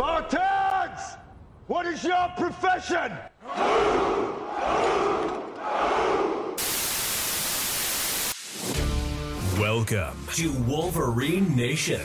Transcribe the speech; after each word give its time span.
Spartans! 0.00 1.18
What 1.66 1.84
is 1.84 2.02
your 2.02 2.28
profession? 2.38 3.12
Welcome 9.60 10.26
to 10.36 10.52
Wolverine 10.66 11.54
Nation. 11.54 12.00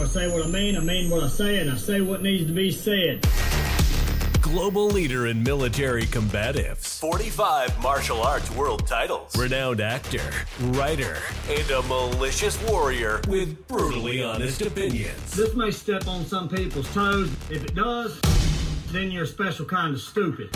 I 0.00 0.06
say 0.06 0.32
what 0.32 0.46
I 0.46 0.48
mean, 0.48 0.78
I 0.78 0.80
mean 0.80 1.10
what 1.10 1.24
I 1.24 1.28
say, 1.28 1.58
and 1.58 1.70
I 1.70 1.76
say 1.76 2.00
what 2.00 2.22
needs 2.22 2.46
to 2.46 2.54
be 2.54 2.72
said. 2.72 3.22
Global 4.52 4.86
leader 4.86 5.26
in 5.26 5.42
military 5.42 6.04
combatives, 6.04 7.00
45 7.00 7.82
martial 7.82 8.22
arts 8.22 8.48
world 8.52 8.86
titles, 8.86 9.36
renowned 9.36 9.80
actor, 9.80 10.22
writer, 10.60 11.18
and 11.50 11.68
a 11.72 11.82
malicious 11.82 12.56
warrior 12.68 13.20
with 13.26 13.66
brutally 13.66 14.22
honest 14.22 14.62
opinions. 14.62 15.32
This 15.32 15.54
may 15.56 15.72
step 15.72 16.06
on 16.06 16.24
some 16.24 16.48
people's 16.48 16.92
toes. 16.94 17.28
If 17.50 17.64
it 17.64 17.74
does, 17.74 18.20
then 18.92 19.10
you're 19.10 19.24
a 19.24 19.26
special 19.26 19.66
kind 19.66 19.94
of 19.94 20.00
stupid. 20.00 20.48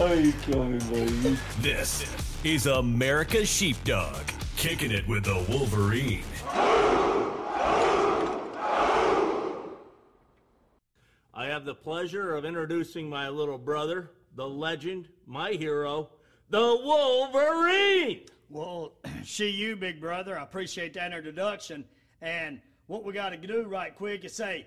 Are 0.00 0.14
you 0.16 0.32
kidding 0.32 0.72
me, 0.72 0.78
buddy? 0.78 1.38
This 1.60 2.04
is 2.42 2.66
America's 2.66 3.48
Sheepdog, 3.48 4.22
kicking 4.64 4.92
it 4.92 5.06
with 5.06 5.24
the 5.24 5.44
Wolverine. 5.50 6.24
I 11.34 11.44
have 11.44 11.66
the 11.66 11.74
pleasure 11.74 12.34
of 12.34 12.46
introducing 12.46 13.06
my 13.06 13.28
little 13.28 13.58
brother, 13.58 14.12
the 14.36 14.48
legend, 14.48 15.10
my 15.26 15.50
hero, 15.50 16.08
the 16.48 16.80
Wolverine. 16.82 18.22
Well, 18.48 18.94
see 19.22 19.50
you, 19.50 19.76
big 19.76 20.00
brother. 20.00 20.38
I 20.38 20.44
appreciate 20.44 20.94
that 20.94 21.12
introduction. 21.12 21.84
And 22.22 22.58
what 22.86 23.04
we 23.04 23.12
got 23.12 23.32
to 23.32 23.36
do 23.36 23.64
right 23.64 23.94
quick 23.94 24.24
is 24.24 24.34
say, 24.34 24.66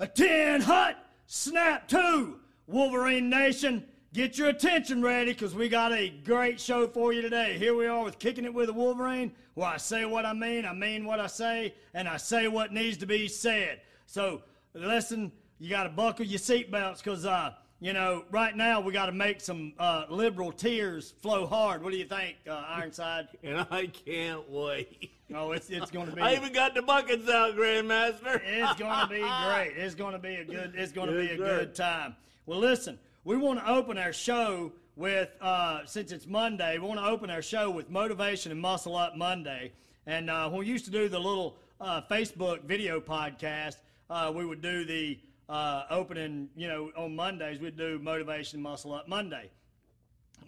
a 0.00 0.08
10 0.08 0.62
hut, 0.62 0.96
snap 1.26 1.86
two, 1.86 2.40
Wolverine 2.66 3.30
Nation. 3.30 3.84
Get 4.16 4.38
your 4.38 4.48
attention 4.48 5.02
ready 5.02 5.34
because 5.34 5.54
we 5.54 5.68
got 5.68 5.92
a 5.92 6.08
great 6.08 6.58
show 6.58 6.88
for 6.88 7.12
you 7.12 7.20
today. 7.20 7.58
Here 7.58 7.74
we 7.74 7.86
are 7.86 8.02
with 8.02 8.18
Kicking 8.18 8.46
It 8.46 8.54
with 8.54 8.70
a 8.70 8.72
Wolverine, 8.72 9.30
where 9.52 9.68
I 9.68 9.76
say 9.76 10.06
what 10.06 10.24
I 10.24 10.32
mean, 10.32 10.64
I 10.64 10.72
mean 10.72 11.04
what 11.04 11.20
I 11.20 11.26
say, 11.26 11.74
and 11.92 12.08
I 12.08 12.16
say 12.16 12.48
what 12.48 12.72
needs 12.72 12.96
to 12.96 13.06
be 13.06 13.28
said. 13.28 13.82
So 14.06 14.40
listen, 14.72 15.32
you 15.58 15.68
got 15.68 15.82
to 15.82 15.90
buckle 15.90 16.24
your 16.24 16.38
seatbelts 16.38 17.04
because, 17.04 17.26
uh, 17.26 17.52
you 17.78 17.92
know, 17.92 18.24
right 18.30 18.56
now 18.56 18.80
we 18.80 18.90
got 18.90 19.04
to 19.04 19.12
make 19.12 19.42
some 19.42 19.74
uh, 19.78 20.06
liberal 20.08 20.50
tears 20.50 21.12
flow 21.20 21.46
hard. 21.46 21.82
What 21.82 21.92
do 21.92 21.98
you 21.98 22.06
think, 22.06 22.36
uh, 22.48 22.64
Ironside? 22.68 23.28
And 23.42 23.66
I 23.70 23.88
can't 23.88 24.48
wait. 24.48 25.10
Oh, 25.34 25.52
it's 25.52 25.68
it's 25.68 25.90
going 25.90 26.06
to 26.06 26.16
be. 26.16 26.22
I 26.22 26.36
even 26.36 26.54
got 26.54 26.74
the 26.74 26.80
buckets 26.80 27.28
out, 27.28 27.54
Grandmaster. 27.54 28.40
It's 28.42 28.80
going 28.80 28.98
to 28.98 29.08
be 29.08 29.20
great. 29.46 29.74
It's 29.76 29.94
going 29.94 30.12
to 30.12 30.18
be 30.18 30.36
a 30.36 30.44
good. 30.46 30.72
It's 30.74 30.92
going 30.92 31.10
to 31.10 31.20
be 31.20 31.32
a 31.32 31.36
sir. 31.36 31.58
good 31.58 31.74
time. 31.74 32.16
Well, 32.46 32.60
listen, 32.60 32.98
we 33.26 33.36
want 33.36 33.58
to 33.58 33.68
open 33.68 33.98
our 33.98 34.12
show 34.12 34.70
with 34.94 35.28
uh, 35.40 35.80
since 35.84 36.12
it's 36.12 36.28
Monday. 36.28 36.78
We 36.78 36.86
want 36.86 37.00
to 37.00 37.06
open 37.06 37.28
our 37.28 37.42
show 37.42 37.72
with 37.72 37.90
motivation 37.90 38.52
and 38.52 38.60
muscle 38.60 38.94
up 38.94 39.16
Monday. 39.16 39.72
And 40.06 40.30
uh, 40.30 40.48
when 40.48 40.60
we 40.60 40.66
used 40.66 40.84
to 40.84 40.92
do 40.92 41.08
the 41.08 41.18
little 41.18 41.56
uh, 41.80 42.02
Facebook 42.08 42.62
video 42.62 43.00
podcast, 43.00 43.78
uh, 44.08 44.32
we 44.32 44.46
would 44.46 44.62
do 44.62 44.84
the 44.84 45.18
uh, 45.48 45.86
opening. 45.90 46.50
You 46.54 46.68
know, 46.68 46.90
on 46.96 47.16
Mondays 47.16 47.58
we'd 47.58 47.76
do 47.76 47.98
motivation 47.98 48.58
and 48.58 48.62
muscle 48.62 48.94
up 48.94 49.08
Monday. 49.08 49.50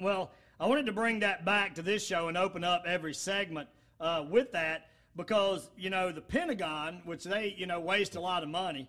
Well, 0.00 0.30
I 0.60 0.68
wanted 0.68 0.86
to 0.86 0.92
bring 0.92 1.18
that 1.18 1.44
back 1.44 1.74
to 1.74 1.82
this 1.82 2.06
show 2.06 2.28
and 2.28 2.38
open 2.38 2.62
up 2.62 2.84
every 2.86 3.12
segment 3.12 3.68
uh, 4.00 4.24
with 4.30 4.52
that 4.52 4.86
because 5.16 5.68
you 5.76 5.90
know 5.90 6.12
the 6.12 6.20
Pentagon, 6.20 7.02
which 7.04 7.24
they 7.24 7.56
you 7.58 7.66
know 7.66 7.80
waste 7.80 8.14
a 8.14 8.20
lot 8.20 8.44
of 8.44 8.48
money, 8.48 8.88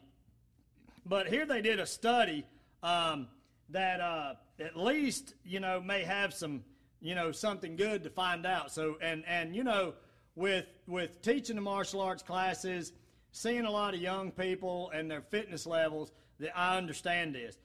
but 1.08 1.28
here 1.28 1.48
they 1.48 1.64
did 1.64 1.80
a 1.80 1.88
study 1.88 2.46
um, 2.84 3.28
that 3.72 4.02
uh, 4.02 4.34
at 4.60 4.78
least 4.78 5.36
you 5.44 5.60
know 5.60 5.82
may 5.82 6.04
have 6.04 6.34
some 6.34 6.64
you 7.02 7.16
know 7.16 7.32
something 7.32 7.76
good 7.76 8.04
to 8.04 8.10
find 8.10 8.46
out. 8.46 8.72
So 8.72 8.98
and 9.02 9.24
and 9.28 9.56
you 9.56 9.64
know 9.64 9.94
with 10.36 10.66
with 10.88 11.22
teaching 11.22 11.56
the 11.56 11.62
martial 11.62 12.02
arts 12.02 12.24
classes, 12.24 12.94
seeing 13.32 13.66
a 13.66 13.72
lot 13.72 13.94
of 13.94 14.02
young 14.02 14.32
people 14.32 14.92
and 14.94 15.10
their 15.10 15.22
fitness 15.22 15.66
levels, 15.66 16.12
that 16.40 16.58
I 16.58 16.78
understand 16.78 17.36
this. 17.36 17.58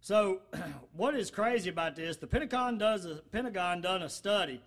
So, 0.00 0.40
what 0.96 1.14
is 1.14 1.30
crazy 1.30 1.70
about 1.70 1.94
this? 1.94 2.16
The 2.16 2.26
Pentagon 2.26 2.76
does 2.78 3.04
a 3.04 3.16
Pentagon 3.30 3.80
done 3.80 4.02
a 4.02 4.08
study, 4.08 4.60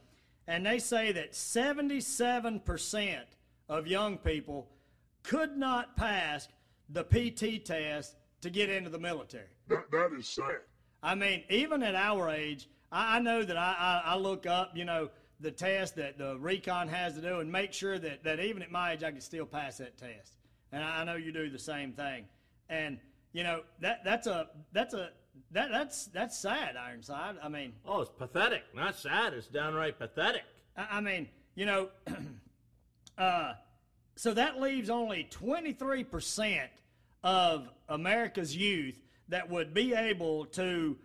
and 0.47 0.65
they 0.65 0.79
say 0.79 1.11
that 1.11 1.33
77% 1.33 3.17
of 3.67 3.87
young 3.87 4.17
people 4.17 4.69
could 5.23 5.57
not 5.57 5.97
pass 5.97 6.47
the 6.89 7.03
PT 7.03 7.65
test 7.65 8.15
to 8.41 8.49
get 8.49 8.69
into 8.69 8.89
the 8.89 8.99
military. 8.99 9.47
That, 9.67 9.89
that 9.91 10.11
is 10.17 10.27
sad. 10.27 10.59
I 11.05 11.13
mean, 11.13 11.43
even 11.49 11.83
at 11.83 11.93
our 11.93 12.31
age, 12.31 12.67
I, 12.91 13.17
I 13.17 13.19
know 13.19 13.43
that 13.43 13.55
I, 13.55 14.01
I, 14.05 14.13
I 14.13 14.17
look 14.17 14.47
up, 14.47 14.71
you 14.75 14.85
know, 14.85 15.09
the 15.39 15.51
test 15.51 15.95
that 15.97 16.17
the 16.17 16.37
recon 16.39 16.87
has 16.87 17.13
to 17.13 17.21
do 17.21 17.39
and 17.41 17.51
make 17.51 17.73
sure 17.73 17.99
that, 17.99 18.23
that 18.23 18.39
even 18.39 18.63
at 18.63 18.71
my 18.71 18.93
age 18.93 19.03
I 19.03 19.11
can 19.11 19.21
still 19.21 19.45
pass 19.45 19.77
that 19.77 19.97
test. 19.97 20.33
And 20.71 20.83
I, 20.83 21.01
I 21.01 21.03
know 21.03 21.15
you 21.15 21.31
do 21.31 21.49
the 21.49 21.59
same 21.59 21.91
thing. 21.93 22.25
And 22.69 22.97
you 23.33 23.43
know 23.43 23.61
that 23.81 24.03
that's 24.03 24.27
a 24.27 24.47
that's 24.71 24.93
a 24.93 25.09
that 25.51 25.69
that's 25.69 26.05
that's 26.07 26.39
sad, 26.39 26.75
Ironside. 26.77 27.35
I 27.43 27.49
mean, 27.49 27.73
Oh, 27.85 28.01
it's 28.01 28.09
pathetic. 28.09 28.63
Not 28.73 28.95
sad. 28.95 29.33
It's 29.33 29.47
downright 29.47 29.99
pathetic. 29.99 30.43
I, 30.75 30.87
I 30.93 31.01
mean, 31.01 31.27
you 31.53 31.65
know, 31.65 31.89
uh, 33.17 33.53
so 34.15 34.33
that 34.33 34.59
leaves 34.59 34.89
only 34.89 35.27
23% 35.29 36.61
of 37.23 37.69
America's 37.89 38.55
youth 38.55 39.04
that 39.29 39.49
would 39.49 39.73
be 39.73 39.93
able 39.93 40.45
to 40.45 40.97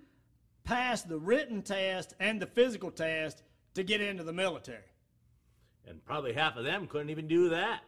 pass 0.64 1.02
the 1.02 1.18
written 1.18 1.62
test 1.62 2.14
and 2.20 2.40
the 2.40 2.46
physical 2.46 2.90
test 2.90 3.42
to 3.74 3.82
get 3.82 4.00
into 4.00 4.22
the 4.24 4.32
military. 4.32 4.78
And 5.86 6.04
probably 6.04 6.32
half 6.32 6.56
of 6.56 6.64
them 6.64 6.86
couldn't 6.86 7.10
even 7.10 7.26
do 7.28 7.48
that. 7.50 7.80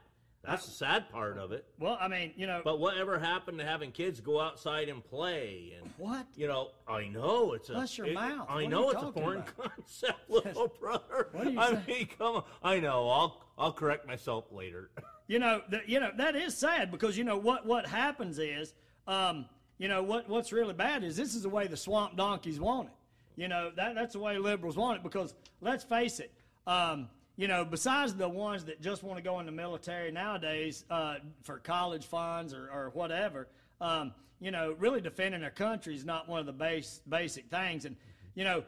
That's 0.45 0.67
the 0.67 0.73
sad 0.73 1.09
part 1.11 1.39
of 1.39 1.53
it. 1.53 1.65
Well, 1.79 1.97
I 2.01 2.09
mean, 2.09 2.33
you 2.35 2.49
know, 2.49 2.63
But 2.65 2.81
whatever 2.81 3.17
happened 3.17 3.61
to 3.61 3.65
having 3.65 3.93
kids 3.93 4.21
go 4.21 4.41
outside 4.41 4.89
and 4.89 5.05
play 5.05 5.75
and 5.81 5.89
what? 5.99 6.27
you 6.35 6.49
know, 6.49 6.71
I 6.89 7.07
know 7.07 7.53
it's 7.53 7.71
a. 7.71 7.75
Hush 7.75 7.99
your 7.99 8.09
it- 8.09 8.15
mouth. 8.15 8.47
I 8.49 8.63
What 8.63 8.71
know 8.71 8.91
it's 8.91 9.03
a 9.05 9.13
foreign 9.13 9.43
about? 9.43 9.57
concept, 9.77 10.29
little 10.29 10.67
brother. 10.81 11.29
What 11.31 11.47
are 11.47 11.51
you 11.51 11.61
I 11.61 11.71
saying? 11.71 11.83
mean, 11.87 12.09
come 12.19 12.37
on. 12.37 12.45
I 12.61 12.81
know. 12.81 13.09
I'll 13.09 13.45
I'll 13.57 13.73
correct 13.73 14.05
myself 14.09 14.51
later. 14.51 14.91
you 15.29 15.39
know, 15.39 15.63
that 15.71 15.89
you 15.89 16.01
know 16.01 16.11
that 16.17 16.35
is 16.35 16.59
sad 16.59 16.91
because 16.91 17.17
you 17.17 17.23
know 17.23 17.37
what 17.37 17.65
what 17.65 17.87
happens 17.87 18.41
is, 18.41 18.75
um, 19.07 19.45
you 19.83 19.89
know 19.89 20.01
what 20.01 20.29
what's 20.29 20.53
really 20.53 20.75
bad 20.75 21.03
is 21.03 21.17
this 21.17 21.35
is 21.35 21.43
the 21.43 21.49
way 21.49 21.67
the 21.67 21.77
swamp 21.77 22.17
donkeys 22.17 22.61
want 22.61 22.87
it. 22.87 22.95
You 23.35 23.49
know 23.49 23.73
that 23.75 23.97
that's 23.97 24.13
the 24.13 24.21
way 24.21 24.39
liberals 24.39 24.77
want 24.77 24.99
it 24.99 25.03
because 25.03 25.35
let's 25.61 25.83
face 25.83 26.21
it, 26.21 26.31
um, 26.69 27.09
you 27.37 27.49
know, 27.49 27.65
besides 27.65 28.15
the 28.15 28.29
ones 28.29 28.65
that 28.67 28.81
just 28.81 29.03
want 29.03 29.17
to 29.19 29.25
go 29.25 29.41
in 29.41 29.47
the 29.47 29.51
military 29.51 30.13
nowadays 30.13 30.85
uh, 30.89 31.17
for 31.43 31.59
college 31.59 32.07
funds 32.07 32.55
or, 32.55 32.71
or 32.73 32.91
whatever, 32.95 33.49
um, 33.81 34.13
you 34.39 34.53
know, 34.53 34.77
really 34.79 35.01
defending 35.01 35.41
their 35.41 35.51
country 35.51 35.97
is 35.97 36.05
not 36.05 36.29
one 36.29 36.39
of 36.39 36.47
the 36.47 36.53
base 36.53 37.01
basic 37.09 37.51
things, 37.51 37.85
and 37.85 37.97
you 38.37 38.45
know 38.45 38.63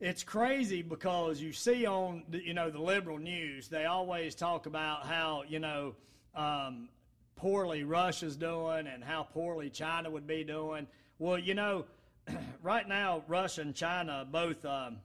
it's 0.00 0.22
crazy 0.22 0.82
because 0.82 1.40
you 1.40 1.54
see 1.54 1.86
on 1.86 2.24
the, 2.28 2.44
you 2.44 2.52
know 2.52 2.68
the 2.68 2.78
liberal 2.78 3.16
news 3.16 3.68
they 3.68 3.86
always 3.86 4.34
talk 4.34 4.66
about 4.66 5.06
how 5.06 5.44
you 5.48 5.60
know 5.60 5.94
um, 6.34 6.90
poorly 7.36 7.84
Russia's 7.84 8.36
doing 8.36 8.86
and 8.86 9.02
how 9.02 9.22
poorly 9.22 9.70
China 9.70 10.10
would 10.10 10.26
be 10.26 10.44
doing. 10.44 10.86
Well, 11.18 11.38
you 11.38 11.54
know, 11.54 11.84
right 12.62 12.86
now 12.86 13.22
Russia 13.28 13.62
and 13.62 13.74
China 13.74 14.26
both, 14.30 14.64
um, 14.64 14.98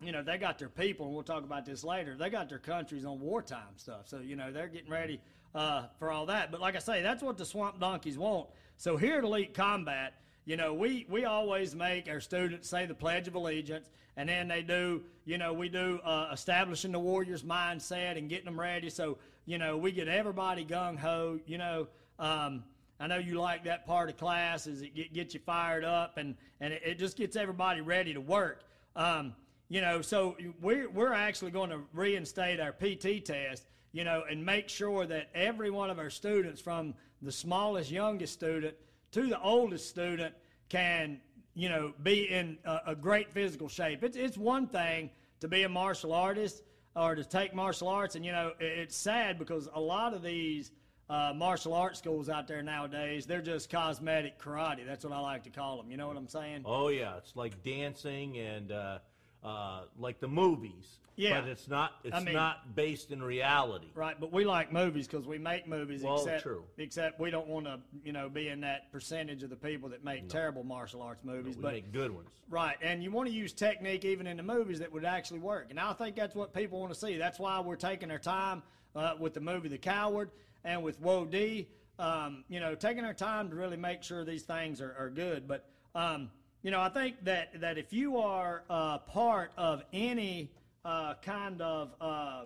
you 0.00 0.12
know, 0.12 0.22
they 0.22 0.38
got 0.38 0.58
their 0.58 0.68
people, 0.68 1.06
and 1.06 1.14
we'll 1.14 1.24
talk 1.24 1.44
about 1.44 1.64
this 1.64 1.84
later. 1.84 2.16
They 2.16 2.30
got 2.30 2.48
their 2.48 2.58
countries 2.58 3.04
on 3.04 3.20
wartime 3.20 3.76
stuff, 3.76 4.08
so 4.08 4.18
you 4.18 4.34
know 4.34 4.50
they're 4.50 4.66
getting 4.66 4.90
ready 4.90 5.20
uh, 5.54 5.84
for 5.98 6.10
all 6.10 6.26
that. 6.26 6.50
But 6.50 6.60
like 6.60 6.76
I 6.76 6.80
say, 6.80 7.02
that's 7.02 7.22
what 7.22 7.38
the 7.38 7.44
swamp 7.44 7.78
donkeys 7.78 8.18
want. 8.18 8.48
So 8.76 8.96
here 8.96 9.18
at 9.18 9.24
Elite 9.24 9.54
Combat, 9.54 10.14
you 10.44 10.56
know, 10.56 10.74
we, 10.74 11.06
we 11.08 11.24
always 11.24 11.74
make 11.74 12.08
our 12.08 12.20
students 12.20 12.68
say 12.68 12.86
the 12.86 12.94
Pledge 12.94 13.28
of 13.28 13.36
Allegiance, 13.36 13.88
and 14.16 14.28
then 14.28 14.48
they 14.48 14.62
do, 14.62 15.02
you 15.24 15.38
know, 15.38 15.52
we 15.52 15.68
do 15.68 16.00
uh, 16.04 16.30
establishing 16.32 16.90
the 16.92 16.98
warrior's 16.98 17.44
mindset 17.44 18.18
and 18.18 18.28
getting 18.28 18.46
them 18.46 18.58
ready. 18.58 18.90
So, 18.90 19.18
you 19.44 19.58
know, 19.58 19.76
we 19.76 19.92
get 19.92 20.08
everybody 20.08 20.64
gung 20.64 20.98
ho. 20.98 21.38
You 21.46 21.58
know, 21.58 21.88
um, 22.18 22.64
I 23.00 23.06
know 23.06 23.18
you 23.18 23.40
like 23.40 23.64
that 23.64 23.86
part 23.86 24.08
of 24.08 24.16
class, 24.16 24.66
is 24.66 24.82
it 24.82 24.94
get, 24.94 25.12
gets 25.12 25.34
you 25.34 25.40
fired 25.40 25.84
up, 25.84 26.18
and, 26.18 26.36
and 26.60 26.72
it, 26.72 26.82
it 26.84 26.98
just 26.98 27.16
gets 27.16 27.36
everybody 27.36 27.80
ready 27.80 28.14
to 28.14 28.20
work. 28.20 28.62
Um, 28.94 29.34
you 29.68 29.80
know, 29.80 30.02
so 30.02 30.36
we're, 30.60 30.88
we're 30.90 31.12
actually 31.12 31.50
going 31.50 31.70
to 31.70 31.80
reinstate 31.92 32.60
our 32.60 32.72
PT 32.72 33.24
test, 33.24 33.64
you 33.92 34.04
know, 34.04 34.22
and 34.30 34.44
make 34.44 34.68
sure 34.68 35.06
that 35.06 35.30
every 35.34 35.70
one 35.70 35.90
of 35.90 35.98
our 35.98 36.10
students, 36.10 36.60
from 36.60 36.94
the 37.22 37.32
smallest, 37.32 37.90
youngest 37.90 38.34
student 38.34 38.74
to 39.12 39.26
the 39.26 39.40
oldest 39.40 39.88
student, 39.88 40.34
can, 40.68 41.20
you 41.54 41.68
know, 41.68 41.92
be 42.02 42.30
in 42.30 42.58
a, 42.64 42.80
a 42.88 42.94
great 42.94 43.32
physical 43.32 43.68
shape. 43.68 44.04
It's, 44.04 44.16
it's 44.16 44.36
one 44.36 44.66
thing 44.66 45.10
to 45.40 45.48
be 45.48 45.62
a 45.64 45.68
martial 45.68 46.12
artist 46.12 46.62
or 46.94 47.14
to 47.14 47.24
take 47.24 47.54
martial 47.54 47.88
arts. 47.88 48.14
And, 48.16 48.24
you 48.24 48.32
know, 48.32 48.52
it's 48.60 48.96
sad 48.96 49.38
because 49.38 49.68
a 49.74 49.80
lot 49.80 50.14
of 50.14 50.22
these 50.22 50.70
uh, 51.08 51.32
martial 51.34 51.74
arts 51.74 51.98
schools 51.98 52.28
out 52.28 52.46
there 52.46 52.62
nowadays, 52.62 53.26
they're 53.26 53.42
just 53.42 53.70
cosmetic 53.70 54.38
karate. 54.38 54.86
That's 54.86 55.04
what 55.04 55.12
I 55.12 55.20
like 55.20 55.44
to 55.44 55.50
call 55.50 55.76
them. 55.76 55.90
You 55.90 55.96
know 55.96 56.08
what 56.08 56.16
I'm 56.16 56.28
saying? 56.28 56.62
Oh, 56.64 56.88
yeah. 56.88 57.16
It's 57.18 57.36
like 57.36 57.62
dancing 57.62 58.38
and 58.38 58.72
uh, 58.72 58.98
uh, 59.42 59.82
like 59.98 60.20
the 60.20 60.28
movies. 60.28 60.98
Yeah. 61.16 61.40
But 61.40 61.50
it's 61.50 61.68
not. 61.68 61.92
It's 62.04 62.16
I 62.16 62.20
mean- 62.20 62.34
not 62.34 62.74
based 62.74 63.10
in 63.10 63.22
reality. 63.22 63.88
Right, 63.94 64.18
but 64.18 64.32
we 64.32 64.44
like 64.44 64.72
movies 64.72 65.06
because 65.06 65.26
we 65.26 65.38
make 65.38 65.68
movies. 65.68 66.02
Well, 66.02 66.16
except, 66.16 66.42
true. 66.42 66.64
Except 66.78 67.20
we 67.20 67.30
don't 67.30 67.48
want 67.48 67.66
to, 67.66 67.80
you 68.02 68.12
know, 68.12 68.28
be 68.28 68.48
in 68.48 68.60
that 68.62 68.90
percentage 68.92 69.42
of 69.42 69.50
the 69.50 69.56
people 69.56 69.90
that 69.90 70.04
make 70.04 70.28
terrible 70.28 70.64
martial 70.64 71.02
arts 71.02 71.22
movies. 71.22 71.56
We 71.56 71.62
but 71.62 71.72
make 71.74 71.92
good 71.92 72.12
ones. 72.12 72.30
Right, 72.48 72.76
and 72.80 73.02
you 73.02 73.10
want 73.10 73.28
to 73.28 73.34
use 73.34 73.52
technique 73.52 74.04
even 74.04 74.26
in 74.26 74.38
the 74.38 74.42
movies 74.42 74.78
that 74.78 74.90
would 74.92 75.04
actually 75.04 75.40
work. 75.40 75.66
And 75.70 75.78
I 75.78 75.92
think 75.92 76.16
that's 76.16 76.34
what 76.34 76.54
people 76.54 76.80
want 76.80 76.92
to 76.94 76.98
see. 76.98 77.18
That's 77.18 77.38
why 77.38 77.60
we're 77.60 77.76
taking 77.76 78.10
our 78.10 78.18
time 78.18 78.62
uh, 78.96 79.14
with 79.18 79.34
the 79.34 79.40
movie 79.40 79.68
The 79.68 79.78
Coward 79.78 80.30
and 80.64 80.82
with 80.82 81.00
Woe 81.00 81.26
D. 81.26 81.68
Um, 81.98 82.44
you 82.48 82.58
know, 82.58 82.74
taking 82.74 83.04
our 83.04 83.14
time 83.14 83.50
to 83.50 83.54
really 83.54 83.76
make 83.76 84.02
sure 84.02 84.24
these 84.24 84.42
things 84.44 84.80
are, 84.80 84.94
are 84.98 85.10
good. 85.10 85.46
But 85.46 85.66
um, 85.94 86.30
you 86.62 86.70
know, 86.70 86.80
I 86.80 86.88
think 86.88 87.24
that 87.24 87.60
that 87.60 87.76
if 87.76 87.92
you 87.92 88.18
are 88.18 88.62
uh, 88.70 88.98
part 88.98 89.50
of 89.56 89.82
any 89.92 90.50
uh, 90.84 91.14
kind 91.22 91.60
of 91.60 91.90
uh, 92.00 92.42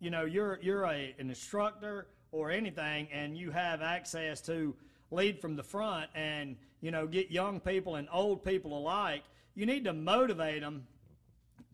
you 0.00 0.10
know 0.10 0.24
you're 0.24 0.58
you're 0.60 0.84
a, 0.84 1.14
an 1.18 1.28
instructor 1.28 2.08
or 2.32 2.50
anything 2.50 3.08
and 3.12 3.36
you 3.38 3.50
have 3.50 3.80
access 3.80 4.40
to 4.40 4.74
lead 5.10 5.40
from 5.40 5.54
the 5.54 5.62
front 5.62 6.10
and 6.14 6.56
you 6.80 6.90
know 6.90 7.06
get 7.06 7.30
young 7.30 7.60
people 7.60 7.94
and 7.96 8.08
old 8.12 8.44
people 8.44 8.76
alike 8.76 9.22
you 9.54 9.66
need 9.66 9.84
to 9.84 9.92
motivate 9.92 10.62
them 10.62 10.84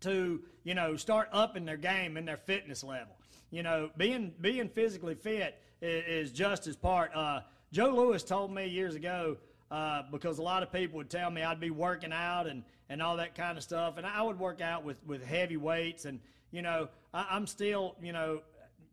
to 0.00 0.40
you 0.64 0.74
know 0.74 0.96
start 0.96 1.28
upping 1.32 1.64
their 1.64 1.76
game 1.76 2.16
and 2.16 2.28
their 2.28 2.36
fitness 2.36 2.84
level. 2.84 3.16
You 3.50 3.62
know 3.62 3.90
being 3.96 4.34
being 4.40 4.68
physically 4.68 5.14
fit 5.14 5.58
is, 5.80 6.28
is 6.28 6.32
just 6.32 6.66
as 6.66 6.76
part 6.76 7.10
uh, 7.14 7.40
joe 7.72 7.90
lewis 7.90 8.22
told 8.22 8.52
me 8.52 8.66
years 8.66 8.94
ago 8.94 9.38
uh, 9.70 10.02
because 10.10 10.38
a 10.38 10.42
lot 10.42 10.62
of 10.62 10.72
people 10.72 10.96
would 10.96 11.10
tell 11.10 11.30
me 11.30 11.42
i'd 11.42 11.60
be 11.60 11.70
working 11.70 12.12
out 12.12 12.46
and 12.46 12.62
and 12.88 13.02
all 13.02 13.16
that 13.16 13.34
kind 13.34 13.56
of 13.58 13.64
stuff 13.64 13.96
and 13.96 14.06
i 14.06 14.22
would 14.22 14.38
work 14.38 14.60
out 14.60 14.84
with 14.84 14.96
with 15.06 15.22
heavy 15.24 15.56
weights 15.56 16.04
and 16.04 16.20
you 16.50 16.62
know 16.62 16.88
I, 17.12 17.26
i'm 17.30 17.46
still 17.46 17.96
you 18.02 18.12
know 18.12 18.40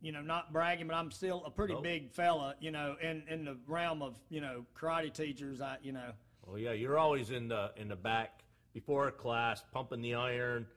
you 0.01 0.11
know 0.11 0.21
not 0.21 0.51
bragging 0.51 0.87
but 0.87 0.95
i'm 0.95 1.11
still 1.11 1.43
a 1.45 1.49
pretty 1.49 1.73
Nope. 1.73 1.83
big 1.83 2.11
fella 2.11 2.55
you 2.59 2.71
know 2.71 2.95
in 3.01 3.23
in 3.29 3.45
the 3.45 3.57
realm 3.67 4.01
of 4.01 4.19
you 4.29 4.41
know 4.41 4.65
karate 4.77 5.13
teachers 5.13 5.61
i 5.61 5.77
you 5.81 5.91
know 5.93 6.11
Well, 6.45 6.59
yeah, 6.59 6.73
you're 6.73 6.97
always 6.99 7.31
in 7.31 7.47
the 7.47 7.71
in 7.75 7.87
the 7.87 7.95
back 7.95 8.43
before 8.73 9.07
a 9.07 9.11
class, 9.11 9.63
pumping 9.71 10.01
the 10.01 10.13
iron, 10.15 10.67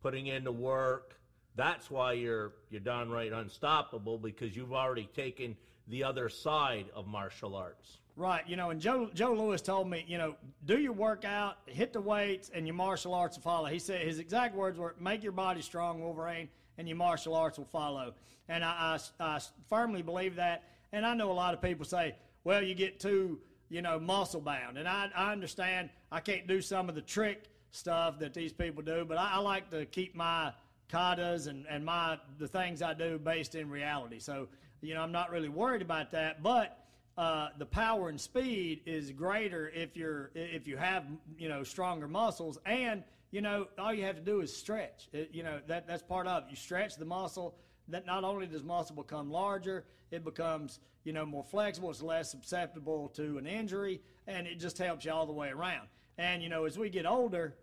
putting 0.00 0.28
in 0.28 0.44
the 0.44 0.52
work. 0.52 1.18
That's 1.56 1.90
why 1.90 2.12
you're 2.14 2.52
you're 2.70 2.80
downright 2.80 3.32
unstoppable 3.32 4.16
because 4.18 4.56
you've 4.56 4.72
already 4.72 5.08
taken 5.14 5.56
the 5.88 6.04
other 6.04 6.28
side 6.30 6.86
of 6.94 7.06
martial 7.06 7.54
arts. 7.54 7.98
Right, 8.16 8.46
you 8.46 8.56
know, 8.56 8.70
and 8.70 8.80
Joe 8.80 9.10
Joe 9.14 9.32
Lewis 9.32 9.62
told 9.62 9.88
me, 9.88 10.04
you 10.06 10.18
know, 10.18 10.36
do 10.66 10.78
your 10.78 10.92
workout, 10.92 11.56
hit 11.66 11.92
the 11.92 12.00
weights, 12.00 12.50
and 12.52 12.66
your 12.66 12.74
martial 12.74 13.14
arts 13.14 13.36
will 13.36 13.42
follow. 13.42 13.66
He 13.66 13.78
said 13.78 14.02
his 14.02 14.18
exact 14.18 14.54
words 14.54 14.78
were, 14.78 14.94
"Make 15.00 15.22
your 15.22 15.32
body 15.32 15.62
strong, 15.62 16.00
Wolverine, 16.00 16.48
and 16.76 16.88
your 16.88 16.98
martial 16.98 17.34
arts 17.34 17.56
will 17.56 17.66
follow." 17.66 18.14
And 18.48 18.64
I, 18.64 18.98
I, 19.20 19.24
I 19.36 19.40
firmly 19.68 20.02
believe 20.02 20.36
that. 20.36 20.64
And 20.92 21.06
I 21.06 21.14
know 21.14 21.30
a 21.30 21.32
lot 21.32 21.54
of 21.54 21.62
people 21.62 21.84
say, 21.84 22.14
"Well, 22.44 22.62
you 22.62 22.74
get 22.74 23.00
too, 23.00 23.40
you 23.68 23.80
know, 23.80 23.98
muscle 23.98 24.40
bound," 24.40 24.76
and 24.76 24.88
I, 24.88 25.08
I 25.14 25.32
understand. 25.32 25.88
I 26.12 26.20
can't 26.20 26.46
do 26.46 26.60
some 26.60 26.88
of 26.88 26.94
the 26.94 27.02
trick 27.02 27.44
stuff 27.70 28.18
that 28.18 28.34
these 28.34 28.52
people 28.52 28.82
do, 28.82 29.04
but 29.04 29.16
I, 29.16 29.34
I 29.34 29.38
like 29.38 29.70
to 29.70 29.86
keep 29.86 30.14
my 30.14 30.52
katas 30.92 31.46
and, 31.46 31.64
and 31.68 31.84
my 31.84 32.18
the 32.38 32.48
things 32.48 32.82
I 32.82 32.94
do 32.94 33.18
based 33.18 33.54
in 33.54 33.70
reality. 33.70 34.18
So, 34.18 34.48
you 34.80 34.94
know, 34.94 35.00
I'm 35.00 35.12
not 35.12 35.30
really 35.30 35.48
worried 35.48 35.82
about 35.82 36.10
that, 36.10 36.42
but 36.42 36.79
uh, 37.20 37.50
the 37.58 37.66
power 37.66 38.08
and 38.08 38.18
speed 38.18 38.80
is 38.86 39.10
greater 39.10 39.68
if 39.74 39.94
you're 39.94 40.30
if 40.34 40.66
you 40.66 40.78
have 40.78 41.04
you 41.38 41.50
know 41.50 41.62
stronger 41.62 42.08
muscles. 42.08 42.58
And 42.64 43.04
you 43.30 43.42
know 43.42 43.66
all 43.78 43.92
you 43.92 44.04
have 44.04 44.16
to 44.16 44.22
do 44.22 44.40
is 44.40 44.56
stretch. 44.56 45.08
It, 45.12 45.28
you 45.32 45.42
know 45.42 45.60
that 45.66 45.86
that's 45.86 46.02
part 46.02 46.26
of 46.26 46.44
it. 46.44 46.50
You 46.50 46.56
stretch 46.56 46.96
the 46.96 47.04
muscle. 47.04 47.54
That 47.88 48.06
not 48.06 48.24
only 48.24 48.46
does 48.46 48.64
muscle 48.64 48.96
become 48.96 49.30
larger 49.30 49.84
it 50.10 50.24
becomes 50.24 50.80
you 51.04 51.12
know 51.12 51.26
more 51.26 51.44
flexible. 51.44 51.90
It's 51.90 52.00
less 52.00 52.30
susceptible 52.30 53.08
to 53.10 53.36
an 53.36 53.46
injury 53.46 54.00
and 54.26 54.46
it 54.46 54.58
just 54.58 54.78
helps 54.78 55.04
you 55.04 55.12
all 55.12 55.26
the 55.26 55.32
way 55.32 55.50
around. 55.50 55.88
And 56.16 56.42
you 56.42 56.48
know 56.48 56.64
as 56.64 56.78
we 56.78 56.88
get 56.88 57.04
older 57.04 57.54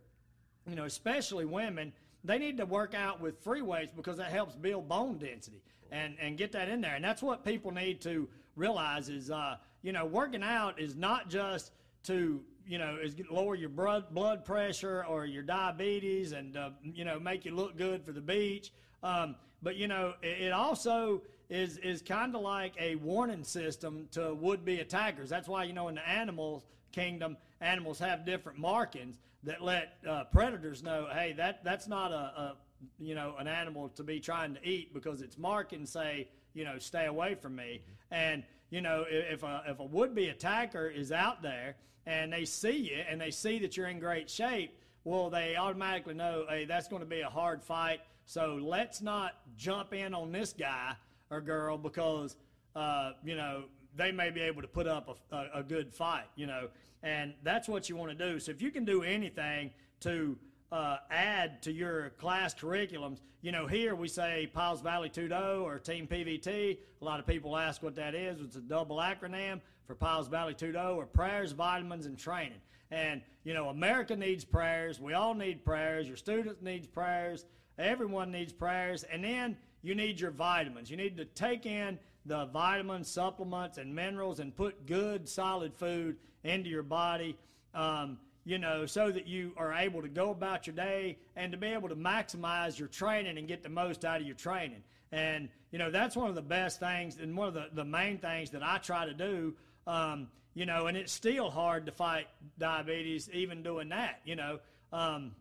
you 0.68 0.76
know, 0.76 0.84
especially 0.84 1.46
women, 1.46 1.94
they 2.24 2.38
need 2.38 2.58
to 2.58 2.66
work 2.66 2.94
out 2.94 3.22
with 3.22 3.42
free 3.42 3.62
weights 3.62 3.94
because 3.96 4.18
that 4.18 4.32
helps 4.32 4.54
build 4.56 4.90
bone 4.90 5.18
density 5.18 5.62
and, 5.92 6.16
and 6.20 6.38
get 6.38 6.52
that 6.52 6.68
in 6.68 6.82
there. 6.82 6.96
And 6.96 7.04
that's 7.04 7.22
what 7.22 7.46
people 7.46 7.72
need 7.72 8.02
to 8.02 8.28
realize 8.58 9.10
is, 9.10 9.32
uh, 9.32 9.56
you 9.82 9.94
know, 9.94 10.06
working 10.06 10.44
out 10.44 10.80
is 10.80 10.96
not 10.96 11.30
just 11.30 11.72
to, 12.04 12.42
you 12.66 12.78
know, 12.78 12.98
is 13.02 13.16
lower 13.32 13.56
your 13.56 13.70
blood, 13.70 14.44
pressure 14.44 15.06
or 15.06 15.26
your 15.26 15.44
diabetes 15.44 16.34
and, 16.34 16.58
uh, 16.58 16.72
you 16.84 17.06
know, 17.06 17.20
make 17.20 17.46
you 17.46 17.56
look 17.56 17.78
good 17.78 18.04
for 18.04 18.12
the 18.12 18.22
beach. 18.22 18.74
Um, 19.04 19.36
but, 19.62 19.76
you 19.76 19.88
know, 19.88 20.14
it, 20.22 20.52
also 20.52 21.22
is, 21.50 21.78
is 21.78 22.02
kind 22.02 22.36
of 22.36 22.42
like 22.42 22.74
a 22.80 22.96
warning 22.96 23.44
system 23.44 24.08
to 24.12 24.34
would-be 24.34 24.80
attackers. 24.80 25.30
That's 25.30 25.48
why, 25.48 25.64
you 25.64 25.74
know, 25.74 25.88
in 25.88 25.96
the 25.96 26.08
animals 26.08 26.64
kingdom, 26.92 27.38
animals 27.62 28.00
have 28.00 28.26
different 28.26 28.58
markings 28.58 29.20
that 29.44 29.64
let 29.64 29.98
uh, 30.08 30.24
predators 30.26 30.84
know, 30.84 31.08
hey, 31.12 31.34
that 31.38 31.64
that's 31.64 31.88
not 31.88 32.12
a, 32.12 32.16
a 32.16 32.56
you 33.00 33.16
know 33.16 33.36
an 33.40 33.48
animal 33.48 33.90
to 33.90 34.04
be 34.04 34.20
trying 34.20 34.54
to 34.56 34.68
eat 34.68 34.94
because 34.94 35.22
its 35.22 35.38
markings 35.38 35.92
say, 35.92 36.28
you 36.54 36.66
know, 36.66 36.80
stay 36.80 37.06
away 37.06 37.36
from 37.36 37.56
me. 37.56 37.82
And 38.12 38.44
you 38.70 38.82
know, 38.82 39.06
if 39.08 39.44
a 39.44 39.64
if 39.68 39.80
a 39.80 39.84
would-be 39.84 40.28
attacker 40.28 40.88
is 40.88 41.12
out 41.12 41.42
there 41.42 41.76
and 42.06 42.32
they 42.32 42.46
see 42.46 42.78
you 42.78 43.04
and 43.10 43.20
they 43.20 43.32
see 43.32 43.60
that 43.60 43.78
you're 43.78 43.88
in 43.88 44.00
great 44.00 44.30
shape, 44.30 44.78
well, 45.04 45.30
they 45.30 45.56
automatically 45.56 46.14
know, 46.14 46.46
hey, 46.50 46.66
that's 46.66 46.88
going 46.88 47.02
to 47.02 47.08
be 47.08 47.22
a 47.22 47.30
hard 47.30 47.64
fight. 47.64 48.02
So 48.26 48.60
let's 48.62 49.02
not 49.02 49.36
jump 49.58 49.94
in 49.94 50.14
on 50.14 50.32
this 50.32 50.52
guy 50.52 50.96
or 51.30 51.42
girl 51.42 51.78
because 51.78 52.36
uh, 52.76 53.14
you 53.24 53.36
know 53.36 53.64
they 53.96 54.12
may 54.12 54.30
be 54.30 54.42
able 54.42 54.62
to 54.62 54.68
put 54.68 54.88
up 54.88 55.18
a, 55.32 55.36
a, 55.36 55.50
a 55.56 55.64
good 55.64 55.94
fight, 55.94 56.26
you 56.36 56.46
know, 56.46 56.68
and 57.04 57.34
that's 57.44 57.68
what 57.68 57.90
you 57.90 57.96
want 57.96 58.18
to 58.18 58.32
do. 58.32 58.40
So 58.40 58.52
if 58.52 58.62
you 58.62 58.70
can 58.70 58.86
do 58.86 59.04
anything 59.04 59.72
to 60.02 60.38
uh, 60.72 60.98
add 61.10 61.62
to 61.64 61.72
your 61.72 62.10
class 62.12 62.54
curriculums, 62.54 63.20
you 63.42 63.52
know, 63.52 63.68
here 63.68 63.96
we 63.96 64.08
say 64.08 64.50
Pyles 64.52 64.82
Vale 64.82 65.10
Tudo 65.10 65.64
or 65.64 65.80
Team 65.80 66.08
PVT. 66.08 66.78
A 67.02 67.06
lot 67.06 67.20
of 67.20 67.28
people 67.28 67.56
ask 67.56 67.82
what 67.84 67.96
that 67.96 68.16
is. 68.16 68.42
It's 68.42 68.56
a 68.56 68.62
double 68.62 68.98
acronym 68.98 69.62
for 69.86 69.96
Pyles 69.96 70.28
Vale 70.28 70.54
Tudo 70.54 70.96
or 70.96 71.06
prayers, 71.06 71.52
vitamins, 71.52 72.06
and 72.06 72.18
training. 72.18 72.60
And, 72.92 73.22
you 73.44 73.54
know, 73.54 73.70
America 73.70 74.16
needs 74.16 74.44
prayers. 74.44 75.00
We 75.00 75.14
all 75.14 75.34
need 75.34 75.64
prayers. 75.64 76.08
Your 76.08 76.18
students 76.18 76.62
needs 76.62 76.88
prayers. 76.88 77.46
Everyone 77.78 78.32
needs 78.32 78.52
prayers. 78.52 79.04
And 79.04 79.24
then 79.24 79.58
you 79.82 79.94
need 79.96 80.20
your 80.20 80.32
vitamins. 80.32 80.90
You 80.90 80.98
need 80.98 81.18
to 81.18 81.26
take 81.26 81.66
in 81.66 82.00
the 82.26 82.46
vitamins, 82.48 83.10
supplements, 83.10 83.78
and 83.78 83.94
minerals 83.94 84.40
and 84.40 84.56
put 84.56 84.86
good, 84.86 85.28
solid 85.30 85.74
food 85.74 86.18
into 86.44 86.70
your 86.70 86.84
body, 86.84 87.38
um, 87.74 88.18
you 88.48 88.58
know, 88.58 88.86
so 88.86 89.12
that 89.12 89.28
you 89.28 89.52
are 89.58 89.74
able 89.74 90.02
to 90.02 90.08
go 90.08 90.30
about 90.30 90.68
your 90.68 90.76
day 90.76 91.18
and 91.36 91.52
to 91.52 91.58
be 91.58 91.68
able 91.68 91.90
to 91.90 91.98
maximize 91.98 92.80
your 92.80 92.88
training 92.88 93.38
and 93.38 93.46
get 93.46 93.62
the 93.62 93.68
most 93.68 94.06
out 94.06 94.22
of 94.22 94.26
your 94.26 94.38
training. 94.38 94.82
And, 95.12 95.50
you 95.70 95.78
know, 95.78 95.92
that's 95.92 96.16
one 96.16 96.30
of 96.30 96.36
the 96.36 96.42
best 96.42 96.80
things 96.80 97.18
and 97.22 97.36
one 97.36 97.50
of 97.50 97.54
the, 97.54 97.68
the 97.74 97.84
main 97.84 98.20
things 98.20 98.50
that 98.52 98.64
I 98.64 98.78
try 98.78 99.06
to 99.06 99.14
do. 99.14 99.54
Um, 99.86 100.30
you 100.54 100.66
know, 100.66 100.88
and 100.88 100.96
it's 100.96 101.12
still 101.12 101.50
hard 101.50 101.88
to 101.88 101.92
fight 101.92 102.28
diabetes 102.58 103.30
even 103.34 103.64
doing 103.64 103.90
that, 103.90 104.22
you 104.24 104.38
know. 104.38 104.60
Um, 104.94 105.36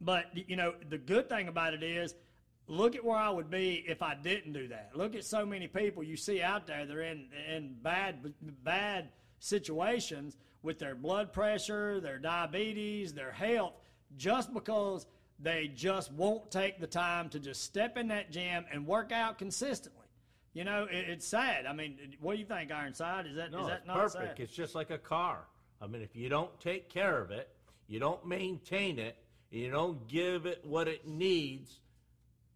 but 0.00 0.26
you 0.48 0.54
know, 0.54 0.74
the 0.88 0.98
good 0.98 1.28
thing 1.28 1.48
about 1.48 1.74
it 1.74 1.82
is, 1.82 2.14
look 2.68 2.94
at 2.94 3.04
where 3.04 3.18
I 3.18 3.30
would 3.30 3.50
be 3.50 3.84
if 3.88 4.02
I 4.02 4.14
didn't 4.14 4.52
do 4.52 4.68
that. 4.68 4.92
Look 4.94 5.16
at 5.16 5.24
so 5.24 5.44
many 5.44 5.66
people 5.66 6.04
you 6.04 6.16
see 6.16 6.40
out 6.40 6.68
there 6.68 6.86
they're 6.86 7.02
in 7.02 7.26
in 7.52 7.74
bad 7.82 8.32
bad 8.62 9.08
situations 9.40 10.36
with 10.62 10.78
their 10.78 10.94
blood 10.94 11.32
pressure, 11.32 12.00
their 12.00 12.18
diabetes, 12.18 13.12
their 13.14 13.32
health, 13.32 13.74
just 14.16 14.52
because 14.52 15.06
they 15.38 15.68
just 15.74 16.12
won't 16.12 16.50
take 16.50 16.80
the 16.80 16.86
time 16.86 17.28
to 17.30 17.38
just 17.38 17.62
step 17.64 17.96
in 17.96 18.08
that 18.08 18.30
gym 18.30 18.64
and 18.72 18.86
work 18.86 19.10
out 19.12 19.38
consistently. 19.38 20.06
You 20.52 20.64
know, 20.64 20.84
it, 20.90 21.08
it's 21.08 21.26
sad. 21.26 21.64
I 21.66 21.72
mean, 21.72 21.96
what 22.20 22.34
do 22.34 22.40
you 22.40 22.44
think, 22.44 22.70
Ironside? 22.72 23.26
Is 23.26 23.36
that 23.36 23.46
is 23.46 23.52
No, 23.52 23.66
that 23.68 23.78
it's 23.78 23.86
not 23.86 23.96
perfect. 23.96 24.36
sad? 24.36 24.40
It's 24.40 24.52
just 24.54 24.74
like 24.74 24.90
a 24.90 24.98
car. 24.98 25.46
I 25.80 25.86
mean, 25.86 26.02
if 26.02 26.14
you 26.14 26.28
don't 26.28 26.58
take 26.60 26.88
care 26.90 27.20
of 27.22 27.30
it, 27.30 27.48
you 27.86 27.98
don't 28.00 28.26
maintain 28.26 28.98
it, 28.98 29.16
you 29.50 29.70
don't 29.70 30.06
give 30.08 30.46
it 30.46 30.60
what 30.64 30.88
it 30.88 31.06
needs, 31.08 31.80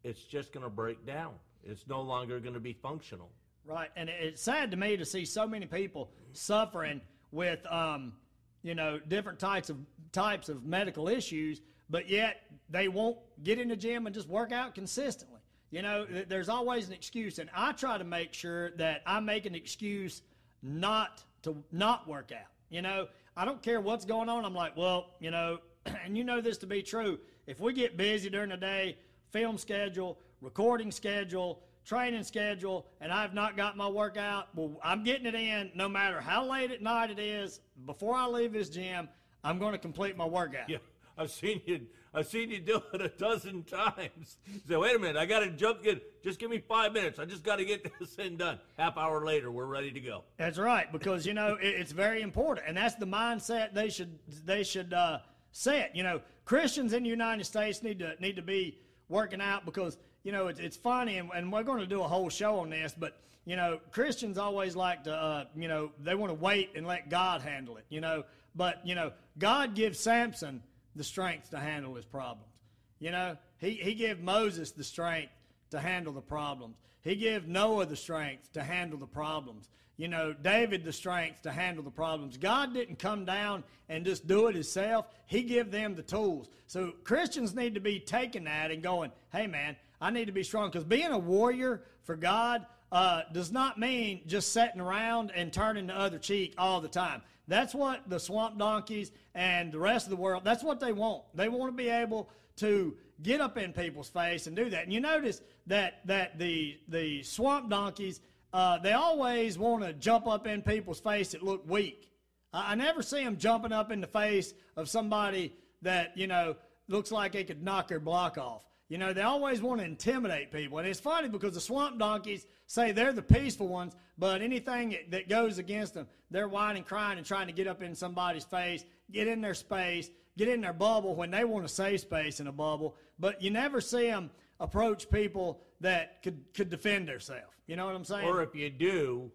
it's 0.03 0.23
just 0.23 0.53
going 0.53 0.65
to 0.65 0.71
break 0.71 1.07
down. 1.07 1.33
It's 1.63 1.87
no 1.89 2.03
longer 2.03 2.39
going 2.41 2.55
to 2.55 2.61
be 2.61 2.75
functional. 2.75 3.31
Right, 3.65 3.91
and 3.97 4.11
it- 4.11 4.23
it's 4.23 4.43
sad 4.43 4.71
to 4.73 4.77
me 4.77 4.97
to 4.99 5.05
see 5.07 5.25
so 5.25 5.47
many 5.47 5.65
people 5.67 6.11
suffering 6.33 7.01
with, 7.35 7.67
um, 7.71 8.15
you 8.63 8.75
know, 8.75 8.99
different 8.99 9.39
types 9.39 9.69
of 9.69 9.77
types 10.13 10.49
of 10.49 10.65
medical 10.65 11.09
issues 11.09 11.61
but 11.91 12.09
yet 12.09 12.43
they 12.71 12.89
won't 12.89 13.19
get 13.43 13.59
in 13.59 13.69
the 13.69 13.77
gym 13.77 14.07
and 14.07 14.15
just 14.15 14.29
work 14.29 14.53
out 14.53 14.75
consistently. 14.75 15.41
You 15.71 15.83
know, 15.83 16.07
there's 16.29 16.49
always 16.49 16.87
an 16.87 16.93
excuse, 16.93 17.39
and 17.39 17.51
I 17.55 17.73
try 17.73 17.99
to 17.99 18.05
make 18.05 18.33
sure 18.33 18.71
that 18.73 19.03
I 19.07 19.21
make 19.21 19.45
an 19.45 19.55
excuse 19.55 20.23
not 20.63 21.23
to 21.43 21.57
not 21.73 22.09
work 22.09 22.31
out. 22.33 22.47
You 22.71 22.81
know, 22.83 23.09
I 23.37 23.45
don't 23.45 23.61
care 23.61 23.81
what's 23.81 24.05
going 24.05 24.29
on. 24.29 24.45
I'm 24.45 24.55
like, 24.55 24.77
well, 24.77 25.11
you 25.19 25.31
know, 25.31 25.59
and 26.05 26.17
you 26.17 26.25
know 26.25 26.41
this 26.41 26.59
to 26.59 26.67
be 26.67 26.83
true. 26.83 27.19
If 27.47 27.61
we 27.61 27.73
get 27.73 27.97
busy 27.97 28.31
during 28.31 28.51
the 28.51 28.57
day, 28.57 28.97
film 29.31 29.59
schedule, 29.59 30.19
recording 30.41 30.93
schedule, 30.93 31.63
training 31.85 32.25
schedule, 32.25 32.87
and 33.01 33.13
I've 33.13 33.35
not 33.35 33.57
got 33.57 33.77
my 33.77 33.89
workout, 33.89 34.49
well, 34.55 34.81
I'm 34.83 35.05
getting 35.05 35.27
it 35.27 35.35
in 35.35 35.71
no 35.75 35.89
matter 35.89 36.21
how 36.21 36.51
late 36.51 36.71
at 36.71 36.83
night 36.83 37.11
it 37.11 37.19
is. 37.19 37.61
Before 37.87 38.15
I 38.15 38.27
leave 38.27 38.53
this 38.53 38.69
gym, 38.69 39.09
I'm 39.43 39.59
going 39.59 39.73
to 39.73 39.79
complete 39.79 40.17
my 40.17 40.25
workout. 40.25 40.69
Yeah, 40.69 40.79
I've 41.19 41.31
seen 41.31 41.61
you. 41.67 41.87
I've 42.17 42.29
seen 42.29 42.49
you 42.49 42.61
do 42.61 42.81
it 42.93 43.01
a 43.01 43.09
dozen 43.09 43.65
times. 43.65 44.39
So 44.69 44.81
wait 44.81 44.95
a 44.95 44.99
minute, 45.01 45.17
I 45.17 45.27
got 45.27 45.41
to 45.41 45.51
jump 45.51 45.85
in. 45.85 46.01
Just 46.23 46.39
give 46.39 46.49
me 46.49 46.59
five 46.59 46.93
minutes. 46.93 47.19
I 47.19 47.25
just 47.25 47.43
got 47.43 47.57
to 47.57 47.65
get 47.65 47.91
this 47.99 48.11
thing 48.11 48.37
done. 48.37 48.61
Half 48.79 48.97
hour 48.97 49.25
later, 49.27 49.51
we're 49.51 49.67
ready 49.67 49.91
to 49.91 50.01
go. 50.01 50.23
That's 50.37 50.57
right, 50.57 50.91
because 50.93 51.27
you 51.27 51.35
know 51.35 51.59
it, 51.61 51.67
it's 51.67 51.91
very 51.91 52.23
important, 52.23 52.69
and 52.69 52.77
that's 52.77 52.95
the 52.95 53.07
mindset 53.07 53.75
they 53.75 53.91
should 53.91 54.17
they 54.47 54.63
should 54.63 54.95
uh, 54.95 55.19
set. 55.51 55.97
You 55.97 56.05
know, 56.05 56.21
Christians 56.45 56.93
in 56.93 57.03
the 57.03 57.09
United 57.09 57.45
States 57.45 57.83
need 57.83 57.99
to 57.99 58.15
need 58.21 58.37
to 58.37 58.43
be 58.43 58.79
working 59.09 59.41
out 59.41 59.65
because 59.65 59.99
you 60.25 60.33
know 60.33 60.49
it's, 60.49 60.59
it's 60.59 60.77
funny, 60.77 61.19
and, 61.19 61.31
and 61.33 61.53
we're 61.53 61.63
going 61.63 61.79
to 61.79 61.87
do 61.87 62.03
a 62.03 62.09
whole 62.09 62.29
show 62.29 62.59
on 62.59 62.71
this, 62.71 62.93
but 62.99 63.17
you 63.45 63.55
know 63.55 63.79
Christians 63.93 64.37
always 64.39 64.75
like 64.75 65.05
to 65.05 65.15
uh, 65.15 65.45
you 65.55 65.69
know 65.69 65.93
they 66.03 66.17
want 66.17 66.31
to 66.31 66.35
wait 66.35 66.71
and 66.75 66.87
let 66.87 67.09
God 67.09 67.43
handle 67.43 67.77
it. 67.77 67.85
You 67.89 68.01
know, 68.01 68.25
but 68.57 68.85
you 68.85 68.97
know 68.97 69.13
God 69.39 69.77
gives 69.77 70.01
Samson 70.01 70.63
the 70.97 71.05
strength 71.05 71.51
to 71.51 71.59
handle 71.59 71.95
his 71.95 72.05
problems. 72.05 72.51
You 72.99 73.11
know, 73.11 73.37
he, 73.59 73.73
he 73.73 73.95
gave 73.95 74.21
Moses 74.21 74.71
the 74.71 74.85
strength 74.85 75.33
to 75.71 75.81
handle 75.81 76.13
the 76.13 76.23
problems. 76.23 76.77
He 77.03 77.17
gave 77.17 77.47
Noah 77.47 77.87
the 77.87 77.97
strength 77.97 78.53
to 78.53 78.63
handle 78.63 78.99
the 78.99 79.07
problems. 79.07 79.69
You 79.97 80.09
know, 80.09 80.33
David 80.33 80.85
the 80.85 80.93
strength 80.93 81.43
to 81.43 81.53
handle 81.53 81.85
the 81.85 81.91
problems. 81.91 82.37
God 82.37 82.75
didn't 82.75 82.99
come 82.99 83.25
down 83.25 83.63
and 83.89 84.05
just 84.05 84.27
do 84.27 84.49
it 84.49 84.55
himself. 84.55 85.07
He 85.27 85.43
gave 85.43 85.71
them 85.71 85.95
the 85.95 86.03
tools. 86.03 86.49
So 86.67 86.93
Christians 87.05 87.55
need 87.55 87.75
to 87.75 87.81
be 87.81 88.01
taking 88.01 88.45
that 88.45 88.71
and 88.71 88.83
going, 88.83 89.13
hey, 89.33 89.47
man, 89.47 89.77
I 90.01 90.11
need 90.11 90.27
to 90.27 90.33
be 90.33 90.43
strong. 90.43 90.71
Because 90.71 90.85
being 90.85 91.13
a 91.13 91.19
warrior 91.19 91.83
for 92.03 92.17
God 92.17 92.67
uh, 92.93 93.23
does 93.33 93.51
not 93.51 93.79
mean 93.79 94.23
just 94.27 94.53
sitting 94.53 94.81
around 94.81 95.33
and 95.35 95.53
turning 95.53 95.89
the 95.89 95.99
other 95.99 96.19
cheek 96.19 96.55
all 96.59 96.81
the 96.81 96.89
time. 96.89 97.23
That's 97.49 97.75
what 97.75 98.09
the 98.09 98.19
swamp 98.19 98.59
donkeys 98.59 99.13
and 99.35 99.73
the 99.73 99.79
rest 99.79 100.07
of 100.07 100.11
the 100.11 100.17
world, 100.17 100.45
that's 100.45 100.63
what 100.63 100.81
they 100.81 100.93
want. 100.93 101.25
They 101.35 101.49
want 101.49 101.73
to 101.73 101.77
be 101.77 101.89
able 101.89 102.31
to 102.57 102.97
get 103.23 103.41
up 103.41 103.59
in 103.59 103.73
people's 103.73 104.09
face 104.09 104.47
and 104.47 104.57
do 104.57 104.71
that. 104.71 104.85
And 104.85 104.93
you 104.93 105.01
notice 105.01 105.43
that, 105.67 106.07
that 106.07 106.39
the, 106.39 106.79
the 106.89 107.23
swamp 107.23 107.69
donkeys, 107.69 108.21
uh, 108.53 108.79
they 108.79 108.93
always 108.93 109.59
want 109.59 109.83
to 109.83 109.93
jump 109.93 110.27
up 110.27 110.47
in 110.47 110.63
people's 110.63 111.01
face 111.01 111.33
that 111.33 111.43
look 111.43 111.69
weak. 111.69 112.11
I, 112.53 112.73
I 112.73 112.75
never 112.77 113.03
see 113.03 113.23
them 113.25 113.37
jumping 113.37 113.73
up 113.73 113.91
in 113.91 114.01
the 114.01 114.07
face 114.07 114.55
of 114.77 114.89
somebody 114.89 115.55
that, 115.83 116.17
you 116.17 116.27
know, 116.27 116.57
looks 116.89 117.11
like 117.11 117.33
they 117.33 117.45
could 117.45 117.63
knock 117.63 117.89
their 117.89 118.01
block 118.01 118.39
off. 118.39 118.65
You 118.89 118.99
know, 118.99 119.13
they 119.13 119.23
always 119.23 119.63
want 119.63 119.81
to 119.81 119.87
intimidate 119.87 120.51
people. 120.51 120.79
And 120.79 120.87
it's 120.87 121.01
funny 121.01 121.29
because 121.29 121.55
the 121.55 121.61
swamp 121.61 121.99
donkeys 121.99 122.47
say 122.67 122.93
they're 122.93 123.13
the 123.13 123.23
peaceful 123.23 123.67
ones, 123.67 123.95
but 124.19 124.43
anything 124.43 124.97
that 125.11 125.29
goes 125.29 125.59
against 125.59 125.95
them, 125.95 126.07
they're 126.31 126.49
whining, 126.49 126.85
crying, 126.85 127.17
and 127.17 127.27
trying 127.27 127.47
to 127.47 127.53
get 127.53 127.67
up 127.67 127.83
in 127.83 127.95
somebody's 127.95 128.45
face, 128.45 128.85
get 129.11 129.27
in 129.27 129.41
their 129.41 129.55
space, 129.55 130.11
get 130.37 130.49
in 130.49 130.61
their 130.61 130.73
bubble 130.73 131.15
when 131.15 131.31
they 131.31 131.45
want 131.45 131.67
to 131.67 131.73
save 131.73 132.01
space 132.01 132.41
in 132.41 132.47
a 132.47 132.53
bubble. 132.53 132.97
But 133.19 133.41
you 133.41 133.51
never 133.51 133.81
see 133.81 134.07
them 134.07 134.31
approach 134.61 135.11
people 135.11 135.63
that 135.81 136.23
could, 136.23 136.45
could 136.55 136.69
defend 136.69 137.09
themselves. 137.09 137.55
You 137.67 137.77
know 137.77 137.87
what 137.87 137.95
I'm 137.95 138.05
saying? 138.05 138.29
Or 138.29 138.43
if 138.43 138.55
you 138.55 138.69
do, 138.69 139.31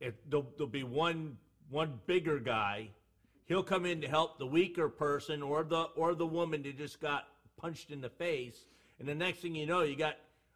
if 0.00 0.14
there'll, 0.28 0.46
there'll 0.56 0.70
be 0.70 0.84
one 0.84 1.38
one 1.70 1.98
bigger 2.06 2.38
guy, 2.38 2.90
he'll 3.46 3.62
come 3.62 3.86
in 3.86 4.02
to 4.02 4.08
help 4.08 4.38
the 4.38 4.46
weaker 4.46 4.90
person 4.90 5.42
or 5.42 5.64
the 5.64 5.84
or 5.96 6.14
the 6.14 6.26
woman 6.26 6.62
that 6.62 6.76
just 6.76 7.00
got 7.00 7.24
punched 7.56 7.90
in 7.90 8.00
the 8.00 8.10
face 8.10 8.66
and 9.02 9.08
the 9.08 9.16
next 9.16 9.40
thing 9.40 9.56
you 9.56 9.66
know, 9.66 9.82
you 9.82 9.96
got 9.96 10.14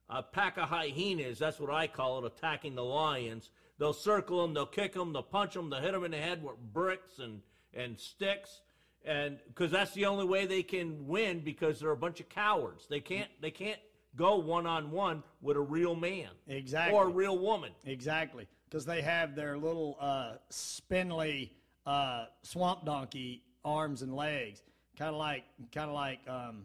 a 0.08 0.22
pack 0.22 0.56
of 0.56 0.68
hyenas, 0.68 1.36
that's 1.40 1.58
what 1.58 1.68
I 1.68 1.88
call 1.88 2.24
it, 2.24 2.32
attacking 2.32 2.76
the 2.76 2.84
lions. 2.84 3.50
They'll 3.76 3.92
circle 3.92 4.40
them, 4.40 4.54
they'll 4.54 4.66
kick 4.66 4.92
them, 4.92 5.12
they'll 5.12 5.24
punch 5.24 5.54
them, 5.54 5.68
they'll 5.68 5.80
hit 5.80 5.90
them 5.90 6.04
in 6.04 6.12
the 6.12 6.16
head 6.16 6.44
with 6.44 6.54
bricks 6.72 7.18
and, 7.18 7.40
and 7.74 7.98
sticks. 7.98 8.60
And 9.04 9.40
because 9.48 9.72
that's 9.72 9.94
the 9.94 10.06
only 10.06 10.26
way 10.26 10.46
they 10.46 10.62
can 10.62 11.08
win 11.08 11.40
because 11.40 11.80
they're 11.80 11.90
a 11.90 11.96
bunch 11.96 12.20
of 12.20 12.28
cowards. 12.28 12.86
They 12.88 13.00
can't, 13.00 13.28
they 13.40 13.50
can't 13.50 13.80
go 14.14 14.36
one 14.36 14.64
on 14.64 14.92
one 14.92 15.24
with 15.42 15.56
a 15.56 15.60
real 15.60 15.96
man. 15.96 16.28
Exactly. 16.46 16.96
Or 16.96 17.08
a 17.08 17.10
real 17.10 17.36
woman. 17.36 17.72
Exactly. 17.84 18.46
Because 18.70 18.86
they 18.86 19.02
have 19.02 19.34
their 19.34 19.58
little 19.58 19.96
uh, 20.00 20.34
spindly 20.50 21.52
uh, 21.84 22.26
swamp 22.42 22.84
donkey 22.84 23.42
arms 23.64 24.02
and 24.02 24.14
legs. 24.14 24.62
Kind 24.96 25.10
of 25.10 25.18
like, 25.18 25.42
kind 25.72 25.88
of 25.88 25.94
like, 25.96 26.20
um, 26.28 26.62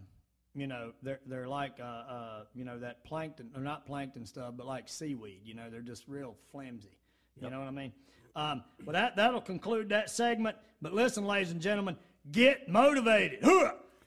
you 0.54 0.68
know, 0.68 0.92
they're 1.02 1.20
they're 1.26 1.48
like 1.48 1.80
uh, 1.80 1.84
uh, 1.84 2.44
you 2.54 2.66
know 2.66 2.78
that 2.80 3.04
plankton, 3.06 3.50
or 3.56 3.62
not 3.62 3.86
plankton 3.86 4.26
stuff, 4.26 4.54
but 4.58 4.66
like 4.66 4.90
seaweed. 4.90 5.42
You 5.44 5.56
know, 5.56 5.70
they're 5.70 5.82
just 5.82 6.08
real 6.08 6.36
flimsy. 6.52 6.98
You 7.38 7.44
yep. 7.44 7.52
know 7.52 7.60
what 7.60 7.68
I 7.68 7.72
mean? 7.72 7.94
Um, 8.36 8.64
but 8.86 8.94
that 8.94 9.16
that'll 9.16 9.42
conclude 9.42 9.90
that 9.90 10.10
segment. 10.10 10.58
But 10.82 10.94
listen, 10.94 11.26
ladies 11.26 11.52
and 11.52 11.62
gentlemen, 11.62 11.98
get 12.32 12.68
motivated. 12.68 13.42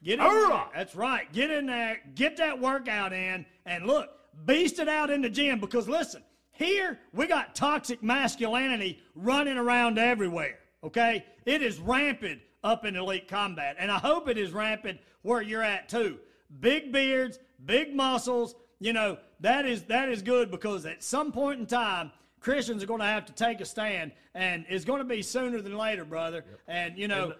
Get 0.02 0.18
in 0.18 0.24
there. 0.24 0.64
That's 0.74 0.94
right. 0.94 1.32
Get 1.32 1.50
in 1.50 1.64
there. 1.64 2.00
Get 2.14 2.36
that 2.36 2.60
workout 2.60 3.14
in, 3.14 3.46
and 3.64 3.86
look, 3.86 4.10
beast 4.44 4.78
it 4.78 4.88
out 4.88 5.10
in 5.10 5.22
the 5.22 5.30
gym. 5.30 5.60
Because 5.60 5.88
listen, 5.88 6.22
here 6.52 6.98
we 7.14 7.26
got 7.26 7.54
toxic 7.54 8.02
masculinity 8.02 9.00
running 9.14 9.56
around 9.56 9.98
everywhere. 9.98 10.58
Okay, 10.82 11.24
it 11.46 11.62
is 11.62 11.78
rampant 11.78 12.42
up 12.62 12.84
in 12.84 12.96
elite 12.96 13.28
combat, 13.28 13.76
and 13.78 13.90
I 13.90 13.98
hope 13.98 14.28
it 14.28 14.36
is 14.36 14.52
rampant 14.52 15.00
where 15.22 15.40
you're 15.40 15.62
at 15.62 15.88
too 15.88 16.18
big 16.60 16.92
beards, 16.92 17.38
big 17.64 17.94
muscles. 17.94 18.54
You 18.80 18.92
know, 18.92 19.18
that 19.40 19.66
is 19.66 19.84
that 19.84 20.08
is 20.08 20.22
good 20.22 20.50
because 20.50 20.86
at 20.86 21.02
some 21.02 21.32
point 21.32 21.60
in 21.60 21.66
time, 21.66 22.10
Christians 22.40 22.82
are 22.82 22.86
going 22.86 23.00
to 23.00 23.06
have 23.06 23.24
to 23.26 23.32
take 23.32 23.60
a 23.60 23.64
stand, 23.64 24.12
and 24.34 24.66
it's 24.68 24.84
going 24.84 24.98
to 24.98 25.04
be 25.04 25.22
sooner 25.22 25.60
than 25.60 25.76
later, 25.76 26.04
brother. 26.04 26.44
Yep. 26.48 26.60
And 26.68 26.98
you 26.98 27.08
know, 27.08 27.34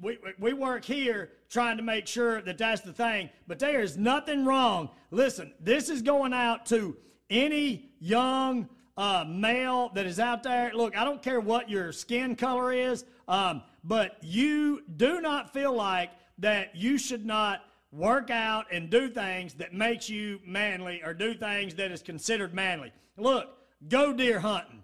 we 0.00 0.18
we 0.38 0.52
work 0.52 0.84
here 0.84 1.30
trying 1.48 1.76
to 1.76 1.82
make 1.82 2.06
sure 2.06 2.40
that 2.42 2.58
that's 2.58 2.82
the 2.82 2.92
thing. 2.92 3.30
But 3.46 3.58
there 3.58 3.80
is 3.80 3.96
nothing 3.96 4.44
wrong. 4.44 4.90
Listen, 5.10 5.52
this 5.60 5.88
is 5.88 6.02
going 6.02 6.32
out 6.32 6.66
to 6.66 6.96
any 7.28 7.90
young 8.00 8.68
uh, 8.96 9.24
male 9.26 9.90
that 9.94 10.06
is 10.06 10.20
out 10.20 10.42
there. 10.42 10.72
Look, 10.74 10.96
I 10.96 11.04
don't 11.04 11.22
care 11.22 11.40
what 11.40 11.70
your 11.70 11.92
skin 11.92 12.36
color 12.36 12.72
is, 12.72 13.04
um, 13.28 13.62
but 13.84 14.18
you 14.20 14.82
do 14.96 15.20
not 15.20 15.52
feel 15.52 15.72
like 15.74 16.10
that 16.38 16.76
you 16.76 16.98
should 16.98 17.24
not 17.24 17.62
work 17.92 18.30
out 18.30 18.66
and 18.70 18.88
do 18.90 19.08
things 19.08 19.54
that 19.54 19.74
makes 19.74 20.08
you 20.08 20.40
manly 20.46 21.02
or 21.04 21.12
do 21.12 21.34
things 21.34 21.74
that 21.74 21.90
is 21.90 22.02
considered 22.02 22.54
manly. 22.54 22.92
Look, 23.16 23.48
go 23.88 24.12
deer 24.12 24.40
hunting, 24.40 24.82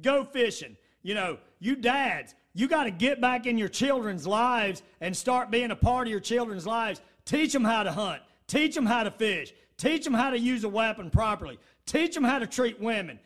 go 0.00 0.24
fishing. 0.24 0.76
You 1.02 1.14
know, 1.14 1.38
you 1.60 1.76
dads, 1.76 2.34
you 2.54 2.68
got 2.68 2.84
to 2.84 2.90
get 2.90 3.20
back 3.20 3.46
in 3.46 3.58
your 3.58 3.68
children's 3.68 4.26
lives 4.26 4.82
and 5.00 5.16
start 5.16 5.50
being 5.50 5.70
a 5.70 5.76
part 5.76 6.06
of 6.06 6.10
your 6.10 6.20
children's 6.20 6.66
lives. 6.66 7.00
Teach 7.24 7.52
them 7.52 7.64
how 7.64 7.82
to 7.82 7.92
hunt, 7.92 8.22
teach 8.46 8.74
them 8.74 8.86
how 8.86 9.04
to 9.04 9.10
fish, 9.10 9.52
teach 9.76 10.04
them 10.04 10.14
how 10.14 10.30
to 10.30 10.38
use 10.38 10.64
a 10.64 10.68
weapon 10.68 11.10
properly, 11.10 11.58
teach 11.84 12.14
them 12.14 12.24
how 12.24 12.38
to 12.38 12.46
treat 12.46 12.80
women. 12.80 13.18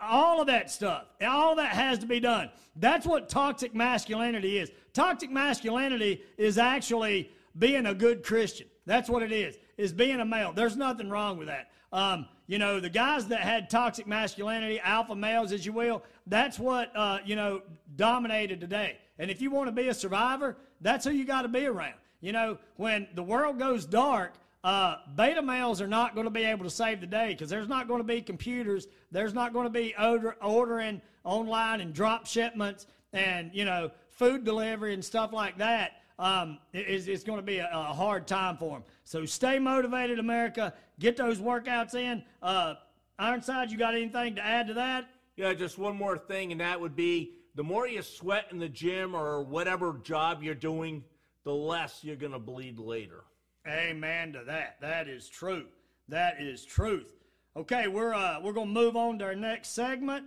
All 0.00 0.40
of 0.40 0.48
that 0.48 0.70
stuff, 0.70 1.04
all 1.24 1.54
that 1.56 1.72
has 1.72 1.98
to 2.00 2.06
be 2.06 2.18
done. 2.18 2.50
That's 2.76 3.06
what 3.06 3.28
toxic 3.28 3.74
masculinity 3.74 4.58
is. 4.58 4.72
Toxic 4.92 5.30
masculinity 5.30 6.22
is 6.36 6.58
actually 6.58 7.30
being 7.58 7.86
a 7.86 7.94
good 7.94 8.24
Christian. 8.24 8.66
That's 8.88 9.10
what 9.10 9.22
it 9.22 9.32
is, 9.32 9.58
is 9.76 9.92
being 9.92 10.18
a 10.18 10.24
male. 10.24 10.54
There's 10.54 10.74
nothing 10.74 11.10
wrong 11.10 11.36
with 11.36 11.48
that. 11.48 11.70
Um, 11.92 12.26
you 12.46 12.58
know, 12.58 12.80
the 12.80 12.88
guys 12.88 13.26
that 13.26 13.40
had 13.40 13.68
toxic 13.68 14.06
masculinity, 14.06 14.80
alpha 14.80 15.14
males, 15.14 15.52
as 15.52 15.66
you 15.66 15.74
will, 15.74 16.02
that's 16.26 16.58
what, 16.58 16.90
uh, 16.96 17.18
you 17.22 17.36
know, 17.36 17.60
dominated 17.96 18.62
today. 18.62 18.96
And 19.18 19.30
if 19.30 19.42
you 19.42 19.50
want 19.50 19.68
to 19.68 19.72
be 19.72 19.88
a 19.88 19.94
survivor, 19.94 20.56
that's 20.80 21.04
who 21.04 21.10
you 21.10 21.26
got 21.26 21.42
to 21.42 21.48
be 21.48 21.66
around. 21.66 21.94
You 22.22 22.32
know, 22.32 22.56
when 22.76 23.06
the 23.14 23.22
world 23.22 23.58
goes 23.58 23.84
dark, 23.84 24.32
uh, 24.64 24.96
beta 25.14 25.42
males 25.42 25.82
are 25.82 25.86
not 25.86 26.14
going 26.14 26.24
to 26.24 26.30
be 26.30 26.44
able 26.44 26.64
to 26.64 26.70
save 26.70 27.02
the 27.02 27.06
day 27.06 27.28
because 27.28 27.50
there's 27.50 27.68
not 27.68 27.88
going 27.88 28.00
to 28.00 28.04
be 28.04 28.22
computers. 28.22 28.88
There's 29.12 29.34
not 29.34 29.52
going 29.52 29.66
to 29.66 29.70
be 29.70 29.94
order, 30.02 30.34
ordering 30.40 31.02
online 31.24 31.82
and 31.82 31.92
drop 31.92 32.26
shipments 32.26 32.86
and, 33.12 33.50
you 33.52 33.66
know, 33.66 33.90
food 34.08 34.44
delivery 34.44 34.94
and 34.94 35.04
stuff 35.04 35.34
like 35.34 35.58
that 35.58 35.97
um, 36.18 36.58
it's, 36.72 37.06
it's 37.06 37.24
going 37.24 37.38
to 37.38 37.44
be 37.44 37.58
a, 37.58 37.68
a, 37.72 37.94
hard 37.94 38.26
time 38.26 38.56
for 38.56 38.70
them. 38.70 38.82
So 39.04 39.24
stay 39.24 39.58
motivated, 39.58 40.18
America. 40.18 40.74
Get 40.98 41.16
those 41.16 41.38
workouts 41.38 41.94
in. 41.94 42.24
Uh, 42.42 42.74
Ironside, 43.18 43.70
you 43.70 43.78
got 43.78 43.94
anything 43.94 44.34
to 44.36 44.44
add 44.44 44.66
to 44.68 44.74
that? 44.74 45.08
Yeah, 45.36 45.54
just 45.54 45.78
one 45.78 45.96
more 45.96 46.18
thing, 46.18 46.50
and 46.50 46.60
that 46.60 46.80
would 46.80 46.96
be 46.96 47.34
the 47.54 47.62
more 47.62 47.86
you 47.86 48.02
sweat 48.02 48.46
in 48.50 48.58
the 48.58 48.68
gym 48.68 49.14
or 49.14 49.42
whatever 49.42 50.00
job 50.02 50.42
you're 50.42 50.54
doing, 50.54 51.04
the 51.44 51.54
less 51.54 52.02
you're 52.02 52.16
going 52.16 52.32
to 52.32 52.38
bleed 52.38 52.78
later. 52.78 53.24
Amen 53.66 54.32
to 54.32 54.44
that. 54.46 54.76
That 54.80 55.08
is 55.08 55.28
true. 55.28 55.66
That 56.08 56.40
is 56.40 56.64
truth. 56.64 57.12
Okay, 57.56 57.88
we're 57.88 58.14
uh, 58.14 58.40
we're 58.40 58.52
gonna 58.52 58.70
move 58.70 58.96
on 58.96 59.18
to 59.18 59.24
our 59.24 59.34
next 59.34 59.70
segment. 59.70 60.24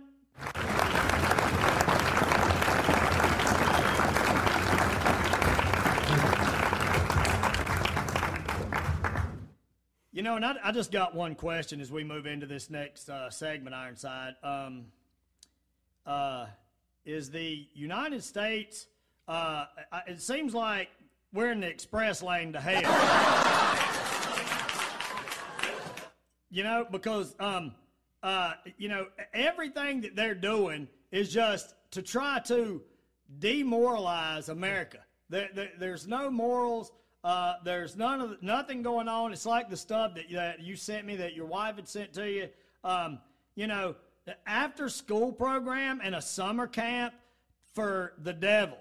You 10.22 10.28
know, 10.28 10.36
and 10.36 10.44
I, 10.44 10.54
I, 10.62 10.70
just 10.70 10.92
got 10.92 11.16
one 11.16 11.34
question 11.34 11.80
as 11.80 11.90
we 11.90 12.04
move 12.04 12.26
into 12.26 12.46
this 12.46 12.70
next 12.70 13.08
uh, 13.08 13.28
segment, 13.28 13.74
Ironside. 13.74 14.34
Um, 14.44 14.84
uh, 16.06 16.46
is 17.04 17.32
the 17.32 17.66
United 17.74 18.22
States, 18.22 18.86
uh, 19.26 19.64
it 20.06 20.22
seems 20.22 20.54
like 20.54 20.90
we're 21.32 21.50
in 21.50 21.58
the 21.58 21.66
express 21.66 22.22
lane 22.22 22.52
to 22.52 22.60
hell. 22.60 22.82
you 26.50 26.62
know, 26.62 26.86
because, 26.88 27.34
um, 27.40 27.74
uh, 28.22 28.52
you 28.78 28.88
know, 28.88 29.08
everything 29.34 30.02
that 30.02 30.14
they're 30.14 30.36
doing 30.36 30.86
is 31.10 31.32
just 31.32 31.74
to 31.90 32.00
try 32.00 32.38
to 32.46 32.80
demoralize 33.40 34.50
America. 34.50 34.98
There, 35.30 35.48
there, 35.52 35.70
there's 35.80 36.06
no 36.06 36.30
morals. 36.30 36.92
Uh, 37.24 37.54
there's 37.64 37.96
none 37.96 38.20
of 38.20 38.42
nothing 38.42 38.82
going 38.82 39.08
on. 39.08 39.32
It's 39.32 39.46
like 39.46 39.70
the 39.70 39.76
stuff 39.76 40.14
that, 40.16 40.24
that 40.32 40.60
you 40.60 40.74
sent 40.74 41.06
me 41.06 41.16
that 41.16 41.34
your 41.34 41.46
wife 41.46 41.76
had 41.76 41.88
sent 41.88 42.12
to 42.14 42.28
you. 42.28 42.48
Um, 42.82 43.20
you 43.54 43.66
know, 43.66 43.94
the 44.24 44.36
after 44.46 44.88
school 44.88 45.32
program 45.32 46.00
and 46.02 46.14
a 46.14 46.22
summer 46.22 46.66
camp 46.66 47.14
for 47.74 48.14
the 48.22 48.32
devil. 48.32 48.78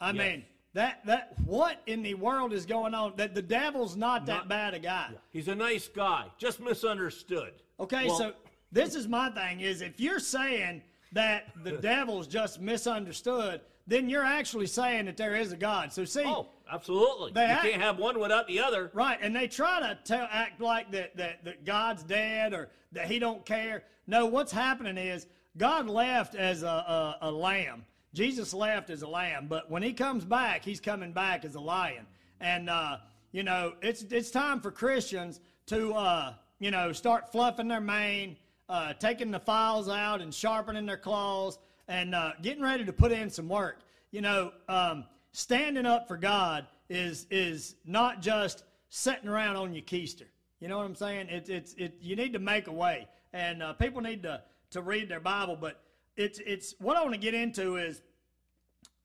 I 0.00 0.10
yes. 0.10 0.16
mean, 0.16 0.44
that 0.74 1.04
that 1.06 1.34
what 1.44 1.80
in 1.86 2.02
the 2.02 2.14
world 2.14 2.52
is 2.52 2.66
going 2.66 2.94
on? 2.94 3.14
That 3.16 3.34
the 3.34 3.42
devil's 3.42 3.96
not, 3.96 4.26
not 4.26 4.26
that 4.26 4.48
bad 4.48 4.74
a 4.74 4.78
guy. 4.78 5.08
Yeah. 5.12 5.18
He's 5.30 5.48
a 5.48 5.54
nice 5.54 5.88
guy, 5.88 6.26
just 6.38 6.60
misunderstood. 6.60 7.54
Okay, 7.80 8.06
well, 8.06 8.18
so 8.18 8.32
this 8.72 8.94
is 8.94 9.08
my 9.08 9.30
thing: 9.30 9.60
is 9.60 9.80
if 9.80 9.98
you're 9.98 10.18
saying 10.18 10.82
that 11.12 11.52
the 11.62 11.72
devil's 11.80 12.26
just 12.26 12.60
misunderstood, 12.60 13.60
then 13.86 14.08
you're 14.08 14.24
actually 14.24 14.66
saying 14.66 15.06
that 15.06 15.16
there 15.16 15.34
is 15.36 15.52
a 15.52 15.56
God. 15.56 15.92
So 15.92 16.04
see, 16.04 16.24
oh, 16.24 16.48
absolutely, 16.70 17.32
you 17.34 17.40
act, 17.40 17.62
can't 17.62 17.82
have 17.82 17.98
one 17.98 18.18
without 18.18 18.46
the 18.46 18.60
other, 18.60 18.90
right? 18.94 19.18
And 19.20 19.34
they 19.34 19.48
try 19.48 19.80
to 19.80 19.98
tell, 20.04 20.28
act 20.30 20.60
like 20.60 20.90
that, 20.92 21.16
that 21.16 21.44
that 21.44 21.64
God's 21.64 22.02
dead 22.02 22.52
or 22.52 22.70
that 22.92 23.06
He 23.06 23.18
don't 23.18 23.44
care. 23.44 23.84
No, 24.06 24.26
what's 24.26 24.52
happening 24.52 24.96
is 24.96 25.26
God 25.56 25.88
left 25.88 26.34
as 26.34 26.62
a, 26.62 26.66
a, 26.66 27.18
a 27.22 27.30
lamb 27.30 27.84
Jesus 28.14 28.54
left 28.54 28.90
as 28.90 29.02
a 29.02 29.08
lamb, 29.08 29.46
but 29.48 29.68
when 29.68 29.82
he 29.82 29.92
comes 29.92 30.24
back, 30.24 30.64
he's 30.64 30.80
coming 30.80 31.12
back 31.12 31.44
as 31.44 31.56
a 31.56 31.60
lion. 31.60 32.06
And, 32.40 32.70
uh, 32.70 32.98
you 33.32 33.42
know, 33.42 33.74
it's, 33.82 34.02
it's 34.02 34.30
time 34.30 34.60
for 34.60 34.70
Christians 34.70 35.40
to, 35.66 35.92
uh, 35.94 36.34
you 36.60 36.70
know, 36.70 36.92
start 36.92 37.32
fluffing 37.32 37.66
their 37.66 37.80
mane, 37.80 38.36
uh, 38.68 38.92
taking 38.94 39.32
the 39.32 39.40
files 39.40 39.88
out 39.88 40.20
and 40.20 40.32
sharpening 40.32 40.86
their 40.86 40.96
claws, 40.96 41.58
and 41.88 42.14
uh, 42.14 42.32
getting 42.42 42.62
ready 42.62 42.84
to 42.84 42.92
put 42.92 43.12
in 43.12 43.30
some 43.30 43.48
work. 43.48 43.80
You 44.10 44.20
know, 44.20 44.52
um, 44.68 45.04
standing 45.32 45.86
up 45.86 46.08
for 46.08 46.16
God 46.16 46.66
is, 46.88 47.26
is 47.30 47.76
not 47.84 48.22
just 48.22 48.64
sitting 48.88 49.28
around 49.28 49.56
on 49.56 49.74
your 49.74 49.82
keister. 49.82 50.26
You 50.60 50.68
know 50.68 50.78
what 50.78 50.86
I'm 50.86 50.94
saying? 50.94 51.28
It's 51.28 51.50
it's, 51.50 51.74
it, 51.74 51.98
you 52.00 52.16
need 52.16 52.32
to 52.32 52.38
make 52.38 52.68
a 52.68 52.72
way. 52.72 53.06
And 53.32 53.62
uh, 53.62 53.72
people 53.74 54.00
need 54.00 54.22
to, 54.22 54.40
to 54.70 54.80
read 54.80 55.08
their 55.08 55.20
Bible, 55.20 55.58
but 55.60 55.82
it's 56.16 56.38
it's 56.46 56.74
what 56.78 56.96
I 56.96 57.02
want 57.02 57.12
to 57.12 57.20
get 57.20 57.34
into 57.34 57.76
is 57.76 58.00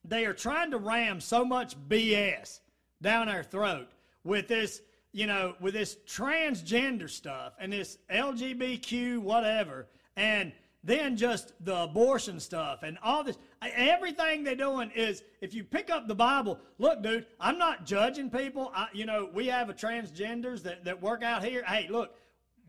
they 0.06 0.26
are 0.26 0.34
trying 0.34 0.72
to 0.72 0.78
ram 0.78 1.20
so 1.20 1.44
much 1.44 1.76
BS 1.90 2.60
down 3.02 3.30
our 3.30 3.44
throat 3.44 3.90
with 4.24 4.48
this, 4.48 4.82
you 5.12 5.28
know, 5.28 5.56
with 5.60 5.74
this 5.74 5.98
transgender 6.08 7.10
stuff 7.10 7.54
and 7.60 7.74
this 7.74 7.98
LGBTQ 8.14 9.20
whatever, 9.20 9.88
and 10.16 10.52
then 10.84 11.18
just 11.18 11.54
the 11.66 11.84
abortion 11.84 12.40
stuff 12.40 12.84
and 12.84 12.98
all 13.04 13.24
this. 13.24 13.38
Everything 13.62 14.44
they're 14.44 14.56
doing 14.56 14.92
is, 14.96 15.24
if 15.42 15.54
you 15.54 15.64
pick 15.64 15.90
up 15.90 16.08
the 16.08 16.16
Bible, 16.16 16.60
look, 16.78 17.04
dude, 17.04 17.26
I'm 17.40 17.58
not 17.58 17.86
judging 17.86 18.30
people. 18.30 18.72
I, 18.74 18.88
you 18.94 19.06
know, 19.06 19.30
we 19.34 19.48
have 19.48 19.70
a 19.70 19.74
transgenders 19.74 20.64
that, 20.64 20.86
that 20.86 21.02
work 21.02 21.22
out 21.22 21.44
here. 21.44 21.64
Hey, 21.64 21.88
look, 21.90 22.16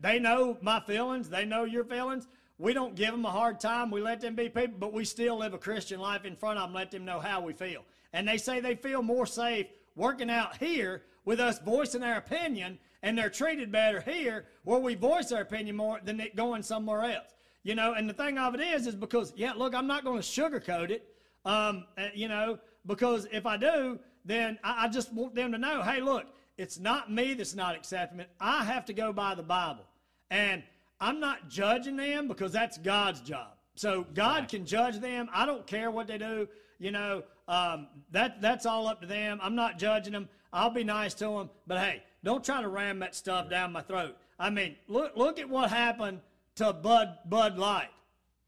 they 0.01 0.19
know 0.19 0.57
my 0.61 0.81
feelings, 0.81 1.29
they 1.29 1.45
know 1.45 1.63
your 1.63 1.85
feelings. 1.85 2.27
We 2.57 2.73
don't 2.73 2.95
give 2.95 3.11
them 3.11 3.25
a 3.25 3.31
hard 3.31 3.59
time. 3.59 3.89
We 3.89 4.01
let 4.01 4.21
them 4.21 4.35
be 4.35 4.47
people, 4.47 4.77
but 4.77 4.93
we 4.93 5.03
still 5.03 5.39
live 5.39 5.55
a 5.55 5.57
Christian 5.57 5.99
life 5.99 6.25
in 6.25 6.35
front 6.35 6.59
of 6.59 6.67
them, 6.67 6.75
let 6.75 6.91
them 6.91 7.05
know 7.05 7.19
how 7.19 7.41
we 7.41 7.53
feel. 7.53 7.83
And 8.13 8.27
they 8.27 8.37
say 8.37 8.59
they 8.59 8.75
feel 8.75 9.01
more 9.01 9.25
safe 9.25 9.67
working 9.95 10.29
out 10.29 10.57
here 10.57 11.03
with 11.25 11.39
us 11.39 11.59
voicing 11.59 12.03
our 12.03 12.17
opinion, 12.17 12.77
and 13.01 13.17
they're 13.17 13.29
treated 13.29 13.71
better 13.71 14.01
here 14.01 14.45
where 14.63 14.79
we 14.79 14.95
voice 14.95 15.31
our 15.31 15.41
opinion 15.41 15.75
more 15.75 15.99
than 16.03 16.19
it 16.19 16.35
going 16.35 16.61
somewhere 16.61 17.03
else. 17.03 17.33
You 17.63 17.75
know, 17.75 17.93
and 17.93 18.09
the 18.09 18.13
thing 18.13 18.37
of 18.37 18.55
it 18.55 18.61
is, 18.61 18.87
is 18.87 18.95
because, 18.95 19.33
yeah, 19.35 19.53
look, 19.53 19.75
I'm 19.75 19.87
not 19.87 20.03
going 20.03 20.19
to 20.19 20.27
sugarcoat 20.27 20.89
it, 20.89 21.05
um, 21.45 21.85
uh, 21.97 22.07
you 22.13 22.27
know, 22.27 22.57
because 22.87 23.27
if 23.31 23.45
I 23.45 23.57
do, 23.57 23.99
then 24.25 24.57
I, 24.63 24.85
I 24.85 24.87
just 24.87 25.13
want 25.13 25.35
them 25.35 25.51
to 25.51 25.57
know, 25.57 25.83
hey, 25.83 26.01
look, 26.01 26.25
it's 26.57 26.79
not 26.79 27.11
me 27.11 27.33
that's 27.33 27.55
not 27.55 27.75
accepting 27.75 28.19
it. 28.19 28.29
I 28.39 28.63
have 28.63 28.85
to 28.85 28.93
go 28.93 29.13
by 29.13 29.35
the 29.35 29.43
Bible. 29.43 29.85
And 30.29 30.63
I'm 30.99 31.19
not 31.19 31.49
judging 31.49 31.97
them 31.97 32.27
because 32.27 32.51
that's 32.51 32.77
God's 32.77 33.21
job. 33.21 33.49
So 33.75 34.05
God 34.13 34.47
can 34.47 34.65
judge 34.65 34.99
them. 34.99 35.29
I 35.33 35.45
don't 35.45 35.65
care 35.65 35.91
what 35.91 36.07
they 36.07 36.17
do. 36.17 36.47
You 36.79 36.91
know, 36.91 37.23
um, 37.47 37.87
that 38.11 38.41
that's 38.41 38.65
all 38.65 38.87
up 38.87 39.01
to 39.01 39.07
them. 39.07 39.39
I'm 39.41 39.55
not 39.55 39.79
judging 39.79 40.13
them. 40.13 40.29
I'll 40.53 40.69
be 40.69 40.83
nice 40.83 41.13
to 41.15 41.25
them. 41.25 41.49
But 41.67 41.79
hey, 41.79 42.03
don't 42.23 42.43
try 42.43 42.61
to 42.61 42.67
ram 42.67 42.99
that 42.99 43.15
stuff 43.15 43.49
down 43.49 43.71
my 43.71 43.81
throat. 43.81 44.17
I 44.39 44.49
mean, 44.49 44.75
look 44.87 45.15
look 45.15 45.39
at 45.39 45.49
what 45.49 45.69
happened 45.69 46.19
to 46.55 46.73
Bud 46.73 47.17
Bud 47.25 47.57
Light. 47.57 47.89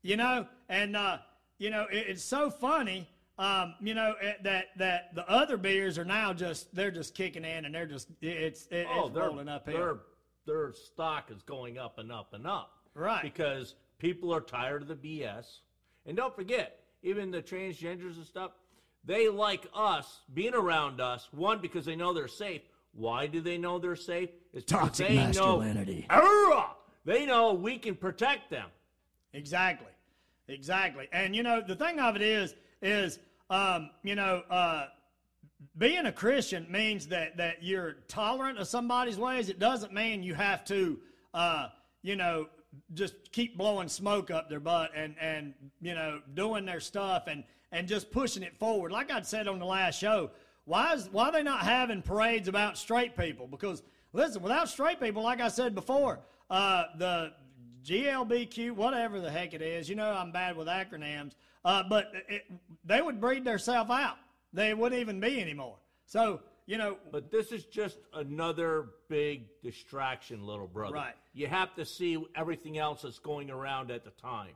You 0.01 0.17
know, 0.17 0.47
and 0.69 0.95
uh, 0.95 1.19
you 1.57 1.69
know 1.69 1.85
it, 1.91 2.05
it's 2.07 2.23
so 2.23 2.49
funny. 2.49 3.07
Um, 3.37 3.75
you 3.81 3.93
know 3.93 4.15
it, 4.21 4.43
that 4.43 4.67
that 4.77 5.15
the 5.15 5.27
other 5.29 5.57
beers 5.57 5.97
are 5.97 6.05
now 6.05 6.33
just 6.33 6.73
they're 6.75 6.91
just 6.91 7.15
kicking 7.15 7.45
in 7.45 7.65
and 7.65 7.73
they're 7.73 7.87
just 7.87 8.09
it's 8.21 8.67
it, 8.67 8.87
oh, 8.91 9.07
it's 9.07 9.15
rolling 9.15 9.47
up 9.47 9.67
here 9.67 9.99
their 10.45 10.73
stock 10.73 11.31
is 11.31 11.41
going 11.43 11.77
up 11.77 11.97
and 11.97 12.11
up 12.11 12.33
and 12.33 12.45
up. 12.47 12.71
Right. 12.93 13.21
Because 13.21 13.75
people 13.97 14.33
are 14.33 14.41
tired 14.41 14.81
of 14.81 14.87
the 14.87 14.95
BS. 14.95 15.59
And 16.05 16.17
don't 16.17 16.35
forget, 16.35 16.79
even 17.01 17.31
the 17.31 17.41
transgenders 17.41 18.15
and 18.17 18.25
stuff, 18.25 18.51
they 19.05 19.29
like 19.29 19.67
us 19.73 20.21
being 20.33 20.53
around 20.53 21.01
us. 21.01 21.27
One, 21.31 21.59
because 21.59 21.85
they 21.85 21.95
know 21.95 22.13
they're 22.13 22.27
safe. 22.27 22.61
Why 22.93 23.27
do 23.27 23.41
they 23.41 23.57
know 23.57 23.79
they're 23.79 23.95
safe? 23.95 24.29
It's 24.53 24.65
toxic 24.65 25.07
they 25.07 25.15
masculinity. 25.15 26.05
Know, 26.09 26.69
they 27.05 27.25
know 27.25 27.53
we 27.53 27.77
can 27.77 27.95
protect 27.95 28.49
them. 28.49 28.69
Exactly, 29.33 29.91
exactly. 30.47 31.07
And 31.11 31.35
you 31.35 31.43
know 31.43 31.61
the 31.65 31.75
thing 31.75 31.99
of 31.99 32.15
it 32.15 32.21
is, 32.21 32.55
is 32.81 33.19
um, 33.49 33.89
you 34.03 34.15
know 34.15 34.43
uh, 34.49 34.87
being 35.77 36.05
a 36.05 36.11
Christian 36.11 36.65
means 36.69 37.07
that 37.07 37.37
that 37.37 37.63
you're 37.63 37.93
tolerant 38.07 38.59
of 38.59 38.67
somebody's 38.67 39.17
ways. 39.17 39.49
It 39.49 39.59
doesn't 39.59 39.93
mean 39.93 40.23
you 40.23 40.35
have 40.35 40.63
to, 40.65 40.99
uh, 41.33 41.67
you 42.01 42.15
know, 42.15 42.47
just 42.93 43.31
keep 43.31 43.57
blowing 43.57 43.87
smoke 43.87 44.31
up 44.31 44.49
their 44.49 44.59
butt 44.59 44.91
and 44.95 45.15
and 45.19 45.53
you 45.81 45.95
know 45.95 46.21
doing 46.33 46.65
their 46.65 46.79
stuff 46.79 47.23
and 47.27 47.43
and 47.71 47.87
just 47.87 48.11
pushing 48.11 48.43
it 48.43 48.57
forward. 48.57 48.91
Like 48.91 49.11
I 49.11 49.21
said 49.21 49.47
on 49.47 49.59
the 49.59 49.65
last 49.65 49.99
show, 49.99 50.31
why 50.65 50.93
is 50.93 51.09
why 51.11 51.29
are 51.29 51.31
they 51.31 51.43
not 51.43 51.61
having 51.61 52.01
parades 52.01 52.47
about 52.47 52.77
straight 52.77 53.17
people? 53.17 53.47
Because 53.47 53.83
listen, 54.13 54.41
without 54.41 54.69
straight 54.69 54.99
people, 54.99 55.23
like 55.23 55.41
I 55.41 55.47
said 55.47 55.75
before, 55.75 56.19
uh, 56.53 56.83
the 56.97 57.33
GLBQ, 57.83 58.71
whatever 58.71 59.19
the 59.19 59.29
heck 59.29 59.53
it 59.53 59.61
is, 59.61 59.89
you 59.89 59.95
know, 59.95 60.11
I'm 60.11 60.31
bad 60.31 60.55
with 60.55 60.67
acronyms, 60.67 61.33
uh, 61.65 61.83
but 61.83 62.11
it, 62.29 62.43
they 62.85 63.01
would 63.01 63.19
breed 63.19 63.43
themselves 63.43 63.89
out 63.89 64.17
they 64.53 64.73
wouldn't 64.73 65.01
even 65.01 65.19
be 65.19 65.41
anymore. 65.41 65.75
So, 66.05 66.41
you 66.67 66.77
know. 66.77 66.97
But 67.11 67.31
this 67.31 67.51
is 67.51 67.65
just 67.65 67.97
another 68.13 68.89
big 69.09 69.47
distraction, 69.61 70.45
little 70.45 70.67
brother. 70.67 70.95
Right. 70.95 71.15
You 71.33 71.47
have 71.47 71.75
to 71.75 71.85
see 71.85 72.23
everything 72.35 72.77
else 72.77 73.01
that's 73.01 73.19
going 73.19 73.49
around 73.49 73.91
at 73.91 74.03
the 74.03 74.11
time. 74.11 74.51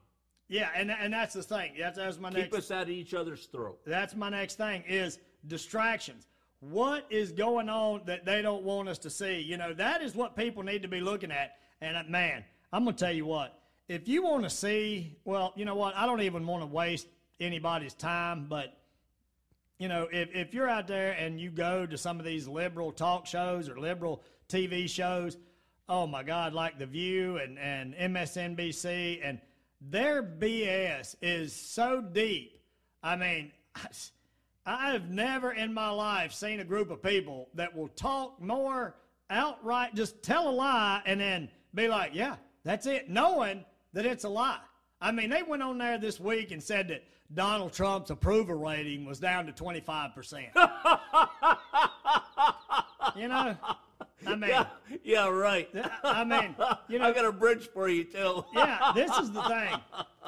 Yeah, 0.48 0.70
and 0.76 0.92
and 0.92 1.12
that's 1.12 1.34
the 1.34 1.44
thing. 1.44 1.74
That's, 1.78 1.98
that's 1.98 2.20
my 2.20 2.30
Keep 2.30 2.38
next. 2.38 2.50
Keep 2.52 2.60
us 2.60 2.72
at 2.72 2.90
each 2.90 3.14
other's 3.14 3.48
throat. 3.48 3.80
That's 3.86 4.16
my 4.16 4.30
next 4.30 4.56
thing 4.56 4.84
is 4.88 5.20
distractions. 5.48 6.28
What 6.60 7.06
is 7.10 7.32
going 7.34 7.70
on 7.70 8.02
that 8.06 8.26
they 8.26 8.42
don't 8.42 8.64
want 8.64 8.88
us 8.88 8.98
to 9.00 9.10
see? 9.10 9.40
You 9.42 9.58
know, 9.58 9.74
that 9.74 10.02
is 10.02 10.16
what 10.16 10.36
people 10.36 10.64
need 10.64 10.84
to 10.84 10.88
be 10.88 11.02
looking 11.02 11.32
at. 11.32 11.58
And 11.82 11.98
uh, 11.98 12.04
man, 12.08 12.44
I'm 12.72 12.86
gonna 12.86 12.98
tell 12.98 13.14
you 13.14 13.26
what. 13.26 13.60
If 13.88 14.08
you 14.08 14.24
want 14.24 14.44
to 14.44 14.50
see, 14.50 15.18
well, 15.24 15.54
you 15.56 15.64
know 15.66 15.76
what? 15.76 15.96
I 15.96 16.06
don't 16.06 16.22
even 16.22 16.46
want 16.46 16.62
to 16.62 16.68
waste 16.68 17.08
anybody's 17.40 17.94
time, 17.94 18.48
but 18.50 18.78
you 19.80 19.88
know, 19.88 20.08
if, 20.12 20.30
if 20.34 20.54
you're 20.54 20.68
out 20.68 20.88
there 20.88 21.12
and 21.14 21.40
you 21.40 21.52
go 21.52 21.86
to 21.86 21.98
some 21.98 22.20
of 22.20 22.26
these 22.26 22.48
liberal 22.48 22.92
talk 22.92 23.26
shows 23.28 23.70
or 23.70 23.80
liberal 23.80 24.24
TV 24.50 24.90
shows, 24.90 25.38
oh 25.88 26.08
my 26.08 26.24
God, 26.24 26.54
like 26.54 26.80
The 26.80 26.86
View 26.86 27.38
and, 27.38 27.60
and 27.60 27.94
MSNBC, 27.94 29.22
and 29.24 29.40
their 29.80 30.24
BS 30.24 31.16
is 31.22 31.54
so 31.54 32.02
deep. 32.02 32.60
I 33.04 33.16
mean, 33.16 33.52
I 34.66 34.92
have 34.92 35.10
never 35.10 35.54
in 35.54 35.74
my 35.74 35.90
life 35.90 36.34
seen 36.34 36.60
a 36.60 36.66
group 36.66 36.92
of 36.92 37.02
people 37.02 37.48
that 37.54 37.74
will 37.74 37.88
talk 37.90 38.42
more 38.42 38.96
outright 39.30 39.96
just 39.96 40.22
tell 40.24 40.50
a 40.50 40.52
lie 40.52 41.02
and 41.06 41.20
then 41.20 41.50
be 41.74 41.88
like, 41.88 42.12
yeah, 42.14 42.36
that's 42.64 42.86
it, 42.86 43.10
knowing 43.10 43.66
that 43.94 44.06
it's 44.06 44.24
a 44.24 44.30
lie. 44.30 44.60
I 45.00 45.12
mean, 45.12 45.30
they 45.30 45.44
went 45.44 45.62
on 45.62 45.78
there 45.78 45.98
this 45.98 46.20
week 46.20 46.52
and 46.52 46.62
said 46.62 46.88
that 46.90 47.04
Donald 47.34 47.74
Trump's 47.74 48.10
approval 48.10 48.56
rating 48.56 49.06
was 49.06 49.20
down 49.20 49.46
to 49.46 49.52
25%. 49.52 50.48
you 53.16 53.28
know? 53.28 53.56
I 54.26 54.36
mean, 54.36 54.50
Yeah, 54.50 54.66
yeah, 55.04 55.28
right. 55.28 55.70
I 56.04 56.24
mean, 56.24 56.56
you 56.88 57.00
know, 57.00 57.06
I 57.06 57.14
got 57.14 57.26
a 57.26 57.32
bridge 57.32 57.70
for 57.72 57.88
you 57.88 58.04
too. 58.04 58.44
yeah, 58.54 58.92
this 58.96 59.16
is 59.18 59.32
the 59.32 59.44
thing. 59.44 59.76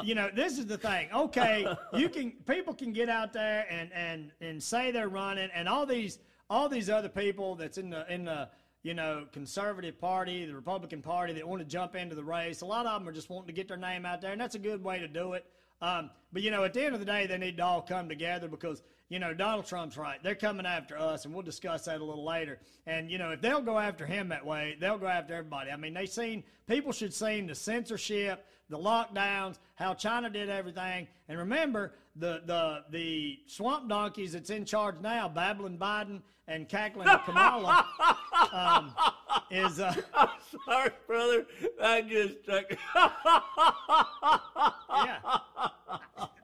You 0.03 0.15
know, 0.15 0.29
this 0.33 0.57
is 0.57 0.67
the 0.67 0.77
thing. 0.77 1.09
Okay, 1.13 1.65
you 1.93 2.09
can 2.09 2.31
people 2.47 2.73
can 2.73 2.93
get 2.93 3.09
out 3.09 3.33
there 3.33 3.65
and 3.69 3.91
and 3.93 4.31
and 4.41 4.61
say 4.61 4.91
they're 4.91 5.09
running, 5.09 5.49
and 5.53 5.67
all 5.67 5.85
these 5.85 6.19
all 6.49 6.69
these 6.69 6.89
other 6.89 7.09
people 7.09 7.55
that's 7.55 7.77
in 7.77 7.89
the 7.89 8.11
in 8.13 8.25
the 8.25 8.49
you 8.83 8.93
know 8.93 9.25
conservative 9.31 9.99
party, 9.99 10.45
the 10.45 10.55
Republican 10.55 11.01
Party 11.01 11.33
that 11.33 11.47
want 11.47 11.61
to 11.61 11.67
jump 11.67 11.95
into 11.95 12.15
the 12.15 12.23
race. 12.23 12.61
A 12.61 12.65
lot 12.65 12.85
of 12.85 12.99
them 12.99 13.09
are 13.09 13.13
just 13.13 13.29
wanting 13.29 13.47
to 13.47 13.53
get 13.53 13.67
their 13.67 13.77
name 13.77 14.05
out 14.05 14.21
there, 14.21 14.31
and 14.31 14.41
that's 14.41 14.55
a 14.55 14.59
good 14.59 14.83
way 14.83 14.99
to 14.99 15.07
do 15.07 15.33
it. 15.33 15.45
Um, 15.81 16.09
but 16.33 16.41
you 16.41 16.51
know, 16.51 16.63
at 16.63 16.73
the 16.73 16.83
end 16.83 16.93
of 16.93 16.99
the 16.99 17.05
day, 17.05 17.25
they 17.25 17.37
need 17.37 17.57
to 17.57 17.63
all 17.63 17.81
come 17.81 18.09
together 18.09 18.47
because 18.47 18.83
you 19.09 19.19
know 19.19 19.33
Donald 19.33 19.65
Trump's 19.65 19.97
right. 19.97 20.21
They're 20.21 20.35
coming 20.35 20.65
after 20.65 20.97
us, 20.97 21.25
and 21.25 21.33
we'll 21.33 21.43
discuss 21.43 21.85
that 21.85 22.01
a 22.01 22.03
little 22.03 22.25
later. 22.25 22.59
And 22.85 23.09
you 23.09 23.17
know, 23.17 23.31
if 23.31 23.41
they'll 23.41 23.61
go 23.61 23.77
after 23.77 24.05
him 24.05 24.29
that 24.29 24.45
way, 24.45 24.77
they'll 24.79 24.97
go 24.97 25.07
after 25.07 25.33
everybody. 25.33 25.71
I 25.71 25.77
mean, 25.77 25.93
they 25.93 26.05
seen 26.05 26.43
people 26.67 26.91
should 26.91 27.13
see 27.13 27.41
the 27.41 27.55
censorship, 27.55 28.45
the 28.69 28.77
lockdowns, 28.77 29.57
how 29.75 29.93
China 29.93 30.29
did 30.29 30.49
everything. 30.49 31.07
And 31.29 31.37
remember, 31.37 31.93
the 32.15 32.41
the 32.45 32.83
the 32.89 33.39
swamp 33.47 33.87
donkeys 33.87 34.33
that's 34.33 34.49
in 34.49 34.65
charge 34.65 34.95
now, 35.01 35.29
babbling 35.29 35.77
Biden 35.77 36.21
and 36.49 36.67
cackling 36.67 37.07
Kamala, 37.25 37.85
um, 38.51 38.93
is. 39.51 39.79
Uh, 39.79 39.95
Sorry, 40.65 40.89
brother. 41.07 41.45
That 41.79 42.09
just 42.09 42.41
struck. 42.41 42.65
yeah. 44.91 45.19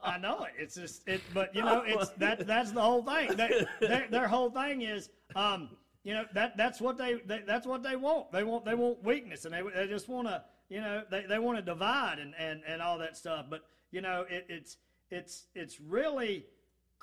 I 0.03 0.17
know 0.19 0.43
it. 0.43 0.53
It's 0.59 0.75
just 0.75 1.07
it, 1.07 1.21
but 1.33 1.53
you 1.55 1.63
know, 1.63 1.83
it's 1.85 2.09
that. 2.11 2.45
That's 2.45 2.71
the 2.71 2.81
whole 2.81 3.03
thing. 3.03 3.35
They, 3.35 3.65
their, 3.81 4.07
their 4.09 4.27
whole 4.27 4.51
thing 4.51 4.83
is, 4.83 5.09
um, 5.35 5.69
you 6.03 6.13
know, 6.13 6.25
that 6.35 6.55
that's 6.55 6.79
what 6.79 6.97
they, 6.97 7.15
they 7.25 7.41
that's 7.45 7.65
what 7.65 7.81
they 7.81 7.95
want. 7.95 8.31
They 8.31 8.43
want 8.43 8.63
they 8.63 8.75
want 8.75 9.03
weakness, 9.03 9.45
and 9.45 9.53
they 9.53 9.63
they 9.75 9.87
just 9.87 10.07
want 10.07 10.27
to, 10.27 10.43
you 10.69 10.81
know, 10.81 11.03
they, 11.09 11.25
they 11.27 11.39
want 11.39 11.57
to 11.57 11.63
divide 11.63 12.19
and, 12.19 12.33
and 12.37 12.61
and 12.67 12.81
all 12.81 12.99
that 12.99 13.17
stuff. 13.17 13.47
But 13.49 13.63
you 13.91 14.01
know, 14.01 14.25
it, 14.29 14.45
it's 14.49 14.77
it's 15.09 15.47
it's 15.55 15.81
really 15.81 16.45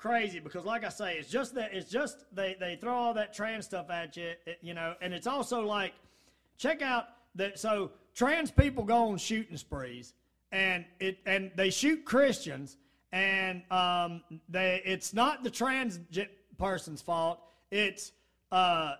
crazy 0.03 0.39
because, 0.39 0.65
like 0.65 0.83
I 0.83 0.89
say, 0.89 1.15
it's 1.17 1.29
just 1.29 1.55
that 1.55 1.73
it's 1.73 1.89
just 1.89 2.25
they 2.35 2.57
they 2.59 2.75
throw 2.75 2.93
all 2.93 3.13
that 3.13 3.33
trans 3.33 3.63
stuff 3.65 3.89
at 3.89 4.17
you, 4.17 4.33
it- 4.45 4.59
you 4.61 4.73
know, 4.73 4.95
and 5.01 5.13
it's 5.13 5.27
also 5.27 5.65
like 5.65 5.93
check 6.57 6.81
out 6.81 7.05
that 7.35 7.57
so 7.57 7.91
trans 8.13 8.51
people 8.51 8.83
go 8.83 9.07
on 9.11 9.17
shooting 9.17 9.55
sprees 9.57 10.13
and 10.51 10.83
it 10.99 11.17
and 11.25 11.51
they 11.55 11.69
shoot 11.71 12.05
christians 12.05 12.77
and 13.11 13.63
um 13.71 14.21
they 14.49 14.81
it's 14.85 15.13
not 15.13 15.41
the 15.43 15.49
trans 15.49 15.99
person's 16.59 17.01
fault. 17.01 17.39
It's 17.71 18.11
uh 18.51 18.95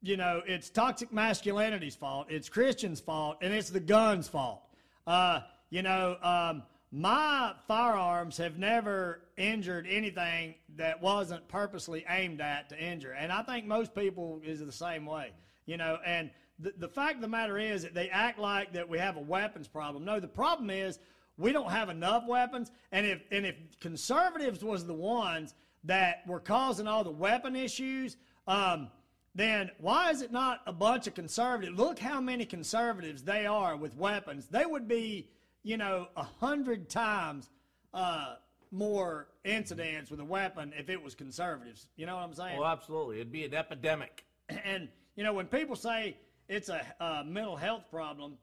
you 0.00 0.16
know 0.16 0.40
it's 0.46 0.70
toxic 0.70 1.12
masculinity's 1.12 1.94
fault. 1.94 2.28
It's 2.30 2.48
christians 2.48 3.00
fault 3.00 3.36
and 3.42 3.52
it's 3.52 3.68
the 3.68 3.80
guns 3.80 4.28
fault. 4.28 4.62
Uh 5.06 5.40
you 5.70 5.82
know 5.82 6.16
um 6.22 6.62
my 6.90 7.52
firearms 7.68 8.38
have 8.38 8.58
never 8.58 9.20
injured 9.38 9.86
anything 9.88 10.54
that 10.76 11.00
wasn't 11.00 11.46
purposely 11.48 12.04
aimed 12.08 12.40
at 12.40 12.68
to 12.68 12.78
injure. 12.78 13.12
And 13.12 13.32
i 13.32 13.42
think 13.42 13.66
most 13.66 13.94
people 13.94 14.40
is 14.44 14.64
the 14.64 14.72
same 14.72 15.06
way 15.06 15.32
you 15.66 15.76
know 15.76 15.98
and 16.04 16.30
the, 16.58 16.72
the 16.76 16.88
fact 16.88 17.16
of 17.16 17.20
the 17.20 17.28
matter 17.28 17.58
is 17.58 17.82
that 17.82 17.94
they 17.94 18.08
act 18.10 18.38
like 18.38 18.72
that 18.72 18.88
we 18.88 18.98
have 18.98 19.16
a 19.16 19.20
weapons 19.20 19.68
problem. 19.68 20.04
No 20.04 20.20
the 20.20 20.28
problem 20.28 20.70
is 20.70 20.98
we 21.36 21.52
don't 21.52 21.70
have 21.70 21.88
enough 21.88 22.26
weapons 22.26 22.72
and 22.90 23.06
if 23.06 23.22
and 23.30 23.46
if 23.46 23.56
conservatives 23.80 24.62
was 24.62 24.84
the 24.84 24.94
ones 24.94 25.54
that 25.84 26.26
were 26.26 26.40
causing 26.40 26.88
all 26.88 27.04
the 27.04 27.10
weapon 27.10 27.54
issues 27.54 28.16
um, 28.48 28.88
then 29.34 29.70
why 29.78 30.10
is 30.10 30.20
it 30.20 30.32
not 30.32 30.62
a 30.66 30.72
bunch 30.72 31.06
of 31.06 31.14
conservatives 31.14 31.78
look 31.78 31.98
how 31.98 32.20
many 32.20 32.44
conservatives 32.44 33.22
they 33.22 33.46
are 33.46 33.76
with 33.76 33.96
weapons. 33.96 34.48
They 34.48 34.66
would 34.66 34.88
be 34.88 35.28
you 35.62 35.76
know 35.76 36.08
a 36.16 36.24
hundred 36.24 36.90
times 36.90 37.50
uh, 37.94 38.34
more 38.70 39.28
incidents 39.44 40.10
with 40.10 40.20
a 40.20 40.24
weapon 40.24 40.72
if 40.78 40.88
it 40.90 41.02
was 41.02 41.14
conservatives 41.14 41.86
you 41.96 42.06
know 42.06 42.16
what 42.16 42.22
i'm 42.22 42.34
saying 42.34 42.58
Oh, 42.58 42.64
absolutely. 42.64 43.16
It'd 43.16 43.32
be 43.32 43.44
an 43.44 43.54
epidemic. 43.54 44.24
and 44.64 44.88
you 45.16 45.24
know 45.24 45.32
when 45.32 45.46
people 45.46 45.76
say 45.76 46.16
it's 46.48 46.68
a, 46.68 46.84
uh 47.00 47.22
mental 47.26 47.56
health 47.56 47.84
problem 47.90 48.34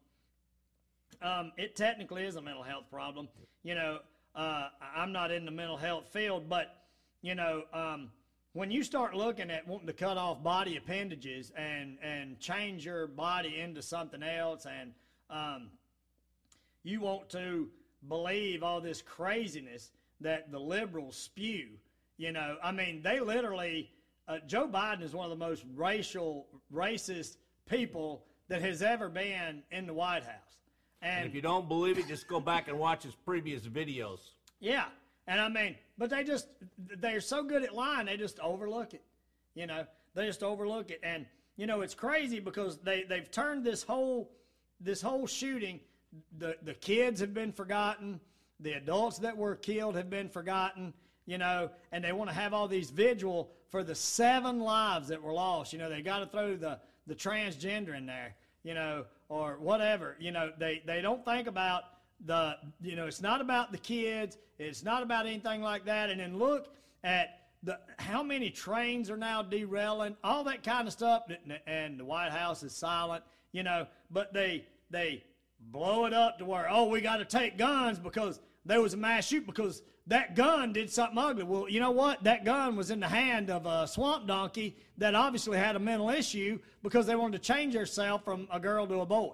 um, 1.22 1.52
it 1.58 1.76
technically 1.76 2.26
is 2.26 2.36
a 2.36 2.42
mental 2.42 2.64
health 2.64 2.86
problem 2.92 3.28
you 3.64 3.76
know 3.76 4.00
uh, 4.36 4.68
i'm 4.96 5.12
not 5.12 5.32
in 5.32 5.46
the 5.46 5.52
mental 5.52 5.78
health 5.78 6.08
field 6.12 6.50
but 6.50 6.84
you 7.22 7.36
know 7.36 7.64
um, 7.74 8.10
when 8.54 8.70
you 8.72 8.84
start 8.84 9.14
looking 9.16 9.50
at 9.52 9.68
wanting 9.68 9.88
to 9.88 9.94
cut 9.94 10.18
off 10.18 10.44
body 10.44 10.76
appendages 10.78 11.52
and 11.58 11.98
and 12.02 12.40
change 12.40 12.86
your 12.86 13.08
body 13.08 13.60
into 13.60 13.82
something 13.82 14.24
else 14.24 14.66
and 14.66 14.92
um, 15.30 15.70
you 16.84 17.00
want 17.02 17.30
to 17.30 17.68
believe 18.08 18.62
all 18.62 18.80
this 18.82 19.02
craziness 19.02 19.92
that 20.26 20.52
the 20.52 20.60
liberals 20.60 21.16
spew. 21.16 21.70
You 22.18 22.32
know, 22.32 22.58
I 22.64 22.72
mean, 22.72 23.02
they 23.04 23.20
literally, 23.20 23.90
uh, 24.28 24.40
Joe 24.48 24.68
Biden 24.68 25.02
is 25.02 25.14
one 25.14 25.30
of 25.30 25.38
the 25.38 25.46
most 25.46 25.64
racial, 25.76 26.48
racist 26.74 27.38
people 27.70 28.26
that 28.48 28.62
has 28.62 28.82
ever 28.82 29.10
been 29.10 29.64
in 29.72 29.86
the 29.88 29.94
White 29.94 30.24
House. 30.24 30.58
And 31.02 31.20
And 31.20 31.28
if 31.28 31.36
you 31.36 31.42
don't 31.42 31.68
believe 31.68 31.98
it, 31.98 32.08
just 32.08 32.28
go 32.28 32.40
back 32.40 32.68
and 32.68 32.80
watch 32.80 33.04
his 33.04 33.16
previous 33.16 33.64
videos. 33.64 34.20
yeah, 34.60 34.86
and 35.28 35.42
I 35.42 35.50
mean, 35.50 35.76
but 35.98 36.10
they 36.10 36.24
just, 36.24 36.48
they're 36.78 37.22
so 37.22 37.44
good 37.44 37.64
at 37.64 37.74
lying, 37.76 38.06
they 38.06 38.18
just 38.18 38.40
overlook 38.40 38.94
it. 38.94 39.04
You 39.56 39.68
know, 39.68 39.86
they 40.14 40.26
just 40.26 40.44
overlook 40.44 40.92
it. 40.92 41.00
And, 41.04 41.26
you 41.58 41.68
know, 41.68 41.82
it's 41.82 41.96
crazy 41.96 42.40
because 42.40 42.78
they, 42.80 43.04
they've 43.04 43.30
turned 43.30 43.64
this 43.64 43.84
whole, 43.84 44.32
this 44.80 45.02
whole 45.02 45.28
shooting, 45.28 45.80
the, 46.38 46.56
the 46.64 46.74
kids 46.74 47.20
have 47.22 47.34
been 47.34 47.52
forgotten, 47.52 48.20
the 48.60 48.74
adults 48.74 49.20
that 49.20 49.36
were 49.36 49.56
killed 49.56 49.96
have 49.96 50.10
been 50.10 50.30
forgotten, 50.30 50.94
you 51.26 51.38
know, 51.38 51.70
and 51.92 52.04
they 52.04 52.12
want 52.12 52.30
to 52.30 52.36
have 52.36 52.54
all 52.54 52.68
these 52.68 52.90
vigil 52.90 53.52
for 53.70 53.84
the 53.84 53.96
seven 53.96 54.60
lives 54.60 55.08
that 55.10 55.22
were 55.22 55.34
lost. 55.34 55.74
You 55.74 55.80
know, 55.80 55.90
they 55.90 56.02
got 56.02 56.20
to 56.20 56.28
throw 56.28 56.56
the, 56.56 56.80
the 57.08 57.16
transgender 57.16 57.96
in 57.96 58.06
there, 58.06 58.36
you 58.64 58.74
know, 58.74 59.06
or 59.30 59.58
whatever. 59.60 60.16
You 60.20 60.32
know, 60.32 60.52
they, 60.58 60.82
they 60.86 61.02
don't 61.02 61.26
think 61.26 61.48
about 61.48 61.84
the, 62.26 62.56
you 62.82 62.96
know, 62.96 63.08
it's 63.08 63.22
not 63.22 63.42
about 63.42 63.72
the 63.72 63.78
kids, 63.78 64.38
it's 64.58 64.84
not 64.84 65.04
about 65.04 65.26
anything 65.26 65.62
like 65.62 65.86
that. 65.86 66.10
And 66.10 66.20
then 66.20 66.38
look 66.38 66.74
at 67.04 67.40
the 67.64 67.80
how 67.98 68.24
many 68.24 68.50
trains 68.50 69.10
are 69.10 69.18
now 69.18 69.42
derailing, 69.42 70.16
all 70.24 70.44
that 70.46 70.64
kind 70.64 70.88
of 70.88 70.94
stuff, 70.94 71.24
and 71.68 72.00
the 72.00 72.06
White 72.06 72.32
House 72.32 72.64
is 72.64 72.74
silent, 72.74 73.24
you 73.52 73.64
know, 73.64 73.88
but 74.12 74.34
they, 74.34 74.66
they, 74.90 75.24
blow 75.72 76.06
it 76.06 76.14
up 76.14 76.40
to 76.40 76.46
where 76.46 76.68
oh 76.70 76.86
we 76.86 77.02
got 77.02 77.18
to 77.18 77.26
take 77.26 77.58
guns 77.58 78.00
because 78.00 78.40
there 78.66 78.82
was 78.82 78.94
a 78.94 78.98
mass 78.98 79.28
shoot 79.28 79.46
because 79.46 79.82
that 80.08 80.36
gun 80.36 80.72
did 80.72 80.90
something 80.90 81.18
ugly. 81.18 81.44
Well, 81.44 81.68
you 81.68 81.80
know 81.80 81.92
what? 81.92 82.24
That 82.24 82.46
gun 82.46 82.76
was 82.76 82.92
in 82.92 83.00
the 83.00 83.08
hand 83.08 83.50
of 83.50 83.66
a 83.66 83.88
swamp 83.88 84.28
donkey 84.28 84.78
that 84.98 85.16
obviously 85.16 85.58
had 85.58 85.76
a 85.76 85.80
mental 85.80 86.10
issue 86.10 86.60
because 86.84 87.08
they 87.08 87.16
wanted 87.16 87.42
to 87.42 87.54
change 87.54 87.74
herself 87.74 88.24
from 88.24 88.48
a 88.52 88.60
girl 88.60 88.86
to 88.88 89.02
a 89.02 89.06
boy. 89.06 89.34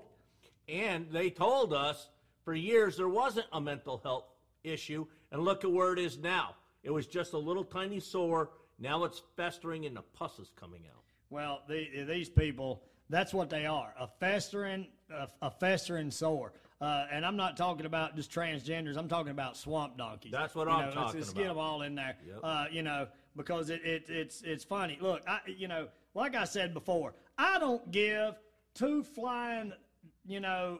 And 0.69 1.07
they 1.11 1.29
told 1.29 1.73
us 1.73 2.09
for 2.45 2.53
years 2.53 2.95
there 2.95 3.09
wasn't 3.09 3.47
a 3.51 3.59
mental 3.59 3.99
health 4.01 4.25
issue. 4.63 5.05
And 5.31 5.43
look 5.43 5.63
at 5.63 5.71
where 5.71 5.93
it 5.93 5.99
is 5.99 6.17
now. 6.17 6.55
It 6.83 6.91
was 6.91 7.05
just 7.05 7.33
a 7.33 7.37
little 7.37 7.63
tiny 7.63 7.99
sore. 7.99 8.51
Now 8.79 9.03
it's 9.03 9.21
festering 9.35 9.85
and 9.85 9.95
the 9.95 10.01
pus 10.01 10.39
is 10.39 10.51
coming 10.57 10.83
out. 10.89 11.03
Well, 11.29 11.61
the, 11.67 12.03
these 12.03 12.29
people, 12.29 12.83
that's 13.09 13.33
what 13.33 13.49
they 13.49 13.65
are 13.65 13.93
a 13.99 14.07
festering, 14.19 14.87
a, 15.11 15.27
a 15.41 15.51
festering 15.51 16.11
sore. 16.11 16.53
Uh, 16.79 17.05
and 17.11 17.23
I'm 17.25 17.35
not 17.37 17.57
talking 17.57 17.85
about 17.85 18.15
just 18.15 18.31
transgenders. 18.31 18.97
I'm 18.97 19.07
talking 19.07 19.31
about 19.31 19.55
swamp 19.55 19.97
donkeys. 19.97 20.31
That's 20.31 20.55
what 20.55 20.67
You 20.67 20.73
I'm 20.73 20.79
know, 20.79 20.85
let's 20.87 20.95
talking 20.95 21.19
just 21.21 21.35
get 21.35 21.47
them 21.47 21.57
all 21.59 21.83
in 21.83 21.93
there. 21.95 22.15
Yep. 22.27 22.39
Uh, 22.41 22.65
you 22.71 22.81
know, 22.81 23.07
because 23.37 23.69
it, 23.69 23.81
it 23.85 24.05
it's 24.09 24.41
it's 24.41 24.63
funny. 24.63 24.97
Look, 24.99 25.21
I 25.27 25.39
you 25.45 25.67
know, 25.67 25.87
like 26.15 26.35
I 26.35 26.43
said 26.45 26.73
before, 26.73 27.13
I 27.37 27.59
don't 27.59 27.91
give 27.91 28.35
two 28.73 29.03
flying, 29.03 29.73
you 30.25 30.39
know, 30.39 30.79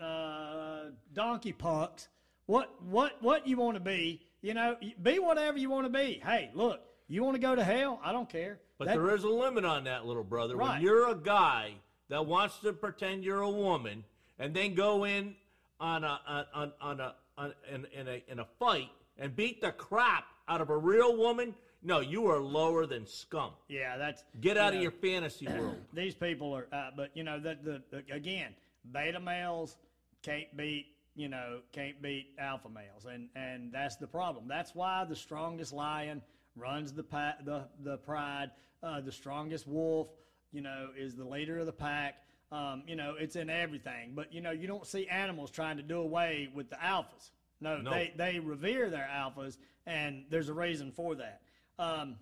uh, 0.00 0.90
donkey 1.14 1.52
punks 1.52 2.08
what 2.46 2.70
what 2.84 3.20
what 3.22 3.46
you 3.46 3.56
want 3.56 3.74
to 3.76 3.80
be. 3.80 4.22
You 4.40 4.54
know, 4.54 4.76
be 5.02 5.18
whatever 5.18 5.58
you 5.58 5.68
want 5.68 5.86
to 5.86 5.90
be. 5.92 6.22
Hey, 6.24 6.50
look, 6.54 6.80
you 7.08 7.24
want 7.24 7.34
to 7.34 7.40
go 7.40 7.56
to 7.56 7.64
hell? 7.64 8.00
I 8.04 8.12
don't 8.12 8.28
care. 8.28 8.60
But 8.78 8.86
That- 8.86 8.94
there 8.96 9.12
is 9.14 9.24
a 9.24 9.28
limit 9.28 9.64
on 9.64 9.82
that, 9.84 10.06
little 10.06 10.22
brother. 10.22 10.56
When 10.56 10.68
Right. 10.68 10.80
you're 10.80 11.10
a 11.10 11.14
guy 11.16 11.72
that 12.08 12.24
wants 12.24 12.58
to 12.60 12.72
pretend 12.72 13.24
you're 13.24 13.42
a 13.42 13.50
woman 13.50 14.04
and 14.38 14.54
then 14.54 14.74
go 14.74 15.04
in 15.04 15.34
on 15.80 16.04
a 16.04 16.46
on, 16.54 16.72
on 16.80 17.00
a 17.00 17.14
on, 17.36 17.54
in, 17.72 17.86
in 17.92 18.08
a 18.08 18.22
in 18.28 18.38
a 18.40 18.44
fight 18.58 18.90
and 19.18 19.34
beat 19.34 19.60
the 19.60 19.72
crap 19.72 20.24
out 20.48 20.60
of 20.60 20.70
a 20.70 20.76
real 20.76 21.16
woman, 21.16 21.54
No, 21.82 22.00
you 22.00 22.26
are 22.28 22.40
lower 22.40 22.86
than 22.86 23.06
scum. 23.06 23.50
Yeah, 23.68 23.96
that's 23.98 24.24
Get 24.40 24.56
out 24.56 24.72
know, 24.72 24.78
of 24.78 24.82
your 24.82 24.92
fantasy 24.92 25.46
world. 25.58 25.76
These 25.92 26.14
people 26.14 26.52
are, 26.54 26.66
uh, 26.72 26.90
but 26.96 27.10
you 27.14 27.22
know, 27.24 27.38
the, 27.38 27.58
the, 27.62 27.82
the 27.90 28.14
again, 28.14 28.54
beta 28.92 29.20
males 29.20 29.76
can't 30.22 30.56
beat, 30.56 30.86
you 31.14 31.28
know, 31.28 31.60
can't 31.72 32.00
beat 32.00 32.34
alpha 32.38 32.68
males, 32.68 33.06
and 33.12 33.28
and 33.36 33.72
that's 33.72 33.96
the 33.96 34.06
problem. 34.06 34.48
That's 34.48 34.74
why 34.74 35.04
the 35.04 35.16
strongest 35.16 35.72
lion 35.72 36.22
runs 36.56 36.92
the 36.92 37.04
pa- 37.04 37.36
the 37.44 37.64
the 37.82 37.98
pride. 37.98 38.50
Uh, 38.80 39.00
the 39.00 39.10
strongest 39.10 39.66
wolf, 39.66 40.06
you 40.52 40.60
know, 40.60 40.88
is 40.96 41.16
the 41.16 41.24
leader 41.24 41.58
of 41.58 41.66
the 41.66 41.72
pack. 41.72 42.16
Um, 42.50 42.82
you 42.86 42.96
know, 42.96 43.14
it's 43.18 43.36
in 43.36 43.50
everything. 43.50 44.12
But 44.14 44.32
you 44.32 44.40
know, 44.40 44.50
you 44.52 44.66
don't 44.66 44.86
see 44.86 45.06
animals 45.08 45.50
trying 45.50 45.76
to 45.76 45.82
do 45.82 45.98
away 46.00 46.48
with 46.54 46.70
the 46.70 46.76
alphas. 46.76 47.30
No, 47.60 47.78
No. 47.78 47.90
they 47.90 48.12
they 48.16 48.38
revere 48.38 48.88
their 48.88 49.08
alphas, 49.12 49.58
and 49.86 50.24
there's 50.30 50.48
a 50.48 50.54
reason 50.54 50.90
for 50.92 51.14
that. 51.16 51.42
Um, 51.78 52.16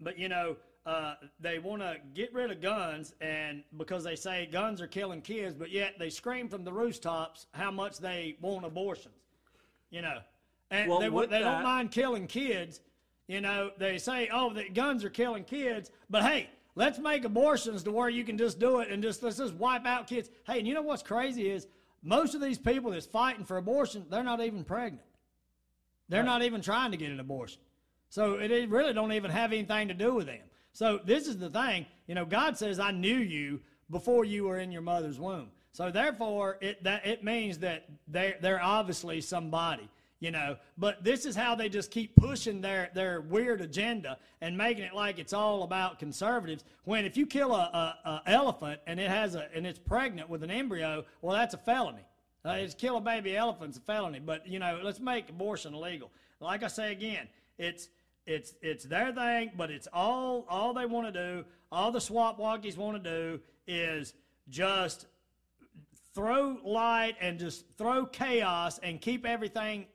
but 0.00 0.18
you 0.18 0.28
know, 0.28 0.56
uh, 0.86 1.14
they 1.38 1.58
want 1.58 1.82
to 1.82 1.98
get 2.14 2.32
rid 2.32 2.50
of 2.50 2.60
guns, 2.60 3.14
and 3.20 3.62
because 3.76 4.02
they 4.04 4.16
say 4.16 4.48
guns 4.50 4.80
are 4.80 4.86
killing 4.86 5.20
kids, 5.20 5.54
but 5.54 5.70
yet 5.70 5.94
they 5.98 6.10
scream 6.10 6.48
from 6.48 6.64
the 6.64 6.72
rooftops 6.72 7.46
how 7.52 7.70
much 7.70 7.98
they 7.98 8.36
want 8.40 8.64
abortions. 8.64 9.14
You 9.90 10.02
know, 10.02 10.18
and 10.70 10.90
Well, 10.90 10.98
they, 11.00 11.08
they 11.08 11.26
that- 11.26 11.38
don't 11.40 11.62
mind 11.62 11.92
killing 11.92 12.26
kids. 12.26 12.80
You 13.26 13.42
know, 13.42 13.70
they 13.76 13.98
say, 13.98 14.30
oh, 14.32 14.52
the 14.54 14.68
guns 14.70 15.04
are 15.04 15.10
killing 15.10 15.44
kids, 15.44 15.90
but 16.08 16.22
hey, 16.22 16.48
let's 16.78 17.00
make 17.00 17.24
abortions 17.24 17.82
to 17.82 17.90
where 17.90 18.08
you 18.08 18.22
can 18.22 18.38
just 18.38 18.60
do 18.60 18.78
it 18.78 18.88
and 18.88 19.02
just 19.02 19.20
let's 19.20 19.36
just 19.36 19.52
wipe 19.54 19.84
out 19.84 20.06
kids. 20.06 20.30
Hey, 20.46 20.60
and 20.60 20.68
you 20.68 20.74
know 20.74 20.82
what's 20.82 21.02
crazy 21.02 21.50
is 21.50 21.66
most 22.04 22.36
of 22.36 22.40
these 22.40 22.56
people 22.56 22.92
that's 22.92 23.04
fighting 23.04 23.44
for 23.44 23.56
abortion, 23.56 24.06
they're 24.08 24.22
not 24.22 24.40
even 24.40 24.62
pregnant. 24.62 25.02
They're 26.08 26.22
not 26.22 26.42
even 26.42 26.62
trying 26.62 26.92
to 26.92 26.96
get 26.96 27.10
an 27.10 27.18
abortion. 27.18 27.60
So 28.10 28.34
it, 28.34 28.52
it 28.52 28.70
really 28.70 28.92
don't 28.92 29.12
even 29.12 29.32
have 29.32 29.52
anything 29.52 29.88
to 29.88 29.94
do 29.94 30.14
with 30.14 30.26
them. 30.26 30.40
So 30.72 31.00
this 31.04 31.26
is 31.26 31.36
the 31.36 31.50
thing, 31.50 31.84
you 32.06 32.14
know, 32.14 32.24
God 32.24 32.56
says, 32.56 32.78
"I 32.78 32.92
knew 32.92 33.18
you 33.18 33.60
before 33.90 34.24
you 34.24 34.44
were 34.44 34.58
in 34.58 34.70
your 34.70 34.80
mother's 34.80 35.18
womb." 35.18 35.50
So 35.72 35.90
therefore, 35.90 36.58
it 36.60 36.84
that 36.84 37.04
it 37.04 37.24
means 37.24 37.58
that 37.58 37.86
they 38.06 38.36
they're 38.40 38.62
obviously 38.62 39.20
somebody, 39.20 39.88
you 40.20 40.30
know. 40.30 40.56
But 40.76 41.04
this 41.04 41.26
is 41.26 41.36
how 41.36 41.54
they 41.54 41.68
just 41.68 41.90
keep 41.90 42.14
pushing 42.16 42.60
their 42.60 42.90
their 42.94 43.20
weird 43.20 43.60
agenda 43.60 44.18
and 44.40 44.56
making 44.56 44.84
it 44.84 44.94
like 44.94 45.18
it's 45.18 45.32
all 45.32 45.62
about 45.62 45.98
conservatives. 45.98 46.64
When 46.84 47.04
if 47.04 47.16
you 47.16 47.26
kill 47.26 47.54
a, 47.54 47.94
a, 48.04 48.08
a 48.08 48.22
elephant 48.26 48.80
and 48.86 48.98
it 48.98 49.08
has 49.08 49.34
a 49.34 49.48
and 49.54 49.66
it's 49.66 49.78
pregnant 49.78 50.28
with 50.28 50.42
an 50.42 50.50
embryo, 50.50 51.04
well, 51.22 51.36
that's 51.36 51.54
a 51.54 51.58
felony. 51.58 52.04
Uh, 52.44 52.52
it's 52.52 52.74
kill 52.74 52.96
a 52.96 53.00
baby 53.00 53.36
elephant's 53.36 53.78
a 53.78 53.80
felony, 53.80 54.20
but 54.20 54.46
you 54.46 54.58
know, 54.58 54.80
let's 54.82 55.00
make 55.00 55.28
abortion 55.28 55.74
illegal. 55.74 56.10
Like 56.40 56.62
I 56.62 56.68
say 56.68 56.92
again, 56.92 57.28
it's 57.58 57.88
it's 58.26 58.54
it's 58.62 58.84
their 58.84 59.12
thing, 59.12 59.52
but 59.56 59.70
it's 59.70 59.88
all 59.92 60.46
all 60.48 60.72
they 60.72 60.86
want 60.86 61.12
to 61.12 61.12
do. 61.12 61.44
All 61.70 61.90
the 61.90 62.00
swamp 62.00 62.38
donkeys 62.38 62.76
want 62.76 63.02
to 63.02 63.10
do 63.10 63.40
is 63.66 64.14
just 64.48 65.06
throw 66.18 66.56
light 66.64 67.14
and 67.20 67.38
just 67.38 67.64
throw 67.78 68.04
chaos 68.04 68.80
and 68.82 69.00
keep 69.00 69.24
everything 69.24 69.86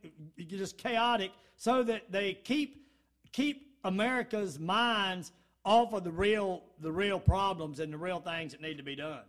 just 0.48 0.78
chaotic, 0.78 1.32
so 1.58 1.84
that 1.84 2.10
they 2.10 2.34
keep 2.34 2.88
keep 3.34 3.76
America's 3.84 4.58
minds 4.58 5.34
off 5.66 5.92
of 5.92 6.06
the 6.06 6.12
real 6.12 6.64
the 6.80 6.90
real 6.92 7.20
problems 7.20 7.82
and 7.82 7.92
the 7.92 7.98
real 7.98 8.22
things 8.22 8.54
that 8.54 8.62
need 8.62 8.78
to 8.78 8.84
be 8.84 8.96
done. 8.96 9.24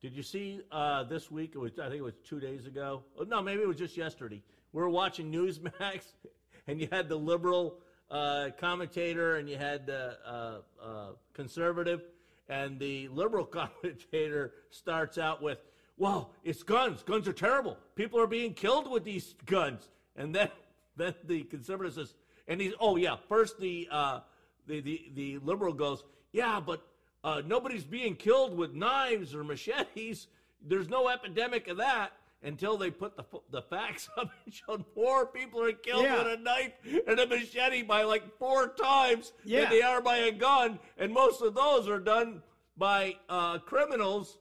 Did 0.00 0.16
you 0.16 0.24
see 0.24 0.62
uh, 0.72 1.04
this 1.04 1.30
week? 1.30 1.52
It 1.54 1.58
was 1.58 1.78
I 1.78 1.84
think 1.84 2.00
it 2.00 2.02
was 2.02 2.18
two 2.24 2.40
days 2.40 2.66
ago. 2.66 3.04
Oh, 3.16 3.22
no, 3.22 3.40
maybe 3.40 3.62
it 3.62 3.68
was 3.68 3.76
just 3.76 3.96
yesterday. 3.96 4.42
We 4.72 4.82
were 4.82 4.90
watching 4.90 5.30
Newsmax, 5.30 6.06
and 6.66 6.80
you 6.80 6.88
had 6.90 7.08
the 7.08 7.14
liberal 7.14 7.78
uh, 8.10 8.48
commentator, 8.58 9.36
and 9.36 9.48
you 9.48 9.58
had 9.58 9.86
the 9.86 10.16
uh, 10.26 10.58
uh, 10.82 11.06
conservative, 11.34 12.02
and 12.48 12.80
the 12.80 13.06
liberal 13.08 13.44
commentator 13.84 14.54
starts 14.70 15.18
out 15.18 15.40
with, 15.40 15.58
"Well, 15.96 16.32
it's 16.44 16.62
guns. 16.62 17.02
Guns 17.02 17.26
are 17.28 17.32
terrible. 17.32 17.76
People 17.94 18.18
are 18.20 18.26
being 18.26 18.54
killed 18.54 18.90
with 18.90 19.04
these 19.04 19.34
guns." 19.46 19.88
And 20.16 20.34
then, 20.34 20.48
then 20.96 21.14
the 21.24 21.42
conservative 21.44 21.94
says, 21.94 22.14
and 22.48 22.60
he's, 22.60 22.72
"Oh 22.80 22.96
yeah." 22.96 23.16
First, 23.28 23.58
the 23.60 23.88
uh, 23.90 24.20
the, 24.66 24.80
the 24.80 25.10
the 25.14 25.38
liberal 25.38 25.72
goes, 25.74 26.04
"Yeah, 26.32 26.60
but." 26.60 26.86
uh, 27.24 27.40
nobody's 27.46 27.84
being 27.84 28.16
killed 28.16 28.56
with 28.56 28.74
knives 28.74 29.32
or 29.32 29.44
machetes. 29.52 30.26
There's 30.60 30.88
no 30.88 31.08
epidemic 31.08 31.68
of 31.68 31.76
that 31.76 32.10
until 32.42 32.76
they 32.76 32.90
put 32.90 33.16
the 33.16 33.24
the 33.50 33.62
facts 33.62 34.08
up 34.16 34.28
and 34.44 34.52
showed 34.52 34.84
more 34.96 35.26
people 35.26 35.62
are 35.62 35.70
killed 35.72 36.02
Yeah. 36.02 36.18
with 36.24 36.40
a 36.40 36.42
knife 36.42 36.72
and 37.06 37.20
a 37.20 37.26
machete 37.28 37.82
by 37.84 38.02
like 38.02 38.24
four 38.40 38.74
times 38.74 39.32
Yeah. 39.44 39.60
than 39.60 39.70
they 39.70 39.82
are 39.82 40.00
by 40.00 40.16
a 40.16 40.32
gun, 40.32 40.80
and 40.98 41.12
most 41.12 41.42
of 41.42 41.54
those 41.54 41.88
are 41.88 42.00
done 42.00 42.42
by 42.76 43.14
uh, 43.28 43.58
criminals 43.60 44.38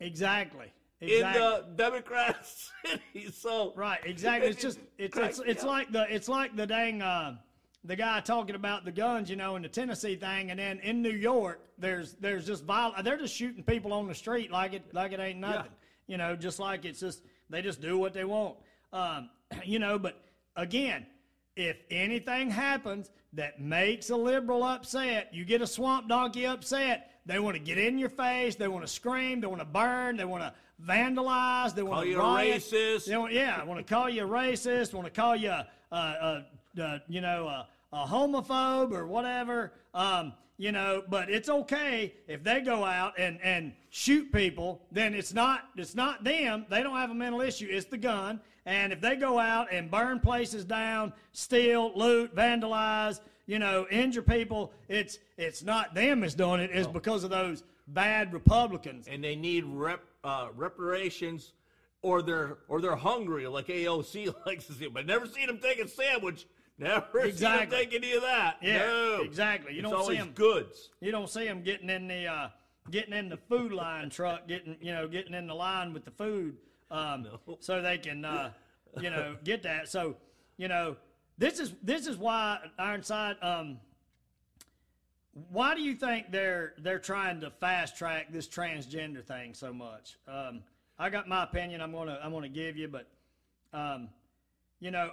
Exactly. 0.00 0.70
In 1.00 1.20
the 1.20 1.64
Democrat 1.76 2.44
city. 2.84 3.30
So 3.32 3.72
Right, 3.76 4.00
exactly. 4.04 4.48
It's 4.48 4.60
just 4.60 4.78
it's 4.98 5.16
it's, 5.16 5.40
it's 5.44 5.64
like 5.64 5.92
the 5.92 6.12
it's 6.12 6.28
like 6.28 6.56
the 6.56 6.66
dang 6.66 7.02
uh, 7.02 7.36
the 7.84 7.96
guy 7.96 8.20
talking 8.20 8.54
about 8.56 8.84
the 8.84 8.92
guns, 8.92 9.30
you 9.30 9.36
know, 9.36 9.56
in 9.56 9.62
the 9.62 9.68
Tennessee 9.68 10.16
thing, 10.16 10.50
and 10.50 10.58
then 10.58 10.80
in 10.80 11.00
New 11.02 11.12
York, 11.12 11.60
there's 11.78 12.14
there's 12.14 12.46
just 12.46 12.64
violent. 12.64 13.04
They're 13.04 13.18
just 13.18 13.34
shooting 13.34 13.62
people 13.62 13.92
on 13.92 14.08
the 14.08 14.14
street 14.14 14.50
like 14.50 14.72
it 14.72 14.92
like 14.92 15.12
it 15.12 15.20
ain't 15.20 15.38
nothing. 15.38 15.72
You 16.06 16.16
know, 16.16 16.34
just 16.34 16.58
like 16.58 16.84
it's 16.84 17.00
just 17.00 17.22
they 17.48 17.62
just 17.62 17.80
do 17.80 17.98
what 17.98 18.12
they 18.12 18.24
want. 18.24 18.56
Um, 18.92 19.30
you 19.64 19.78
know, 19.78 19.98
but 19.98 20.20
again, 20.56 21.06
if 21.56 21.76
anything 21.90 22.50
happens 22.50 23.10
that 23.34 23.60
makes 23.60 24.10
a 24.10 24.16
liberal 24.16 24.64
upset, 24.64 25.32
you 25.32 25.44
get 25.44 25.62
a 25.62 25.66
swamp 25.66 26.08
donkey 26.08 26.46
upset. 26.46 27.12
They 27.26 27.38
want 27.38 27.56
to 27.56 27.62
get 27.62 27.76
in 27.76 27.98
your 27.98 28.08
face. 28.08 28.56
They 28.56 28.68
want 28.68 28.86
to 28.86 28.92
scream. 28.92 29.40
They 29.40 29.46
want 29.46 29.60
to 29.60 29.66
burn. 29.66 30.16
They 30.16 30.24
want 30.24 30.42
to 30.42 30.52
vandalize. 30.84 31.74
They 31.74 31.82
want 31.82 31.94
Call 31.94 32.02
to 32.04 32.08
you 32.10 32.20
a 32.20 32.22
riot. 32.22 32.62
racist. 32.62 33.06
They 33.06 33.16
want, 33.16 33.32
yeah, 33.32 33.62
want 33.64 33.84
to 33.86 33.94
call 33.94 34.08
you 34.08 34.24
a 34.24 34.28
racist. 34.28 34.94
Want 34.94 35.06
to 35.06 35.12
call 35.12 35.36
you 35.36 35.50
a, 35.50 35.66
a, 35.92 35.96
a, 35.96 36.44
a 36.80 37.02
you 37.08 37.20
know 37.20 37.46
a, 37.48 37.68
a 37.92 38.06
homophobe 38.06 38.92
or 38.92 39.06
whatever. 39.06 39.72
Um, 39.94 40.32
you 40.60 40.72
know, 40.72 41.02
but 41.08 41.30
it's 41.30 41.48
okay 41.48 42.14
if 42.26 42.42
they 42.42 42.60
go 42.60 42.84
out 42.84 43.14
and, 43.16 43.38
and 43.42 43.72
shoot 43.90 44.32
people. 44.32 44.82
Then 44.90 45.14
it's 45.14 45.32
not 45.32 45.68
it's 45.76 45.94
not 45.94 46.24
them. 46.24 46.66
They 46.68 46.82
don't 46.82 46.96
have 46.96 47.10
a 47.10 47.14
mental 47.14 47.40
issue. 47.40 47.68
It's 47.70 47.86
the 47.86 47.98
gun. 47.98 48.40
And 48.66 48.92
if 48.92 49.00
they 49.00 49.16
go 49.16 49.38
out 49.38 49.72
and 49.72 49.90
burn 49.90 50.20
places 50.20 50.64
down, 50.64 51.14
steal, 51.32 51.90
loot, 51.96 52.34
vandalize, 52.34 53.20
you 53.46 53.58
know, 53.58 53.86
injure 53.90 54.20
people, 54.20 54.72
it's 54.88 55.18
it's 55.38 55.62
not 55.62 55.94
them 55.94 56.20
that's 56.20 56.34
doing 56.34 56.60
it. 56.60 56.70
It's 56.72 56.88
because 56.88 57.24
of 57.24 57.30
those 57.30 57.62
bad 57.86 58.32
Republicans. 58.34 59.06
and 59.08 59.24
they 59.24 59.34
need 59.36 59.64
rep, 59.64 60.02
uh, 60.24 60.48
reparations, 60.54 61.52
or 62.02 62.22
they're 62.22 62.58
or 62.68 62.80
they're 62.80 62.96
hungry, 62.96 63.46
like 63.46 63.66
AOC 63.68 64.34
likes 64.46 64.66
to 64.66 64.72
see. 64.72 64.88
But 64.88 65.06
never 65.06 65.26
seen 65.26 65.46
them 65.46 65.58
take 65.58 65.78
a 65.80 65.88
sandwich. 65.88 66.46
Never 66.80 67.18
Exactly. 67.22 67.34
seen 67.34 67.58
them 67.58 67.70
take 67.70 67.92
any 67.92 68.12
of 68.12 68.22
that. 68.22 68.58
Yeah, 68.62 68.78
no. 68.86 69.22
exactly. 69.24 69.72
You 69.72 69.80
it's 69.80 69.90
don't 69.90 69.98
see 69.98 70.02
always 70.04 70.20
'em- 70.20 70.30
goods. 70.34 70.90
You 71.00 71.10
don't 71.10 71.28
see 71.28 71.44
them 71.44 71.62
getting 71.64 71.90
in 71.90 72.06
the 72.06 72.26
uh, 72.28 72.48
getting 72.92 73.14
in 73.14 73.28
the 73.28 73.36
food 73.36 73.72
line 73.72 74.10
truck, 74.10 74.46
getting 74.46 74.76
you 74.80 74.92
know 74.92 75.08
getting 75.08 75.34
in 75.34 75.48
the 75.48 75.54
line 75.54 75.92
with 75.92 76.04
the 76.04 76.12
food, 76.12 76.56
um, 76.92 77.26
so 77.58 77.82
they 77.82 77.98
can 77.98 78.24
uh, 78.24 78.52
you 79.00 79.10
know 79.10 79.34
get 79.42 79.64
that. 79.64 79.88
So 79.88 80.14
you 80.56 80.68
know 80.68 80.94
this 81.36 81.58
is 81.58 81.74
this 81.82 82.06
is 82.06 82.16
why 82.16 82.60
Ironside. 82.78 83.38
Um, 83.42 83.78
why 85.50 85.74
do 85.74 85.82
you 85.82 85.94
think 85.94 86.30
they're 86.30 86.74
they're 86.78 86.98
trying 86.98 87.40
to 87.40 87.50
fast 87.50 87.96
track 87.96 88.32
this 88.32 88.48
transgender 88.48 89.24
thing 89.24 89.54
so 89.54 89.72
much? 89.72 90.16
Um, 90.26 90.62
I 90.98 91.10
got 91.10 91.28
my 91.28 91.44
opinion. 91.44 91.80
I'm 91.80 91.92
gonna 91.92 92.18
I'm 92.22 92.32
gonna 92.32 92.48
give 92.48 92.76
you, 92.76 92.88
but 92.88 93.08
um, 93.72 94.08
you 94.80 94.90
know, 94.90 95.10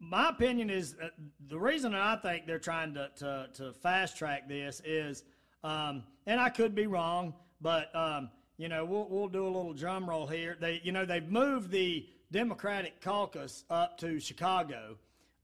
my 0.00 0.28
opinion 0.28 0.70
is 0.70 0.96
uh, 1.02 1.08
the 1.48 1.58
reason 1.58 1.92
that 1.92 2.00
I 2.00 2.16
think 2.16 2.46
they're 2.46 2.58
trying 2.58 2.94
to, 2.94 3.10
to, 3.16 3.48
to 3.54 3.72
fast 3.72 4.16
track 4.16 4.48
this 4.48 4.82
is, 4.84 5.24
um, 5.64 6.02
and 6.26 6.40
I 6.40 6.48
could 6.48 6.74
be 6.74 6.86
wrong, 6.86 7.34
but 7.60 7.94
um, 7.94 8.30
you 8.58 8.68
know 8.68 8.84
we'll 8.84 9.08
we'll 9.08 9.28
do 9.28 9.44
a 9.44 9.48
little 9.48 9.72
drum 9.72 10.08
roll 10.08 10.26
here. 10.26 10.56
They 10.60 10.80
you 10.84 10.92
know 10.92 11.04
they've 11.04 11.28
moved 11.28 11.70
the 11.70 12.06
Democratic 12.32 13.00
caucus 13.00 13.64
up 13.70 13.98
to 13.98 14.20
Chicago, 14.20 14.96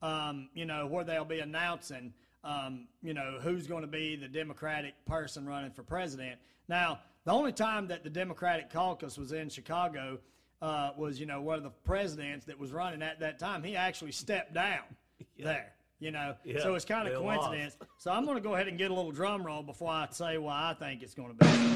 um, 0.02 0.48
you 0.54 0.66
know 0.66 0.86
where 0.86 1.04
they'll 1.04 1.24
be 1.24 1.40
announcing 1.40 2.12
um, 2.44 2.86
you 3.02 3.14
know 3.14 3.38
who's 3.40 3.66
going 3.66 3.82
to 3.82 3.88
be 3.88 4.16
the 4.16 4.28
Democratic 4.28 4.94
person 5.06 5.46
running 5.46 5.70
for 5.70 5.82
president. 5.82 6.38
Now 6.68 7.00
the 7.24 7.32
only 7.32 7.52
time 7.52 7.88
that 7.88 8.02
the 8.04 8.10
Democratic 8.10 8.70
caucus 8.70 9.16
was 9.16 9.32
in 9.32 9.48
Chicago 9.48 10.18
uh, 10.60 10.90
was 10.96 11.20
you 11.20 11.26
know 11.26 11.40
one 11.40 11.56
of 11.56 11.64
the 11.64 11.70
presidents 11.70 12.46
that 12.46 12.58
was 12.58 12.72
running 12.72 13.02
at 13.02 13.20
that 13.20 13.38
time. 13.38 13.62
He 13.62 13.76
actually 13.76 14.12
stepped 14.12 14.54
down 14.54 14.82
there. 15.38 15.72
You 15.98 16.10
know, 16.10 16.34
Yeah, 16.42 16.60
so 16.60 16.74
it's 16.74 16.84
kind 16.84 17.06
of 17.06 17.22
lost. 17.22 17.42
coincidence. 17.42 17.76
So 17.98 18.10
I'm 18.10 18.24
going 18.24 18.36
to 18.36 18.42
go 18.42 18.54
ahead 18.54 18.66
and 18.66 18.76
get 18.76 18.90
a 18.90 18.94
little 18.94 19.12
drum 19.12 19.46
roll 19.46 19.62
before 19.62 19.90
I 19.90 20.08
say 20.10 20.36
why 20.36 20.70
I 20.70 20.74
think 20.74 21.00
it's 21.00 21.14
going 21.14 21.28
to 21.28 21.34
be. 21.34 21.72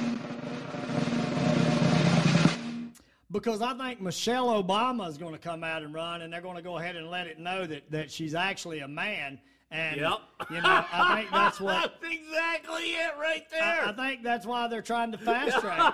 Because 3.31 3.62
I 3.62 3.74
think 3.74 4.00
Michelle 4.00 4.62
Obama 4.62 5.09
is 5.09 5.16
going 5.18 5.33
to 5.33 5.38
come 5.38 5.62
out 5.62 5.83
and 5.83 5.94
run, 5.94 6.22
and 6.22 6.33
they're 6.33 6.40
going 6.40 6.57
to 6.57 6.62
go 6.62 6.79
ahead 6.79 6.96
and 6.96 7.09
let 7.09 7.29
it 7.29 7.38
know 7.38 7.66
that, 7.66 7.88
that 7.90 8.11
she's 8.11 8.35
actually 8.35 8.81
a 8.81 8.88
man, 8.88 9.38
And 9.72 10.00
Yep. 10.00 10.18
you 10.50 10.61
know, 10.61 10.85
I 10.92 11.16
think 11.18 11.31
that's 11.33 11.61
what 11.61 11.92
That's 12.00 12.14
exactly 12.14 12.90
it 12.90 13.12
right 13.18 13.44
there. 13.50 13.85
I, 13.87 13.90
I 13.90 13.92
think 13.92 14.22
that's 14.22 14.46
why 14.46 14.68
they're 14.68 14.81
trying 14.81 15.11
to 15.12 15.18
fast 15.31 15.59
track. 15.59 15.92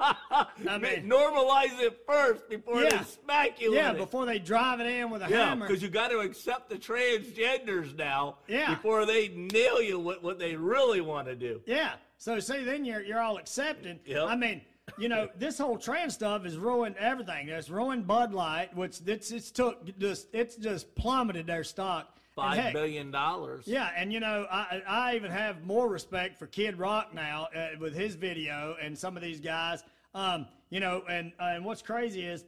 I 0.00 0.78
mean, 0.78 1.08
normalize 1.08 1.78
it 1.80 2.02
first 2.06 2.48
before 2.48 2.82
Yeah. 2.82 2.96
they 2.98 3.04
smack 3.04 3.60
you. 3.60 3.74
yeah, 3.74 3.92
before 3.92 4.26
they 4.26 4.38
drive 4.40 4.80
it 4.80 4.86
in 4.86 5.08
with 5.10 5.22
a 5.22 5.28
Yeah, 5.28 5.50
hammer. 5.50 5.66
because 5.68 5.82
you 5.82 5.88
got 5.88 6.08
to 6.10 6.18
accept 6.18 6.68
the 6.68 6.76
transgenders 6.76 7.96
now 7.96 8.38
Yeah. 8.48 8.74
before 8.74 9.06
they 9.06 9.28
nail 9.28 9.80
you 9.80 10.00
with 10.00 10.22
what 10.22 10.38
they 10.40 10.56
really 10.56 11.00
want 11.00 11.28
to 11.28 11.36
do. 11.36 11.60
Yeah. 11.64 11.92
So 12.18 12.38
see, 12.40 12.64
then 12.64 12.84
you're 12.84 13.02
you're 13.02 13.20
all 13.20 13.36
accepted. 13.38 14.00
Yep. 14.04 14.26
I 14.28 14.36
mean, 14.36 14.62
you 14.98 15.08
know, 15.08 15.28
this 15.38 15.58
whole 15.58 15.78
trans 15.78 16.14
stuff 16.14 16.42
has 16.44 16.56
ruined 16.56 16.96
everything. 16.96 17.48
It's 17.48 17.70
ruined 17.70 18.06
Bud 18.06 18.32
Light, 18.32 18.76
which 18.76 19.00
it's 19.06 19.30
it's 19.30 19.50
took 19.52 19.96
just 19.98 20.26
it's 20.32 20.56
just 20.56 20.92
plummeted 20.96 21.46
their 21.46 21.62
stock. 21.64 22.16
Five 22.34 22.56
heck, 22.56 22.72
billion 22.72 23.10
dollars. 23.10 23.64
Yeah, 23.66 23.90
and 23.94 24.12
you 24.12 24.20
know, 24.20 24.46
I 24.50 24.82
I 24.88 25.16
even 25.16 25.30
have 25.30 25.64
more 25.64 25.88
respect 25.88 26.38
for 26.38 26.46
Kid 26.46 26.78
Rock 26.78 27.12
now 27.14 27.48
uh, 27.54 27.68
with 27.78 27.94
his 27.94 28.14
video 28.14 28.76
and 28.82 28.96
some 28.96 29.16
of 29.16 29.22
these 29.22 29.38
guys. 29.38 29.82
Um, 30.14 30.46
you 30.70 30.80
know, 30.80 31.02
and 31.08 31.32
uh, 31.38 31.52
and 31.54 31.64
what's 31.64 31.82
crazy 31.82 32.24
is, 32.24 32.44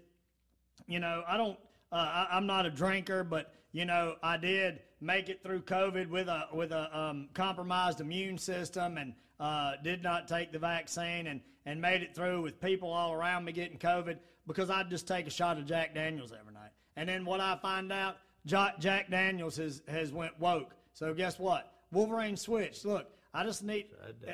you 0.86 1.00
know, 1.00 1.22
I 1.28 1.36
don't, 1.36 1.58
uh, 1.92 1.96
I, 1.96 2.28
I'm 2.32 2.46
not 2.46 2.64
a 2.64 2.70
drinker, 2.70 3.24
but 3.24 3.52
you 3.72 3.84
know, 3.84 4.16
I 4.22 4.38
did 4.38 4.80
make 5.00 5.28
it 5.28 5.42
through 5.42 5.60
COVID 5.62 6.08
with 6.08 6.28
a 6.28 6.48
with 6.52 6.72
a 6.72 6.98
um, 6.98 7.28
compromised 7.34 8.00
immune 8.00 8.38
system, 8.38 8.96
and 8.96 9.14
uh, 9.38 9.72
did 9.82 10.02
not 10.02 10.28
take 10.28 10.52
the 10.52 10.58
vaccine, 10.58 11.26
and 11.26 11.42
and 11.66 11.80
made 11.80 12.02
it 12.02 12.14
through 12.14 12.40
with 12.40 12.60
people 12.60 12.90
all 12.90 13.12
around 13.12 13.44
me 13.44 13.52
getting 13.52 13.78
COVID 13.78 14.18
because 14.46 14.70
I'd 14.70 14.88
just 14.88 15.06
take 15.06 15.26
a 15.26 15.30
shot 15.30 15.58
of 15.58 15.66
Jack 15.66 15.94
Daniels 15.94 16.32
every 16.32 16.54
night, 16.54 16.70
and 16.96 17.06
then 17.08 17.26
what 17.26 17.40
I 17.40 17.58
find 17.60 17.92
out, 17.92 18.16
Jack, 18.46 19.10
Daniels 19.10 19.56
has 19.56 19.82
has 19.88 20.12
went 20.12 20.38
woke. 20.38 20.74
So 20.92 21.14
guess 21.14 21.38
what? 21.38 21.72
Wolverine 21.90 22.36
switched. 22.36 22.84
Look, 22.84 23.06
I 23.32 23.44
just 23.44 23.64
need. 23.64 23.86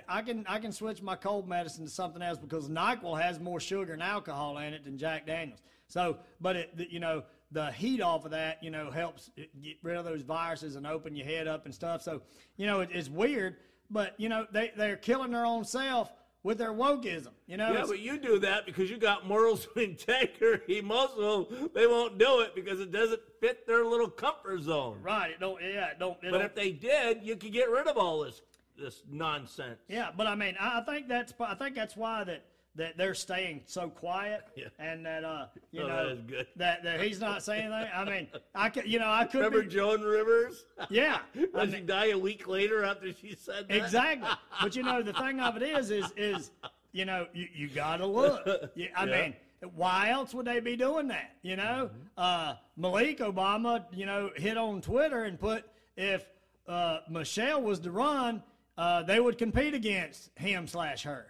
I 0.09 0.23
can 0.23 0.45
I 0.49 0.59
can 0.59 0.73
switch 0.73 1.01
my 1.01 1.17
cold 1.17 1.49
medicine 1.49 1.85
to 1.85 1.91
something 1.91 2.23
else 2.23 2.39
because 2.39 2.69
Nyquil 2.69 3.21
has 3.21 3.39
more 3.41 3.61
sugar 3.61 3.93
and 3.93 4.03
alcohol 4.03 4.59
in 4.59 4.75
it 4.75 4.85
than 4.85 4.99
Jack 4.99 5.27
Daniels. 5.27 5.63
So, 5.87 6.19
but 6.41 6.57
it 6.57 6.71
you 6.91 7.01
know 7.01 7.25
the 7.53 7.73
heat 7.73 8.01
off 8.01 8.25
of 8.25 8.33
that 8.33 8.63
you 8.63 8.71
know 8.71 8.91
helps 8.91 9.31
get 9.37 9.77
rid 9.83 9.97
of 9.97 10.05
those 10.05 10.23
viruses 10.23 10.77
and 10.77 10.87
open 10.87 11.17
your 11.17 11.27
head 11.27 11.49
up 11.49 11.65
and 11.65 11.75
stuff. 11.75 12.03
So 12.03 12.23
you 12.57 12.67
know 12.67 12.81
it, 12.81 12.91
it's 12.93 13.09
weird, 13.09 13.57
but 13.91 14.15
you 14.19 14.29
know 14.29 14.47
they 14.53 14.73
they're 14.77 14.97
killing 14.97 15.31
their 15.31 15.47
own 15.47 15.65
self 15.65 16.13
with 16.43 16.59
their 16.59 16.73
wokeism. 16.73 17.33
You 17.47 17.57
know. 17.57 17.73
Yeah, 17.73 17.85
but 17.87 17.99
you 17.99 18.19
do 18.19 18.39
that 18.41 18.67
because 18.67 18.91
you 18.91 18.97
got 18.97 19.27
morals 19.27 19.69
integrity. 19.77 20.81
Most 20.81 21.17
of 21.19 21.49
them, 21.49 21.71
they 21.75 21.87
won't 21.87 22.19
do 22.19 22.41
it 22.41 22.55
because 22.55 22.81
it 22.81 22.93
doesn't 22.93 23.21
fit 23.41 23.67
their 23.67 23.85
little 23.85 24.09
comfort 24.09 24.63
zone. 24.63 24.99
right. 25.03 25.31
It 25.33 25.41
don't. 25.41 25.61
Yeah. 25.63 25.91
It 25.91 25.99
don't. 25.99 26.17
It 26.23 26.31
But 26.31 26.39
don't, 26.39 26.43
if 26.43 26.55
they 26.55 26.73
did, 26.73 27.23
you 27.23 27.37
could 27.37 27.53
get 27.53 27.71
rid 27.71 27.87
of 27.87 27.97
all 27.97 28.21
this 28.21 28.43
this 28.79 29.03
nonsense. 29.11 29.79
Yeah, 29.89 30.11
but 30.17 30.27
I 30.27 30.35
mean, 30.35 30.57
I 30.59 30.81
I 30.81 30.85
think 30.85 31.09
that's 31.09 31.35
I 31.39 31.55
think 31.55 31.77
that's 31.77 31.97
why 31.97 32.25
that 32.25 32.45
that 32.77 32.97
they're 32.97 33.15
staying 33.15 33.63
so 33.67 33.89
quiet 33.89 34.43
Yeah. 34.57 34.67
and 34.79 35.05
that 35.05 35.25
uh 35.25 35.47
you 35.73 35.83
Oh, 35.83 35.89
know 35.89 36.17
that 36.31 36.47
that 36.57 36.83
that 36.85 37.01
he's 37.01 37.21
not 37.21 37.43
saying 37.43 37.73
anything. 37.73 37.91
I 37.95 38.05
mean, 38.05 38.29
I 38.55 38.69
could 38.69 38.87
you 38.87 38.99
know 38.99 39.11
I 39.11 39.25
could 39.25 39.39
Remember 39.39 39.63
be, 39.63 39.69
Joan 39.69 40.03
Rivers? 40.03 40.65
yeah. 40.91 41.19
I 41.55 41.65
Does 41.65 41.75
she 41.75 41.81
die 41.81 42.07
a 42.11 42.19
week 42.19 42.47
later 42.47 42.85
after 42.85 43.13
she 43.13 43.35
said 43.35 43.69
that? 43.69 43.77
exactly. 43.77 44.29
But 44.63 44.77
you 44.77 44.83
know 44.83 45.03
the 45.03 45.13
thing 45.13 45.41
of 45.41 45.57
it 45.57 45.63
is 45.63 45.91
is 45.91 46.13
is 46.17 46.51
you 46.93 47.05
know 47.05 47.27
you, 47.35 47.47
you 47.55 47.69
got 47.69 47.97
to 47.99 48.07
look. 48.07 48.47
You, 48.75 48.89
I 48.97 49.05
Yeah. 49.07 49.23
mean, 49.23 49.35
why 49.75 50.11
else 50.11 50.33
would 50.35 50.47
they 50.47 50.61
be 50.61 50.77
doing 50.77 51.09
that? 51.09 51.37
You 51.43 51.57
know, 51.57 51.91
uh, 52.17 52.55
Malik 52.77 53.19
Obama, 53.19 53.85
you 53.93 54.07
know, 54.07 54.31
hit 54.37 54.57
on 54.57 54.81
Twitter 54.81 55.25
and 55.25 55.39
put 55.39 55.65
if 55.97 56.25
uh, 56.69 57.01
Michelle 57.11 57.61
was 57.63 57.79
to 57.81 57.91
run, 57.91 58.43
uh, 58.79 59.03
they 59.03 59.21
would 59.21 59.37
compete 59.39 59.75
against 59.75 60.31
him 60.39 60.67
slash 60.67 61.03
her, 61.03 61.30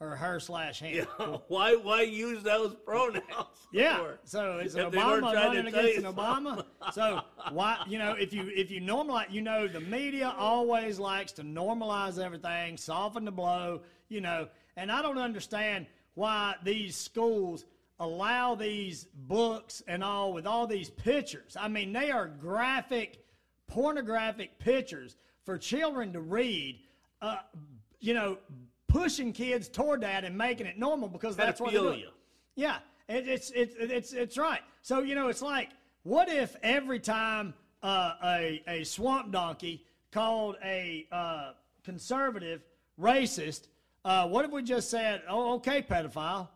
or 0.00 0.16
her 0.16 0.38
slash 0.38 0.80
him. 0.80 1.06
Yeah. 1.18 1.26
why 1.48 1.74
why 1.74 2.02
use 2.02 2.42
those 2.42 2.74
pronouns? 2.74 3.22
Yeah. 3.70 3.98
for? 3.98 4.18
So 4.24 4.60
it's 4.62 4.74
an 4.76 4.90
Obama 4.90 5.34
running 5.34 5.66
against 5.66 5.98
an 5.98 6.04
Obama. 6.04 6.64
So 6.92 7.20
why 7.52 7.84
you 7.86 7.98
know 7.98 8.12
if 8.12 8.32
you 8.32 8.50
if 8.54 8.70
you 8.70 8.80
normalize 8.80 9.30
you 9.30 9.42
know 9.42 9.68
the 9.68 9.80
media 9.80 10.34
always 10.38 10.98
likes 10.98 11.32
to 11.32 11.42
normalize 11.42 12.18
everything, 12.18 12.78
soften 12.78 13.26
the 13.26 13.30
blow, 13.30 13.82
you 14.08 14.22
know, 14.22 14.48
and 14.76 14.90
I 14.90 15.02
don't 15.02 15.18
understand 15.18 15.86
why 16.14 16.54
these 16.64 16.96
schools 16.96 17.66
allow 18.00 18.54
these 18.54 19.06
books 19.14 19.82
and 19.86 20.02
all 20.02 20.32
with 20.32 20.46
all 20.46 20.66
these 20.66 20.88
pictures. 20.88 21.56
I 21.60 21.68
mean, 21.68 21.92
they 21.92 22.10
are 22.10 22.26
graphic, 22.26 23.22
pornographic 23.66 24.58
pictures 24.58 25.16
for 25.44 25.58
children 25.58 26.12
to 26.12 26.20
read. 26.20 26.80
Uh, 27.20 27.36
you 28.00 28.14
know, 28.14 28.38
pushing 28.88 29.32
kids 29.32 29.68
toward 29.68 30.00
that 30.00 30.24
and 30.24 30.36
making 30.36 30.66
it 30.66 30.78
normal 30.78 31.08
because 31.08 31.36
that's 31.36 31.60
what 31.60 31.72
they 31.72 31.78
do. 31.78 31.84
Pedophilia. 31.84 32.10
Yeah, 32.56 32.78
it, 33.08 33.28
it's 33.28 33.50
it's 33.50 33.74
it's 33.78 34.12
it's 34.12 34.36
right. 34.36 34.60
So 34.82 35.02
you 35.02 35.14
know, 35.14 35.28
it's 35.28 35.42
like, 35.42 35.68
what 36.02 36.28
if 36.28 36.56
every 36.62 36.98
time 36.98 37.54
uh, 37.82 38.14
a 38.24 38.62
a 38.66 38.84
swamp 38.84 39.30
donkey 39.30 39.84
called 40.10 40.56
a 40.64 41.06
uh, 41.12 41.52
conservative 41.84 42.62
racist, 43.00 43.68
uh, 44.04 44.26
what 44.26 44.44
if 44.44 44.50
we 44.50 44.62
just 44.62 44.90
said, 44.90 45.22
"Oh, 45.28 45.54
okay, 45.54 45.82
pedophile"? 45.82 46.48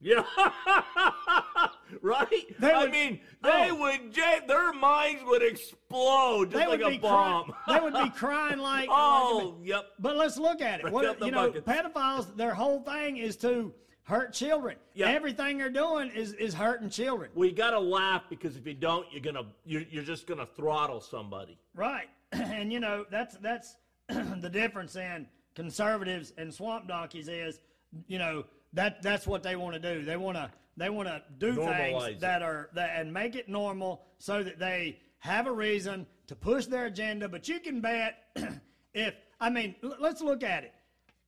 Yeah. 0.00 0.22
right? 2.02 2.28
They 2.58 2.70
I 2.70 2.82
would- 2.82 2.90
mean, 2.92 3.20
they 3.42 3.70
oh. 3.70 3.74
would, 3.80 4.14
their 4.46 4.72
minds 4.72 5.22
would 5.24 5.42
explode 5.42 6.50
just 6.52 6.68
like 6.68 6.80
a 6.80 6.98
bomb. 6.98 7.44
crying. 7.44 7.52
They 7.68 7.80
would 7.80 8.04
be 8.04 8.10
crying 8.10 8.58
like. 8.72 8.88
oh, 8.90 9.58
yep. 9.62 9.86
But 9.98 10.16
let's 10.16 10.38
look 10.38 10.60
at 10.60 10.80
it. 10.80 10.90
What, 10.90 11.20
you 11.20 11.30
know, 11.30 11.50
buckets. 11.50 11.66
pedophiles, 11.66 12.36
their 12.36 12.54
whole 12.54 12.80
thing 12.80 13.16
is 13.16 13.36
to 13.38 13.72
hurt 14.04 14.32
children. 14.32 14.76
Yeah. 14.94 15.08
Everything 15.08 15.58
they're 15.58 15.68
doing 15.70 16.10
is 16.10 16.32
is 16.34 16.54
hurting 16.54 16.90
children. 16.90 17.30
We 17.34 17.52
got 17.52 17.70
to 17.70 17.80
laugh 17.80 18.24
because 18.30 18.56
if 18.56 18.66
you 18.66 18.74
don't, 18.74 19.06
you're 19.12 19.20
gonna 19.20 19.46
you're, 19.64 19.82
you're 19.90 20.04
just 20.04 20.26
gonna 20.26 20.46
throttle 20.56 21.00
somebody. 21.00 21.58
Right. 21.74 22.08
And 22.32 22.72
you 22.72 22.80
know, 22.80 23.04
that's 23.10 23.36
that's 23.38 23.76
the 24.08 24.50
difference 24.50 24.96
in 24.96 25.26
conservatives 25.54 26.32
and 26.38 26.52
swamp 26.52 26.86
donkeys 26.88 27.28
is, 27.28 27.60
you 28.06 28.18
know, 28.18 28.44
that 28.72 29.02
that's 29.02 29.26
what 29.26 29.42
they 29.42 29.56
want 29.56 29.80
to 29.80 29.94
do. 29.94 30.04
They 30.04 30.16
want 30.16 30.36
to 30.36 30.50
they 30.76 30.90
want 30.90 31.08
to 31.08 31.22
do 31.38 31.54
Normalize 31.54 31.76
things 31.76 32.04
it. 32.14 32.20
that 32.20 32.42
are 32.42 32.70
that 32.74 33.00
and 33.00 33.12
make 33.12 33.34
it 33.34 33.48
normal 33.48 34.02
so 34.18 34.42
that 34.42 34.58
they 34.58 34.98
have 35.18 35.46
a 35.46 35.52
reason 35.52 36.06
to 36.28 36.36
push 36.36 36.66
their 36.66 36.86
agenda, 36.86 37.28
but 37.28 37.48
you 37.48 37.58
can 37.58 37.80
bet 37.80 38.24
if 38.94 39.14
I 39.40 39.50
mean, 39.50 39.74
l- 39.82 39.96
let's 40.00 40.20
look 40.20 40.42
at 40.42 40.64
it. 40.64 40.72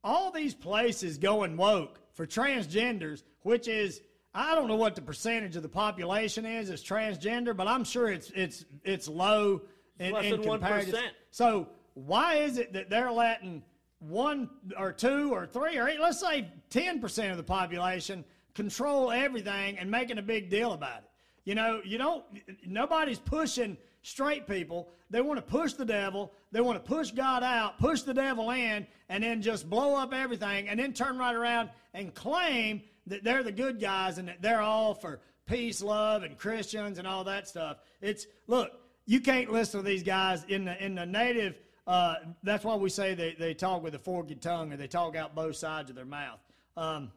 All 0.02 0.30
these 0.30 0.54
places 0.54 1.18
going 1.18 1.56
woke 1.56 2.00
for 2.12 2.26
transgenders, 2.26 3.22
which 3.42 3.68
is 3.68 4.00
I 4.34 4.54
don't 4.54 4.68
know 4.68 4.76
what 4.76 4.94
the 4.94 5.02
percentage 5.02 5.56
of 5.56 5.62
the 5.62 5.68
population 5.68 6.46
is 6.46 6.70
is 6.70 6.82
transgender, 6.84 7.56
but 7.56 7.66
I'm 7.66 7.84
sure 7.84 8.08
it's 8.08 8.30
it's 8.30 8.64
it's 8.84 9.08
low 9.08 9.62
in, 9.98 10.12
less 10.12 10.24
in 10.26 10.30
than 10.32 10.42
1%. 10.42 10.44
comparison. 10.44 11.00
So 11.30 11.68
why 11.94 12.36
is 12.36 12.58
it 12.58 12.72
that 12.74 12.88
they're 12.88 13.10
letting 13.10 13.62
one 14.00 14.48
or 14.76 14.92
two 14.92 15.32
or 15.32 15.46
three 15.46 15.78
or 15.78 15.88
eight, 15.88 16.00
let's 16.00 16.20
say 16.20 16.48
10% 16.70 17.30
of 17.30 17.36
the 17.36 17.42
population 17.42 18.24
control 18.54 19.10
everything 19.10 19.78
and 19.78 19.90
making 19.90 20.18
a 20.18 20.22
big 20.22 20.50
deal 20.50 20.72
about 20.72 20.98
it? 20.98 21.04
You 21.44 21.54
know, 21.54 21.80
you 21.84 21.98
don't, 21.98 22.24
nobody's 22.66 23.18
pushing 23.18 23.76
straight 24.02 24.46
people. 24.46 24.88
They 25.10 25.20
want 25.20 25.38
to 25.38 25.42
push 25.42 25.74
the 25.74 25.84
devil. 25.84 26.32
They 26.52 26.60
want 26.60 26.82
to 26.82 26.88
push 26.88 27.10
God 27.10 27.42
out, 27.42 27.78
push 27.78 28.02
the 28.02 28.14
devil 28.14 28.50
in, 28.50 28.86
and 29.08 29.24
then 29.24 29.42
just 29.42 29.68
blow 29.68 29.94
up 29.94 30.12
everything 30.12 30.68
and 30.68 30.78
then 30.78 30.92
turn 30.92 31.18
right 31.18 31.34
around 31.34 31.70
and 31.94 32.14
claim 32.14 32.82
that 33.06 33.24
they're 33.24 33.42
the 33.42 33.52
good 33.52 33.80
guys 33.80 34.18
and 34.18 34.28
that 34.28 34.42
they're 34.42 34.60
all 34.60 34.94
for 34.94 35.20
peace, 35.46 35.82
love, 35.82 36.22
and 36.22 36.38
Christians 36.38 36.98
and 36.98 37.06
all 37.06 37.24
that 37.24 37.48
stuff. 37.48 37.78
It's, 38.00 38.26
look, 38.46 38.70
you 39.06 39.20
can't 39.20 39.50
listen 39.50 39.82
to 39.82 39.86
these 39.86 40.04
guys 40.04 40.44
in 40.44 40.64
the 40.66 40.84
in 40.84 40.94
the 40.94 41.06
native. 41.06 41.58
Uh, 41.86 42.14
that's 42.42 42.64
why 42.64 42.74
we 42.74 42.88
say 42.88 43.14
they, 43.14 43.34
they 43.38 43.54
talk 43.54 43.82
with 43.82 43.94
a 43.94 43.98
forked 43.98 44.40
tongue 44.40 44.72
or 44.72 44.76
they 44.76 44.86
talk 44.86 45.16
out 45.16 45.34
both 45.34 45.56
sides 45.56 45.90
of 45.90 45.96
their 45.96 46.04
mouth. 46.04 46.38
Um, 46.76 47.10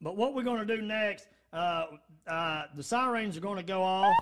but 0.00 0.16
what 0.16 0.34
we're 0.34 0.42
going 0.42 0.66
to 0.66 0.76
do 0.76 0.82
next, 0.82 1.28
uh, 1.52 1.86
uh, 2.26 2.62
the 2.74 2.82
sirens 2.82 3.36
are 3.36 3.40
going 3.40 3.56
to 3.56 3.62
go 3.62 3.82
off. 3.82 4.14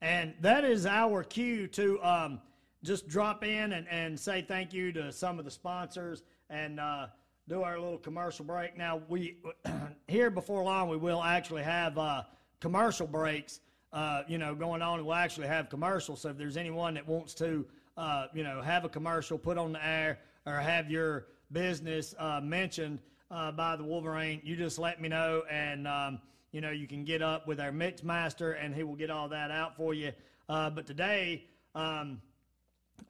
And 0.00 0.34
that 0.40 0.64
is 0.64 0.86
our 0.86 1.22
cue 1.22 1.66
to 1.68 2.02
um, 2.02 2.40
just 2.82 3.08
drop 3.08 3.44
in 3.44 3.72
and, 3.72 3.86
and 3.88 4.18
say 4.18 4.42
thank 4.42 4.72
you 4.72 4.92
to 4.92 5.12
some 5.12 5.38
of 5.38 5.44
the 5.44 5.50
sponsors 5.50 6.22
and 6.48 6.80
uh, 6.80 7.08
do 7.48 7.62
our 7.62 7.78
little 7.78 7.98
commercial 7.98 8.44
break. 8.44 8.76
Now, 8.76 9.00
we 9.08 9.38
here 10.06 10.30
before 10.30 10.62
long, 10.62 10.88
we 10.90 10.98
will 10.98 11.22
actually 11.22 11.62
have 11.62 11.96
uh, 11.96 12.24
commercial 12.60 13.06
breaks, 13.06 13.60
uh, 13.92 14.22
you 14.28 14.36
know, 14.36 14.54
going 14.54 14.82
on. 14.82 15.04
We'll 15.04 15.14
actually 15.14 15.46
have 15.48 15.70
commercials. 15.70 16.20
So 16.20 16.28
if 16.28 16.36
there's 16.36 16.58
anyone 16.58 16.94
that 16.94 17.08
wants 17.08 17.32
to, 17.34 17.64
uh, 17.96 18.26
you 18.34 18.42
know, 18.42 18.60
have 18.60 18.84
a 18.84 18.88
commercial 18.88 19.38
put 19.38 19.56
on 19.56 19.72
the 19.72 19.86
air 19.86 20.18
or 20.44 20.56
have 20.56 20.90
your 20.90 21.26
business 21.50 22.14
uh, 22.18 22.40
mentioned 22.42 22.98
uh, 23.30 23.50
by 23.52 23.76
the 23.76 23.84
Wolverine, 23.84 24.42
you 24.44 24.54
just 24.54 24.78
let 24.78 25.00
me 25.00 25.08
know, 25.08 25.42
and 25.50 25.88
um, 25.88 26.18
you 26.52 26.60
know 26.60 26.70
you 26.70 26.86
can 26.86 27.04
get 27.04 27.22
up 27.22 27.46
with 27.46 27.60
our 27.60 27.72
mix 27.72 28.02
master, 28.02 28.52
and 28.52 28.74
he 28.74 28.82
will 28.82 28.94
get 28.94 29.10
all 29.10 29.28
that 29.28 29.50
out 29.50 29.76
for 29.76 29.94
you. 29.94 30.12
Uh, 30.48 30.68
but 30.68 30.86
today. 30.86 31.44
Um, 31.74 32.20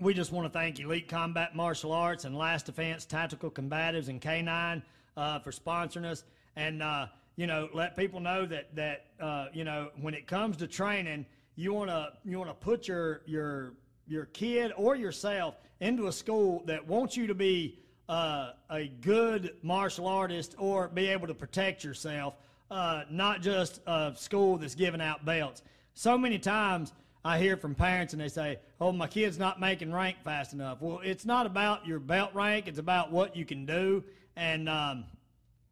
we 0.00 0.14
just 0.14 0.32
want 0.32 0.50
to 0.50 0.56
thank 0.56 0.78
Elite 0.78 1.08
Combat 1.08 1.56
Martial 1.56 1.92
Arts 1.92 2.24
and 2.24 2.36
Last 2.36 2.66
Defense 2.66 3.04
Tactical 3.04 3.50
Combatives 3.50 4.08
and 4.08 4.20
K9 4.20 4.82
uh, 5.16 5.38
for 5.40 5.50
sponsoring 5.50 6.04
us, 6.04 6.24
and 6.56 6.82
uh, 6.82 7.06
you 7.36 7.46
know 7.46 7.68
let 7.74 7.96
people 7.96 8.20
know 8.20 8.46
that 8.46 8.74
that 8.76 9.06
uh, 9.20 9.46
you 9.52 9.64
know 9.64 9.90
when 10.00 10.14
it 10.14 10.26
comes 10.26 10.56
to 10.58 10.66
training, 10.66 11.26
you 11.56 11.72
want 11.72 11.90
to 11.90 12.12
you 12.24 12.38
want 12.38 12.50
to 12.50 12.54
put 12.54 12.86
your 12.86 13.22
your 13.26 13.74
your 14.06 14.26
kid 14.26 14.72
or 14.76 14.94
yourself 14.94 15.56
into 15.80 16.06
a 16.06 16.12
school 16.12 16.62
that 16.66 16.86
wants 16.86 17.16
you 17.16 17.26
to 17.26 17.34
be 17.34 17.78
uh, 18.08 18.52
a 18.70 18.88
good 19.00 19.54
martial 19.62 20.06
artist 20.06 20.54
or 20.58 20.88
be 20.88 21.08
able 21.08 21.26
to 21.26 21.34
protect 21.34 21.82
yourself, 21.82 22.34
uh, 22.70 23.02
not 23.10 23.42
just 23.42 23.80
a 23.86 24.12
school 24.16 24.56
that's 24.56 24.76
giving 24.76 25.00
out 25.00 25.24
belts. 25.24 25.62
So 25.94 26.16
many 26.16 26.38
times 26.38 26.92
I 27.28 27.38
hear 27.38 27.58
from 27.58 27.74
parents 27.74 28.14
and 28.14 28.22
they 28.22 28.28
say, 28.28 28.58
"Oh, 28.80 28.90
my 28.90 29.06
kid's 29.06 29.38
not 29.38 29.60
making 29.60 29.92
rank 29.92 30.16
fast 30.24 30.54
enough." 30.54 30.80
Well, 30.80 31.00
it's 31.04 31.26
not 31.26 31.44
about 31.44 31.86
your 31.86 31.98
belt 31.98 32.30
rank; 32.32 32.68
it's 32.68 32.78
about 32.78 33.12
what 33.12 33.36
you 33.36 33.44
can 33.44 33.66
do. 33.66 34.02
And 34.34 34.66
um, 34.66 35.04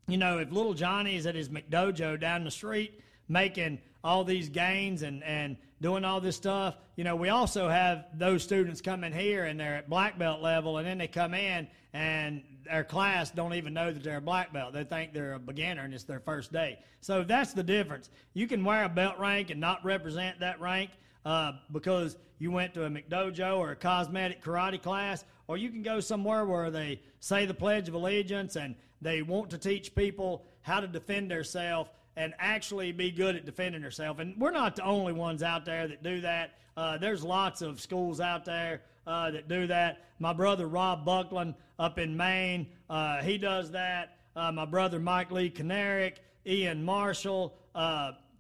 you 0.07 0.19
know, 0.19 0.39
if 0.39 0.53
little 0.53 0.75
Johnny 0.75 1.17
is 1.17 1.25
at 1.25 1.35
his 1.35 1.49
McDojo 1.49 2.21
down 2.21 2.45
the 2.45 2.51
street 2.51 3.01
making 3.27 3.79
all 4.05 4.23
these 4.23 4.51
gains 4.51 5.01
and 5.01 5.25
and 5.25 5.57
doing 5.81 6.05
all 6.05 6.21
this 6.21 6.37
stuff, 6.37 6.77
you 6.95 7.05
know, 7.05 7.17
we 7.17 7.31
also 7.31 7.71
have 7.71 8.05
those 8.13 8.43
students 8.43 8.83
come 8.83 9.03
in 9.03 9.15
here 9.15 9.47
and 9.47 9.59
they're 9.59 9.77
at 9.77 9.89
black 9.89 10.19
belt 10.19 10.43
level, 10.43 10.77
and 10.77 10.87
then 10.87 10.99
they 10.99 11.09
come 11.09 11.33
in 11.33 11.67
and 11.95 12.43
their 12.67 12.85
class 12.85 13.31
don't 13.31 13.55
even 13.55 13.73
know 13.73 13.91
that 13.91 14.05
they're 14.05 14.19
a 14.19 14.21
black 14.21 14.53
belt. 14.53 14.75
They 14.75 14.85
think 14.85 15.15
they're 15.15 15.33
a 15.33 15.39
beginner 15.39 15.85
and 15.85 15.95
it's 15.95 16.05
their 16.05 16.21
first 16.21 16.53
day. 16.53 16.81
So 17.01 17.25
that's 17.25 17.55
the 17.55 17.63
difference. 17.63 18.11
You 18.35 18.47
can 18.47 18.63
wear 18.63 18.85
a 18.85 18.91
belt 18.91 19.19
rank 19.19 19.49
and 19.49 19.59
not 19.59 19.83
represent 19.87 20.41
that 20.41 20.61
rank 20.61 20.91
uh, 21.27 21.53
because 21.73 22.17
you 22.39 22.53
went 22.53 22.73
to 22.73 22.85
a 22.85 22.89
McDojo 22.89 23.59
or 23.59 23.73
a 23.73 23.77
cosmetic 23.77 24.43
karate 24.43 24.81
class, 24.81 25.25
or 25.49 25.57
you 25.57 25.71
can 25.71 25.83
go 25.83 25.99
somewhere 25.99 26.45
where 26.45 26.71
they 26.71 27.01
say 27.19 27.47
the 27.47 27.55
Pledge 27.55 27.89
of 27.89 27.95
Allegiance 27.95 28.55
and 28.55 28.77
they 29.03 29.23
want 29.23 29.51
to 29.51 29.59
teach 29.59 29.95
people 29.95 30.45
how 30.63 30.79
to 30.79 30.87
defend 30.87 31.31
themselves 31.33 31.91
and 32.17 32.33
actually 32.39 32.93
be 32.93 33.11
good 33.11 33.35
at 33.35 33.45
defending 33.45 33.83
themselves. 33.83 34.21
And 34.21 34.39
we're 34.39 34.53
not 34.53 34.77
the 34.77 34.85
only 34.85 35.13
ones 35.13 35.43
out 35.43 35.65
there 35.65 35.89
that 35.89 36.03
do 36.03 36.21
that. 36.21 36.53
Uh, 36.77 36.97
there's 36.97 37.25
lots 37.25 37.61
of 37.61 37.81
schools 37.81 38.21
out 38.21 38.45
there 38.45 38.83
uh, 39.07 39.33
that 39.33 39.49
do 39.49 39.67
that. 39.67 40.05
My 40.21 40.33
brother 40.33 40.69
Rob 40.69 41.05
Buckland 41.05 41.55
up 41.79 41.99
in 41.99 42.17
Maine, 42.17 42.69
uh, 42.89 43.21
he 43.23 43.37
does 43.37 43.73
that. 43.73 44.17
Uh, 44.37 44.53
my 44.53 44.65
brother 44.65 45.01
Mike 45.01 45.33
Lee 45.33 45.51
Canarick, 45.51 46.19
Ian 46.47 46.85
Marshall, 46.85 47.53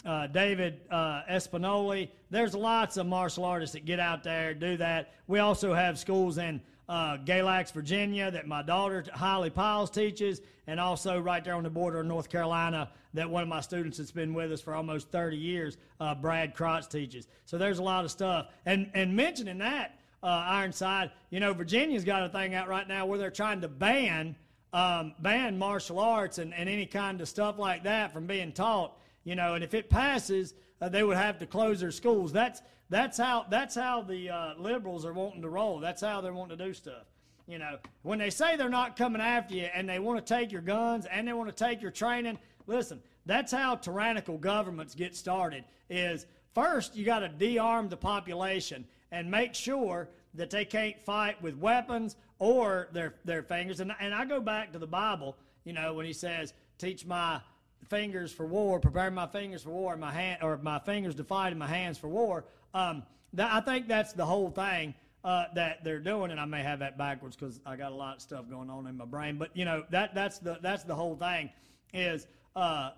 uh, 0.07 0.29
David 0.29 0.81
uh, 0.91 1.23
Espinoli. 1.29 2.09
There's 2.31 2.55
lots 2.55 2.97
of 2.97 3.07
martial 3.07 3.45
artists 3.45 3.75
that 3.75 3.85
get 3.85 4.01
out 4.01 4.23
there 4.23 4.55
do 4.55 4.77
that. 4.77 5.13
We 5.27 5.41
also 5.41 5.75
have 5.75 5.99
schools 5.99 6.39
in 6.39 6.61
uh, 6.89 7.19
Galax, 7.19 7.73
Virginia, 7.73 8.31
that 8.31 8.47
my 8.47 8.63
daughter 8.63 9.05
Holly 9.13 9.51
Pyles 9.51 9.91
teaches, 9.91 10.41
and 10.69 10.79
also 10.79 11.19
right 11.19 11.45
there 11.45 11.55
on 11.55 11.65
the 11.65 11.71
border 11.71 12.01
of 12.01 12.07
North 12.07 12.29
Carolina, 12.29 12.91
that 13.15 13.29
one 13.29 13.43
of 13.43 13.49
my 13.49 13.61
students 13.61 13.99
that's 13.99 14.13
been 14.13 14.35
with 14.35 14.53
us 14.53 14.61
for 14.61 14.75
almost 14.75 15.11
30 15.11 15.37
years, 15.37 15.77
uh, 16.01 16.15
Brad 16.15 16.55
Krotz 16.55 16.89
teaches. 16.89 17.27
So 17.45 17.59
there's 17.59 17.79
a 17.79 17.83
lot 17.83 18.05
of 18.05 18.11
stuff. 18.11 18.49
And 18.65 18.91
and 18.95 19.17
mentioning 19.17 19.59
that, 19.59 19.99
uh, 20.23 20.27
Ironside, 20.27 21.11
you 21.31 21.41
know, 21.41 21.53
Virginia's 21.53 22.05
got 22.05 22.23
a 22.23 22.29
thing 22.29 22.55
out 22.55 22.69
right 22.69 22.87
now 22.87 23.07
where 23.07 23.19
they're 23.19 23.31
trying 23.31 23.61
to 23.63 23.69
ban 23.69 24.37
um, 24.73 25.15
ban 25.21 25.59
martial 25.59 25.99
arts 25.99 26.39
and, 26.39 26.53
and 26.53 26.69
any 26.69 26.87
kind 26.87 27.21
of 27.21 27.29
stuff 27.29 27.59
like 27.59 27.85
that 27.85 28.13
from 28.13 28.27
being 28.27 28.53
taught. 28.53 28.97
You 29.27 29.35
know, 29.35 29.55
and 29.55 29.65
if 29.65 29.75
it 29.75 29.91
passes, 29.91 30.55
uh, 30.81 30.89
they 30.89 31.03
would 31.03 31.17
have 31.17 31.41
to 31.41 31.47
close 31.47 31.81
their 31.81 31.91
schools. 31.91 32.33
That's 32.33 32.63
that's 32.89 33.19
how 33.19 33.45
that's 33.51 33.75
how 33.75 34.03
the 34.03 34.31
uh, 34.31 34.55
liberals 34.57 35.05
are 35.05 35.13
wanting 35.13 35.43
to 35.43 35.49
roll. 35.49 35.81
That's 35.81 36.01
how 36.01 36.21
they're 36.21 36.33
wanting 36.33 36.57
to 36.57 36.65
do 36.65 36.73
stuff. 36.73 37.07
You 37.49 37.59
know, 37.59 37.79
when 38.03 38.21
they 38.21 38.31
say 38.31 38.57
they're 38.57 38.69
not 38.69 38.97
coming 38.97 39.21
after 39.21 39.55
you 39.55 39.65
and 39.75 39.89
they 39.89 39.99
want 39.99 40.25
to 40.25 40.35
take 40.35 40.53
your 40.53 40.63
guns 40.63 41.07
and 41.07 41.27
they 41.27 41.33
want 41.33 41.49
to 41.49 41.65
take 41.65 41.83
your 41.83 41.91
training, 41.91 42.39
listen, 42.69 43.03
that's 43.27 43.51
how 43.51 43.75
tyrannical 43.75 44.39
governments 44.39 44.95
get 44.95 45.17
started. 45.17 45.65
Is 45.91 46.27
first 46.55 46.95
you 46.95 47.05
got 47.05 47.21
to 47.21 47.29
de-arm 47.29 47.89
the 47.89 47.97
population 47.97 48.87
and 49.11 49.29
make 49.29 49.57
sure 49.57 50.09
that 50.35 50.51
they 50.51 50.65
can't 50.65 51.01
fight 51.01 51.43
with 51.43 51.57
weapons 51.57 52.15
or 52.39 52.91
their 52.93 53.17
their 53.25 53.43
fingers. 53.43 53.81
And 53.81 53.93
and 53.99 54.15
I 54.15 54.25
go 54.25 54.41
back 54.41 54.73
to 54.73 54.79
the 54.79 54.87
Bible, 54.87 55.37
you 55.65 55.73
know, 55.73 55.95
when 55.95 56.07
he 56.07 56.13
says, 56.13 56.55
"Teach 56.79 57.05
my 57.05 57.41
fingers 57.89 58.33
for 58.33 58.47
war, 58.47 58.81
prepare 58.81 59.11
my 59.11 59.27
fingers 59.27 59.63
for 59.63 59.71
war, 59.71 59.93
and 59.93 60.01
my 60.01 60.13
hand 60.13 60.39
or 60.43 60.57
my 60.59 60.79
fingers 60.79 61.15
to 61.17 61.25
fight 61.25 61.49
and 61.49 61.59
my 61.59 61.67
hands 61.67 61.99
for 61.99 62.09
war." 62.09 62.45
Um, 62.75 63.03
that, 63.35 63.53
I 63.53 63.61
think 63.61 63.89
that's 63.89 64.13
the 64.13 64.25
whole 64.25 64.51
thing 64.51 64.95
uh, 65.27 65.47
that 65.55 65.83
they're 65.83 65.99
doing, 65.99 66.31
and 66.31 66.39
I 66.39 66.45
may 66.45 66.63
have 66.63 66.79
that 66.79 66.97
backwards 66.97 67.35
because 67.35 67.61
I 67.67 67.75
got 67.75 67.91
a 67.91 67.95
lot 67.95 68.17
of 68.17 68.23
stuff 68.23 68.49
going 68.49 68.71
on 68.71 68.87
in 68.87 68.97
my 68.97 69.05
brain. 69.05 69.39
But 69.39 69.57
you 69.57 69.65
know 69.65 69.85
that 69.91 70.15
that's 70.15 70.39
the 70.39 70.59
that's 70.63 70.85
the 70.85 70.95
whole 70.95 71.17
thing 71.17 71.51
is 71.93 72.27
uh, 72.55 72.91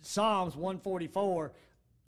Psalms 0.00 0.56
144. 0.56 1.52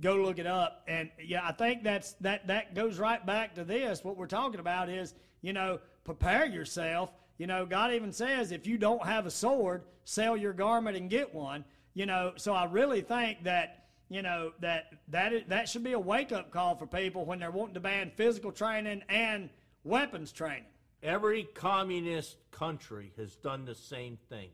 Go 0.00 0.16
look 0.16 0.38
it 0.38 0.46
up, 0.46 0.82
and 0.88 1.10
yeah, 1.22 1.46
I 1.46 1.52
think 1.52 1.82
that's 1.82 2.12
that 2.14 2.46
that 2.46 2.74
goes 2.74 2.98
right 2.98 3.24
back 3.24 3.54
to 3.56 3.64
this. 3.64 4.02
What 4.02 4.16
we're 4.16 4.26
talking 4.26 4.60
about 4.60 4.88
is 4.88 5.14
you 5.42 5.52
know 5.52 5.78
prepare 6.04 6.46
yourself. 6.46 7.10
You 7.36 7.46
know, 7.46 7.66
God 7.66 7.92
even 7.92 8.12
says 8.12 8.52
if 8.52 8.66
you 8.66 8.78
don't 8.78 9.04
have 9.04 9.26
a 9.26 9.30
sword, 9.30 9.82
sell 10.04 10.38
your 10.38 10.54
garment 10.54 10.96
and 10.96 11.10
get 11.10 11.34
one. 11.34 11.64
You 11.96 12.04
know, 12.04 12.34
so 12.36 12.52
I 12.52 12.66
really 12.66 13.00
think 13.00 13.44
that 13.44 13.86
you 14.10 14.20
know 14.20 14.52
that 14.60 14.92
that 15.08 15.32
is, 15.32 15.44
that 15.48 15.66
should 15.66 15.82
be 15.82 15.94
a 15.94 15.98
wake 15.98 16.30
up 16.30 16.50
call 16.50 16.76
for 16.76 16.86
people 16.86 17.24
when 17.24 17.38
they're 17.38 17.50
wanting 17.50 17.72
to 17.72 17.80
ban 17.80 18.12
physical 18.14 18.52
training 18.52 19.02
and 19.08 19.48
weapons 19.82 20.30
training. 20.30 20.66
Every 21.02 21.44
communist 21.54 22.36
country 22.50 23.14
has 23.16 23.36
done 23.36 23.64
the 23.64 23.74
same 23.74 24.18
thing. 24.28 24.50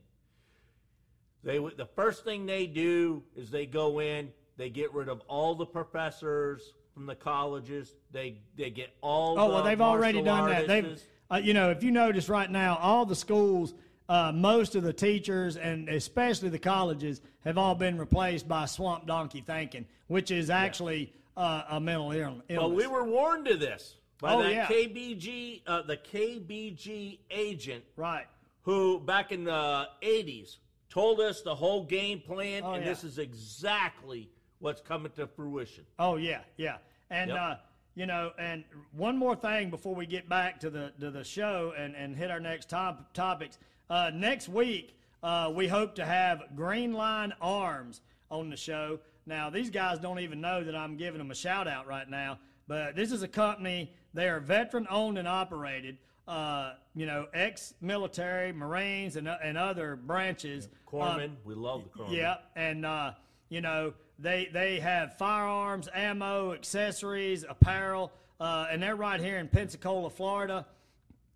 They 1.43 1.57
the 1.57 1.89
first 1.97 2.23
thing 2.23 2.45
they 2.45 2.65
do 2.65 3.23
is 3.35 3.51
they 3.51 3.65
go 3.65 3.99
in, 3.99 4.31
they 4.55 4.69
get 4.69 4.93
rid 4.93 5.09
of 5.09 5.19
all 5.27 5.53
the 5.53 5.65
professors 5.65 6.71
from 6.93 7.07
the 7.07 7.15
colleges. 7.15 7.93
They 8.13 8.37
they 8.55 8.69
get 8.69 8.95
all. 9.01 9.37
Oh 9.37 9.49
the 9.49 9.53
well, 9.55 9.63
they've 9.65 9.81
already 9.81 10.21
done 10.21 10.49
that. 10.49 10.65
They've 10.65 11.03
uh, 11.29 11.41
you 11.43 11.53
know 11.53 11.71
if 11.71 11.83
you 11.83 11.91
notice 11.91 12.29
right 12.29 12.49
now, 12.49 12.77
all 12.77 13.05
the 13.05 13.17
schools. 13.17 13.73
Uh, 14.09 14.31
most 14.33 14.75
of 14.75 14.83
the 14.83 14.91
teachers 14.93 15.55
and 15.55 15.87
especially 15.87 16.49
the 16.49 16.59
colleges 16.59 17.21
have 17.45 17.57
all 17.57 17.73
been 17.75 17.97
replaced 17.97 18.47
by 18.47 18.65
swamp 18.65 19.05
donkey 19.07 19.41
thinking, 19.41 19.85
which 20.07 20.29
is 20.29 20.49
actually 20.49 21.13
uh, 21.37 21.63
a 21.69 21.79
mental 21.79 22.11
illness. 22.11 22.43
Well, 22.49 22.71
we 22.71 22.85
were 22.85 23.05
warned 23.05 23.47
of 23.47 23.59
this 23.59 23.95
by 24.19 24.33
Oh, 24.33 24.43
that 24.43 24.51
yeah. 24.51 24.65
KBG, 24.67 25.61
uh, 25.65 25.81
the 25.83 25.97
KBG 25.97 27.19
agent 27.31 27.83
right. 27.95 28.25
who 28.63 28.99
back 28.99 29.31
in 29.31 29.45
the 29.45 29.87
80s 30.01 30.57
told 30.89 31.19
us 31.21 31.41
the 31.41 31.55
whole 31.55 31.85
game 31.85 32.19
plan, 32.19 32.63
Oh, 32.65 32.73
and 32.73 32.83
yeah. 32.83 32.89
this 32.89 33.03
is 33.05 33.17
exactly 33.19 34.29
what's 34.59 34.81
coming 34.81 35.11
to 35.13 35.27
fruition. 35.27 35.85
Oh 35.97 36.17
yeah, 36.17 36.41
yeah, 36.57 36.77
and 37.09 37.29
Yep. 37.29 37.39
uh, 37.39 37.55
you 37.95 38.05
know, 38.05 38.31
and 38.37 38.63
one 38.91 39.17
more 39.17 39.35
thing 39.35 39.69
before 39.69 39.95
we 39.95 40.05
get 40.05 40.27
back 40.29 40.59
to 40.61 40.69
the 40.69 40.91
to 40.99 41.09
the 41.09 41.23
show 41.23 41.73
and 41.77 41.95
and 41.95 42.15
hit 42.15 42.29
our 42.31 42.39
next 42.39 42.69
top 42.69 43.13
topics. 43.13 43.57
Uh, 43.93 44.09
next 44.11 44.49
week, 44.49 44.97
uh, 45.21 45.51
we 45.53 45.67
hope 45.67 45.93
to 45.93 46.03
have 46.03 46.41
Green 46.55 46.93
Line 46.93 47.31
Arms 47.39 48.01
on 48.31 48.49
the 48.49 48.57
show. 48.57 48.97
Now, 49.27 49.51
these 49.51 49.69
guys 49.69 49.99
don't 49.99 50.17
even 50.17 50.41
know 50.41 50.63
that 50.63 50.75
I'm 50.75 50.97
giving 50.97 51.19
them 51.19 51.29
a 51.29 51.35
shout 51.35 51.67
out 51.67 51.85
right 51.85 52.09
now, 52.09 52.39
but 52.67 52.95
this 52.95 53.11
is 53.11 53.21
a 53.21 53.27
company. 53.27 53.93
They 54.15 54.29
are 54.29 54.39
veteran 54.39 54.87
owned 54.89 55.19
and 55.19 55.27
operated. 55.27 55.99
Uh, 56.27 56.73
you 56.95 57.05
know, 57.05 57.27
ex-military, 57.35 58.51
Marines, 58.51 59.15
and, 59.15 59.27
and 59.27 59.59
other 59.59 59.95
branches. 59.95 60.69
Corpsman, 60.91 61.25
Um, 61.25 61.37
we 61.45 61.53
love 61.53 61.83
the 61.83 61.89
Corpsman. 61.89 62.15
yeah, 62.15 62.37
and 62.55 62.87
uh, 62.87 63.11
you 63.49 63.61
know 63.61 63.93
they 64.17 64.49
they 64.51 64.79
have 64.79 65.19
firearms, 65.19 65.87
ammo, 65.93 66.53
accessories, 66.53 67.45
apparel, 67.47 68.11
uh, 68.39 68.65
and 68.71 68.81
they're 68.81 68.95
right 68.95 69.19
here 69.19 69.37
in 69.37 69.49
Pensacola, 69.49 70.09
Florida. 70.09 70.65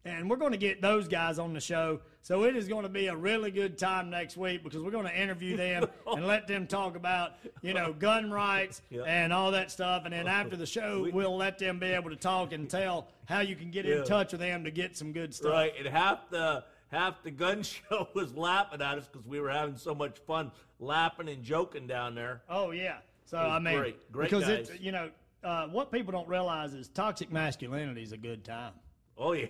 And 0.05 0.29
we're 0.29 0.37
going 0.37 0.53
to 0.53 0.57
get 0.57 0.81
those 0.81 1.09
guys 1.09 1.37
on 1.37 1.53
the 1.53 1.59
show, 1.59 1.99
so 2.27 2.43
it 2.43 2.57
is 2.57 2.67
going 2.67 2.83
to 2.83 2.89
be 2.89 3.07
a 3.07 3.15
really 3.15 3.51
good 3.51 3.77
time 3.77 4.09
next 4.09 4.35
week 4.35 4.61
because 4.61 4.81
we're 4.83 4.91
going 4.91 5.05
to 5.05 5.17
interview 5.17 5.55
them 5.55 5.85
and 6.07 6.27
let 6.27 6.45
them 6.45 6.67
talk 6.67 6.97
about 6.97 7.35
you 7.61 7.73
know 7.73 7.93
gun 7.93 8.29
rights 8.29 8.81
Yeah. 8.89 9.03
and 9.03 9.31
all 9.31 9.51
that 9.51 9.71
stuff. 9.71 10.01
And 10.03 10.11
then 10.11 10.27
after 10.27 10.57
the 10.57 10.65
show, 10.65 11.03
We- 11.03 11.11
we'll 11.11 11.37
let 11.37 11.57
them 11.57 11.79
be 11.79 11.87
able 11.87 12.09
to 12.09 12.17
talk 12.17 12.51
and 12.51 12.69
tell 12.69 13.07
how 13.29 13.39
you 13.39 13.55
can 13.55 13.71
get 13.71 13.85
Yeah. 13.85 13.99
in 13.99 14.03
touch 14.03 14.33
with 14.33 14.41
them 14.41 14.65
to 14.65 14.71
get 14.71 14.97
some 14.97 15.13
good 15.13 15.33
stuff. 15.33 15.53
Right, 15.53 15.71
and 15.77 15.87
half 15.87 16.29
the 16.29 16.65
half 16.91 17.23
the 17.23 17.31
gun 17.31 17.63
show 17.63 18.09
was 18.13 18.35
laughing 18.35 18.81
at 18.81 18.97
us 18.97 19.07
because 19.07 19.25
we 19.25 19.39
were 19.39 19.49
having 19.49 19.77
so 19.77 19.95
much 19.95 20.19
fun 20.27 20.51
laughing 20.81 21.29
and 21.29 21.41
joking 21.45 21.87
down 21.87 22.13
there. 22.13 22.41
Oh 22.49 22.71
yeah. 22.71 22.97
So 23.23 23.37
I 23.37 23.57
mean, 23.59 23.77
great. 23.77 24.11
Great 24.11 24.29
because 24.29 24.43
guys. 24.43 24.69
it's 24.69 24.81
you 24.81 24.91
know 24.91 25.11
uh, 25.45 25.67
what 25.67 25.93
people 25.93 26.11
don't 26.11 26.27
realize 26.27 26.73
is 26.73 26.89
toxic 26.89 27.31
masculinity 27.31 28.03
is 28.03 28.11
a 28.11 28.17
good 28.17 28.43
time. 28.43 28.73
Oh 29.17 29.33
yeah. 29.33 29.47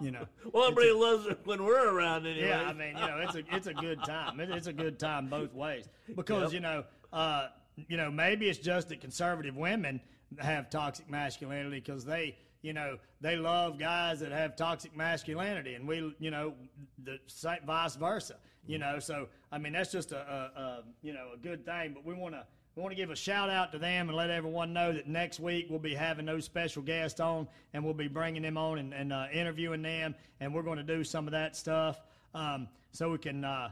You 0.00 0.10
know, 0.10 0.26
well, 0.52 0.64
everybody 0.64 0.92
loves 0.92 1.26
it 1.26 1.38
when 1.44 1.64
we're 1.64 1.90
around 1.94 2.26
anyway. 2.26 2.48
Yeah, 2.48 2.62
I 2.62 2.72
mean, 2.72 2.88
you 2.96 3.06
know, 3.06 3.18
it's 3.22 3.34
a 3.34 3.42
it's 3.54 3.66
a 3.66 3.74
good 3.74 4.02
time. 4.04 4.40
It, 4.40 4.50
it's 4.50 4.66
a 4.66 4.72
good 4.72 4.98
time 4.98 5.28
both 5.28 5.54
ways 5.54 5.88
because 6.14 6.52
Yep. 6.52 6.52
you 6.52 6.60
know, 6.60 6.84
uh, 7.12 7.48
you 7.88 7.96
know, 7.96 8.10
maybe 8.10 8.48
it's 8.48 8.58
just 8.58 8.88
that 8.90 9.00
conservative 9.00 9.56
women 9.56 10.00
have 10.38 10.68
toxic 10.70 11.08
masculinity 11.08 11.80
because 11.80 12.04
they, 12.04 12.36
you 12.62 12.72
know, 12.72 12.98
they 13.20 13.36
love 13.36 13.78
guys 13.78 14.20
that 14.20 14.32
have 14.32 14.56
toxic 14.56 14.94
masculinity, 14.96 15.74
and 15.74 15.86
we, 15.86 16.14
you 16.18 16.30
know, 16.30 16.52
the 17.04 17.18
vice 17.64 17.96
versa. 17.96 18.36
You 18.66 18.78
know, 18.78 18.98
so 18.98 19.28
I 19.52 19.58
mean, 19.58 19.72
that's 19.74 19.92
just 19.92 20.10
a, 20.10 20.18
a, 20.18 20.60
a 20.60 20.82
you 21.00 21.12
know 21.12 21.28
a 21.34 21.38
good 21.38 21.64
thing. 21.64 21.92
But 21.94 22.04
we 22.04 22.14
want 22.14 22.34
to 22.34 22.44
want 22.82 22.92
to 22.92 22.96
give 22.96 23.10
a 23.10 23.16
shout 23.16 23.48
out 23.48 23.72
to 23.72 23.78
them 23.78 24.08
and 24.08 24.16
let 24.16 24.30
everyone 24.30 24.72
know 24.72 24.92
that 24.92 25.08
next 25.08 25.40
week 25.40 25.66
we'll 25.70 25.78
be 25.78 25.94
having 25.94 26.26
those 26.26 26.44
special 26.44 26.82
guests 26.82 27.20
on, 27.20 27.48
and 27.72 27.82
we'll 27.82 27.94
be 27.94 28.08
bringing 28.08 28.42
them 28.42 28.58
on 28.58 28.78
and, 28.78 28.92
and 28.92 29.12
uh, 29.12 29.26
interviewing 29.32 29.82
them, 29.82 30.14
and 30.40 30.54
we're 30.54 30.62
going 30.62 30.76
to 30.76 30.82
do 30.84 31.02
some 31.02 31.26
of 31.26 31.32
that 31.32 31.56
stuff 31.56 32.00
um, 32.34 32.68
so 32.92 33.10
we 33.10 33.18
can. 33.18 33.44
Uh, 33.44 33.70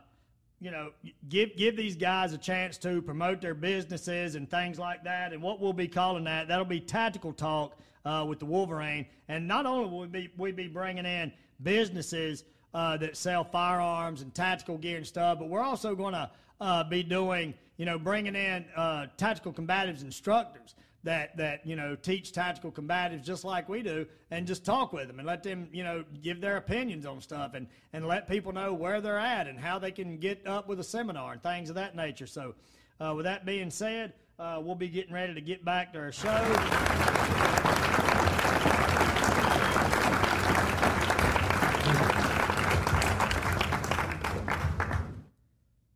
you 0.60 0.70
know, 0.70 0.92
give 1.28 1.54
give 1.56 1.76
these 1.76 1.94
guys 1.94 2.32
a 2.32 2.38
chance 2.38 2.78
to 2.78 3.02
promote 3.02 3.42
their 3.42 3.52
businesses 3.52 4.34
and 4.34 4.50
things 4.50 4.78
like 4.78 5.04
that. 5.04 5.34
And 5.34 5.42
what 5.42 5.60
we'll 5.60 5.74
be 5.74 5.88
calling 5.88 6.24
that, 6.24 6.48
that'll 6.48 6.64
be 6.64 6.80
tactical 6.80 7.34
talk 7.34 7.76
uh, 8.06 8.24
with 8.26 8.38
the 8.38 8.46
Wolverine. 8.46 9.04
And 9.28 9.46
not 9.46 9.66
only 9.66 9.90
will 9.90 10.00
we 10.00 10.06
be, 10.06 10.30
we 10.38 10.52
be 10.52 10.68
bringing 10.68 11.04
in 11.04 11.32
businesses 11.62 12.44
uh, 12.72 12.96
that 12.96 13.16
sell 13.16 13.44
firearms 13.44 14.22
and 14.22 14.34
tactical 14.34 14.78
gear 14.78 14.96
and 14.96 15.06
stuff, 15.06 15.38
but 15.38 15.48
we're 15.50 15.62
also 15.62 15.94
going 15.94 16.14
to 16.14 16.30
uh, 16.60 16.84
be 16.84 17.02
doing, 17.02 17.54
you 17.76 17.84
know, 17.84 17.98
bringing 17.98 18.34
in 18.34 18.64
uh, 18.76 19.06
tactical 19.16 19.52
combatives 19.52 20.02
instructors 20.02 20.74
that 21.04 21.36
that 21.36 21.64
you 21.66 21.76
know 21.76 21.94
teach 21.94 22.32
tactical 22.32 22.72
combatives 22.72 23.22
just 23.22 23.44
like 23.44 23.68
we 23.68 23.82
do 23.82 24.06
and 24.30 24.46
just 24.46 24.64
talk 24.64 24.92
with 24.92 25.06
them 25.06 25.18
and 25.18 25.26
let 25.26 25.42
them 25.42 25.68
you 25.70 25.84
know 25.84 26.02
give 26.22 26.40
their 26.40 26.56
opinions 26.56 27.06
on 27.06 27.20
stuff 27.20 27.52
and 27.54 27.66
and 27.92 28.06
let 28.06 28.26
people 28.26 28.52
know 28.52 28.72
where 28.72 29.00
they're 29.00 29.18
at 29.18 29.46
and 29.46 29.60
how 29.60 29.78
they 29.78 29.92
can 29.92 30.16
get 30.16 30.44
up 30.46 30.66
with 30.66 30.80
a 30.80 30.84
seminar 30.84 31.32
and 31.32 31.42
things 31.42 31.68
of 31.68 31.76
that 31.76 31.94
nature. 31.94 32.26
So 32.26 32.54
uh, 33.00 33.12
with 33.14 33.26
that 33.26 33.44
being 33.44 33.70
said 33.70 34.14
uh, 34.38 34.60
we'll 34.62 34.74
be 34.74 34.88
getting 34.88 35.12
ready 35.12 35.34
to 35.34 35.40
get 35.40 35.64
back 35.64 35.92
to 35.92 35.98
our 36.00 36.12
show 36.12 38.00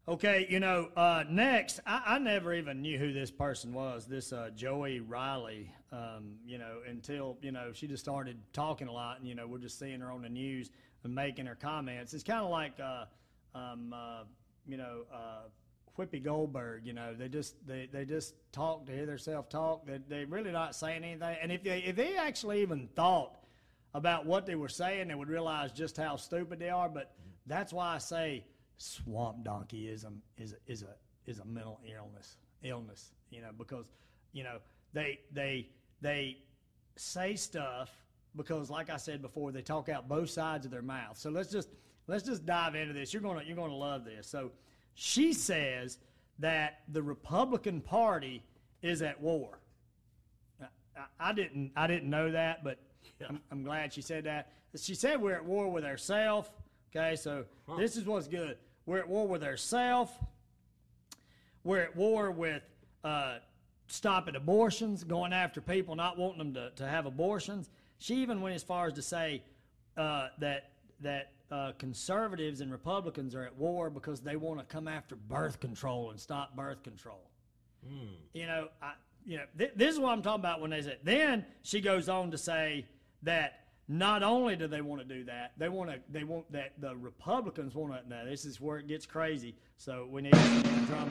Okay, 0.09 0.47
you 0.49 0.59
know, 0.59 0.89
uh, 0.97 1.25
next, 1.29 1.81
I, 1.87 2.15
I 2.15 2.19
never 2.19 2.55
even 2.55 2.81
knew 2.81 2.97
who 2.97 3.13
this 3.13 3.31
person 3.31 3.75
was, 3.75 4.07
this 4.07 4.33
uh, 4.33 4.49
Joey 4.57 5.01
Riley, 5.01 5.71
um, 5.93 6.37
you 6.47 6.57
know, 6.57 6.79
until, 6.89 7.37
you 7.43 7.53
know, 7.53 7.73
she 7.75 7.87
just 7.87 8.05
started 8.05 8.39
talking 8.55 8.89
a 8.89 8.93
lot, 8.93 9.19
and, 9.19 9.29
you 9.29 9.35
know, 9.35 9.47
we're 9.47 9.59
just 9.59 9.79
seeing 9.79 10.01
her 10.01 10.11
on 10.11 10.23
the 10.23 10.31
news 10.31 10.71
and 11.05 11.15
making 11.15 11.45
her 11.45 11.55
comments. 11.55 12.15
It's 12.15 12.23
kind 12.23 12.43
of 12.43 12.49
like, 12.49 12.81
uh, 12.81 13.05
um, 13.55 13.93
uh, 13.95 14.23
you 14.67 14.79
know, 14.79 15.03
uh, 15.13 15.43
Whoopi 15.99 16.25
Goldberg, 16.25 16.87
you 16.87 16.95
know, 16.95 17.13
they 17.13 17.29
just 17.29 17.57
they, 17.67 17.87
they 17.93 18.07
just 18.07 18.33
talk 18.51 18.87
to 18.87 18.93
hear 18.93 19.05
themselves 19.05 19.49
talk. 19.51 19.85
They 19.85 19.99
they 20.09 20.25
really 20.25 20.53
not 20.53 20.75
saying 20.75 21.05
anything. 21.05 21.37
And 21.43 21.53
if 21.53 21.65
they 21.65 21.81
if 21.81 21.97
they 21.97 22.17
actually 22.17 22.63
even 22.63 22.89
thought 22.95 23.37
about 23.93 24.25
what 24.25 24.47
they 24.47 24.55
were 24.55 24.69
saying, 24.69 25.09
they 25.09 25.17
would 25.17 25.29
realize 25.29 25.73
just 25.73 25.97
how 25.97 26.17
stupid 26.17 26.61
they 26.61 26.71
are. 26.71 26.89
But 26.89 27.13
that's 27.47 27.73
why 27.73 27.97
I 27.97 27.99
say 27.99 28.45
swamp 28.79 29.45
donkeyism 29.45 30.19
is 30.39 30.55
is 30.67 30.83
a 30.83 30.95
is 31.31 31.41
a 31.41 31.45
mental 31.45 31.81
illness 31.87 32.37
illness. 32.63 33.13
You 33.31 33.43
know, 33.43 33.51
because 33.57 33.91
you 34.33 34.45
know 34.45 34.59
they 34.93 35.21
they 35.33 35.69
they 36.01 36.39
say 36.97 37.37
stuff 37.37 37.91
because, 38.37 38.71
like 38.71 38.91
I 38.91 38.97
said 38.97 39.23
before, 39.23 39.53
they 39.53 39.63
talk 39.63 39.89
out 39.89 40.09
both 40.09 40.31
sides 40.31 40.65
of 40.65 40.73
their 40.73 40.83
mouth. 40.83 41.19
So 41.19 41.31
let's 41.31 41.51
just 41.51 41.69
let's 42.07 42.25
just 42.25 42.47
dive 42.47 42.75
into 42.75 42.93
this. 42.93 43.13
You're 43.13 43.23
gonna 43.23 43.43
you're 43.45 43.57
gonna 43.57 43.75
love 43.75 44.05
this. 44.05 44.27
So 44.27 44.53
she 44.95 45.33
says 45.33 45.99
that 46.39 46.81
the 46.89 47.03
Republican 47.03 47.81
Party 47.81 48.43
is 48.83 49.03
at 49.03 49.21
war. 49.21 49.59
I, 50.97 51.05
I 51.21 51.33
didn't 51.33 51.73
I 51.77 51.87
didn't 51.87 52.11
know 52.11 52.31
that, 52.31 52.65
but 52.65 52.79
I'm, 53.29 53.41
I'm 53.51 53.63
glad 53.63 53.93
she 53.93 54.03
said 54.03 54.25
that. 54.25 54.53
She 54.77 54.95
said 54.95 55.21
we're 55.21 55.35
at 55.35 55.45
war 55.45 55.71
with 55.71 55.85
ourselves. 55.85 56.51
Okay, 56.95 57.17
so 57.17 57.45
this 57.77 57.97
is 57.97 58.05
what's 58.05 58.29
good. 58.29 58.57
We're 58.89 59.01
at 59.01 59.09
war 59.09 59.29
with 59.29 59.45
ourselves. 59.45 60.11
We're 61.63 61.83
at 61.83 61.95
war 61.95 62.31
with 62.31 62.63
uh, 63.05 63.37
stopping 63.87 64.35
abortions, 64.35 65.05
going 65.05 65.35
after 65.35 65.61
people 65.61 65.95
not 65.95 66.17
wanting 66.17 66.39
them 66.39 66.55
to, 66.55 66.71
to 66.77 66.89
have 66.89 67.05
abortions. 67.05 67.69
She 67.99 68.15
even 68.23 68.41
went 68.41 68.55
as 68.55 68.63
far 68.63 68.87
as 68.87 68.95
to 68.95 69.03
say 69.03 69.43
uh, 69.99 70.29
that 70.39 70.71
that 71.03 71.33
uh, 71.51 71.73
conservatives 71.77 72.63
and 72.63 72.73
Republicans 72.73 73.35
are 73.35 73.43
at 73.43 73.55
war 73.57 73.91
because 73.91 74.21
they 74.21 74.37
want 74.37 74.59
to 74.59 74.65
come 74.65 74.89
after 74.89 75.17
birth 75.17 75.61
control 75.61 76.09
and 76.09 76.19
stop 76.19 76.57
birth 76.57 76.83
control. 76.83 77.29
You 78.33 78.47
know, 78.47 78.69
I, 78.81 78.93
you 79.27 79.37
know, 79.37 79.45
th- 79.59 79.73
this 79.77 79.93
is 79.93 80.01
what 80.01 80.13
I'm 80.13 80.23
talking 80.23 80.41
about 80.41 80.63
when 80.63 80.71
they 80.71 80.81
said. 80.81 81.01
Then 81.05 81.45
she 81.61 81.83
goes 81.83 82.09
on 82.09 82.31
to 82.31 82.39
say 82.39 82.87
that 83.23 83.68
not 83.89 84.23
only 84.23 84.55
do 84.55 84.67
they 84.67 84.83
want 84.83 85.01
to 85.01 85.15
do 85.15 85.25
that, 85.25 85.53
they 85.57 85.71
want 85.71 85.91
to, 85.91 85.99
they 86.11 86.25
want 86.25 86.51
that 86.53 86.73
the 86.79 86.95
Republicans 86.95 87.75
want 87.75 87.93
to. 87.93 88.09
Now 88.09 88.25
this 88.25 88.45
is 88.45 88.61
where 88.61 88.79
it 88.79 88.87
gets 88.87 89.07
crazy. 89.07 89.55
So 89.79 90.07
we 90.11 90.23
need 90.23 90.35
a 90.35 90.87
drum. 90.87 91.11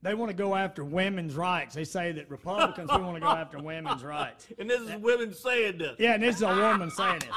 They 0.00 0.14
want 0.14 0.30
to 0.30 0.34
go 0.34 0.54
after 0.54 0.84
women's 0.84 1.34
rights. 1.34 1.74
They 1.74 1.84
say 1.84 2.12
that 2.12 2.30
Republicans 2.30 2.88
we 2.90 2.98
want 2.98 3.16
to 3.16 3.20
go 3.20 3.28
after 3.28 3.58
women's 3.58 4.04
rights. 4.04 4.46
And 4.58 4.70
this 4.70 4.80
is 4.80 4.94
women 4.96 5.34
saying 5.34 5.78
this. 5.78 5.96
Yeah, 5.98 6.14
and 6.14 6.22
this 6.22 6.36
is 6.36 6.42
a 6.42 6.48
woman 6.48 6.90
saying 6.90 7.16
it. 7.16 7.28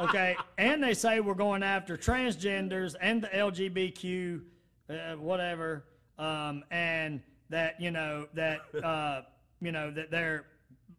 Okay, 0.00 0.34
and 0.56 0.82
they 0.82 0.94
say 0.94 1.20
we're 1.20 1.34
going 1.34 1.62
after 1.62 1.96
transgenders 1.96 2.96
and 3.00 3.22
the 3.22 3.28
LGBTQ, 3.28 4.40
uh, 4.88 5.16
whatever, 5.16 5.84
um, 6.18 6.64
and 6.70 7.20
that 7.50 7.78
you 7.80 7.90
know 7.90 8.26
that 8.34 8.60
uh, 8.82 9.22
you 9.60 9.72
know 9.72 9.90
that 9.90 10.10
they're 10.10 10.46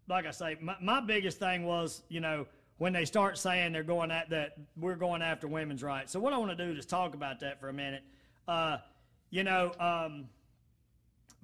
like 0.07 0.25
I 0.25 0.31
say. 0.31 0.57
My, 0.59 0.75
my 0.81 0.99
biggest 1.01 1.39
thing 1.39 1.65
was 1.65 2.03
you 2.09 2.19
know 2.19 2.47
when 2.77 2.93
they 2.93 3.05
start 3.05 3.37
saying 3.37 3.73
they're 3.73 3.83
going 3.83 4.11
at 4.11 4.29
that 4.31 4.55
we're 4.77 4.95
going 4.95 5.21
after 5.21 5.47
women's 5.47 5.83
rights. 5.83 6.11
So 6.11 6.19
what 6.19 6.33
I 6.33 6.37
want 6.37 6.57
to 6.57 6.65
do 6.65 6.77
is 6.77 6.85
talk 6.85 7.13
about 7.13 7.39
that 7.41 7.59
for 7.59 7.69
a 7.69 7.73
minute. 7.73 8.03
Uh, 8.47 8.77
you 9.29 9.43
know. 9.43 9.71
Um, 9.79 10.25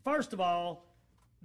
first 0.07 0.31
of 0.31 0.39
all, 0.39 0.85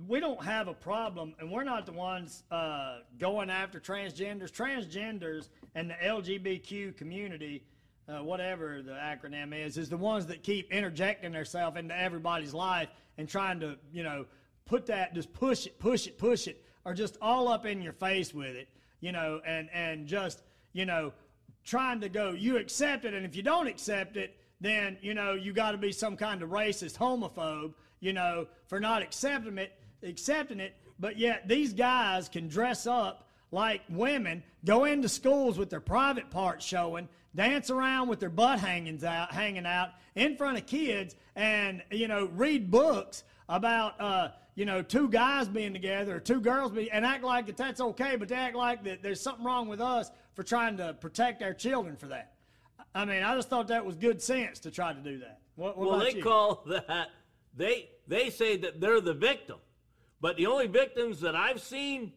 we 0.06 0.20
don't 0.20 0.42
have 0.42 0.68
a 0.68 0.74
problem, 0.74 1.34
and 1.40 1.50
we're 1.50 1.64
not 1.64 1.84
the 1.84 1.92
ones 1.92 2.44
uh, 2.50 2.98
going 3.18 3.50
after 3.50 3.80
transgenders. 3.80 4.50
Transgenders 4.50 5.48
and 5.74 5.90
the 5.90 5.94
LGBTQ 5.94 6.96
community, 6.96 7.64
uh, 8.08 8.22
whatever 8.22 8.80
the 8.82 8.92
acronym 8.92 9.52
is, 9.52 9.76
is 9.78 9.88
the 9.88 9.96
ones 9.96 10.26
that 10.26 10.42
keep 10.42 10.72
interjecting 10.72 11.32
themselves 11.32 11.76
into 11.76 11.96
everybody's 11.98 12.54
life 12.54 12.88
and 13.18 13.28
trying 13.28 13.58
to, 13.60 13.76
you 13.92 14.02
know, 14.02 14.24
put 14.64 14.86
that, 14.86 15.12
just 15.12 15.32
push 15.32 15.66
it, 15.66 15.78
push 15.78 16.06
it, 16.06 16.16
push 16.16 16.46
it, 16.46 16.64
or 16.84 16.94
just 16.94 17.16
all 17.20 17.48
up 17.48 17.66
in 17.66 17.82
your 17.82 17.92
face 17.92 18.32
with 18.34 18.56
it, 18.56 18.68
you 19.00 19.12
know, 19.12 19.40
and 19.46 19.68
and 19.72 20.06
just, 20.06 20.42
you 20.72 20.86
know, 20.86 21.12
trying 21.64 22.00
to 22.00 22.08
go, 22.08 22.30
you 22.32 22.56
accept 22.56 23.04
it, 23.04 23.14
and 23.14 23.24
if 23.24 23.36
you 23.36 23.42
don't 23.42 23.66
accept 23.66 24.16
it, 24.16 24.36
then 24.60 24.96
you 25.02 25.14
know 25.14 25.34
you 25.34 25.52
got 25.52 25.72
to 25.72 25.78
be 25.78 25.92
some 25.92 26.16
kind 26.16 26.42
of 26.42 26.50
racist 26.50 26.96
homophobe, 26.96 27.74
you 28.00 28.12
know, 28.12 28.46
for 28.66 28.80
not 28.80 29.02
accepting 29.02 29.58
it, 29.58 29.72
accepting 30.02 30.60
it. 30.60 30.74
But 30.98 31.18
yet 31.18 31.48
these 31.48 31.72
guys 31.72 32.28
can 32.28 32.48
dress 32.48 32.86
up 32.86 33.28
like 33.50 33.82
women, 33.88 34.42
go 34.64 34.84
into 34.84 35.08
schools 35.08 35.58
with 35.58 35.68
their 35.68 35.80
private 35.80 36.30
parts 36.30 36.64
showing, 36.64 37.08
dance 37.34 37.70
around 37.70 38.08
with 38.08 38.20
their 38.20 38.30
butt 38.30 38.60
hanging 38.60 39.04
out, 39.04 39.32
hanging 39.32 39.66
out 39.66 39.90
in 40.14 40.36
front 40.36 40.58
of 40.58 40.66
kids, 40.66 41.14
and 41.36 41.82
you 41.90 42.08
know 42.08 42.28
read 42.34 42.70
books 42.70 43.24
about 43.48 44.00
uh, 44.00 44.28
you 44.54 44.64
know 44.64 44.82
two 44.82 45.08
guys 45.08 45.48
being 45.48 45.72
together 45.72 46.16
or 46.16 46.20
two 46.20 46.40
girls 46.40 46.70
being, 46.72 46.90
and 46.90 47.04
act 47.04 47.24
like 47.24 47.46
that 47.46 47.56
that's 47.56 47.80
okay, 47.80 48.16
but 48.16 48.28
they 48.28 48.34
act 48.34 48.54
like 48.56 48.84
that 48.84 49.02
there's 49.02 49.20
something 49.20 49.44
wrong 49.44 49.68
with 49.68 49.80
us 49.80 50.10
for 50.34 50.42
trying 50.42 50.76
to 50.78 50.94
protect 50.94 51.42
our 51.42 51.54
children 51.54 51.96
for 51.96 52.06
that. 52.08 52.32
I 52.94 53.04
mean, 53.04 53.22
I 53.22 53.34
just 53.34 53.48
thought 53.48 53.68
that 53.68 53.84
was 53.84 53.96
good 53.96 54.20
sense 54.20 54.58
to 54.60 54.70
try 54.70 54.92
to 54.92 55.00
do 55.00 55.18
that. 55.18 55.40
What, 55.56 55.78
what 55.78 55.88
Well, 55.90 56.00
they 56.00 56.14
you? 56.14 56.22
call 56.22 56.64
that 56.66 57.08
they 57.56 57.88
they 58.06 58.30
say 58.30 58.56
that 58.58 58.80
they're 58.80 59.00
the 59.00 59.14
victim, 59.14 59.58
but 60.20 60.36
the 60.36 60.46
only 60.46 60.66
victims 60.66 61.20
that 61.20 61.34
I've 61.34 61.60
seen 61.60 62.12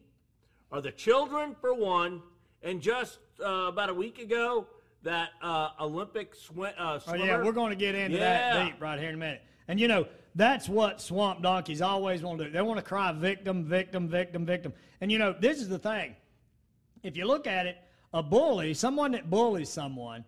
are 0.72 0.80
the 0.80 0.90
children 0.92 1.54
for 1.60 1.72
one, 1.74 2.22
and 2.62 2.80
just 2.82 3.18
uh, 3.40 3.66
about 3.68 3.88
a 3.90 3.94
week 3.94 4.18
ago 4.18 4.66
that 5.02 5.30
uh, 5.40 5.68
Olympic 5.80 6.34
swim, 6.34 6.72
uh, 6.76 6.98
Oh 7.06 7.14
yeah, 7.14 7.42
we're 7.42 7.52
going 7.52 7.70
to 7.70 7.76
get 7.76 7.94
into 7.94 8.18
Yeah. 8.18 8.54
that 8.54 8.64
deep 8.72 8.80
right 8.82 8.98
here 8.98 9.08
in 9.10 9.14
a 9.14 9.18
minute. 9.18 9.42
And 9.68 9.78
you 9.78 9.86
know, 9.88 10.06
that's 10.36 10.68
what 10.68 11.00
swamp 11.00 11.42
donkeys 11.42 11.80
always 11.80 12.22
want 12.22 12.38
to 12.38 12.44
do. 12.44 12.50
They 12.50 12.60
want 12.60 12.78
to 12.78 12.84
cry 12.84 13.10
victim, 13.10 13.64
victim, 13.64 14.06
victim, 14.06 14.44
victim. 14.44 14.74
And 15.00 15.10
you 15.10 15.18
know, 15.18 15.34
this 15.38 15.60
is 15.62 15.68
the 15.68 15.78
thing. 15.78 16.14
If 17.02 17.16
you 17.16 17.24
look 17.24 17.46
at 17.46 17.64
it, 17.66 17.78
a 18.12 18.22
bully, 18.22 18.74
someone 18.74 19.12
that 19.12 19.30
bullies 19.30 19.70
someone, 19.70 20.24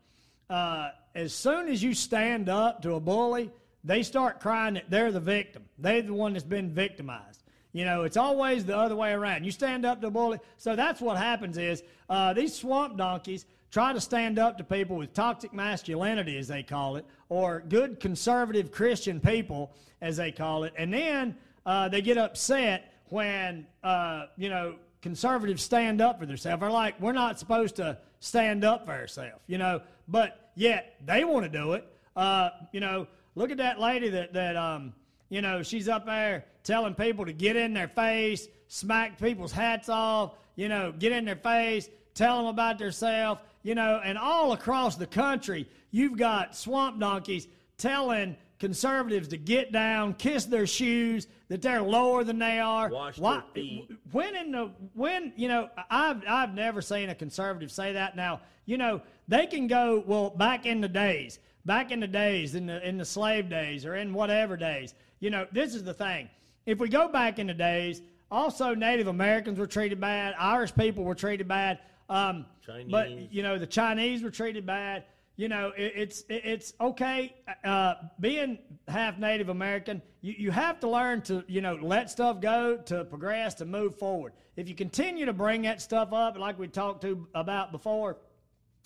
uh, 0.49 0.91
as 1.15 1.35
soon 1.35 1.69
as 1.69 1.83
you 1.83 1.93
stand 1.93 2.49
up 2.49 2.81
to 2.83 2.95
a 2.95 3.01
bully, 3.01 3.51
they 3.85 4.03
start 4.03 4.41
crying 4.41 4.75
that 4.75 4.89
they're 4.89 5.13
the 5.13 5.21
victim. 5.21 5.65
They're 5.79 6.03
the 6.03 6.15
one 6.15 6.33
that's 6.33 6.45
been 6.45 6.71
victimized. 6.71 7.43
You 7.73 7.85
know, 7.85 8.05
it's 8.05 8.17
always 8.17 8.65
the 8.65 8.77
other 8.77 8.97
way 8.97 9.13
around. 9.13 9.45
You 9.45 9.51
stand 9.51 9.85
up 9.85 10.01
to 10.01 10.07
a 10.07 10.11
bully. 10.11 10.39
So 10.57 10.75
that's 10.75 11.03
what 11.03 11.19
happens 11.19 11.59
is 11.59 11.83
uh, 12.09 12.33
these 12.33 12.55
swamp 12.55 12.97
donkeys 12.97 13.45
try 13.71 13.93
to 13.93 14.01
stand 14.01 14.39
up 14.39 14.59
to 14.59 14.65
people 14.65 14.97
with 14.97 15.13
toxic 15.13 15.53
masculinity, 15.53 16.39
as 16.39 16.49
they 16.49 16.63
call 16.63 16.97
it, 16.97 17.05
or 17.29 17.63
good 17.69 18.01
conservative 18.01 18.71
Christian 18.71 19.21
people, 19.21 19.73
as 20.01 20.17
they 20.17 20.33
call 20.33 20.65
it, 20.65 20.73
and 20.77 20.93
then 20.93 21.37
uh, 21.67 21.89
they 21.89 22.01
get 22.01 22.17
upset 22.17 22.93
when 23.11 23.67
uh, 23.83 24.27
you 24.37 24.49
know 24.49 24.77
conservatives 25.03 25.63
stand 25.63 26.01
up 26.01 26.19
for 26.19 26.27
themselves. 26.27 26.61
They're 26.61 26.71
like, 26.71 27.01
we're 27.01 27.13
not 27.13 27.39
supposed 27.39 27.77
to 27.77 27.99
stand 28.21 28.65
up 28.65 28.87
for 28.87 28.93
ourselves, 28.93 29.41
you 29.47 29.59
know, 29.59 29.81
but 30.09 30.51
yet 30.55 30.97
they 31.05 31.25
want 31.25 31.45
to 31.45 31.49
do 31.49 31.75
it. 31.75 31.87
Uh, 32.17 32.51
you 32.73 32.81
know, 32.81 33.07
look 33.35 33.51
at 33.51 33.59
that 33.59 33.79
lady 33.79 34.09
that 34.09 34.33
that 34.33 34.57
um, 34.57 34.93
you 35.29 35.43
know 35.43 35.63
she's 35.63 35.89
up 35.89 36.07
there 36.07 36.45
telling 36.65 36.95
people 36.95 37.25
to 37.25 37.33
get 37.33 37.57
in 37.57 37.73
their 37.73 37.89
face, 37.89 38.49
smack 38.69 39.19
people's 39.19 39.53
hats 39.53 39.89
off, 39.89 40.35
you 40.57 40.69
know, 40.69 40.93
get 40.93 41.13
in 41.13 41.25
their 41.25 41.37
face, 41.37 41.89
tell 42.15 42.39
them 42.39 42.47
about 42.47 42.79
themselves, 42.79 43.41
you 43.69 43.75
know, 43.75 44.01
and 44.03 44.17
all 44.17 44.53
across 44.55 44.97
the 44.97 45.07
country, 45.07 45.69
you've 45.91 46.17
got 46.17 46.57
swamp 46.57 46.99
donkeys 46.99 47.47
telling 47.77 48.35
conservatives 48.59 49.29
to 49.29 49.37
get 49.37 49.73
down, 49.73 50.15
kiss 50.15 50.47
their 50.47 50.67
shoes, 50.67 51.27
that 51.49 51.61
they're 51.61 51.83
lower 51.83 52.25
than 52.25 52.39
they 52.39 52.61
are. 52.61 52.89
Wash 52.89 53.19
Why, 53.19 53.35
their 53.35 53.43
feet. 53.53 53.91
When 54.11 54.35
in 54.35 54.53
the 54.53 54.71
when 54.95 55.35
you 55.37 55.49
know 55.49 55.69
I've 55.91 56.23
I've 56.27 56.55
never 56.55 56.81
seen 56.81 57.11
a 57.11 57.15
conservative 57.15 57.71
say 57.71 57.93
that. 57.93 58.17
Now 58.17 58.41
you 58.65 58.79
know 58.79 59.03
they 59.29 59.45
can 59.45 59.67
go 59.67 60.03
well 60.07 60.31
back 60.31 60.65
in 60.65 60.81
the 60.81 60.89
days, 60.89 61.39
back 61.67 61.91
in 61.91 62.01
the 62.01 62.09
days 62.09 62.55
in 62.55 62.65
the 62.65 62.89
in 62.89 62.97
the 62.97 63.05
slave 63.05 63.51
days 63.51 63.85
or 63.85 63.97
in 63.97 64.15
whatever 64.15 64.57
days. 64.57 64.95
You 65.21 65.29
know 65.29 65.47
this 65.53 65.75
is 65.75 65.85
the 65.85 65.93
thing. 65.93 66.31
If 66.65 66.79
we 66.79 66.89
go 66.89 67.07
back 67.09 67.39
in 67.39 67.47
the 67.47 67.55
days, 67.55 68.01
also 68.31 68.75
Native 68.75 69.09
Americans 69.09 69.59
were 69.59 69.67
treated 69.67 70.01
bad, 70.01 70.35
Irish 70.39 70.75
people 70.75 71.05
were 71.05 71.15
treated 71.15 71.47
bad. 71.49 71.81
Um, 72.09 72.47
But 72.91 73.33
you 73.33 73.43
know 73.43 73.59
the 73.59 73.67
Chinese 73.67 74.23
were 74.23 74.31
treated 74.31 74.67
bad. 74.67 75.05
You 75.37 75.49
know 75.49 75.73
it, 75.77 75.93
it's 75.97 76.21
it, 76.29 76.43
it's 76.45 76.73
okay 76.81 77.35
uh, 77.65 77.95
being 78.21 78.59
half 78.87 79.19
Native 79.19 79.49
American. 79.49 80.03
You 80.21 80.35
you 80.37 80.51
have 80.51 80.81
to 80.81 80.89
learn 80.89 81.23
to 81.23 81.45
you 81.49 81.61
know 81.61 81.79
let 81.81 82.11
stuff 82.11 82.41
go 82.41 82.77
to 82.77 83.05
progress 83.05 83.55
to 83.55 83.65
move 83.65 83.97
forward. 83.97 84.33
If 84.57 84.69
you 84.69 84.75
continue 84.75 85.27
to 85.27 85.33
bring 85.33 85.63
that 85.63 85.81
stuff 85.81 86.13
up, 86.13 86.37
like 86.39 86.59
we 86.59 86.69
talked 86.69 87.03
to 87.03 87.27
about 87.35 87.73
before, 87.73 88.19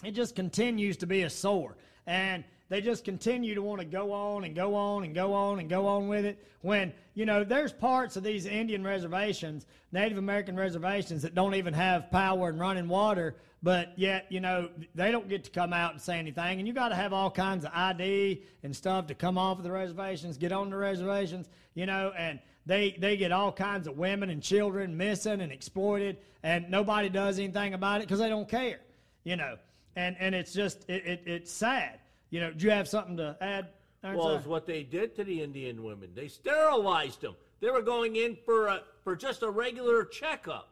it 0.05 0.13
just 0.13 0.37
continues 0.37 0.97
to 0.99 1.07
be 1.07 1.23
a 1.23 1.31
sore. 1.31 1.77
And 2.07 2.45
they 2.69 2.81
just 2.81 3.05
continue 3.05 3.55
to 3.55 3.63
want 3.63 3.81
to 3.81 3.85
go 3.85 4.13
on 4.13 4.45
and 4.45 4.55
go 4.55 4.75
on 4.75 5.05
and 5.05 5.15
go 5.15 5.35
on 5.35 5.59
and 5.61 5.69
go 5.69 5.87
on 5.87 6.09
with 6.09 6.25
it. 6.25 6.43
When, 6.63 6.93
you 7.15 7.27
know, 7.27 7.45
there's 7.45 7.73
parts 7.73 8.17
of 8.17 8.23
these 8.23 8.47
Indian 8.47 8.83
reservations, 8.83 9.67
Native 9.93 10.17
American 10.17 10.57
reservations, 10.57 11.23
that 11.23 11.35
don't 11.35 11.55
even 11.55 11.75
have 11.75 12.11
power 12.11 12.49
and 12.49 12.59
running 12.59 12.89
water, 12.89 13.37
but 13.63 13.99
yet, 13.99 14.27
you 14.31 14.41
know, 14.41 14.69
they 14.95 15.11
don't 15.11 15.29
get 15.29 15.45
to 15.45 15.51
come 15.51 15.73
out 15.73 15.93
and 15.93 16.01
say 16.01 16.19
anything. 16.19 16.59
And 16.59 16.67
you 16.67 16.75
got 16.75 16.89
to 16.89 16.95
have 16.95 17.13
all 17.13 17.31
kinds 17.31 17.65
of 17.65 17.71
ID 17.75 18.43
and 18.63 18.75
stuff 18.75 19.07
to 19.07 19.15
come 19.15 19.39
off 19.39 19.59
of 19.59 19.65
the 19.65 19.71
reservations, 19.71 20.37
get 20.37 20.53
on 20.53 20.71
the 20.71 20.77
reservations, 20.77 21.49
you 21.75 21.87
know, 21.87 22.13
and 22.17 22.41
they, 22.67 22.97
they 22.99 23.17
get 23.17 23.33
all 23.33 23.53
kinds 23.53 23.87
of 23.87 23.97
women 23.97 24.31
and 24.31 24.43
children 24.43 24.97
missing 24.97 25.41
and 25.41 25.53
exploited, 25.53 26.19
and 26.43 26.71
nobody 26.71 27.09
does 27.09 27.39
anything 27.39 27.75
about 27.75 28.01
it 28.01 28.09
because 28.09 28.19
they 28.19 28.29
don't 28.29 28.49
care, 28.49 28.81
you 29.25 29.37
know 29.37 29.57
and 29.97 30.17
and 30.19 30.35
it's 30.35 30.53
just 30.53 30.89
it, 30.89 31.07
it, 31.07 31.23
it's 31.27 31.53
sad. 31.53 31.99
You 32.31 32.41
know, 32.41 32.53
do 32.53 32.65
you 32.65 32.71
have 32.71 32.89
something 32.89 33.17
to 33.19 33.37
add? 33.41 33.69
Well, 34.03 34.31
it's 34.31 34.47
what 34.47 34.67
they 34.67 34.83
did 34.83 35.15
to 35.17 35.25
the 35.25 35.43
Indian 35.43 35.85
women. 35.85 36.11
They 36.15 36.27
sterilized 36.27 37.21
them. 37.21 37.37
They 37.61 37.71
were 37.71 37.83
going 37.83 38.17
in 38.17 38.37
for 38.45 38.67
a, 38.67 38.81
for 39.05 39.15
just 39.15 39.43
a 39.43 39.51
regular 39.51 40.05
checkup. 40.05 40.72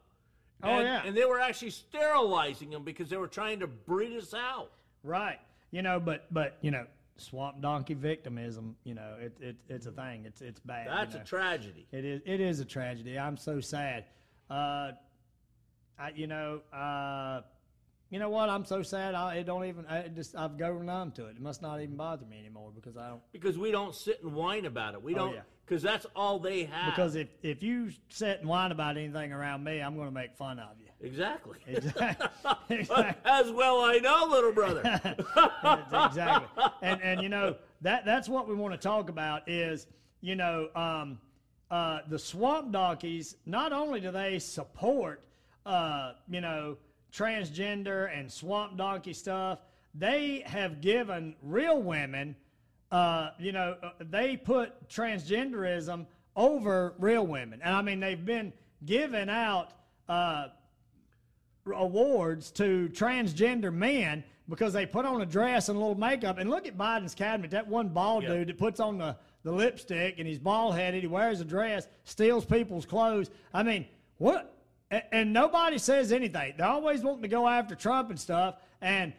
Oh, 0.63 0.69
And- 0.71 0.85
yeah. 0.85 1.03
And 1.05 1.17
they 1.17 1.25
were 1.25 1.41
actually 1.41 1.71
sterilizing 1.71 2.71
them 2.71 2.85
because 2.85 3.09
they 3.09 3.17
were 3.17 3.29
trying 3.29 3.61
to 3.61 3.67
breed 3.67 4.17
us 4.17 4.35
out. 4.35 4.71
right. 5.03 5.39
You 5.73 5.83
know, 5.83 6.01
but 6.01 6.27
but 6.33 6.59
you 6.63 6.73
know, 6.73 6.85
swamp 7.17 7.61
donkey 7.61 7.95
victimism. 7.95 8.75
You 8.83 8.95
know, 8.95 9.15
it, 9.21 9.37
it 9.41 9.57
it's 9.69 9.87
a 9.87 9.93
thing. 9.93 10.25
It's 10.27 10.41
it's 10.41 10.59
bad. 10.59 10.87
you 10.87 10.91
That's 10.93 11.15
know. 11.15 11.21
a 11.21 11.25
tragedy. 11.25 11.87
It 11.93 12.05
is 12.05 12.21
it 12.27 12.41
is 12.41 12.59
a 12.59 12.65
tragedy. 12.65 13.17
I'm 13.17 13.37
so 13.37 13.61
sad. 13.61 14.07
Uh, 14.51 14.93
I 15.99 16.11
you 16.15 16.27
know 16.27 16.61
uh. 16.73 17.43
You 18.13 18.19
know 18.19 18.29
what? 18.31 18.49
I'm 18.49 18.65
so 18.65 18.83
sad. 18.83 19.15
I 19.15 19.37
it 19.37 19.45
don't 19.47 19.65
even. 19.67 19.87
I 19.87 20.09
just 20.09 20.35
I've 20.35 20.59
grown 20.59 20.87
numb 20.87 21.13
to 21.13 21.27
it. 21.27 21.37
It 21.37 21.41
must 21.41 21.63
not 21.63 21.81
even 21.81 21.95
bother 21.95 22.27
me 22.27 22.41
anymore 22.41 22.73
because 22.75 22.97
I 22.97 23.09
don't. 23.11 23.21
Because 23.31 23.57
we 23.57 23.71
don't 23.71 23.95
sit 23.95 24.21
and 24.25 24.35
whine 24.35 24.65
about 24.67 24.95
it. 24.95 25.03
We 25.05 25.15
Oh, 25.15 25.19
don't, 25.19 25.35
yeah. 25.35 25.41
Because 25.71 25.83
that's 25.85 26.05
all 26.17 26.41
they 26.41 26.65
have. 26.65 26.93
Because 26.93 27.15
if 27.15 27.29
if 27.43 27.63
you 27.63 27.93
sit 28.09 28.41
and 28.41 28.49
whine 28.49 28.73
about 28.73 28.97
anything 28.97 29.33
around 29.33 29.63
me, 29.63 29.81
I'm 29.81 29.95
going 29.95 30.09
to 30.09 30.15
make 30.15 30.35
fun 30.35 30.59
of 30.59 30.71
you. 30.81 30.89
Exactly. 31.01 31.59
Exactly. 31.67 32.27
exactly. 32.69 33.15
As 33.25 33.53
well 33.53 33.81
I 33.81 33.99
know, 33.99 34.27
little 34.29 34.53
brother. 34.53 34.83
exactly. 36.09 36.65
And 36.83 37.01
and 37.03 37.23
you 37.23 37.29
know 37.29 37.55
that 37.83 38.05
that's 38.05 38.29
what 38.29 38.49
we 38.49 38.55
want 38.55 38.75
to 38.75 38.79
talk 38.79 39.09
about 39.09 39.49
is 39.49 39.87
you 40.21 40.35
know 40.35 40.69
um, 40.75 41.21
uh, 41.71 42.01
the 42.09 42.19
swamp 42.19 42.73
donkeys. 42.73 43.37
Not 43.47 43.73
only 43.73 44.01
do 44.01 44.11
they 44.11 44.41
support 44.41 45.23
uh, 45.65 46.15
you 46.29 46.41
know 46.41 46.79
transgender 47.13 48.11
and 48.17 48.31
swamp 48.31 48.77
donkey 48.77 49.13
stuff, 49.13 49.61
they 49.95 50.43
have 50.47 50.81
given 50.81 51.37
real 51.43 51.81
women. 51.81 52.35
Uh, 52.91 53.31
you 53.39 53.53
know, 53.53 53.77
uh, 53.83 53.91
they 54.11 54.37
put 54.37 54.89
transgenderism 54.89 56.07
over 56.37 56.95
real 56.99 57.27
women, 57.27 57.61
and 57.63 57.75
I 57.75 57.83
mean 57.83 58.01
they've 58.01 58.25
been 58.25 58.53
giving 58.85 59.29
out. 59.29 59.73
Uh, 60.09 60.49
awards 61.75 62.51
to 62.51 62.89
transgender 62.93 63.73
men 63.73 64.25
because 64.49 64.73
they 64.73 64.87
put 64.87 65.05
on 65.05 65.21
a 65.21 65.27
dress 65.27 65.69
and 65.69 65.77
a 65.77 65.81
little 65.81 65.95
makeup. 65.97 66.39
And 66.39 66.51
look 66.51 66.67
at 66.67 66.77
Biden's 66.77 67.15
cabinet. 67.15 67.51
That 67.53 67.69
one 67.69 67.89
bald 67.89 68.25
Yeah. 68.25 68.31
dude 68.31 68.49
that 68.49 68.59
puts 68.59 68.81
on 68.81 68.99
the, 68.99 69.17
the 69.45 69.53
lipstick 69.53 70.19
and 70.19 70.27
he's 70.27 70.39
bald 70.39 70.75
headed, 70.75 71.03
he 71.03 71.07
wears 71.07 71.41
a 71.41 71.45
dress, 71.45 71.87
steals 72.05 72.45
people's 72.45 72.87
clothes. 72.87 73.31
I 73.55 73.63
mean, 73.63 73.87
what? 74.19 74.57
And 75.13 75.33
nobody 75.33 75.79
says 75.79 76.11
anything. 76.11 76.55
They're 76.57 76.67
always 76.67 77.03
wanting 77.03 77.23
to 77.23 77.29
go 77.29 77.47
after 77.47 77.77
Trump 77.77 78.11
and 78.11 78.19
stuff. 78.19 78.57
And 78.81 79.13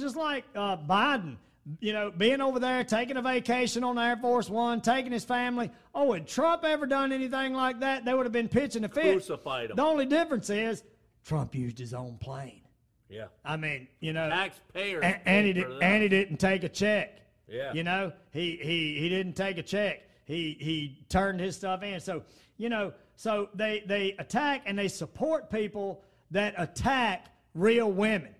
just 0.00 0.16
like 0.16 0.44
uh, 0.56 0.76
Biden, 0.78 1.36
you 1.80 1.92
know, 1.92 2.10
being 2.10 2.40
over 2.40 2.58
there, 2.58 2.84
taking 2.84 3.16
a 3.16 3.22
vacation 3.22 3.84
on 3.84 3.98
Air 3.98 4.16
Force 4.16 4.50
One, 4.50 4.80
taking 4.80 5.12
his 5.12 5.24
family. 5.24 5.70
Oh, 5.94 6.12
had 6.12 6.26
Trump 6.26 6.64
ever 6.64 6.86
done 6.86 7.12
anything 7.12 7.54
like 7.54 7.80
that? 7.80 8.04
They 8.04 8.12
would 8.14 8.26
have 8.26 8.32
been 8.32 8.48
pitching 8.48 8.84
a 8.84 8.88
fit. 8.88 9.12
Crucified 9.14 9.70
him. 9.70 9.76
The 9.76 9.82
only 9.82 10.06
difference 10.06 10.50
is 10.50 10.82
Trump 11.24 11.54
used 11.54 11.78
his 11.78 11.94
own 11.94 12.18
plane. 12.18 12.60
yeah. 13.08 13.26
I 13.44 13.56
mean, 13.56 13.88
you 14.00 14.12
know, 14.12 14.28
Taxpayers. 14.28 15.02
and, 15.02 15.18
and 15.24 15.46
he 15.46 15.52
did, 15.54 15.82
and 15.82 16.02
he 16.02 16.08
didn't 16.08 16.36
take 16.38 16.64
a 16.64 16.68
check. 16.68 17.20
Yeah. 17.48 17.72
You 17.72 17.82
know, 17.82 18.12
he 18.32 18.58
he 18.62 18.98
he 18.98 19.08
didn't 19.08 19.34
take 19.34 19.58
a 19.58 19.62
check. 19.62 20.02
He 20.26 20.56
he 20.60 21.04
turned 21.08 21.40
his 21.40 21.56
stuff 21.56 21.82
in. 21.82 22.00
So 22.00 22.22
you 22.56 22.68
know, 22.68 22.92
so 23.16 23.48
they 23.54 23.84
they 23.86 24.14
attack 24.18 24.62
and 24.66 24.78
they 24.78 24.88
support 24.88 25.50
people 25.50 26.02
that 26.30 26.54
attack 26.58 27.26
real 27.54 27.90
women. 27.90 28.34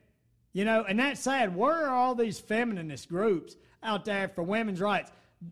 You 0.54 0.64
know, 0.64 0.84
and 0.88 0.98
that's 0.98 1.20
sad. 1.20 1.54
Where 1.54 1.88
are 1.88 1.94
all 1.94 2.14
these 2.14 2.38
feminist 2.38 3.08
groups 3.08 3.56
out 3.82 4.04
there 4.04 4.28
for 4.28 4.42
women's 4.42 4.80
rights? 4.80 5.10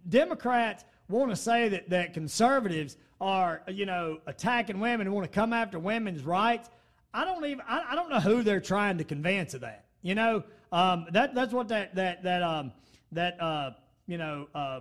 Democrats 0.09 0.85
want 1.09 1.31
to 1.31 1.37
say 1.37 1.69
that, 1.69 1.91
that 1.91 2.15
conservatives 2.15 2.97
are, 3.21 3.63
you 3.69 3.85
know, 3.85 4.21
attacking 4.27 4.81
women 4.81 5.07
and 5.07 5.15
want 5.15 5.31
to 5.31 5.35
come 5.35 5.53
after 5.53 5.79
women's 5.79 6.23
rights. 6.23 6.71
I 7.13 7.25
don't 7.25 7.45
even 7.45 7.63
I, 7.69 7.85
I 7.91 7.95
don't 7.95 8.09
know 8.09 8.21
who 8.21 8.43
they're 8.43 8.61
trying 8.61 8.97
to 8.99 9.05
convince 9.05 9.55
of 9.55 9.61
that. 9.61 9.85
You 10.03 10.15
know, 10.15 10.45
um, 10.71 11.07
that 11.11 11.35
that's 11.35 11.53
what 11.53 11.69
that 11.69 11.95
that 11.97 12.23
that 12.23 12.43
um 12.43 12.73
that 13.11 13.41
uh 13.41 13.73
you 14.07 14.19
know 14.19 14.49
uh 14.55 14.81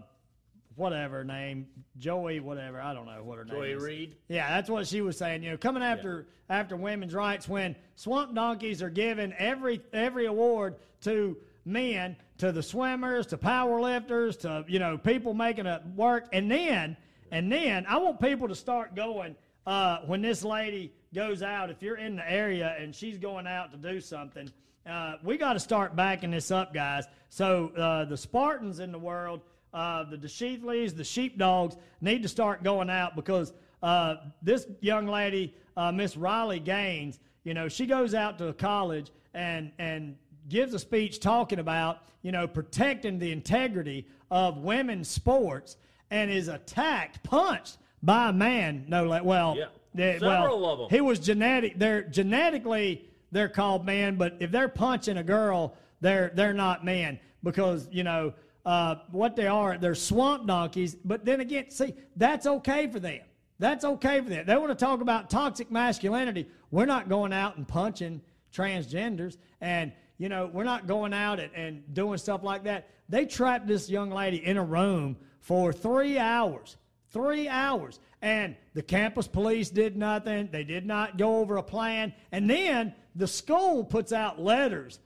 whatever 0.81 1.23
name 1.23 1.67
Joey 1.99 2.39
whatever 2.39 2.81
I 2.81 2.91
don't 2.95 3.05
know 3.05 3.23
what 3.23 3.37
her 3.37 3.45
name 3.45 3.77
is. 3.77 3.83
Reid. 3.83 4.15
Yeah, 4.27 4.49
that's 4.49 4.67
what 4.67 4.87
she 4.87 5.01
was 5.01 5.15
saying. 5.15 5.43
You 5.43 5.51
know, 5.51 5.57
coming 5.57 5.83
after 5.83 6.25
after 6.49 6.75
women's 6.75 7.13
rights 7.13 7.47
when 7.47 7.75
swamp 7.95 8.33
donkeys 8.33 8.81
are 8.81 8.89
given 8.89 9.31
every 9.37 9.79
every 9.93 10.25
award 10.25 10.75
to 11.01 11.37
men, 11.65 12.15
to 12.39 12.51
the 12.51 12.63
swimmers, 12.63 13.27
to 13.27 13.37
power 13.37 13.79
lifters, 13.79 14.37
to 14.37 14.65
you 14.67 14.79
know 14.79 14.97
people 14.97 15.35
making 15.35 15.67
it 15.67 15.83
work, 15.95 16.27
and 16.33 16.49
then 16.49 16.97
and 17.29 17.51
then 17.51 17.85
I 17.87 17.97
want 17.97 18.19
people 18.19 18.47
to 18.47 18.55
start 18.55 18.95
going 18.95 19.35
uh, 19.67 19.99
when 20.07 20.23
this 20.23 20.43
lady 20.43 20.91
goes 21.13 21.43
out. 21.43 21.69
If 21.69 21.83
you're 21.83 21.97
in 21.97 22.15
the 22.15 22.29
area 22.29 22.75
and 22.79 22.95
she's 22.95 23.19
going 23.19 23.45
out 23.45 23.71
to 23.71 23.77
do 23.77 24.01
something. 24.01 24.51
Uh, 24.83 25.13
we 25.23 25.37
got 25.37 25.53
to 25.53 25.59
start 25.59 25.95
backing 25.95 26.31
this 26.31 26.49
up, 26.49 26.73
guys. 26.73 27.05
So 27.29 27.67
uh, 27.77 28.05
the 28.05 28.17
Spartans 28.17 28.79
in 28.79 28.91
the 28.91 28.97
world, 28.97 29.41
uh, 29.73 30.03
the 30.09 30.27
Sheathleys, 30.27 30.93
the 30.95 31.03
Sheepdogs, 31.03 31.75
need 32.01 32.23
to 32.23 32.29
start 32.29 32.63
going 32.63 32.89
out 32.89 33.15
because 33.15 33.53
uh, 33.81 34.15
this 34.41 34.67
young 34.81 35.07
lady, 35.07 35.55
uh, 35.77 35.91
Miss 35.91 36.17
Riley 36.17 36.59
Gaines, 36.59 37.19
you 37.43 37.53
know, 37.53 37.67
she 37.67 37.85
goes 37.85 38.13
out 38.13 38.37
to 38.39 38.53
college 38.53 39.11
and 39.33 39.71
and 39.79 40.15
gives 40.49 40.73
a 40.73 40.79
speech 40.79 41.19
talking 41.19 41.59
about 41.59 41.99
you 42.21 42.31
know 42.31 42.47
protecting 42.47 43.17
the 43.17 43.31
integrity 43.31 44.05
of 44.29 44.57
women's 44.57 45.07
sports 45.09 45.77
and 46.11 46.29
is 46.29 46.47
attacked, 46.49 47.23
punched 47.23 47.77
by 48.03 48.29
a 48.29 48.33
man. 48.33 48.85
No, 48.87 49.05
like 49.05 49.23
well, 49.23 49.55
Yeah. 49.57 49.65
they- 49.95 50.19
Several 50.19 50.59
well, 50.61 50.71
of 50.71 50.79
'em. 50.81 50.87
he 50.95 51.01
was 51.01 51.19
genetic. 51.19 51.79
They're 51.79 52.03
genetically 52.03 53.05
they're 53.31 53.47
called 53.49 53.85
men, 53.85 54.17
but 54.17 54.35
if 54.41 54.51
they're 54.51 54.67
punching 54.67 55.15
a 55.17 55.23
girl, 55.23 55.75
they're 56.01 56.31
they're 56.35 56.53
not 56.53 56.83
men 56.83 57.17
because 57.43 57.87
you 57.91 58.03
know 58.03 58.33
uh, 58.65 58.95
what 59.11 59.35
they 59.35 59.47
are. 59.47 59.77
They're 59.77 59.95
swamp 59.95 60.47
donkeys. 60.47 60.95
But 60.95 61.25
then 61.25 61.39
again, 61.39 61.69
see 61.69 61.93
that's 62.15 62.45
okay 62.45 62.87
for 62.87 62.99
them. 62.99 63.21
That's 63.59 63.85
okay 63.85 64.21
for 64.21 64.29
them. 64.29 64.45
They 64.45 64.57
want 64.57 64.69
to 64.69 64.85
talk 64.85 65.01
about 65.01 65.29
toxic 65.29 65.71
masculinity. 65.71 66.47
We're 66.71 66.85
not 66.85 67.09
going 67.09 67.33
out 67.33 67.57
and 67.57 67.67
punching 67.67 68.21
transgenders, 68.53 69.37
and 69.61 69.91
you 70.17 70.29
know 70.29 70.49
we're 70.51 70.63
not 70.63 70.87
going 70.87 71.13
out 71.13 71.39
and, 71.39 71.53
and 71.53 71.93
doing 71.93 72.17
stuff 72.17 72.43
like 72.43 72.63
that. 72.63 72.89
They 73.09 73.25
trapped 73.25 73.67
this 73.67 73.89
young 73.89 74.09
lady 74.09 74.43
in 74.45 74.57
a 74.57 74.63
room 74.63 75.17
for 75.39 75.73
three 75.73 76.17
hours. 76.17 76.77
Three 77.11 77.49
hours. 77.49 77.99
And 78.21 78.55
the 78.73 78.81
campus 78.81 79.27
police 79.27 79.69
did 79.69 79.97
nothing. 79.97 80.47
They 80.51 80.63
did 80.63 80.85
not 80.85 81.17
go 81.17 81.37
over 81.37 81.57
a 81.57 81.63
plan. 81.63 82.13
And 82.31 82.49
then 82.49 82.93
the 83.15 83.27
school 83.27 83.83
puts 83.83 84.13
out 84.13 84.39
letters 84.39 84.99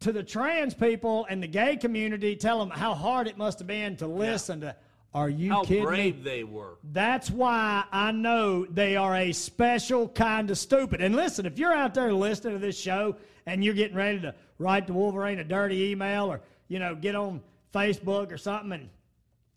to 0.00 0.12
the 0.12 0.22
trans 0.22 0.74
people 0.74 1.26
and 1.28 1.42
the 1.42 1.46
gay 1.46 1.76
community, 1.76 2.34
tell 2.34 2.58
them 2.58 2.70
how 2.70 2.94
hard 2.94 3.28
it 3.28 3.36
must 3.36 3.58
have 3.58 3.68
been 3.68 3.96
to 3.98 4.06
listen 4.06 4.60
to. 4.62 4.74
Are 5.12 5.28
you 5.28 5.50
How 5.50 5.64
kidding 5.64 5.84
brave 5.84 6.16
me? 6.18 6.22
they 6.22 6.44
were. 6.44 6.78
That's 6.92 7.30
why 7.30 7.84
I 7.92 8.12
know 8.12 8.64
they 8.64 8.96
are 8.96 9.16
a 9.16 9.32
special 9.32 10.08
kind 10.08 10.50
of 10.50 10.56
stupid. 10.56 11.00
And 11.00 11.16
listen, 11.16 11.46
if 11.46 11.58
you're 11.58 11.72
out 11.74 11.94
there 11.94 12.12
listening 12.14 12.54
to 12.54 12.58
this 12.60 12.78
show 12.78 13.16
and 13.44 13.64
you're 13.64 13.74
getting 13.74 13.96
ready 13.96 14.20
to 14.20 14.34
write 14.58 14.86
to 14.86 14.92
Wolverine 14.92 15.40
a 15.40 15.44
dirty 15.44 15.90
email 15.90 16.26
or, 16.26 16.40
you 16.68 16.78
know, 16.78 16.94
get 16.94 17.16
on 17.16 17.42
Facebook 17.74 18.30
or 18.32 18.38
something 18.38 18.72
and 18.72 18.90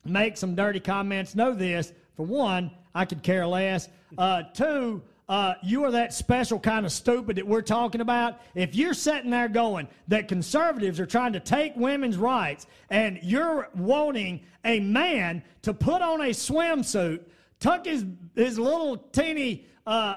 make 0.05 0.37
some 0.37 0.55
dirty 0.55 0.79
comments, 0.79 1.35
know 1.35 1.53
this. 1.53 1.93
For 2.17 2.25
one, 2.25 2.71
I 2.95 3.05
could 3.05 3.21
care 3.21 3.45
less. 3.45 3.89
Uh, 4.17 4.43
two, 4.53 5.03
uh, 5.29 5.53
you 5.63 5.83
are 5.85 5.91
that 5.91 6.13
special 6.13 6.59
kind 6.59 6.85
of 6.85 6.91
stupid 6.91 7.37
that 7.37 7.47
we're 7.47 7.61
talking 7.61 8.01
about. 8.01 8.41
If 8.55 8.75
you're 8.75 8.93
sitting 8.93 9.29
there 9.31 9.47
going 9.47 9.87
that 10.09 10.27
conservatives 10.27 10.99
are 10.99 11.05
trying 11.05 11.33
to 11.33 11.39
take 11.39 11.75
women's 11.75 12.17
rights 12.17 12.67
and 12.89 13.19
you're 13.23 13.69
wanting 13.75 14.41
a 14.65 14.79
man 14.79 15.43
to 15.61 15.73
put 15.73 16.01
on 16.01 16.21
a 16.21 16.29
swimsuit, 16.29 17.21
tuck 17.59 17.85
his, 17.85 18.05
his 18.35 18.59
little 18.59 18.97
teeny 18.97 19.65
uh, 19.87 20.15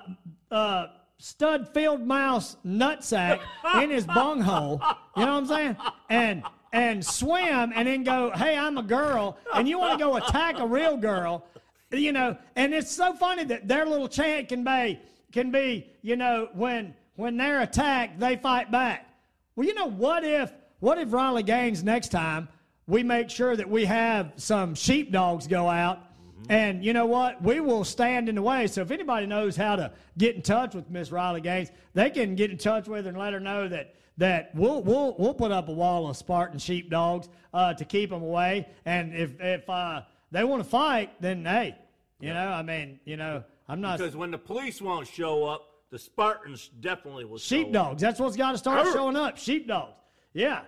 uh, 0.50 0.86
stud 1.18 1.72
field 1.72 2.00
mouse 2.06 2.56
nutsack 2.66 3.40
in 3.82 3.90
his 3.90 4.06
bunghole, 4.06 4.82
you 5.16 5.24
know 5.24 5.34
what 5.34 5.42
I'm 5.42 5.46
saying? 5.46 5.76
And 6.08 6.42
and 6.72 7.04
swim 7.04 7.72
and 7.74 7.88
then 7.88 8.02
go, 8.02 8.30
hey, 8.34 8.56
I'm 8.56 8.76
a 8.76 8.82
girl, 8.82 9.38
and 9.54 9.66
you 9.66 9.78
want 9.78 9.98
to 9.98 10.04
go 10.04 10.16
attack 10.16 10.58
a 10.58 10.66
real 10.66 10.96
girl, 10.96 11.46
you 11.90 12.12
know, 12.12 12.36
and 12.56 12.74
it's 12.74 12.90
so 12.90 13.14
funny 13.14 13.44
that 13.44 13.68
their 13.68 13.86
little 13.86 14.08
chant 14.08 14.48
can 14.48 14.64
be 14.64 15.00
can 15.32 15.50
be, 15.50 15.90
you 16.02 16.16
know, 16.16 16.48
when 16.54 16.94
when 17.16 17.36
they're 17.36 17.62
attacked, 17.62 18.18
they 18.18 18.36
fight 18.36 18.70
back. 18.70 19.08
Well, 19.54 19.66
you 19.66 19.74
know, 19.74 19.86
what 19.86 20.24
if 20.24 20.52
what 20.80 20.98
if 20.98 21.12
Riley 21.12 21.42
Gaines 21.42 21.82
next 21.82 22.08
time 22.08 22.48
we 22.86 23.02
make 23.02 23.30
sure 23.30 23.56
that 23.56 23.68
we 23.68 23.84
have 23.84 24.32
some 24.36 24.74
sheepdogs 24.74 25.46
go 25.46 25.68
out 25.68 26.00
and 26.48 26.84
you 26.84 26.92
know 26.92 27.06
what? 27.06 27.42
We 27.42 27.60
will 27.60 27.84
stand 27.84 28.28
in 28.28 28.36
the 28.36 28.42
way. 28.42 28.66
So 28.66 28.82
if 28.82 28.90
anybody 28.90 29.26
knows 29.26 29.56
how 29.56 29.76
to 29.76 29.92
get 30.16 30.36
in 30.36 30.42
touch 30.42 30.74
with 30.74 30.88
Miss 30.90 31.10
Riley 31.10 31.40
Gaines, 31.40 31.70
they 31.94 32.10
can 32.10 32.36
get 32.36 32.50
in 32.50 32.58
touch 32.58 32.86
with 32.86 33.04
her 33.04 33.08
and 33.08 33.18
let 33.18 33.32
her 33.32 33.40
know 33.40 33.68
that 33.68 33.94
that 34.18 34.54
we'll 34.54 34.82
we'll 34.82 35.16
we'll 35.18 35.34
put 35.34 35.50
up 35.50 35.68
a 35.68 35.72
wall 35.72 36.08
of 36.08 36.16
Spartan 36.16 36.58
sheepdogs 36.58 37.28
uh, 37.52 37.74
to 37.74 37.84
keep 37.84 38.10
them 38.10 38.22
away. 38.22 38.68
And 38.84 39.14
if 39.14 39.40
if 39.40 39.68
uh, 39.68 40.02
they 40.30 40.44
want 40.44 40.62
to 40.62 40.68
fight, 40.68 41.20
then 41.20 41.44
hey, 41.44 41.76
you 42.20 42.32
know, 42.32 42.48
I 42.48 42.62
mean, 42.62 43.00
you 43.04 43.16
know, 43.16 43.44
I'm 43.68 43.80
not 43.80 43.98
Because 43.98 44.16
when 44.16 44.30
the 44.30 44.38
police 44.38 44.80
won't 44.80 45.06
show 45.06 45.44
up, 45.44 45.70
the 45.90 45.98
Spartans 45.98 46.70
definitely 46.80 47.24
will 47.24 47.38
sheepdogs. 47.38 48.02
That's 48.02 48.18
what's 48.18 48.36
got 48.36 48.52
to 48.52 48.58
start 48.58 48.86
showing 48.92 49.16
up. 49.16 49.38
Sheepdogs. 49.38 49.94
Yeah. 50.32 50.62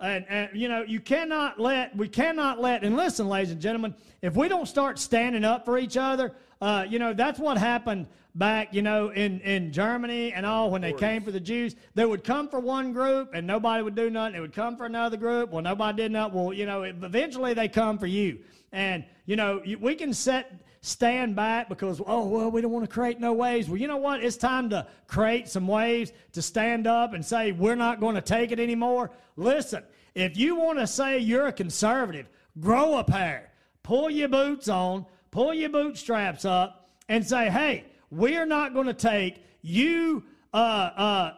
And, 0.00 0.24
and 0.28 0.50
you 0.54 0.68
know 0.68 0.82
you 0.82 1.00
cannot 1.00 1.58
let 1.58 1.96
we 1.96 2.06
cannot 2.06 2.60
let 2.60 2.84
and 2.84 2.96
listen, 2.96 3.28
ladies 3.28 3.50
and 3.50 3.60
gentlemen, 3.60 3.96
if 4.22 4.36
we 4.36 4.46
don't 4.46 4.68
start 4.68 4.96
standing 4.96 5.44
up 5.44 5.64
for 5.64 5.76
each 5.76 5.96
other, 5.96 6.34
uh, 6.60 6.86
you 6.88 7.00
know 7.00 7.12
that's 7.12 7.40
what 7.40 7.58
happened 7.58 8.06
back 8.36 8.72
you 8.72 8.80
know 8.80 9.08
in 9.08 9.40
in 9.40 9.72
Germany 9.72 10.32
and 10.32 10.46
all 10.46 10.70
when 10.70 10.82
they 10.82 10.92
came 10.92 11.22
for 11.22 11.32
the 11.32 11.40
Jews. 11.40 11.74
They 11.96 12.06
would 12.06 12.22
come 12.22 12.48
for 12.48 12.60
one 12.60 12.92
group 12.92 13.30
and 13.34 13.44
nobody 13.44 13.82
would 13.82 13.96
do 13.96 14.08
nothing. 14.08 14.34
They 14.34 14.40
would 14.40 14.52
come 14.52 14.76
for 14.76 14.86
another 14.86 15.16
group. 15.16 15.50
Well, 15.50 15.62
nobody 15.62 16.04
did 16.04 16.12
nothing. 16.12 16.38
Well, 16.38 16.52
you 16.52 16.66
know 16.66 16.84
eventually 16.84 17.54
they 17.54 17.66
come 17.66 17.98
for 17.98 18.06
you. 18.06 18.38
And 18.72 19.04
you 19.26 19.36
know 19.36 19.62
we 19.80 19.94
can 19.94 20.12
set 20.12 20.52
stand 20.80 21.34
back 21.34 21.68
because 21.68 22.00
oh 22.06 22.28
well 22.28 22.50
we 22.50 22.60
don't 22.60 22.70
want 22.70 22.84
to 22.84 22.92
create 22.92 23.20
no 23.20 23.32
waves. 23.32 23.68
Well, 23.68 23.78
you 23.78 23.88
know 23.88 23.96
what? 23.96 24.22
It's 24.22 24.36
time 24.36 24.70
to 24.70 24.86
create 25.06 25.48
some 25.48 25.66
waves 25.66 26.12
to 26.32 26.42
stand 26.42 26.86
up 26.86 27.14
and 27.14 27.24
say 27.24 27.52
we're 27.52 27.76
not 27.76 28.00
going 28.00 28.14
to 28.14 28.20
take 28.20 28.52
it 28.52 28.60
anymore. 28.60 29.10
Listen, 29.36 29.82
if 30.14 30.36
you 30.36 30.56
want 30.56 30.78
to 30.78 30.86
say 30.86 31.18
you're 31.18 31.46
a 31.46 31.52
conservative, 31.52 32.28
grow 32.58 32.98
a 32.98 33.04
pair, 33.04 33.52
pull 33.82 34.10
your 34.10 34.28
boots 34.28 34.68
on, 34.68 35.06
pull 35.30 35.54
your 35.54 35.70
bootstraps 35.70 36.44
up, 36.44 36.90
and 37.08 37.26
say, 37.26 37.48
hey, 37.48 37.84
we're 38.10 38.46
not 38.46 38.74
going 38.74 38.86
to 38.86 38.94
take 38.94 39.42
you, 39.62 40.24
uh, 40.52 40.56
uh, 40.56 41.34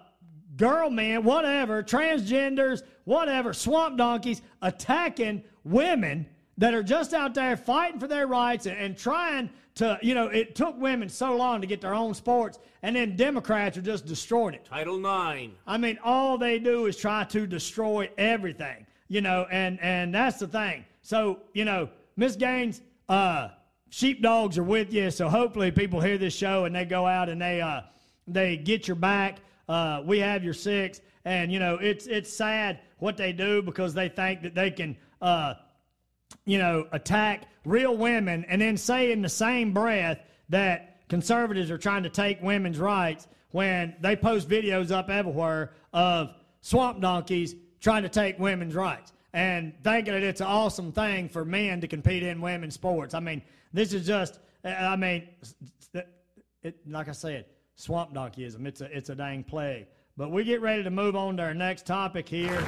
girl, 0.56 0.90
man, 0.90 1.24
whatever, 1.24 1.82
transgenders, 1.82 2.82
whatever, 3.04 3.52
swamp 3.52 3.98
donkeys 3.98 4.42
attacking 4.62 5.42
women 5.64 6.26
that 6.60 6.74
are 6.74 6.82
just 6.82 7.14
out 7.14 7.32
there 7.32 7.56
fighting 7.56 7.98
for 7.98 8.06
their 8.06 8.26
rights 8.26 8.66
and, 8.66 8.76
and 8.76 8.96
trying 8.96 9.48
to, 9.74 9.98
you 10.02 10.14
know, 10.14 10.26
it 10.26 10.54
took 10.54 10.78
women 10.78 11.08
so 11.08 11.34
long 11.34 11.62
to 11.62 11.66
get 11.66 11.80
their 11.80 11.94
own 11.94 12.12
sports, 12.12 12.58
and 12.82 12.94
then 12.94 13.16
Democrats 13.16 13.78
are 13.78 13.82
just 13.82 14.04
destroying 14.04 14.54
it. 14.54 14.66
Title 14.66 14.98
Nine. 14.98 15.52
I 15.66 15.78
mean, 15.78 15.98
all 16.04 16.36
they 16.36 16.58
do 16.58 16.84
is 16.84 16.98
try 16.98 17.24
to 17.24 17.46
destroy 17.46 18.10
everything, 18.18 18.86
you 19.08 19.22
know, 19.22 19.46
and 19.50 19.80
and 19.80 20.14
that's 20.14 20.38
the 20.38 20.48
thing. 20.48 20.84
So, 21.00 21.40
you 21.54 21.64
know, 21.64 21.88
Miss 22.16 22.36
Gaines, 22.36 22.82
uh, 23.08 23.48
sheepdogs 23.88 24.58
are 24.58 24.62
with 24.62 24.92
you. 24.92 25.10
So 25.10 25.30
hopefully 25.30 25.70
people 25.70 25.98
hear 25.98 26.18
this 26.18 26.34
show 26.34 26.66
and 26.66 26.76
they 26.76 26.84
go 26.84 27.06
out 27.06 27.30
and 27.30 27.40
they 27.40 27.62
uh, 27.62 27.80
they 28.28 28.58
get 28.58 28.86
your 28.86 28.96
back. 28.96 29.38
Uh, 29.66 30.02
we 30.04 30.18
have 30.18 30.44
your 30.44 30.52
six, 30.52 31.00
and 31.24 31.50
you 31.50 31.58
know, 31.58 31.76
it's 31.76 32.06
it's 32.06 32.30
sad 32.30 32.80
what 32.98 33.16
they 33.16 33.32
do 33.32 33.62
because 33.62 33.94
they 33.94 34.10
think 34.10 34.42
that 34.42 34.54
they 34.54 34.70
can. 34.70 34.94
Uh, 35.22 35.54
you 36.44 36.58
know, 36.58 36.86
attack 36.92 37.44
real 37.64 37.96
women 37.96 38.44
and 38.48 38.60
then 38.60 38.76
say 38.76 39.12
in 39.12 39.22
the 39.22 39.28
same 39.28 39.72
breath 39.72 40.18
that 40.48 41.08
conservatives 41.08 41.70
are 41.70 41.78
trying 41.78 42.02
to 42.02 42.10
take 42.10 42.40
women's 42.42 42.78
rights 42.78 43.26
when 43.50 43.94
they 44.00 44.16
post 44.16 44.48
videos 44.48 44.90
up 44.90 45.10
everywhere 45.10 45.72
of 45.92 46.34
swamp 46.60 47.00
donkeys 47.00 47.54
trying 47.80 48.02
to 48.02 48.08
take 48.08 48.38
women's 48.38 48.74
rights 48.74 49.12
and 49.32 49.72
thinking 49.84 50.12
that 50.12 50.22
it's 50.22 50.40
an 50.40 50.46
awesome 50.46 50.92
thing 50.92 51.28
for 51.28 51.44
men 51.44 51.80
to 51.80 51.88
compete 51.88 52.22
in 52.22 52.40
women's 52.40 52.74
sports. 52.74 53.14
I 53.14 53.20
mean, 53.20 53.42
this 53.72 53.92
is 53.92 54.06
just, 54.06 54.38
I 54.64 54.96
mean, 54.96 55.28
it, 56.62 56.76
like 56.86 57.08
I 57.08 57.12
said, 57.12 57.46
swamp 57.76 58.12
donkeyism. 58.12 58.66
It's 58.66 58.80
a, 58.80 58.96
it's 58.96 59.08
a 59.08 59.14
dang 59.14 59.44
plague. 59.44 59.86
But 60.16 60.30
we 60.30 60.44
get 60.44 60.60
ready 60.60 60.82
to 60.82 60.90
move 60.90 61.16
on 61.16 61.36
to 61.38 61.44
our 61.44 61.54
next 61.54 61.86
topic 61.86 62.28
here. 62.28 62.60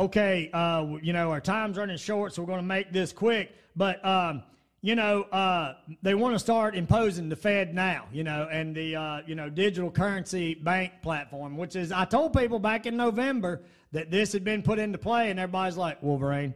Okay, 0.00 0.48
uh, 0.54 0.96
you 1.02 1.12
know, 1.12 1.30
our 1.30 1.42
time's 1.42 1.76
running 1.76 1.98
short, 1.98 2.32
so 2.32 2.40
we're 2.40 2.46
going 2.46 2.60
to 2.60 2.66
make 2.66 2.90
this 2.90 3.12
quick. 3.12 3.54
But, 3.76 4.02
um, 4.02 4.42
you 4.80 4.94
know, 4.94 5.24
uh, 5.24 5.74
they 6.00 6.14
want 6.14 6.34
to 6.34 6.38
start 6.38 6.74
imposing 6.74 7.28
the 7.28 7.36
FedNow, 7.36 8.04
you 8.10 8.24
know, 8.24 8.48
and 8.50 8.74
the, 8.74 8.96
uh, 8.96 9.20
you 9.26 9.34
know, 9.34 9.50
digital 9.50 9.90
currency 9.90 10.54
bank 10.54 10.92
platform, 11.02 11.58
which 11.58 11.76
is, 11.76 11.92
I 11.92 12.06
told 12.06 12.32
people 12.32 12.58
back 12.58 12.86
in 12.86 12.96
November 12.96 13.60
that 13.92 14.10
this 14.10 14.32
had 14.32 14.42
been 14.42 14.62
put 14.62 14.78
into 14.78 14.96
play, 14.96 15.30
and 15.30 15.38
everybody's 15.38 15.76
like, 15.76 16.02
Wolverine, 16.02 16.54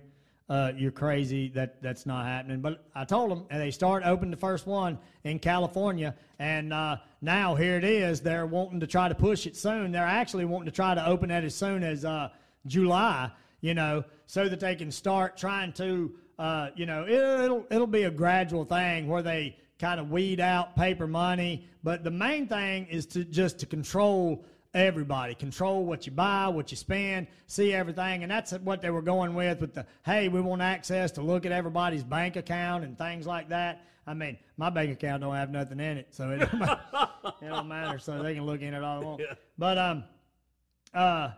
uh, 0.48 0.72
you're 0.74 0.90
crazy. 0.90 1.48
That 1.48 1.82
that's 1.82 2.06
not 2.06 2.24
happening. 2.24 2.62
But 2.62 2.86
I 2.94 3.04
told 3.04 3.30
them, 3.30 3.44
and 3.50 3.60
they 3.60 3.70
start 3.70 4.04
opening 4.06 4.30
the 4.30 4.38
first 4.38 4.66
one 4.66 4.98
in 5.24 5.38
California, 5.38 6.14
and 6.38 6.72
uh, 6.72 6.96
now 7.20 7.54
here 7.54 7.76
it 7.76 7.84
is. 7.84 8.22
They're 8.22 8.46
wanting 8.46 8.80
to 8.80 8.86
try 8.86 9.08
to 9.08 9.14
push 9.14 9.46
it 9.46 9.54
soon. 9.54 9.92
They're 9.92 10.02
actually 10.02 10.46
wanting 10.46 10.66
to 10.66 10.74
try 10.74 10.94
to 10.94 11.06
open 11.06 11.28
that 11.28 11.44
as 11.44 11.54
soon 11.54 11.82
as 11.82 12.06
uh, 12.06 12.30
July, 12.66 13.30
you 13.60 13.74
know, 13.74 14.04
so 14.26 14.48
that 14.48 14.60
they 14.60 14.74
can 14.74 14.90
start 14.90 15.36
trying 15.36 15.72
to, 15.74 16.14
uh, 16.38 16.68
you 16.74 16.86
know, 16.86 17.04
it, 17.04 17.44
it'll 17.44 17.66
it'll 17.70 17.86
be 17.86 18.04
a 18.04 18.10
gradual 18.10 18.64
thing 18.64 19.08
where 19.08 19.22
they 19.22 19.56
kind 19.78 20.00
of 20.00 20.10
weed 20.10 20.40
out 20.40 20.76
paper 20.76 21.06
money. 21.06 21.66
But 21.82 22.04
the 22.04 22.10
main 22.10 22.46
thing 22.46 22.86
is 22.86 23.06
to 23.06 23.24
just 23.24 23.58
to 23.60 23.66
control 23.66 24.44
everybody, 24.72 25.34
control 25.34 25.84
what 25.84 26.06
you 26.06 26.12
buy, 26.12 26.48
what 26.48 26.70
you 26.70 26.76
spend, 26.76 27.28
see 27.46 27.72
everything, 27.72 28.22
and 28.22 28.30
that's 28.30 28.52
what 28.52 28.82
they 28.82 28.90
were 28.90 29.02
going 29.02 29.34
with 29.34 29.60
with 29.60 29.74
the 29.74 29.86
hey, 30.04 30.28
we 30.28 30.40
want 30.40 30.62
access 30.62 31.10
to 31.12 31.22
look 31.22 31.46
at 31.46 31.52
everybody's 31.52 32.02
bank 32.02 32.36
account 32.36 32.84
and 32.84 32.98
things 32.98 33.26
like 33.26 33.48
that. 33.50 33.84
I 34.06 34.12
mean, 34.12 34.36
my 34.58 34.68
bank 34.68 34.92
account 34.92 35.22
don't 35.22 35.34
have 35.34 35.50
nothing 35.50 35.80
in 35.80 35.98
it, 35.98 36.08
so 36.10 36.30
it 36.30 36.38
don't 36.38 36.58
matter. 36.58 36.80
it 37.42 37.48
don't 37.48 37.68
matter. 37.68 37.98
So 37.98 38.22
they 38.22 38.34
can 38.34 38.44
look 38.44 38.60
in 38.60 38.74
it 38.74 38.82
all 38.82 39.00
they 39.00 39.06
want. 39.06 39.22
But 39.58 39.78
um, 39.78 40.04
uh 40.92 41.30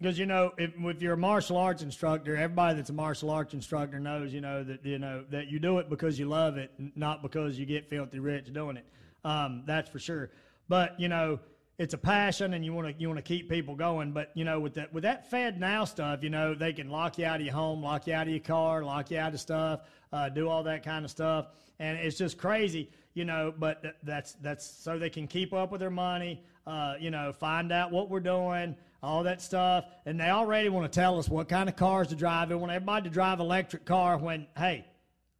because 0.00 0.18
you 0.18 0.26
know 0.26 0.52
if, 0.58 0.72
you're 1.00 1.14
a 1.14 1.16
martial 1.16 1.56
arts 1.56 1.82
instructor 1.82 2.36
everybody 2.36 2.76
that's 2.76 2.90
a 2.90 2.94
martial 2.94 3.30
arts 3.30 3.54
instructor 3.54 3.98
knows 3.98 4.32
you 4.32 4.40
know 4.40 4.64
that 4.64 4.84
you 4.84 4.98
know 4.98 5.24
that 5.30 5.48
you 5.48 5.58
do 5.58 5.78
it 5.78 5.88
because 5.88 6.18
you 6.18 6.26
love 6.26 6.56
it 6.56 6.70
not 6.96 7.22
because 7.22 7.58
you 7.58 7.66
get 7.66 7.88
filthy 7.88 8.18
rich 8.18 8.52
doing 8.52 8.76
it. 8.76 8.86
Um, 9.24 9.62
that's 9.66 9.88
for 9.88 9.98
sure. 9.98 10.30
But 10.68 10.98
you 10.98 11.08
know 11.08 11.40
it's 11.76 11.92
a 11.92 11.98
passion 11.98 12.54
and 12.54 12.64
you 12.64 12.72
want 12.72 12.86
to 12.86 13.00
you 13.00 13.08
want 13.08 13.18
to 13.18 13.22
keep 13.22 13.48
people 13.48 13.74
going. 13.74 14.12
But 14.12 14.30
you 14.34 14.44
know 14.44 14.60
with 14.60 14.74
that 14.74 14.92
with 14.92 15.04
that 15.04 15.30
FedNow 15.30 15.86
stuff 15.88 16.22
you 16.22 16.30
know 16.30 16.54
they 16.54 16.72
can 16.72 16.90
lock 16.90 17.18
you 17.18 17.26
out 17.26 17.40
of 17.40 17.46
your 17.46 17.54
home 17.54 17.82
lock 17.82 18.06
you 18.06 18.14
out 18.14 18.26
of 18.26 18.32
your 18.32 18.40
car 18.40 18.84
lock 18.84 19.10
you 19.10 19.18
out 19.18 19.34
of 19.34 19.40
stuff 19.40 19.80
uh, 20.12 20.28
do 20.28 20.48
all 20.48 20.62
that 20.64 20.82
kind 20.84 21.04
of 21.04 21.10
stuff. 21.10 21.46
And 21.78 21.98
it's 21.98 22.18
just 22.18 22.38
crazy 22.38 22.90
you 23.14 23.24
know 23.24 23.54
but 23.56 23.96
that's 24.02 24.34
that's 24.34 24.66
so 24.66 24.98
they 24.98 25.10
can 25.10 25.26
keep 25.26 25.52
up 25.52 25.70
with 25.70 25.80
their 25.80 25.90
money 25.90 26.42
uh, 26.66 26.94
you 27.00 27.10
know 27.10 27.32
find 27.32 27.72
out 27.72 27.90
what 27.90 28.10
we're 28.10 28.20
doing 28.20 28.76
all 29.04 29.22
that 29.24 29.40
stuff. 29.42 29.84
And 30.06 30.18
they 30.18 30.30
already 30.30 30.68
want 30.68 30.90
to 30.90 31.00
tell 31.00 31.18
us 31.18 31.28
what 31.28 31.48
kind 31.48 31.68
of 31.68 31.76
cars 31.76 32.08
to 32.08 32.16
drive. 32.16 32.48
They 32.48 32.54
want 32.54 32.72
everybody 32.72 33.08
to 33.08 33.12
drive 33.12 33.40
electric 33.40 33.84
car 33.84 34.18
when, 34.18 34.46
hey, 34.56 34.86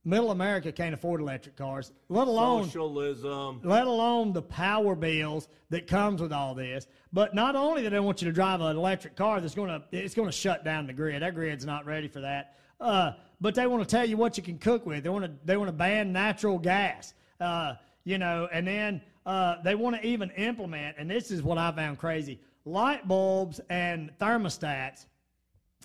middle 0.04 0.30
America 0.30 0.70
can't 0.70 0.94
afford 0.94 1.20
electric 1.20 1.56
cars, 1.56 1.92
let 2.08 2.28
alone 2.28 2.64
socialism, 2.64 3.60
let 3.64 3.86
alone 3.86 4.32
the 4.32 4.42
power 4.42 4.94
bills 4.94 5.48
that 5.70 5.86
comes 5.86 6.20
with 6.20 6.32
all 6.32 6.54
this. 6.54 6.86
But 7.12 7.34
not 7.34 7.56
only 7.56 7.82
do 7.82 7.90
they 7.90 8.00
want 8.00 8.20
you 8.22 8.28
to 8.28 8.34
drive 8.34 8.60
an 8.60 8.76
electric 8.76 9.16
car 9.16 9.40
that's 9.40 9.54
going 9.54 9.68
to 9.68 9.82
it's 9.92 10.14
going 10.14 10.28
to 10.28 10.36
shut 10.36 10.64
down 10.64 10.86
the 10.86 10.92
grid. 10.92 11.22
That 11.22 11.34
grid's 11.34 11.64
not 11.64 11.86
ready 11.86 12.08
for 12.08 12.20
that. 12.20 12.56
Uh, 12.80 13.12
but 13.40 13.54
they 13.54 13.66
want 13.66 13.82
to 13.82 13.88
tell 13.88 14.04
you 14.06 14.16
what 14.16 14.36
you 14.36 14.42
can 14.42 14.58
cook 14.58 14.84
with. 14.84 15.04
They 15.04 15.10
want 15.10 15.24
to 15.24 15.32
they 15.44 15.56
want 15.56 15.68
to 15.68 15.72
ban 15.72 16.12
natural 16.12 16.58
gas. 16.58 17.14
Uh, 17.40 17.74
you 18.04 18.18
know, 18.18 18.48
and 18.52 18.66
then 18.66 19.00
uh, 19.24 19.62
they 19.62 19.74
want 19.74 19.96
to 19.96 20.06
even 20.06 20.30
implement, 20.32 20.96
and 20.98 21.10
this 21.10 21.30
is 21.30 21.42
what 21.42 21.56
I 21.56 21.72
found 21.72 21.98
crazy 21.98 22.38
light 22.64 23.06
bulbs 23.06 23.60
and 23.68 24.10
thermostats, 24.18 25.06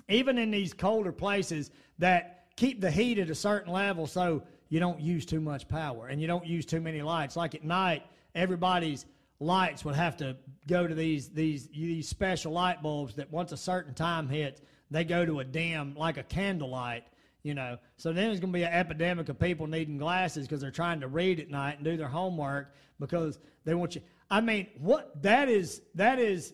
even 0.07 0.37
in 0.37 0.51
these 0.51 0.73
colder 0.73 1.11
places, 1.11 1.71
that 1.97 2.45
keep 2.55 2.81
the 2.81 2.91
heat 2.91 3.19
at 3.19 3.29
a 3.29 3.35
certain 3.35 3.71
level 3.71 4.07
so 4.07 4.43
you 4.69 4.79
don't 4.79 4.99
use 4.99 5.25
too 5.25 5.41
much 5.41 5.67
power 5.67 6.07
and 6.07 6.21
you 6.21 6.27
don't 6.27 6.45
use 6.45 6.65
too 6.65 6.79
many 6.79 7.01
lights. 7.01 7.35
Like 7.35 7.55
at 7.55 7.63
night, 7.63 8.03
everybody's 8.35 9.05
lights 9.39 9.83
would 9.85 9.95
have 9.95 10.17
to 10.17 10.35
go 10.67 10.85
to 10.85 10.93
these 10.93 11.29
these 11.29 11.67
these 11.67 12.07
special 12.07 12.51
light 12.51 12.81
bulbs 12.83 13.15
that 13.15 13.31
once 13.31 13.51
a 13.51 13.57
certain 13.57 13.93
time 13.93 14.27
hits, 14.27 14.61
they 14.91 15.03
go 15.03 15.25
to 15.25 15.39
a 15.39 15.43
dim 15.43 15.95
like 15.95 16.17
a 16.17 16.23
candlelight. 16.23 17.03
You 17.41 17.53
know, 17.53 17.77
so 17.95 18.11
then 18.11 18.27
there's 18.27 18.41
going 18.41 18.51
to 18.51 18.59
be 18.59 18.63
an 18.63 18.73
epidemic 18.73 19.29
of 19.29 19.39
people 19.39 19.65
needing 19.65 19.97
glasses 19.97 20.45
because 20.45 20.59
they're 20.59 20.71
trying 20.71 20.99
to 20.99 21.07
read 21.07 21.39
at 21.39 21.49
night 21.49 21.77
and 21.77 21.85
do 21.85 21.95
their 21.95 22.09
homework 22.09 22.73
because 22.99 23.39
they 23.63 23.73
want 23.73 23.95
you. 23.95 24.01
I 24.29 24.41
mean, 24.41 24.67
what 24.77 25.21
that 25.23 25.47
is 25.47 25.81
that 25.95 26.19
is 26.19 26.53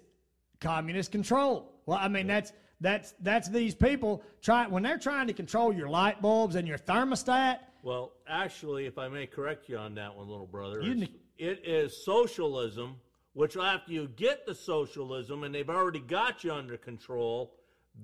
communist 0.65 1.11
control. 1.11 1.71
Well, 1.85 1.99
I 2.01 2.07
mean 2.07 2.27
that's 2.27 2.51
that's 2.81 3.13
that's 3.21 3.47
these 3.47 3.75
people 3.75 4.23
trying 4.41 4.71
when 4.71 4.83
they're 4.83 4.97
trying 4.97 5.27
to 5.27 5.33
control 5.33 5.73
your 5.73 5.87
light 5.87 6.21
bulbs 6.21 6.55
and 6.55 6.67
your 6.67 6.79
thermostat. 6.79 7.59
Well, 7.83 8.13
actually, 8.27 8.87
if 8.87 8.97
I 8.97 9.07
may 9.07 9.27
correct 9.27 9.69
you 9.69 9.77
on 9.77 9.93
that 9.95 10.15
one, 10.15 10.27
little 10.27 10.47
brother, 10.47 10.81
it 10.81 11.61
is 11.63 12.03
socialism. 12.03 12.97
Which 13.33 13.57
after 13.57 13.91
you 13.91 14.07
get 14.15 14.45
the 14.45 14.55
socialism 14.55 15.43
and 15.43 15.53
they've 15.53 15.69
already 15.69 15.99
got 15.99 16.45
you 16.45 16.53
under 16.53 16.77
control, 16.77 17.53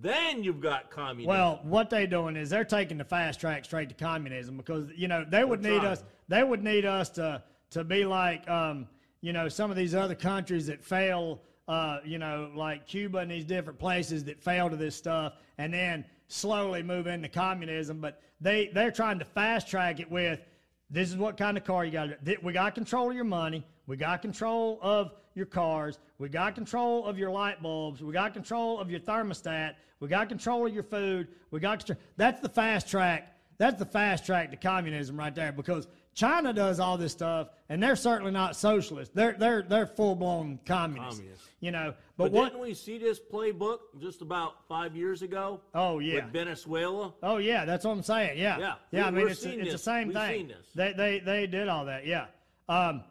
then 0.01 0.43
you've 0.43 0.59
got 0.59 0.91
communism. 0.91 1.30
Well, 1.30 1.62
what 1.64 1.89
they're 1.89 2.05
doing 2.05 2.36
is 2.36 2.49
they're 2.49 2.66
taking 2.66 2.97
the 2.97 3.05
fast 3.05 3.39
track 3.39 3.64
straight 3.64 3.88
to 3.88 3.95
communism 3.95 4.57
because 4.57 4.89
you 4.93 5.07
know 5.07 5.26
they 5.28 5.45
would 5.45 5.64
need 5.64 5.86
us. 5.86 6.03
They 6.28 6.43
would 6.43 6.64
need 6.64 6.86
us 6.86 7.09
to 7.12 7.43
to 7.72 7.84
be 7.86 8.05
like 8.05 8.47
um, 8.49 8.88
you 9.22 9.32
know 9.32 9.47
some 9.47 9.72
of 9.72 9.78
these 9.78 9.95
other 9.95 10.16
countries 10.16 10.68
that 10.68 10.84
fail 10.84 11.41
uh, 11.72 12.01
you 12.03 12.17
know, 12.17 12.51
like 12.53 12.86
Cuba 12.86 13.19
and 13.19 13.32
these 13.32 13.45
different 13.45 13.80
places 13.80 14.26
that 14.26 14.43
fail 14.43 14.69
to 14.69 14.76
this 14.76 14.93
stuff, 14.93 15.36
and 15.57 15.74
then 15.74 16.03
slowly 16.28 16.84
move 16.84 17.07
into 17.07 17.30
communism. 17.30 18.01
But 18.01 18.22
they 18.41 18.69
they're 18.74 18.91
trying 18.91 19.19
to 19.19 19.26
fast 19.26 19.69
track 19.69 20.01
it 20.01 20.11
with 20.11 20.41
this 20.89 21.09
is 21.09 21.15
what 21.15 21.38
kind 21.38 21.55
of 21.55 21.63
car 21.63 21.86
you 21.86 21.91
got. 21.91 22.09
We 22.43 22.51
got 22.51 22.76
control 22.76 23.09
of 23.09 23.15
your 23.15 23.24
money. 23.24 23.65
We 23.88 23.95
got 23.95 24.22
control 24.22 24.80
of 24.82 25.13
your 25.34 25.45
cars. 25.45 25.97
We 26.17 26.28
got 26.28 26.55
control 26.55 27.05
of 27.05 27.17
your 27.17 27.32
light 27.32 27.61
bulbs. 27.63 28.03
We 28.03 28.11
got 28.11 28.34
control 28.34 28.78
of 28.78 28.91
your 28.91 28.99
thermostat. 28.99 29.76
We 30.01 30.09
got 30.09 30.28
control 30.28 30.67
of 30.67 30.74
your 30.74 30.84
food. 30.84 31.30
We 31.51 31.61
got 31.61 31.86
control. 31.86 32.03
That's 32.17 32.41
the 32.41 32.49
fast 32.49 32.89
track. 32.89 33.34
That's 33.57 33.80
the 33.80 33.86
fast 33.86 34.26
track 34.26 34.51
to 34.51 34.57
communism 34.57 35.17
right 35.17 35.34
there 35.34 35.53
because 35.53 35.88
China 36.15 36.51
does 36.51 36.82
all 36.82 36.97
this 36.97 37.13
stuff, 37.13 37.47
and 37.69 37.82
they're 37.82 37.95
certainly 37.95 38.34
not 38.34 38.57
socialist. 38.57 39.15
They're 39.15 39.38
they're 39.39 39.61
they're 39.61 39.88
full 39.88 40.15
blown 40.15 40.59
communists. 40.65 41.19
Communist. 41.19 41.51
You 41.62 41.70
know, 41.70 41.93
but, 42.18 42.24
but 42.24 42.32
what, 42.32 42.45
didn't 42.49 42.62
we 42.62 42.74
see 42.74 42.97
this 42.97 43.20
playbook 43.20 43.78
just 43.99 44.24
about 44.24 44.68
five 44.68 44.95
years 44.95 45.22
ago? 45.22 45.62
Oh 45.76 45.99
yeah, 45.99 46.16
with 46.16 46.34
Venezuela. 46.34 47.14
Oh 47.22 47.38
yeah, 47.38 47.66
that's 47.66 47.86
what 47.86 47.91
I'm 47.91 48.01
saying. 48.01 48.39
Yeah, 48.39 48.57
yeah, 48.57 48.74
yeah. 48.89 49.05
I 49.05 49.12
mean, 49.12 49.28
it's 49.28 49.43
it's 49.43 49.72
the 49.72 49.78
same 49.78 50.07
We've 50.07 50.18
thing. 50.18 50.51
They 50.74 50.93
they 50.93 51.20
they 51.20 51.45
did 51.45 51.68
all 51.68 51.86
that. 51.86 52.07
Yeah. 52.07 52.26
Um, 52.68 53.03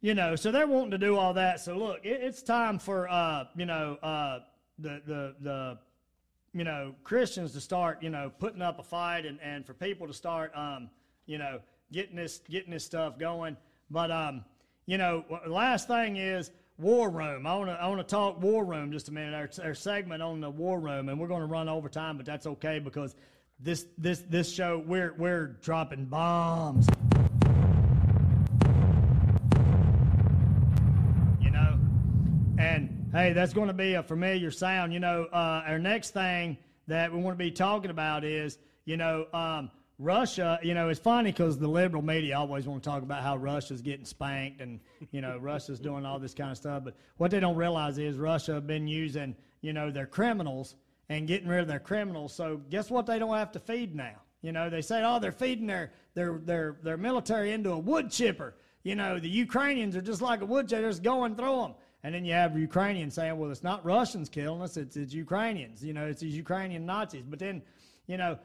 you 0.00 0.14
know, 0.14 0.34
so 0.34 0.50
they're 0.50 0.66
wanting 0.66 0.92
to 0.92 0.98
do 0.98 1.16
all 1.16 1.34
that. 1.34 1.60
So 1.60 1.76
look, 1.76 2.00
it, 2.04 2.22
it's 2.22 2.42
time 2.42 2.78
for 2.78 3.06
uh, 3.06 3.44
you 3.54 3.66
know, 3.66 3.98
uh, 4.02 4.40
the 4.78 5.02
the 5.06 5.34
the 5.42 5.78
you 6.54 6.64
know 6.64 6.94
Christians 7.04 7.52
to 7.52 7.60
start 7.60 8.02
you 8.02 8.08
know 8.08 8.32
putting 8.38 8.62
up 8.62 8.78
a 8.78 8.82
fight 8.82 9.26
and 9.26 9.38
and 9.42 9.66
for 9.66 9.74
people 9.74 10.06
to 10.06 10.14
start 10.14 10.52
um, 10.56 10.88
you 11.26 11.36
know 11.36 11.60
getting 11.92 12.16
this 12.16 12.40
getting 12.48 12.70
this 12.70 12.84
stuff 12.84 13.18
going. 13.18 13.58
But 13.90 14.10
um, 14.10 14.42
you 14.86 14.96
know, 14.96 15.24
last 15.46 15.86
thing 15.86 16.16
is 16.16 16.50
War 16.78 17.08
Room. 17.08 17.46
I 17.46 17.54
want 17.56 17.70
to 17.70 17.74
I 17.74 17.86
want 17.86 18.00
to 18.00 18.04
talk 18.04 18.42
War 18.42 18.64
Room 18.64 18.90
just 18.90 19.08
a 19.08 19.12
minute. 19.12 19.34
Our, 19.34 19.66
our 19.66 19.74
segment 19.74 20.22
on 20.22 20.40
the 20.40 20.50
War 20.50 20.80
Room, 20.80 21.08
and 21.08 21.20
we're 21.20 21.28
going 21.28 21.40
to 21.40 21.46
run 21.46 21.68
over 21.68 21.88
time, 21.88 22.16
but 22.16 22.26
that's 22.26 22.46
okay 22.46 22.80
because 22.80 23.14
this 23.60 23.86
this 23.96 24.20
this 24.28 24.52
show 24.52 24.82
we're 24.84 25.14
we're 25.16 25.46
dropping 25.62 26.06
bombs. 26.06 26.88
You 31.40 31.50
know, 31.50 31.78
and 32.58 33.08
hey, 33.12 33.32
that's 33.32 33.52
going 33.52 33.68
to 33.68 33.74
be 33.74 33.94
a 33.94 34.02
familiar 34.02 34.50
sound. 34.50 34.92
You 34.92 35.00
know, 35.00 35.28
uh, 35.32 35.62
our 35.66 35.78
next 35.78 36.10
thing 36.10 36.58
that 36.88 37.12
we 37.12 37.20
want 37.20 37.38
to 37.38 37.44
be 37.44 37.52
talking 37.52 37.90
about 37.90 38.24
is 38.24 38.58
you 38.84 38.96
know. 38.96 39.26
Um, 39.32 39.70
Russia, 39.98 40.58
you 40.62 40.74
know, 40.74 40.88
it's 40.88 40.98
funny 40.98 41.30
because 41.30 41.56
the 41.56 41.68
liberal 41.68 42.02
media 42.02 42.36
always 42.36 42.66
want 42.66 42.82
to 42.82 42.88
talk 42.88 43.02
about 43.02 43.22
how 43.22 43.36
Russia's 43.36 43.80
getting 43.80 44.04
spanked 44.04 44.60
and, 44.60 44.80
you 45.12 45.20
know, 45.20 45.38
Russia's 45.38 45.78
doing 45.78 46.04
all 46.04 46.18
this 46.18 46.34
kind 46.34 46.50
of 46.50 46.56
stuff. 46.56 46.82
But 46.84 46.96
what 47.16 47.30
they 47.30 47.38
don't 47.38 47.56
realize 47.56 47.98
is 47.98 48.16
Russia 48.16 48.54
have 48.54 48.66
been 48.66 48.88
using, 48.88 49.36
you 49.60 49.72
know, 49.72 49.90
their 49.90 50.06
criminals 50.06 50.74
and 51.08 51.28
getting 51.28 51.48
rid 51.48 51.60
of 51.60 51.68
their 51.68 51.78
criminals. 51.78 52.34
So 52.34 52.60
guess 52.70 52.90
what 52.90 53.06
they 53.06 53.20
don't 53.20 53.36
have 53.36 53.52
to 53.52 53.60
feed 53.60 53.94
now? 53.94 54.16
You 54.42 54.52
know, 54.52 54.68
they 54.68 54.82
say, 54.82 55.02
oh, 55.04 55.20
they're 55.20 55.32
feeding 55.32 55.66
their, 55.66 55.92
their, 56.14 56.38
their, 56.38 56.76
their 56.82 56.96
military 56.96 57.52
into 57.52 57.70
a 57.70 57.78
wood 57.78 58.10
chipper. 58.10 58.56
You 58.82 58.96
know, 58.96 59.18
the 59.18 59.28
Ukrainians 59.28 59.96
are 59.96 60.02
just 60.02 60.20
like 60.20 60.42
a 60.42 60.46
wood 60.46 60.68
chipper, 60.68 60.88
just 60.88 61.02
going 61.02 61.36
through 61.36 61.60
them. 61.62 61.74
And 62.02 62.14
then 62.14 62.24
you 62.24 62.34
have 62.34 62.58
Ukrainians 62.58 63.14
saying, 63.14 63.38
well, 63.38 63.50
it's 63.50 63.62
not 63.62 63.82
Russians 63.84 64.28
killing 64.28 64.60
us, 64.60 64.76
it's, 64.76 64.96
it's 64.96 65.14
Ukrainians. 65.14 65.82
You 65.82 65.94
know, 65.94 66.06
it's 66.06 66.20
these 66.20 66.36
Ukrainian 66.36 66.84
Nazis. 66.84 67.24
But 67.26 67.38
then, 67.38 67.62
you 68.06 68.18
know, 68.18 68.38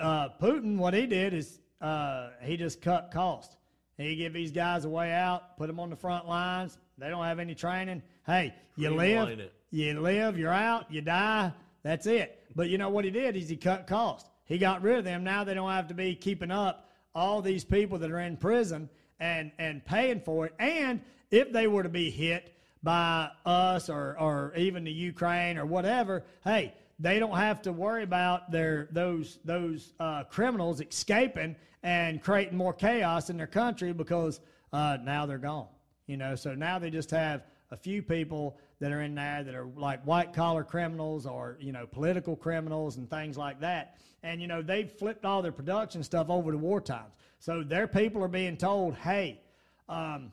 uh, 0.00 0.28
Putin, 0.40 0.76
what 0.76 0.94
he 0.94 1.06
did 1.06 1.34
is 1.34 1.60
uh, 1.80 2.30
he 2.42 2.56
just 2.56 2.80
cut 2.80 3.10
costs. 3.12 3.56
He 3.96 4.16
give 4.16 4.32
these 4.32 4.52
guys 4.52 4.84
a 4.84 4.88
way 4.88 5.12
out, 5.12 5.56
put 5.56 5.68
them 5.68 5.80
on 5.80 5.90
the 5.90 5.96
front 5.96 6.28
lines. 6.28 6.78
They 6.98 7.08
don't 7.08 7.24
have 7.24 7.38
any 7.38 7.54
training. 7.54 8.02
Hey, 8.26 8.54
you 8.76 8.90
live, 8.90 9.40
you 9.70 10.00
live, 10.00 10.38
you're 10.38 10.52
out, 10.52 10.90
you 10.90 11.00
die. 11.00 11.52
That's 11.82 12.06
it. 12.06 12.42
But 12.54 12.68
you 12.68 12.78
know 12.78 12.88
what 12.88 13.04
he 13.04 13.10
did 13.10 13.36
is 13.36 13.48
he 13.48 13.56
cut 13.56 13.86
costs. 13.86 14.28
He 14.44 14.58
got 14.58 14.82
rid 14.82 14.98
of 14.98 15.04
them. 15.04 15.24
Now 15.24 15.44
they 15.44 15.54
don't 15.54 15.70
have 15.70 15.88
to 15.88 15.94
be 15.94 16.14
keeping 16.14 16.50
up 16.50 16.90
all 17.14 17.40
these 17.40 17.64
people 17.64 17.98
that 17.98 18.10
are 18.10 18.20
in 18.20 18.36
prison 18.36 18.88
and 19.18 19.50
and 19.58 19.84
paying 19.84 20.20
for 20.20 20.46
it. 20.46 20.54
And 20.58 21.00
if 21.30 21.52
they 21.52 21.66
were 21.66 21.82
to 21.82 21.88
be 21.88 22.10
hit 22.10 22.54
by 22.82 23.30
us 23.44 23.88
or 23.88 24.18
or 24.18 24.52
even 24.56 24.84
the 24.84 24.92
Ukraine 24.92 25.58
or 25.58 25.66
whatever, 25.66 26.24
hey, 26.44 26.74
they 26.98 27.18
don't 27.18 27.36
have 27.36 27.60
to 27.62 27.72
worry 27.72 28.02
about 28.02 28.50
their 28.50 28.88
those 28.90 29.38
those 29.44 29.92
uh, 30.00 30.24
criminals 30.24 30.80
escaping 30.80 31.56
and 31.82 32.22
creating 32.22 32.56
more 32.56 32.72
chaos 32.72 33.28
in 33.30 33.36
their 33.36 33.46
country 33.46 33.92
because 33.92 34.40
uh, 34.72 34.98
now 35.02 35.26
they're 35.26 35.38
gone. 35.38 35.68
You 36.06 36.16
know, 36.16 36.34
so 36.34 36.54
now 36.54 36.78
they 36.78 36.90
just 36.90 37.10
have 37.10 37.42
a 37.70 37.76
few 37.76 38.02
people 38.02 38.58
that 38.78 38.92
are 38.92 39.02
in 39.02 39.14
there 39.14 39.42
that 39.42 39.54
are 39.54 39.66
like 39.76 40.02
white 40.04 40.32
collar 40.32 40.64
criminals 40.64 41.26
or 41.26 41.58
you 41.60 41.72
know 41.72 41.86
political 41.86 42.36
criminals 42.36 42.96
and 42.96 43.10
things 43.10 43.36
like 43.36 43.60
that. 43.60 43.98
And 44.22 44.40
you 44.40 44.46
know 44.46 44.62
they've 44.62 44.90
flipped 44.90 45.24
all 45.24 45.42
their 45.42 45.52
production 45.52 46.02
stuff 46.02 46.30
over 46.30 46.52
to 46.52 46.58
war 46.58 46.80
times. 46.80 47.12
So 47.38 47.62
their 47.62 47.86
people 47.86 48.22
are 48.24 48.28
being 48.28 48.56
told, 48.56 48.94
hey. 48.96 49.40
Um, 49.88 50.32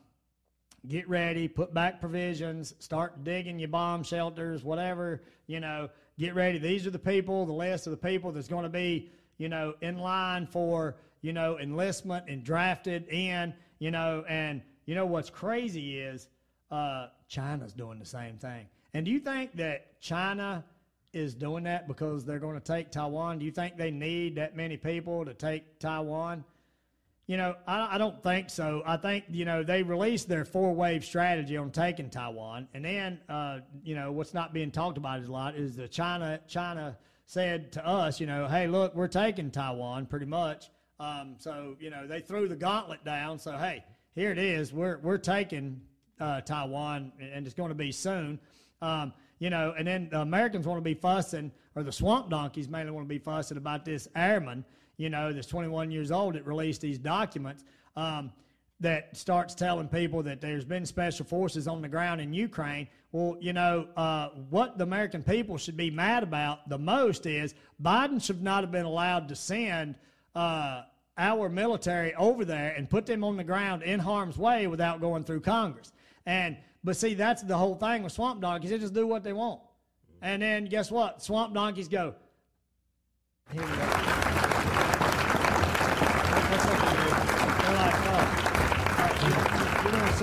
get 0.88 1.08
ready, 1.08 1.48
put 1.48 1.72
back 1.72 2.00
provisions, 2.00 2.74
start 2.78 3.24
digging 3.24 3.58
your 3.58 3.68
bomb 3.68 4.02
shelters, 4.02 4.62
whatever, 4.62 5.22
you 5.46 5.60
know, 5.60 5.88
get 6.18 6.34
ready. 6.34 6.58
These 6.58 6.86
are 6.86 6.90
the 6.90 6.98
people, 6.98 7.46
the 7.46 7.52
list 7.52 7.86
of 7.86 7.90
the 7.90 7.96
people 7.96 8.32
that's 8.32 8.48
going 8.48 8.64
to 8.64 8.68
be, 8.68 9.10
you 9.38 9.48
know, 9.48 9.74
in 9.80 9.98
line 9.98 10.46
for, 10.46 10.96
you 11.22 11.32
know, 11.32 11.58
enlistment 11.58 12.26
and 12.28 12.44
drafted 12.44 13.08
in, 13.08 13.54
you 13.78 13.90
know, 13.90 14.24
and 14.28 14.62
you 14.86 14.94
know 14.94 15.06
what's 15.06 15.30
crazy 15.30 15.98
is 15.98 16.28
uh, 16.70 17.08
China's 17.28 17.72
doing 17.72 17.98
the 17.98 18.06
same 18.06 18.36
thing. 18.36 18.66
And 18.92 19.04
do 19.04 19.10
you 19.10 19.20
think 19.20 19.56
that 19.56 20.00
China 20.00 20.64
is 21.12 21.34
doing 21.34 21.64
that 21.64 21.88
because 21.88 22.24
they're 22.24 22.38
going 22.38 22.60
to 22.60 22.64
take 22.64 22.90
Taiwan? 22.90 23.38
Do 23.38 23.44
you 23.44 23.50
think 23.50 23.76
they 23.76 23.90
need 23.90 24.36
that 24.36 24.56
many 24.56 24.76
people 24.76 25.24
to 25.24 25.34
take 25.34 25.78
Taiwan? 25.78 26.44
You 27.26 27.38
know, 27.38 27.54
I, 27.66 27.94
I 27.94 27.98
don't 27.98 28.22
think 28.22 28.50
so. 28.50 28.82
I 28.84 28.98
think, 28.98 29.24
you 29.30 29.46
know, 29.46 29.62
they 29.62 29.82
released 29.82 30.28
their 30.28 30.44
four 30.44 30.74
wave 30.74 31.04
strategy 31.04 31.56
on 31.56 31.70
taking 31.70 32.10
Taiwan. 32.10 32.68
And 32.74 32.84
then, 32.84 33.20
uh, 33.28 33.60
you 33.82 33.94
know, 33.94 34.12
what's 34.12 34.34
not 34.34 34.52
being 34.52 34.70
talked 34.70 34.98
about 34.98 35.20
as 35.20 35.28
a 35.28 35.32
lot 35.32 35.54
is 35.56 35.76
the 35.76 35.88
China, 35.88 36.38
China 36.46 36.98
said 37.26 37.72
to 37.72 37.86
us, 37.86 38.20
you 38.20 38.26
know, 38.26 38.46
hey, 38.46 38.66
look, 38.66 38.94
we're 38.94 39.08
taking 39.08 39.50
Taiwan 39.50 40.04
pretty 40.06 40.26
much. 40.26 40.68
Um, 41.00 41.36
so, 41.38 41.76
you 41.80 41.88
know, 41.88 42.06
they 42.06 42.20
threw 42.20 42.46
the 42.46 42.56
gauntlet 42.56 43.04
down. 43.04 43.38
So, 43.38 43.56
hey, 43.56 43.84
here 44.14 44.30
it 44.30 44.38
is. 44.38 44.72
We're, 44.72 44.98
we're 44.98 45.18
taking 45.18 45.80
uh, 46.20 46.42
Taiwan, 46.42 47.12
and 47.18 47.46
it's 47.46 47.54
going 47.54 47.70
to 47.70 47.74
be 47.74 47.90
soon. 47.90 48.38
Um, 48.82 49.14
you 49.38 49.50
know, 49.50 49.74
and 49.76 49.86
then 49.86 50.08
the 50.10 50.20
Americans 50.20 50.66
want 50.66 50.78
to 50.78 50.84
be 50.84 50.94
fussing, 50.94 51.52
or 51.74 51.82
the 51.82 51.92
swamp 51.92 52.30
donkeys 52.30 52.68
mainly 52.68 52.92
want 52.92 53.06
to 53.06 53.08
be 53.08 53.18
fussing 53.18 53.56
about 53.56 53.84
this 53.84 54.08
airman, 54.14 54.64
you 54.96 55.10
know, 55.10 55.32
that's 55.32 55.46
21 55.46 55.90
years 55.90 56.10
old 56.10 56.34
that 56.34 56.46
released 56.46 56.80
these 56.80 56.98
documents 56.98 57.64
um, 57.96 58.32
that 58.80 59.16
starts 59.16 59.54
telling 59.54 59.88
people 59.88 60.22
that 60.22 60.40
there's 60.40 60.64
been 60.64 60.86
special 60.86 61.24
forces 61.24 61.68
on 61.68 61.82
the 61.82 61.88
ground 61.88 62.20
in 62.20 62.32
Ukraine. 62.32 62.88
Well, 63.12 63.36
you 63.40 63.52
know, 63.52 63.86
uh, 63.96 64.30
what 64.50 64.78
the 64.78 64.84
American 64.84 65.22
people 65.22 65.58
should 65.58 65.76
be 65.76 65.90
mad 65.90 66.22
about 66.22 66.68
the 66.68 66.78
most 66.78 67.26
is 67.26 67.54
Biden 67.82 68.22
should 68.22 68.42
not 68.42 68.62
have 68.62 68.72
been 68.72 68.86
allowed 68.86 69.28
to 69.28 69.36
send. 69.36 69.96
Uh, 70.34 70.82
our 71.16 71.48
military 71.48 72.12
over 72.14 72.44
there 72.44 72.74
and 72.76 72.90
put 72.90 73.06
them 73.06 73.22
on 73.22 73.36
the 73.36 73.44
ground 73.44 73.82
in 73.82 74.00
harm's 74.00 74.36
way 74.36 74.66
without 74.66 75.00
going 75.00 75.22
through 75.22 75.40
Congress. 75.40 75.92
And 76.26 76.56
but 76.82 76.96
see, 76.96 77.14
that's 77.14 77.42
the 77.42 77.56
whole 77.56 77.76
thing 77.76 78.02
with 78.02 78.12
swamp 78.12 78.42
donkeys. 78.42 78.70
They 78.70 78.78
just 78.78 78.94
do 78.94 79.06
what 79.06 79.24
they 79.24 79.32
want. 79.32 79.60
And 80.20 80.42
then 80.42 80.66
guess 80.66 80.90
what? 80.90 81.22
Swamp 81.22 81.54
donkeys 81.54 81.88
go. 81.88 82.14
Here 83.52 83.62
we 83.62 83.68
go. 83.68 83.74
That's 83.76 83.96
what 86.66 86.80
they 86.80 86.92
do. 86.92 86.98
They're 87.62 87.76
like, 87.76 87.94
oh, 88.06 89.80
you're 89.84 89.92
doing 89.92 90.14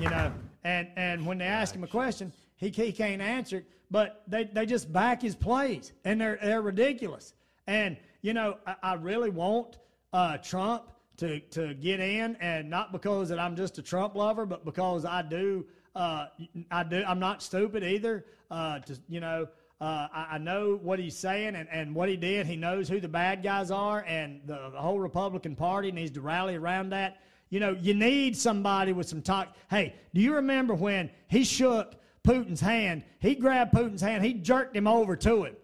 You 0.00 0.10
know, 0.10 0.32
and 0.64 0.88
and 0.96 1.26
when 1.26 1.38
they 1.38 1.44
ask 1.44 1.74
him 1.74 1.84
a 1.84 1.88
question, 1.88 2.32
he, 2.56 2.68
he 2.70 2.92
can't 2.92 3.22
answer 3.22 3.58
it. 3.58 3.66
But 3.90 4.22
they, 4.26 4.44
they 4.44 4.66
just 4.66 4.92
back 4.92 5.22
his 5.22 5.34
plays, 5.34 5.92
and 6.04 6.20
they're 6.20 6.38
they're 6.42 6.62
ridiculous. 6.62 7.34
And 7.66 7.96
you 8.22 8.32
know, 8.32 8.56
I, 8.66 8.76
I 8.82 8.94
really 8.94 9.30
want 9.30 9.78
uh, 10.12 10.38
Trump 10.38 10.84
to, 11.18 11.40
to 11.40 11.74
get 11.74 12.00
in, 12.00 12.36
and 12.36 12.70
not 12.70 12.92
because 12.92 13.28
that 13.28 13.38
I'm 13.38 13.54
just 13.56 13.78
a 13.78 13.82
Trump 13.82 14.14
lover, 14.14 14.46
but 14.46 14.64
because 14.64 15.04
I 15.04 15.22
do, 15.22 15.66
uh, 15.94 16.26
I 16.70 16.84
do, 16.84 17.04
I'm 17.06 17.20
not 17.20 17.42
stupid 17.42 17.84
either. 17.84 18.24
Uh, 18.50 18.78
to, 18.80 18.98
you 19.08 19.20
know, 19.20 19.46
uh, 19.80 20.08
I, 20.12 20.26
I, 20.32 20.38
know 20.38 20.78
what 20.82 20.98
he's 20.98 21.16
saying 21.16 21.56
and, 21.56 21.68
and 21.70 21.94
what 21.94 22.08
he 22.08 22.16
did. 22.16 22.46
He 22.46 22.56
knows 22.56 22.88
who 22.88 23.00
the 23.00 23.08
bad 23.08 23.42
guys 23.42 23.70
are, 23.70 24.04
and 24.06 24.40
the, 24.46 24.70
the 24.72 24.78
whole 24.78 24.98
Republican 24.98 25.56
Party 25.56 25.92
needs 25.92 26.12
to 26.12 26.20
rally 26.20 26.56
around 26.56 26.90
that. 26.90 27.20
You 27.54 27.60
know, 27.60 27.76
you 27.80 27.94
need 27.94 28.36
somebody 28.36 28.92
with 28.92 29.08
some 29.08 29.22
talk. 29.22 29.54
Hey, 29.70 29.94
do 30.12 30.20
you 30.20 30.34
remember 30.34 30.74
when 30.74 31.08
he 31.28 31.44
shook 31.44 31.94
Putin's 32.26 32.60
hand? 32.60 33.04
He 33.20 33.36
grabbed 33.36 33.72
Putin's 33.72 34.02
hand, 34.02 34.24
he 34.24 34.34
jerked 34.34 34.74
him 34.74 34.88
over 34.88 35.14
to 35.14 35.44
him. 35.44 35.56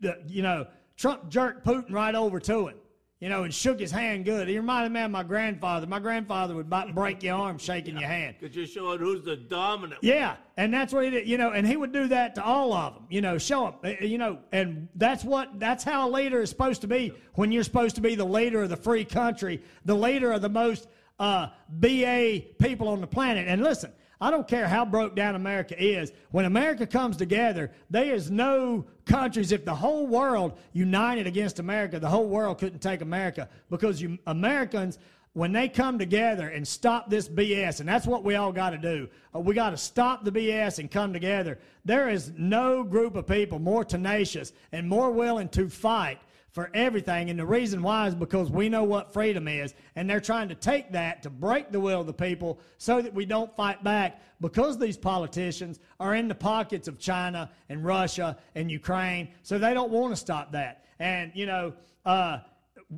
The, 0.00 0.22
you 0.26 0.40
know, 0.40 0.66
Trump 0.96 1.28
jerked 1.28 1.66
Putin 1.66 1.92
right 1.92 2.14
over 2.14 2.40
to 2.40 2.68
him 2.68 2.76
you 3.24 3.30
know, 3.30 3.44
and 3.44 3.54
shook 3.54 3.80
his 3.80 3.90
hand 3.90 4.26
good. 4.26 4.48
He 4.48 4.58
reminded 4.58 4.92
me 4.92 5.00
of 5.00 5.10
my 5.10 5.22
grandfather. 5.22 5.86
My 5.86 5.98
grandfather 5.98 6.54
would 6.54 6.68
break 6.94 7.22
your 7.22 7.36
arm 7.36 7.56
shaking 7.56 7.94
yeah, 7.94 8.00
your 8.00 8.08
hand. 8.10 8.36
Because 8.38 8.54
you're 8.54 8.66
showing 8.66 8.98
who's 8.98 9.24
the 9.24 9.36
dominant. 9.36 10.00
Yeah, 10.02 10.36
and 10.58 10.74
that's 10.74 10.92
what 10.92 11.04
he 11.04 11.10
did. 11.10 11.26
You 11.26 11.38
know, 11.38 11.52
and 11.52 11.66
he 11.66 11.74
would 11.74 11.90
do 11.90 12.06
that 12.08 12.34
to 12.34 12.44
all 12.44 12.74
of 12.74 12.92
them. 12.92 13.04
You 13.08 13.22
know, 13.22 13.38
show 13.38 13.64
them. 13.64 13.74
Eh, 13.82 14.04
you 14.04 14.18
know, 14.18 14.40
and 14.52 14.88
that's 14.96 15.24
what 15.24 15.58
that's 15.58 15.82
how 15.82 16.06
a 16.06 16.10
leader 16.10 16.42
is 16.42 16.50
supposed 16.50 16.82
to 16.82 16.86
be. 16.86 17.14
When 17.32 17.50
you're 17.50 17.64
supposed 17.64 17.94
to 17.94 18.02
be 18.02 18.14
the 18.14 18.26
leader 18.26 18.64
of 18.64 18.68
the 18.68 18.76
free 18.76 19.06
country, 19.06 19.62
the 19.86 19.96
leader 19.96 20.30
of 20.30 20.42
the 20.42 20.50
most 20.50 20.86
uh, 21.18 21.48
BA 21.68 22.42
people 22.58 22.88
on 22.88 23.00
the 23.00 23.06
planet. 23.06 23.46
And 23.48 23.62
listen, 23.62 23.92
I 24.20 24.30
don't 24.30 24.48
care 24.48 24.68
how 24.68 24.84
broke 24.84 25.14
down 25.14 25.34
America 25.34 25.74
is. 25.78 26.12
When 26.30 26.44
America 26.44 26.86
comes 26.86 27.16
together, 27.16 27.72
there 27.90 28.14
is 28.14 28.30
no 28.30 28.86
countries. 29.04 29.52
If 29.52 29.64
the 29.64 29.74
whole 29.74 30.06
world 30.06 30.58
united 30.72 31.26
against 31.26 31.58
America, 31.58 31.98
the 31.98 32.08
whole 32.08 32.28
world 32.28 32.58
couldn't 32.58 32.80
take 32.80 33.00
America 33.00 33.48
because 33.70 34.00
you, 34.00 34.18
Americans, 34.26 34.98
when 35.34 35.52
they 35.52 35.68
come 35.68 35.98
together 35.98 36.48
and 36.48 36.66
stop 36.66 37.10
this 37.10 37.28
BS, 37.28 37.80
and 37.80 37.88
that's 37.88 38.06
what 38.06 38.22
we 38.22 38.36
all 38.36 38.52
got 38.52 38.70
to 38.70 38.78
do. 38.78 39.08
Uh, 39.34 39.40
we 39.40 39.52
got 39.52 39.70
to 39.70 39.76
stop 39.76 40.24
the 40.24 40.30
BS 40.30 40.78
and 40.78 40.90
come 40.90 41.12
together. 41.12 41.58
There 41.84 42.08
is 42.08 42.32
no 42.36 42.84
group 42.84 43.16
of 43.16 43.26
people 43.26 43.58
more 43.58 43.84
tenacious 43.84 44.52
and 44.70 44.88
more 44.88 45.10
willing 45.10 45.48
to 45.50 45.68
fight 45.68 46.18
for 46.54 46.70
everything. 46.72 47.30
And 47.30 47.38
the 47.38 47.44
reason 47.44 47.82
why 47.82 48.06
is 48.06 48.14
because 48.14 48.48
we 48.48 48.68
know 48.68 48.84
what 48.84 49.12
freedom 49.12 49.48
is. 49.48 49.74
And 49.96 50.08
they're 50.08 50.20
trying 50.20 50.48
to 50.50 50.54
take 50.54 50.92
that 50.92 51.24
to 51.24 51.30
break 51.30 51.72
the 51.72 51.80
will 51.80 52.00
of 52.00 52.06
the 52.06 52.14
people 52.14 52.60
so 52.78 53.02
that 53.02 53.12
we 53.12 53.26
don't 53.26 53.54
fight 53.56 53.82
back 53.82 54.22
because 54.40 54.78
these 54.78 54.96
politicians 54.96 55.80
are 55.98 56.14
in 56.14 56.28
the 56.28 56.34
pockets 56.34 56.86
of 56.86 57.00
China 57.00 57.50
and 57.68 57.84
Russia 57.84 58.38
and 58.54 58.70
Ukraine. 58.70 59.28
So 59.42 59.58
they 59.58 59.74
don't 59.74 59.90
want 59.90 60.12
to 60.12 60.16
stop 60.16 60.52
that. 60.52 60.84
And, 61.00 61.32
you 61.34 61.46
know, 61.46 61.74
uh, 62.06 62.38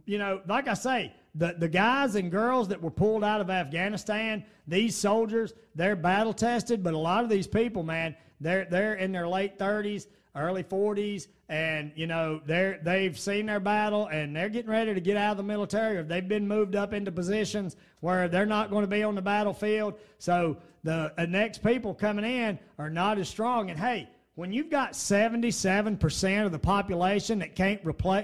you 0.05 0.19
know, 0.19 0.43
like 0.47 0.69
I 0.69 0.75
say, 0.75 1.15
the, 1.35 1.55
the 1.59 1.69
guys 1.69 2.15
and 2.15 2.31
girls 2.31 2.69
that 2.69 2.83
were 2.83 2.91
pulled 2.91 3.25
out 3.25 3.41
of 3.41 3.49
Afghanistan, 3.49 4.45
these 4.69 4.95
soldiers, 4.95 5.55
they're 5.75 5.97
battle 5.97 6.35
tested, 6.35 6.83
but 6.83 6.93
a 6.93 6.99
lot 6.99 7.25
of 7.25 7.31
these 7.31 7.47
people, 7.47 7.83
man, 7.83 8.17
they're, 8.39 8.67
they're 8.67 8.97
in 8.97 9.13
their 9.13 9.27
late 9.27 9.59
30s 9.59 10.09
early 10.37 10.63
40s, 10.63 11.29
and 11.49 11.93
you 11.95 12.07
know 12.07 12.41
they're 12.47 12.79
they've 12.83 13.19
seen 13.19 13.47
their 13.47 13.61
battle 13.61 14.07
and 14.09 14.35
they're 14.35 14.49
getting 14.49 14.71
ready 14.71 14.93
to 14.95 15.01
get 15.01 15.17
out 15.17 15.33
of 15.33 15.37
the 15.37 15.43
military, 15.43 15.97
or 15.97 16.03
they've 16.03 16.29
been 16.29 16.47
moved 16.47 16.77
up 16.77 16.93
into 16.93 17.11
positions 17.11 17.77
where 18.01 18.29
they're 18.29 18.47
not 18.47 18.71
going 18.71 18.83
to 18.83 18.89
be 18.89 19.03
on 19.03 19.15
the 19.15 19.23
battlefield. 19.23 19.95
So 20.19 20.59
the 20.85 21.13
next 21.29 21.65
people 21.65 21.95
coming 21.95 22.25
in 22.25 22.59
are 22.79 22.91
not 22.91 23.19
as 23.19 23.29
strong. 23.29 23.71
And 23.71 23.79
hey, 23.79 24.09
when 24.37 24.53
you've 24.53 24.71
got 24.71 24.93
77% 24.93 26.47
of 26.47 26.53
the 26.53 26.59
population 26.59 27.39
that 27.41 27.57
can't 27.57 27.81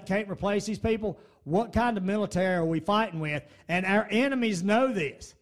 can't 0.07 0.29
replace 0.31 0.67
these 0.67 0.79
people, 0.79 1.19
what 1.45 1.73
kind 1.73 1.97
of 1.97 2.05
military 2.05 2.55
are 2.55 2.65
we 2.65 2.81
fighting 2.81 3.19
with? 3.19 3.43
And 3.69 3.87
our 3.87 4.07
enemies 4.11 4.63
know 4.63 4.93
this. 4.93 5.35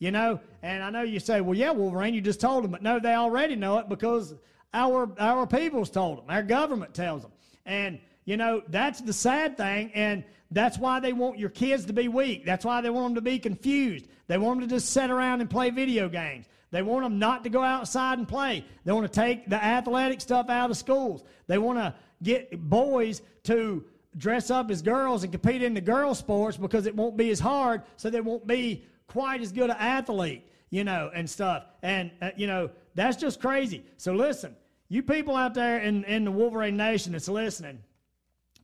You 0.00 0.10
know, 0.10 0.40
and 0.62 0.82
I 0.82 0.90
know 0.90 1.02
you 1.02 1.20
say, 1.20 1.40
well, 1.40 1.56
yeah, 1.56 1.70
Wolverine, 1.70 2.14
you 2.14 2.20
just 2.20 2.40
told 2.40 2.64
them, 2.64 2.72
but 2.72 2.82
no, 2.82 2.98
they 2.98 3.14
already 3.14 3.54
know 3.54 3.78
it 3.78 3.88
because 3.88 4.34
our, 4.74 5.10
our 5.18 5.46
peoples 5.46 5.88
told 5.88 6.18
them. 6.18 6.24
Our 6.28 6.42
government 6.42 6.92
tells 6.92 7.22
them. 7.22 7.32
And, 7.64 8.00
you 8.26 8.36
know, 8.36 8.62
that's 8.68 9.00
the 9.00 9.12
sad 9.12 9.56
thing. 9.56 9.92
And 9.94 10.24
that's 10.50 10.78
why 10.78 11.00
they 11.00 11.12
want 11.12 11.38
your 11.38 11.48
kids 11.48 11.86
to 11.86 11.92
be 11.92 12.08
weak. 12.08 12.44
That's 12.44 12.64
why 12.64 12.80
they 12.80 12.90
want 12.90 13.14
them 13.14 13.14
to 13.16 13.30
be 13.30 13.38
confused. 13.38 14.06
They 14.26 14.36
want 14.36 14.60
them 14.60 14.68
to 14.68 14.74
just 14.74 14.90
sit 14.90 15.10
around 15.10 15.40
and 15.40 15.48
play 15.48 15.70
video 15.70 16.08
games. 16.08 16.46
They 16.70 16.82
want 16.82 17.04
them 17.04 17.18
not 17.18 17.44
to 17.44 17.50
go 17.50 17.62
outside 17.62 18.18
and 18.18 18.26
play. 18.26 18.64
They 18.84 18.92
want 18.92 19.10
to 19.10 19.20
take 19.20 19.48
the 19.48 19.62
athletic 19.62 20.20
stuff 20.20 20.50
out 20.50 20.70
of 20.70 20.76
schools. 20.76 21.22
They 21.46 21.56
want 21.58 21.78
to 21.78 21.94
get 22.22 22.60
boys 22.60 23.22
to 23.44 23.84
dress 24.16 24.50
up 24.50 24.70
as 24.70 24.82
girls 24.82 25.22
and 25.22 25.32
compete 25.32 25.62
in 25.62 25.74
the 25.74 25.80
girl 25.80 26.14
sports 26.14 26.56
because 26.56 26.86
it 26.86 26.96
won't 26.96 27.16
be 27.16 27.30
as 27.30 27.40
hard, 27.40 27.82
so 27.96 28.10
they 28.10 28.20
won't 28.20 28.46
be 28.46 28.84
quite 29.06 29.40
as 29.40 29.52
good 29.52 29.70
an 29.70 29.76
athlete, 29.78 30.44
you 30.70 30.84
know, 30.84 31.10
and 31.14 31.28
stuff. 31.28 31.64
And, 31.82 32.10
uh, 32.20 32.30
you 32.36 32.46
know, 32.46 32.70
that's 32.94 33.16
just 33.16 33.40
crazy. 33.40 33.84
So 33.96 34.12
listen, 34.12 34.56
you 34.88 35.02
people 35.02 35.36
out 35.36 35.54
there 35.54 35.78
in, 35.78 36.04
in 36.04 36.24
the 36.24 36.30
Wolverine 36.30 36.76
Nation 36.76 37.12
that's 37.12 37.28
listening, 37.28 37.78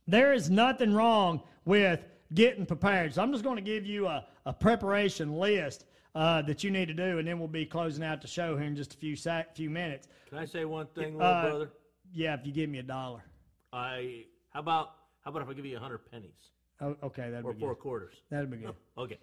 there 0.07 0.33
is 0.33 0.49
nothing 0.49 0.93
wrong 0.93 1.41
with 1.65 1.99
getting 2.33 2.65
prepared. 2.65 3.13
So 3.13 3.21
I'm 3.21 3.31
just 3.31 3.43
going 3.43 3.57
to 3.57 3.61
give 3.61 3.85
you 3.85 4.07
a, 4.07 4.25
a 4.45 4.53
preparation 4.53 5.37
list 5.37 5.85
uh, 6.15 6.41
that 6.43 6.63
you 6.63 6.71
need 6.71 6.87
to 6.87 6.93
do, 6.93 7.19
and 7.19 7.27
then 7.27 7.39
we'll 7.39 7.47
be 7.47 7.65
closing 7.65 8.03
out 8.03 8.21
the 8.21 8.27
show 8.27 8.57
here 8.57 8.67
in 8.67 8.75
just 8.75 8.93
a 8.93 8.97
few 8.97 9.15
sac- 9.15 9.55
few 9.55 9.69
minutes. 9.69 10.07
Can 10.29 10.37
I 10.37 10.45
say 10.45 10.65
one 10.65 10.87
thing, 10.87 11.17
little 11.17 11.21
uh, 11.21 11.49
brother? 11.49 11.71
Yeah, 12.13 12.33
if 12.33 12.45
you 12.45 12.51
give 12.51 12.69
me 12.69 12.79
a 12.79 12.83
dollar. 12.83 13.23
I 13.71 14.25
how 14.49 14.59
about 14.59 14.95
how 15.23 15.31
about 15.31 15.43
if 15.43 15.49
I 15.49 15.53
give 15.53 15.65
you 15.65 15.77
a 15.77 15.79
hundred 15.79 15.99
pennies? 16.11 16.51
Oh, 16.81 16.97
okay, 17.03 17.29
that'd 17.29 17.37
be 17.37 17.43
good. 17.43 17.49
or 17.49 17.53
be 17.53 17.59
four 17.59 17.73
good. 17.75 17.81
quarters. 17.81 18.15
That'd 18.29 18.51
be 18.51 18.57
good. 18.57 18.75
Oh, 18.97 19.03
okay, 19.03 19.19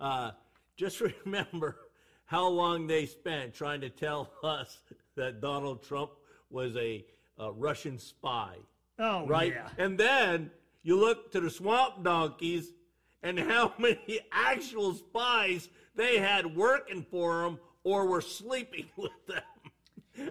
uh, 0.00 0.32
just 0.76 1.00
remember 1.24 1.76
how 2.24 2.48
long 2.48 2.86
they 2.86 3.06
spent 3.06 3.54
trying 3.54 3.80
to 3.82 3.90
tell 3.90 4.32
us 4.42 4.78
that 5.14 5.40
Donald 5.40 5.84
Trump 5.84 6.10
was 6.52 6.76
a, 6.76 7.04
a 7.38 7.50
Russian 7.52 7.98
spy. 7.98 8.56
Oh, 8.98 9.26
right. 9.26 9.52
Yeah. 9.52 9.68
And 9.78 9.98
then 9.98 10.50
you 10.82 10.98
look 10.98 11.32
to 11.32 11.40
the 11.40 11.50
swamp 11.50 12.02
donkeys 12.04 12.72
and 13.22 13.38
how 13.38 13.72
many 13.78 14.20
actual 14.30 14.94
spies 14.94 15.68
they 15.94 16.18
had 16.18 16.56
working 16.56 17.04
for 17.10 17.42
them 17.42 17.58
or 17.84 18.06
were 18.06 18.20
sleeping 18.20 18.86
with 18.96 19.26
them. 19.26 19.42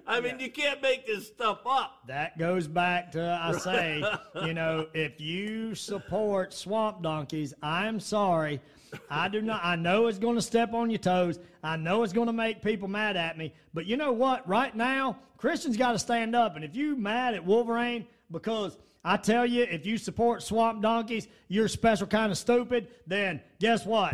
I 0.06 0.22
mean, 0.22 0.40
you 0.40 0.52
can't 0.52 0.80
make 0.82 1.08
this 1.08 1.28
stuff 1.28 1.62
up. 1.66 2.04
That 2.08 2.38
goes 2.38 2.68
back 2.68 3.12
to 3.14 3.40
I 3.42 3.52
say, 3.58 4.04
you 4.46 4.54
know, 4.54 4.88
if 4.94 5.20
you 5.20 5.74
support 5.74 6.54
swamp 6.54 7.02
donkeys, 7.02 7.54
I'm 7.64 8.00
sorry. 8.00 8.62
I 9.10 9.28
do 9.28 9.42
not 9.42 9.62
I 9.64 9.76
know 9.76 10.08
it's 10.08 10.20
going 10.20 10.36
to 10.36 10.42
step 10.42 10.74
on 10.74 10.90
your 10.90 11.00
toes. 11.00 11.40
I 11.64 11.78
know 11.78 12.04
it's 12.04 12.14
going 12.14 12.28
to 12.28 12.34
make 12.34 12.62
people 12.62 12.88
mad 12.88 13.18
at 13.18 13.38
me, 13.38 13.54
but 13.74 13.86
you 13.86 13.98
know 13.98 14.12
what? 14.12 14.48
Right 14.48 14.76
now, 14.76 15.18
Christians 15.38 15.78
got 15.78 15.94
to 15.94 16.00
stand 16.00 16.36
up 16.36 16.56
and 16.56 16.66
if 16.66 16.76
you 16.76 16.96
mad 16.96 17.34
at 17.34 17.46
Wolverine 17.46 18.06
because 18.32 18.78
I 19.04 19.18
tell 19.18 19.46
you, 19.46 19.64
if 19.64 19.86
you 19.86 19.98
support 19.98 20.44
swamp 20.44 20.82
donkeys, 20.82 21.28
you're 21.48 21.66
a 21.66 21.70
special 21.70 22.06
kind 22.06 22.32
of 22.32 22.38
stupid, 22.38 22.88
then 23.08 23.42
guess 23.60 23.86
what? 23.86 24.14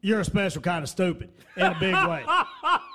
You're 0.00 0.20
a 0.20 0.24
special 0.24 0.62
kind 0.62 0.82
of 0.84 0.88
stupid 0.88 1.30
in 1.56 1.66
a 1.66 1.76
big 1.80 1.94
way. 1.94 2.24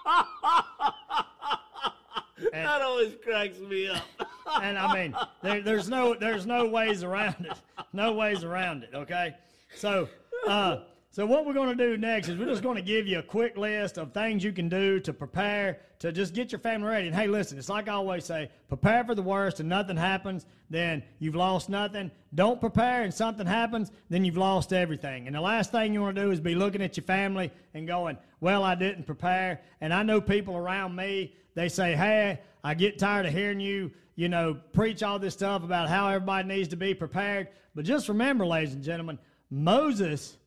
that 2.51 2.81
always 2.81 3.13
cracks 3.23 3.59
me 3.59 3.87
up. 3.89 4.03
and 4.61 4.77
I 4.77 4.93
mean, 4.93 5.15
there, 5.41 5.61
there's 5.61 5.89
no 5.89 6.13
there's 6.13 6.45
no 6.45 6.67
ways 6.67 7.03
around 7.03 7.35
it. 7.39 7.57
No 7.93 8.13
ways 8.13 8.43
around 8.43 8.83
it. 8.83 8.91
Okay, 8.93 9.35
so 9.75 10.07
uh, 10.47 10.79
so 11.11 11.25
what 11.25 11.45
we're 11.45 11.53
going 11.53 11.77
to 11.77 11.89
do 11.89 11.97
next 11.97 12.29
is 12.29 12.37
we're 12.37 12.45
just 12.45 12.63
going 12.63 12.77
to 12.77 12.81
give 12.81 13.05
you 13.05 13.19
a 13.19 13.23
quick 13.23 13.57
list 13.57 13.97
of 13.97 14.13
things 14.13 14.45
you 14.45 14.53
can 14.53 14.69
do 14.69 14.97
to 15.01 15.11
prepare 15.11 15.79
to 15.99 16.11
just 16.11 16.33
get 16.33 16.51
your 16.53 16.59
family 16.59 16.87
ready. 16.87 17.07
And 17.07 17.15
hey, 17.15 17.27
listen, 17.27 17.59
it's 17.59 17.67
like 17.67 17.89
I 17.89 17.93
always 17.93 18.23
say: 18.23 18.49
prepare 18.69 19.03
for 19.03 19.13
the 19.13 19.21
worst, 19.21 19.59
and 19.59 19.67
nothing 19.67 19.97
happens, 19.97 20.45
then 20.69 21.03
you've 21.19 21.35
lost 21.35 21.69
nothing. 21.69 22.11
Don't 22.33 22.61
prepare, 22.61 23.03
and 23.03 23.13
something 23.13 23.45
happens, 23.45 23.91
then 24.09 24.23
you've 24.23 24.37
lost 24.37 24.71
everything. 24.71 25.27
And 25.27 25.35
the 25.35 25.41
last 25.41 25.71
thing 25.71 25.93
you 25.93 26.01
want 26.01 26.15
to 26.15 26.23
do 26.23 26.31
is 26.31 26.39
be 26.39 26.55
looking 26.55 26.81
at 26.81 26.95
your 26.95 27.03
family 27.03 27.51
and 27.73 27.85
going, 27.85 28.17
"Well, 28.39 28.63
I 28.63 28.75
didn't 28.75 29.03
prepare." 29.03 29.61
And 29.81 29.93
I 29.93 30.03
know 30.03 30.21
people 30.21 30.55
around 30.55 30.95
me. 30.95 31.35
They 31.55 31.67
say, 31.67 31.93
"Hey, 31.93 32.39
I 32.63 32.73
get 32.73 32.97
tired 32.97 33.25
of 33.25 33.33
hearing 33.33 33.59
you." 33.59 33.91
You 34.15 34.29
know, 34.29 34.57
preach 34.73 35.03
all 35.03 35.19
this 35.19 35.33
stuff 35.33 35.63
about 35.63 35.89
how 35.89 36.07
everybody 36.07 36.47
needs 36.47 36.69
to 36.69 36.77
be 36.77 36.93
prepared. 36.93 37.49
But 37.75 37.85
just 37.85 38.07
remember, 38.09 38.45
ladies 38.45 38.73
and 38.73 38.83
gentlemen, 38.83 39.19
Moses 39.49 40.37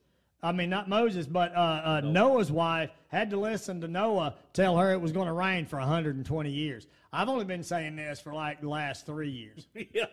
I 0.45 0.53
mean, 0.53 0.68
not 0.68 0.88
Moses, 0.90 1.26
but 1.26 1.55
uh, 1.57 1.59
uh, 1.59 2.01
Noah's 2.05 2.53
wife 2.53 2.90
had 3.09 3.30
to 3.30 3.40
listen 3.40 3.80
to 3.80 3.88
Noah 3.88 4.34
tell 4.53 4.76
her 4.76 4.92
it 4.92 5.01
was 5.01 5.11
going 5.11 5.26
to 5.26 5.32
rain 5.32 5.64
for 5.64 5.78
120 5.78 6.51
years. 6.51 6.86
I've 7.14 7.28
only 7.28 7.45
been 7.45 7.62
saying 7.62 7.97
this 7.97 8.20
for 8.20 8.34
like 8.34 8.61
the 8.61 8.68
last 8.68 9.07
three 9.07 9.30
years. 9.30 9.68
yeah. 9.92 10.07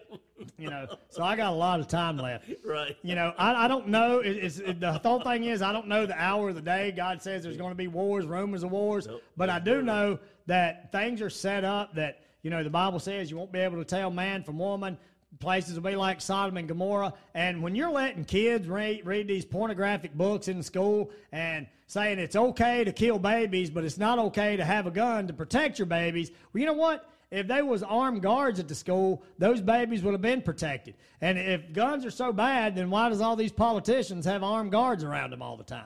You 0.58 0.70
know, 0.70 0.88
so 1.10 1.24
I 1.24 1.36
got 1.36 1.52
a 1.52 1.56
lot 1.56 1.80
of 1.80 1.88
time 1.88 2.18
left. 2.18 2.50
Right. 2.64 2.96
You 3.02 3.16
know, 3.16 3.34
I, 3.38 3.66
I 3.66 3.68
don't 3.68 3.88
know. 3.88 4.20
It, 4.20 4.38
it's, 4.38 4.60
it, 4.60 4.80
the 4.80 4.94
whole 4.94 5.22
thing 5.22 5.44
is, 5.44 5.62
I 5.62 5.74
don't 5.74 5.88
know 5.88 6.06
the 6.06 6.20
hour 6.20 6.50
of 6.50 6.56
the 6.56 6.62
day. 6.62 6.92
God 6.92 7.22
says 7.22 7.44
there's 7.44 7.58
going 7.58 7.72
to 7.72 7.76
be 7.76 7.88
wars, 7.88 8.26
rumors 8.26 8.64
of 8.64 8.72
wars. 8.72 9.08
Nope. 9.08 9.22
But 9.36 9.50
I 9.50 9.60
do 9.60 9.82
know 9.82 10.20
that 10.46 10.92
things 10.92 11.22
are 11.22 11.30
set 11.30 11.66
up 11.66 11.96
that, 11.96 12.22
you 12.44 12.50
know, 12.50 12.64
the 12.64 12.70
Bible 12.70 13.00
says 13.00 13.30
you 13.30 13.36
won't 13.36 13.52
be 13.52 13.60
able 13.60 13.78
to 13.78 13.84
tell 13.84 14.10
man 14.10 14.44
from 14.44 14.58
woman 14.58 14.98
places 15.40 15.76
will 15.76 15.90
be 15.90 15.96
like 15.96 16.22
Sodom 16.22 16.58
and 16.58 16.68
Gomorrah. 16.68 17.14
And 17.34 17.64
when 17.64 17.76
you're 17.76 17.92
letting 17.92 18.26
kids 18.26 18.68
read, 18.68 19.06
read 19.06 19.28
these 19.28 19.46
pornographic 19.46 20.14
books 20.14 20.48
in 20.48 20.62
school 20.62 21.12
and 21.32 21.68
saying 21.88 22.20
it's 22.20 22.36
okay 22.36 22.84
to 22.84 22.92
kill 22.92 23.20
babies, 23.20 23.70
but 23.70 23.84
it's 23.84 23.98
not 23.98 24.20
okay 24.20 24.56
to 24.56 24.64
have 24.64 24.88
a 24.88 24.92
gun 24.92 25.28
to 25.28 25.34
protect 25.34 25.80
your 25.80 25.86
babies, 25.86 26.32
well, 26.54 26.62
you 26.62 26.66
know 26.66 26.74
what? 26.74 27.08
If 27.32 27.48
there 27.48 27.66
was 27.66 27.82
armed 27.82 28.22
guards 28.22 28.60
at 28.60 28.68
the 28.68 28.76
school, 28.76 29.24
those 29.38 29.62
babies 29.62 30.04
would 30.04 30.12
have 30.14 30.22
been 30.22 30.42
protected. 30.42 30.96
And 31.22 31.38
if 31.38 31.72
guns 31.72 32.06
are 32.06 32.12
so 32.12 32.34
bad, 32.34 32.76
then 32.76 32.90
why 32.90 33.08
does 33.08 33.22
all 33.22 33.38
these 33.38 33.54
politicians 33.54 34.26
have 34.26 34.44
armed 34.44 34.72
guards 34.72 35.04
around 35.04 35.30
them 35.32 35.42
all 35.42 35.56
the 35.56 35.64
time? 35.64 35.86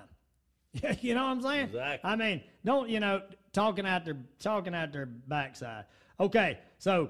you 1.01 1.13
know 1.13 1.23
what 1.23 1.31
I'm 1.31 1.41
saying? 1.41 1.65
Exactly. 1.67 2.09
I 2.09 2.15
mean, 2.15 2.41
don't 2.63 2.89
you 2.89 2.99
know 2.99 3.21
talking 3.53 3.85
out 3.85 4.05
their 4.05 4.17
talking 4.39 4.73
out 4.75 4.91
their 4.91 5.05
backside. 5.05 5.85
Okay, 6.19 6.59
so 6.77 7.09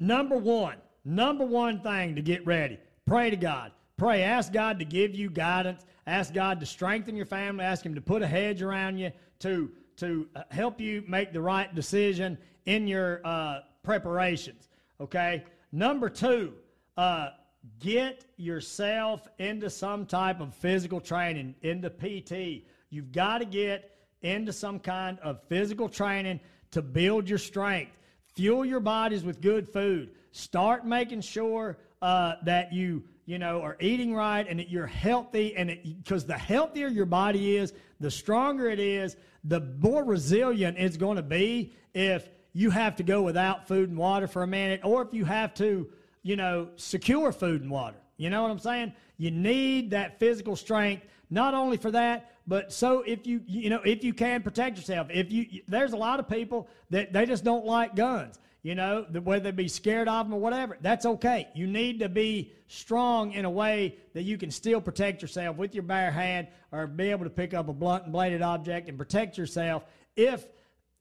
number 0.00 0.36
one, 0.36 0.76
Number 1.04 1.44
one 1.44 1.80
thing 1.80 2.14
to 2.16 2.22
get 2.22 2.46
ready 2.46 2.78
pray 3.06 3.30
to 3.30 3.36
God. 3.36 3.72
Pray. 3.96 4.22
Ask 4.22 4.52
God 4.52 4.78
to 4.80 4.84
give 4.84 5.14
you 5.14 5.30
guidance. 5.30 5.84
Ask 6.06 6.34
God 6.34 6.58
to 6.60 6.66
strengthen 6.66 7.16
your 7.16 7.26
family. 7.26 7.64
Ask 7.64 7.86
Him 7.86 7.94
to 7.94 8.00
put 8.00 8.22
a 8.22 8.26
hedge 8.26 8.60
around 8.60 8.98
you 8.98 9.12
to, 9.40 9.70
to 9.98 10.28
uh, 10.34 10.42
help 10.50 10.80
you 10.80 11.04
make 11.06 11.32
the 11.32 11.40
right 11.40 11.72
decision 11.74 12.36
in 12.66 12.88
your 12.88 13.20
uh, 13.24 13.60
preparations. 13.82 14.68
Okay? 15.00 15.44
Number 15.70 16.08
two, 16.08 16.54
uh, 16.96 17.30
get 17.78 18.24
yourself 18.36 19.28
into 19.38 19.70
some 19.70 20.06
type 20.06 20.40
of 20.40 20.54
physical 20.54 21.00
training, 21.00 21.54
into 21.62 21.88
PT. 21.88 22.66
You've 22.90 23.12
got 23.12 23.38
to 23.38 23.44
get 23.44 23.96
into 24.22 24.52
some 24.52 24.80
kind 24.80 25.18
of 25.20 25.40
physical 25.48 25.88
training 25.88 26.40
to 26.72 26.82
build 26.82 27.28
your 27.28 27.38
strength. 27.38 27.96
Fuel 28.34 28.64
your 28.64 28.80
bodies 28.80 29.22
with 29.22 29.40
good 29.40 29.68
food. 29.68 30.10
Start 30.36 30.84
making 30.84 31.20
sure 31.20 31.78
uh, 32.02 32.34
that 32.42 32.72
you 32.72 33.04
you 33.24 33.38
know 33.38 33.62
are 33.62 33.76
eating 33.78 34.12
right 34.12 34.44
and 34.48 34.58
that 34.58 34.68
you're 34.68 34.84
healthy 34.84 35.54
and 35.56 35.78
because 36.02 36.24
the 36.26 36.36
healthier 36.36 36.88
your 36.88 37.06
body 37.06 37.56
is 37.56 37.72
the 38.00 38.10
stronger 38.10 38.68
it 38.68 38.80
is 38.80 39.16
the 39.44 39.60
more 39.78 40.02
resilient 40.02 40.76
it's 40.76 40.96
going 40.96 41.14
to 41.18 41.22
be 41.22 41.72
if 41.94 42.28
you 42.52 42.70
have 42.70 42.96
to 42.96 43.04
go 43.04 43.22
without 43.22 43.68
food 43.68 43.90
and 43.90 43.96
water 43.96 44.26
for 44.26 44.42
a 44.42 44.46
minute 44.46 44.80
or 44.82 45.02
if 45.02 45.14
you 45.14 45.24
have 45.24 45.54
to 45.54 45.88
you 46.24 46.34
know 46.34 46.68
secure 46.74 47.30
food 47.30 47.62
and 47.62 47.70
water. 47.70 47.98
You 48.16 48.28
know 48.28 48.42
what 48.42 48.50
i'm 48.50 48.58
saying? 48.58 48.92
You 49.18 49.30
need 49.30 49.92
that 49.92 50.18
physical 50.18 50.56
strength 50.56 51.04
not 51.30 51.54
only 51.54 51.76
for 51.76 51.92
that 51.92 52.32
but 52.48 52.72
so 52.72 53.02
if 53.02 53.24
you 53.24 53.40
you 53.46 53.70
know 53.70 53.82
if 53.84 54.02
you 54.02 54.12
can 54.12 54.42
protect 54.42 54.78
yourself. 54.78 55.06
If 55.10 55.30
you 55.30 55.62
there's 55.68 55.92
a 55.92 55.96
lot 55.96 56.18
of 56.18 56.28
people 56.28 56.68
that 56.90 57.12
they 57.12 57.24
just 57.24 57.44
don't 57.44 57.64
like 57.64 57.94
guns 57.94 58.40
you 58.64 58.74
know, 58.74 59.04
whether 59.22 59.44
they 59.44 59.50
be 59.50 59.68
scared 59.68 60.08
of 60.08 60.24
them 60.24 60.32
or 60.32 60.40
whatever, 60.40 60.78
that's 60.80 61.04
okay. 61.04 61.48
You 61.54 61.66
need 61.66 62.00
to 62.00 62.08
be 62.08 62.50
strong 62.66 63.32
in 63.32 63.44
a 63.44 63.50
way 63.50 63.98
that 64.14 64.22
you 64.22 64.38
can 64.38 64.50
still 64.50 64.80
protect 64.80 65.20
yourself 65.20 65.58
with 65.58 65.74
your 65.74 65.82
bare 65.82 66.10
hand 66.10 66.48
or 66.72 66.86
be 66.86 67.10
able 67.10 67.24
to 67.24 67.30
pick 67.30 67.52
up 67.52 67.68
a 67.68 67.74
blunt 67.74 68.04
and 68.04 68.12
bladed 68.12 68.40
object 68.40 68.88
and 68.88 68.96
protect 68.96 69.36
yourself 69.36 69.84
if 70.16 70.46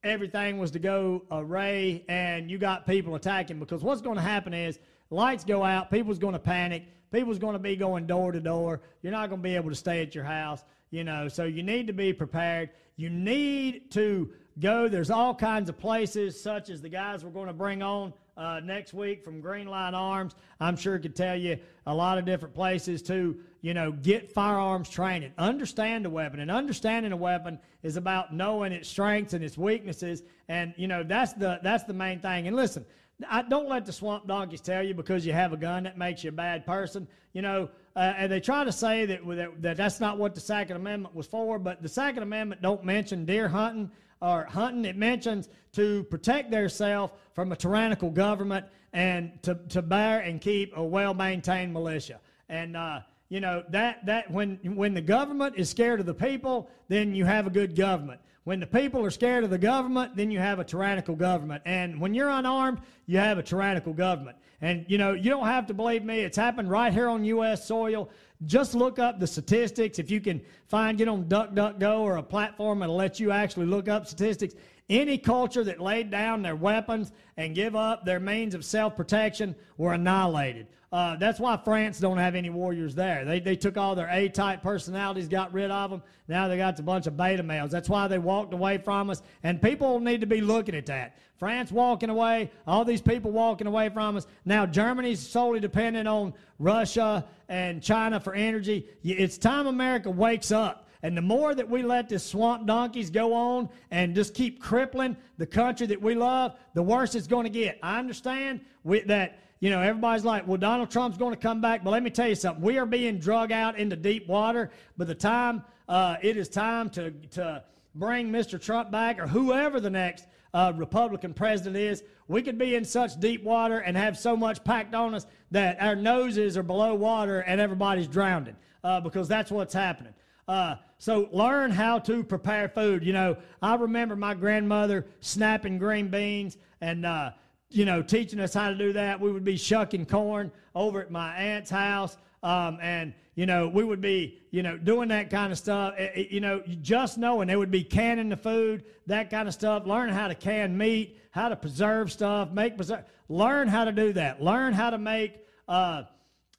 everything 0.04 0.58
was 0.58 0.72
to 0.72 0.80
go 0.80 1.24
array 1.32 2.04
and 2.10 2.52
you 2.52 2.58
got 2.58 2.86
people 2.86 3.16
attacking. 3.16 3.60
Because 3.60 3.82
what's 3.82 4.02
going 4.02 4.18
to 4.18 4.22
happen 4.22 4.54
is 4.54 4.78
lights 5.10 5.46
go 5.46 5.64
out, 5.64 5.90
people's 5.90 6.20
going 6.20 6.34
to 6.34 6.40
panic, 6.40 6.84
people's 7.14 7.40
going 7.40 7.54
to 7.54 7.60
be 7.60 7.78
going 7.78 8.06
door 8.06 8.34
to 8.34 8.42
door. 8.42 8.82
You're 9.02 9.14
not 9.14 9.30
going 9.30 9.42
to 9.42 9.44
be 9.44 9.56
able 9.56 9.70
to 9.70 9.76
stay 9.76 10.02
at 10.02 10.14
your 10.14 10.26
house, 10.26 10.66
you 10.92 11.06
know, 11.06 11.30
so 11.30 11.46
you 11.46 11.64
need 11.64 11.88
to 11.88 11.94
be 11.94 12.12
prepared. 12.12 12.72
You 12.98 13.10
need 13.10 13.90
to 13.92 14.34
go. 14.60 14.88
There's 14.88 15.10
all 15.10 15.34
kinds 15.34 15.70
of 15.70 15.78
places, 15.78 16.42
such 16.42 16.70
as 16.70 16.82
the 16.82 16.90
guys 16.90 17.24
we're 17.24 17.32
going 17.32 17.48
to 17.48 17.54
bring 17.54 17.82
on 17.82 18.14
uh, 18.38 18.60
next 18.64 18.94
week 18.94 19.24
from 19.24 19.42
Green 19.42 19.68
Line 19.68 19.94
Arms. 19.94 20.36
I'm 20.60 20.76
sure 20.76 20.98
could 21.00 21.16
tell 21.16 21.36
you 21.36 21.58
a 21.86 21.94
lot 21.94 22.18
of 22.18 22.26
different 22.26 22.54
places 22.54 23.02
to, 23.04 23.38
you 23.62 23.74
know, 23.74 23.92
get 23.92 24.32
firearms 24.32 24.90
training, 24.90 25.34
understand 25.38 26.06
a 26.06 26.10
weapon, 26.10 26.40
and 26.40 26.50
understanding 26.50 27.12
a 27.12 27.18
weapon 27.18 27.60
is 27.84 27.98
about 27.98 28.34
knowing 28.34 28.72
its 28.72 28.90
strengths 28.90 29.34
and 29.34 29.44
its 29.44 29.58
weaknesses, 29.58 30.24
and 30.48 30.74
you 30.78 30.88
know 30.88 31.04
that's 31.04 31.34
the 31.34 31.60
that's 31.64 31.84
the 31.84 31.94
main 31.94 32.20
thing. 32.20 32.48
And 32.48 32.56
listen. 32.56 32.86
I 33.30 33.44
don't 33.44 33.70
let 33.70 33.86
the 33.86 33.94
swamp 33.94 34.28
donkeys 34.28 34.60
tell 34.60 34.84
you 34.84 34.96
because 34.96 35.26
you 35.26 35.34
have 35.34 35.54
a 35.54 35.58
gun 35.58 35.84
that 35.84 35.98
makes 35.98 36.24
you 36.24 36.30
a 36.30 36.34
bad 36.34 36.66
person. 36.66 37.08
You 37.34 37.44
know, 37.44 37.70
uh, 37.96 38.14
and 38.18 38.32
they 38.32 38.40
try 38.40 38.64
to 38.64 38.72
say 38.72 39.06
that, 39.06 39.26
that 39.26 39.62
that 39.62 39.78
that's 39.78 40.00
not 40.00 40.18
what 40.18 40.34
the 40.34 40.42
Second 40.42 40.78
Amendment 40.78 41.16
was 41.16 41.28
for. 41.28 41.60
But 41.60 41.82
the 41.82 41.88
Second 41.88 42.24
Amendment 42.24 42.62
don't 42.64 42.84
mention 42.84 43.24
deer 43.24 43.48
hunting 43.48 43.92
or 44.24 44.46
hunting, 44.46 44.86
it 44.86 44.96
mentions 44.96 45.50
to 45.74 46.04
protect 46.06 46.50
themselves 46.50 47.12
from 47.34 47.52
a 47.52 47.56
tyrannical 47.56 48.10
government 48.10 48.66
and 48.94 49.32
to, 49.44 49.56
to 49.70 49.82
bear 49.82 50.22
and 50.22 50.40
keep 50.40 50.76
a 50.78 50.84
well 50.84 51.14
maintained 51.14 51.74
militia. 51.74 52.22
And, 52.48 52.78
uh, 52.78 53.02
you 53.28 53.42
know, 53.42 53.64
that, 53.70 54.06
that 54.06 54.32
when, 54.32 54.60
when 54.64 54.94
the 54.94 55.02
government 55.02 55.56
is 55.58 55.70
scared 55.70 56.00
of 56.00 56.06
the 56.06 56.14
people, 56.14 56.70
then 56.88 57.14
you 57.14 57.26
have 57.26 57.48
a 57.48 57.50
good 57.50 57.76
government. 57.76 58.22
When 58.46 58.60
the 58.60 58.68
people 58.68 59.04
are 59.06 59.10
scared 59.10 59.44
of 59.44 59.50
the 59.50 59.58
government, 59.58 60.16
then 60.16 60.32
you 60.32 60.40
have 60.40 60.60
a 60.60 60.64
tyrannical 60.64 61.16
government. 61.16 61.64
And 61.66 62.00
when 62.00 62.14
you're 62.14 62.30
unarmed, 62.30 62.80
you 63.06 63.18
have 63.18 63.38
a 63.38 63.44
tyrannical 63.44 63.94
government. 63.94 64.38
And, 64.62 64.86
you 64.88 64.98
know, 64.98 65.14
you 65.14 65.30
don't 65.30 65.48
have 65.48 65.68
to 65.68 65.74
believe 65.74 66.04
me. 66.06 66.20
It's 66.22 66.38
happened 66.38 66.70
right 66.70 66.94
here 66.94 67.10
on 67.10 67.26
U.S. 67.26 67.68
soil. 67.68 68.10
Just 68.46 68.76
look 68.76 69.00
up 69.00 69.20
the 69.20 69.28
statistics. 69.28 70.00
If 70.00 70.12
you 70.12 70.20
can 70.20 70.42
find, 70.68 70.98
get 70.98 71.08
on 71.08 71.26
DuckDuckGo 71.26 72.00
or 72.00 72.18
a 72.18 72.24
platform 72.24 72.80
that'll 72.80 72.96
let 72.96 73.20
you 73.20 73.32
actually 73.32 73.68
look 73.68 73.88
up 73.88 74.08
statistics. 74.08 74.56
Any 74.90 75.18
culture 75.18 75.64
that 75.64 75.80
laid 75.80 76.12
down 76.12 76.42
their 76.42 76.56
weapons 76.56 77.12
and 77.38 77.56
give 77.56 77.76
up 77.76 78.06
their 78.06 78.20
means 78.20 78.54
of 78.54 78.66
self-protection 78.66 79.56
were 79.78 79.94
annihilated. 79.94 80.68
Uh, 80.92 81.16
that's 81.16 81.40
why 81.40 81.58
France 81.58 82.00
don't 82.00 82.18
have 82.18 82.36
any 82.36 82.52
warriors 82.52 82.94
there. 82.94 83.26
They, 83.26 83.40
they 83.40 83.56
took 83.56 83.78
all 83.78 83.96
their 83.96 84.10
A-type 84.12 84.62
personalities, 84.62 85.28
got 85.28 85.52
rid 85.52 85.72
of 85.72 85.90
them. 85.90 86.04
Now 86.28 86.48
they 86.48 86.58
got 86.58 86.78
a 86.80 86.84
bunch 86.84 87.08
of 87.08 87.18
beta 87.18 87.42
males. 87.42 87.72
That's 87.72 87.90
why 87.90 88.08
they 88.08 88.20
walked 88.20 88.54
away 88.54 88.78
from 88.78 89.10
us. 89.10 89.24
And 89.42 89.60
people 89.60 90.00
need 90.00 90.22
to 90.22 90.28
be 90.28 90.42
looking 90.42 90.76
at 90.76 90.86
that. 90.88 91.18
France 91.38 91.72
walking 91.72 92.10
away, 92.10 92.52
all 92.66 92.86
these 92.86 93.02
people 93.02 93.32
walking 93.32 93.68
away 93.68 93.90
from 93.90 94.16
us. 94.16 94.28
Now 94.46 94.66
Germany's 94.66 95.20
solely 95.20 95.60
dependent 95.60 96.08
on 96.08 96.34
Russia 96.60 97.26
and 97.50 97.82
China 97.82 98.20
for 98.20 98.34
energy. 98.34 98.88
It's 99.04 99.38
time 99.38 99.68
America 99.68 100.10
wakes 100.10 100.52
up. 100.52 100.90
And 101.02 101.18
the 101.18 101.22
more 101.22 101.54
that 101.54 101.70
we 101.70 101.84
let 101.84 102.08
this 102.08 102.26
swamp 102.26 102.66
donkeys 102.66 103.10
go 103.10 103.34
on 103.34 103.68
and 103.92 104.16
just 104.16 104.34
keep 104.34 104.62
crippling 104.62 105.18
the 105.38 105.46
country 105.46 105.86
that 105.88 106.02
we 106.02 106.16
love, 106.16 106.56
the 106.76 106.84
worse 106.84 107.14
it's 107.14 107.28
going 107.28 107.44
to 107.44 107.50
get. 107.50 107.78
I 107.84 108.00
understand 108.00 108.62
that 108.86 109.40
you 109.60 109.70
know, 109.70 109.80
everybody's 109.80 110.26
like, 110.26 110.46
well, 110.46 110.58
Donald 110.58 110.92
Trump's 110.92 111.18
going 111.18 111.34
to 111.34 111.40
come 111.40 111.62
back. 111.62 111.86
But 111.86 111.92
let 111.92 112.04
me 112.04 112.10
tell 112.10 112.28
you 112.28 112.36
something. 112.36 112.62
We 112.62 112.78
are 112.78 112.86
being 112.86 113.18
drug 113.18 113.52
out 113.54 113.78
into 113.78 113.96
deep 113.96 114.28
water. 114.28 114.72
By 114.98 115.06
the 115.06 115.16
time 115.16 115.64
uh, 115.88 116.18
it 116.22 116.38
is 116.38 116.50
time 116.50 116.90
to, 116.92 117.12
to 117.32 117.64
bring 117.96 118.30
Mr. 118.30 118.62
Trump 118.62 118.92
back 118.92 119.20
or 119.20 119.28
whoever 119.28 119.80
the 119.80 119.90
next 119.90 120.26
uh, 120.54 120.74
Republican 120.76 121.34
president 121.34 121.78
is, 121.78 122.04
we 122.28 122.42
could 122.42 122.58
be 122.58 122.76
in 122.76 122.86
such 122.86 123.20
deep 123.20 123.44
water 123.44 123.80
and 123.80 123.98
have 123.98 124.18
so 124.18 124.38
much 124.38 124.64
packed 124.64 124.94
on 124.94 125.16
us 125.16 125.26
that 125.52 125.82
our 125.82 125.96
noses 125.96 126.58
are 126.58 126.64
below 126.64 126.94
water 126.94 127.40
and 127.42 127.60
everybody's 127.60 128.08
drowning 128.08 128.56
uh, 128.84 129.00
because 129.00 129.28
that's 129.28 129.52
what's 129.52 129.74
happening. 129.74 130.14
Uh, 130.48 130.76
so 130.98 131.30
learn 131.32 131.72
how 131.72 132.00
to 132.00 132.24
prepare 132.24 132.68
food. 132.68 133.04
You 133.04 133.14
know, 133.14 133.38
I 133.62 133.76
remember 133.76 134.16
my 134.16 134.34
grandmother 134.34 135.06
snapping 135.22 135.78
green 135.78 136.10
beans 136.10 136.58
and 136.82 137.06
uh, 137.06 137.32
you 137.70 137.86
know, 137.86 138.04
teaching 138.04 138.40
us 138.40 138.54
how 138.54 138.70
to 138.70 138.76
do 138.76 138.94
that. 138.94 139.20
We 139.20 139.32
would 139.32 139.44
be 139.44 139.58
shucking 139.58 140.06
corn 140.06 140.52
over 140.76 141.02
at 141.02 141.10
my 141.12 141.36
aunt's 141.36 141.72
house. 141.72 142.18
Um, 142.44 142.78
and, 142.82 143.14
you 143.36 143.46
know, 143.46 143.68
we 143.68 143.84
would 143.84 144.02
be, 144.02 144.40
you 144.52 144.62
know, 144.62 144.78
doing 144.78 145.10
that 145.10 145.30
kind 145.30 145.52
of 145.52 145.58
stuff. 145.58 145.96
It, 145.98 146.12
it, 146.16 146.32
you 146.32 146.40
know, 146.40 146.62
just 146.82 147.18
knowing 147.18 147.48
they 147.48 147.56
would 147.56 147.72
be 147.72 147.84
canning 147.84 148.30
the 148.30 148.38
food, 148.38 148.86
that 149.08 149.30
kind 149.30 149.48
of 149.48 149.54
stuff. 149.54 149.86
Learn 149.86 150.10
how 150.10 150.28
to 150.28 150.36
can 150.36 150.78
meat, 150.78 151.20
how 151.32 151.50
to 151.50 151.56
preserve 151.56 152.12
stuff, 152.12 152.52
make 152.52 152.78
preserve. 152.78 153.06
Learn 153.30 153.68
how 153.68 153.86
to 153.86 153.92
do 153.92 154.14
that. 154.14 154.42
Learn 154.42 154.74
how 154.74 154.92
to 154.92 154.98
make 154.98 155.40
uh, 155.68 156.04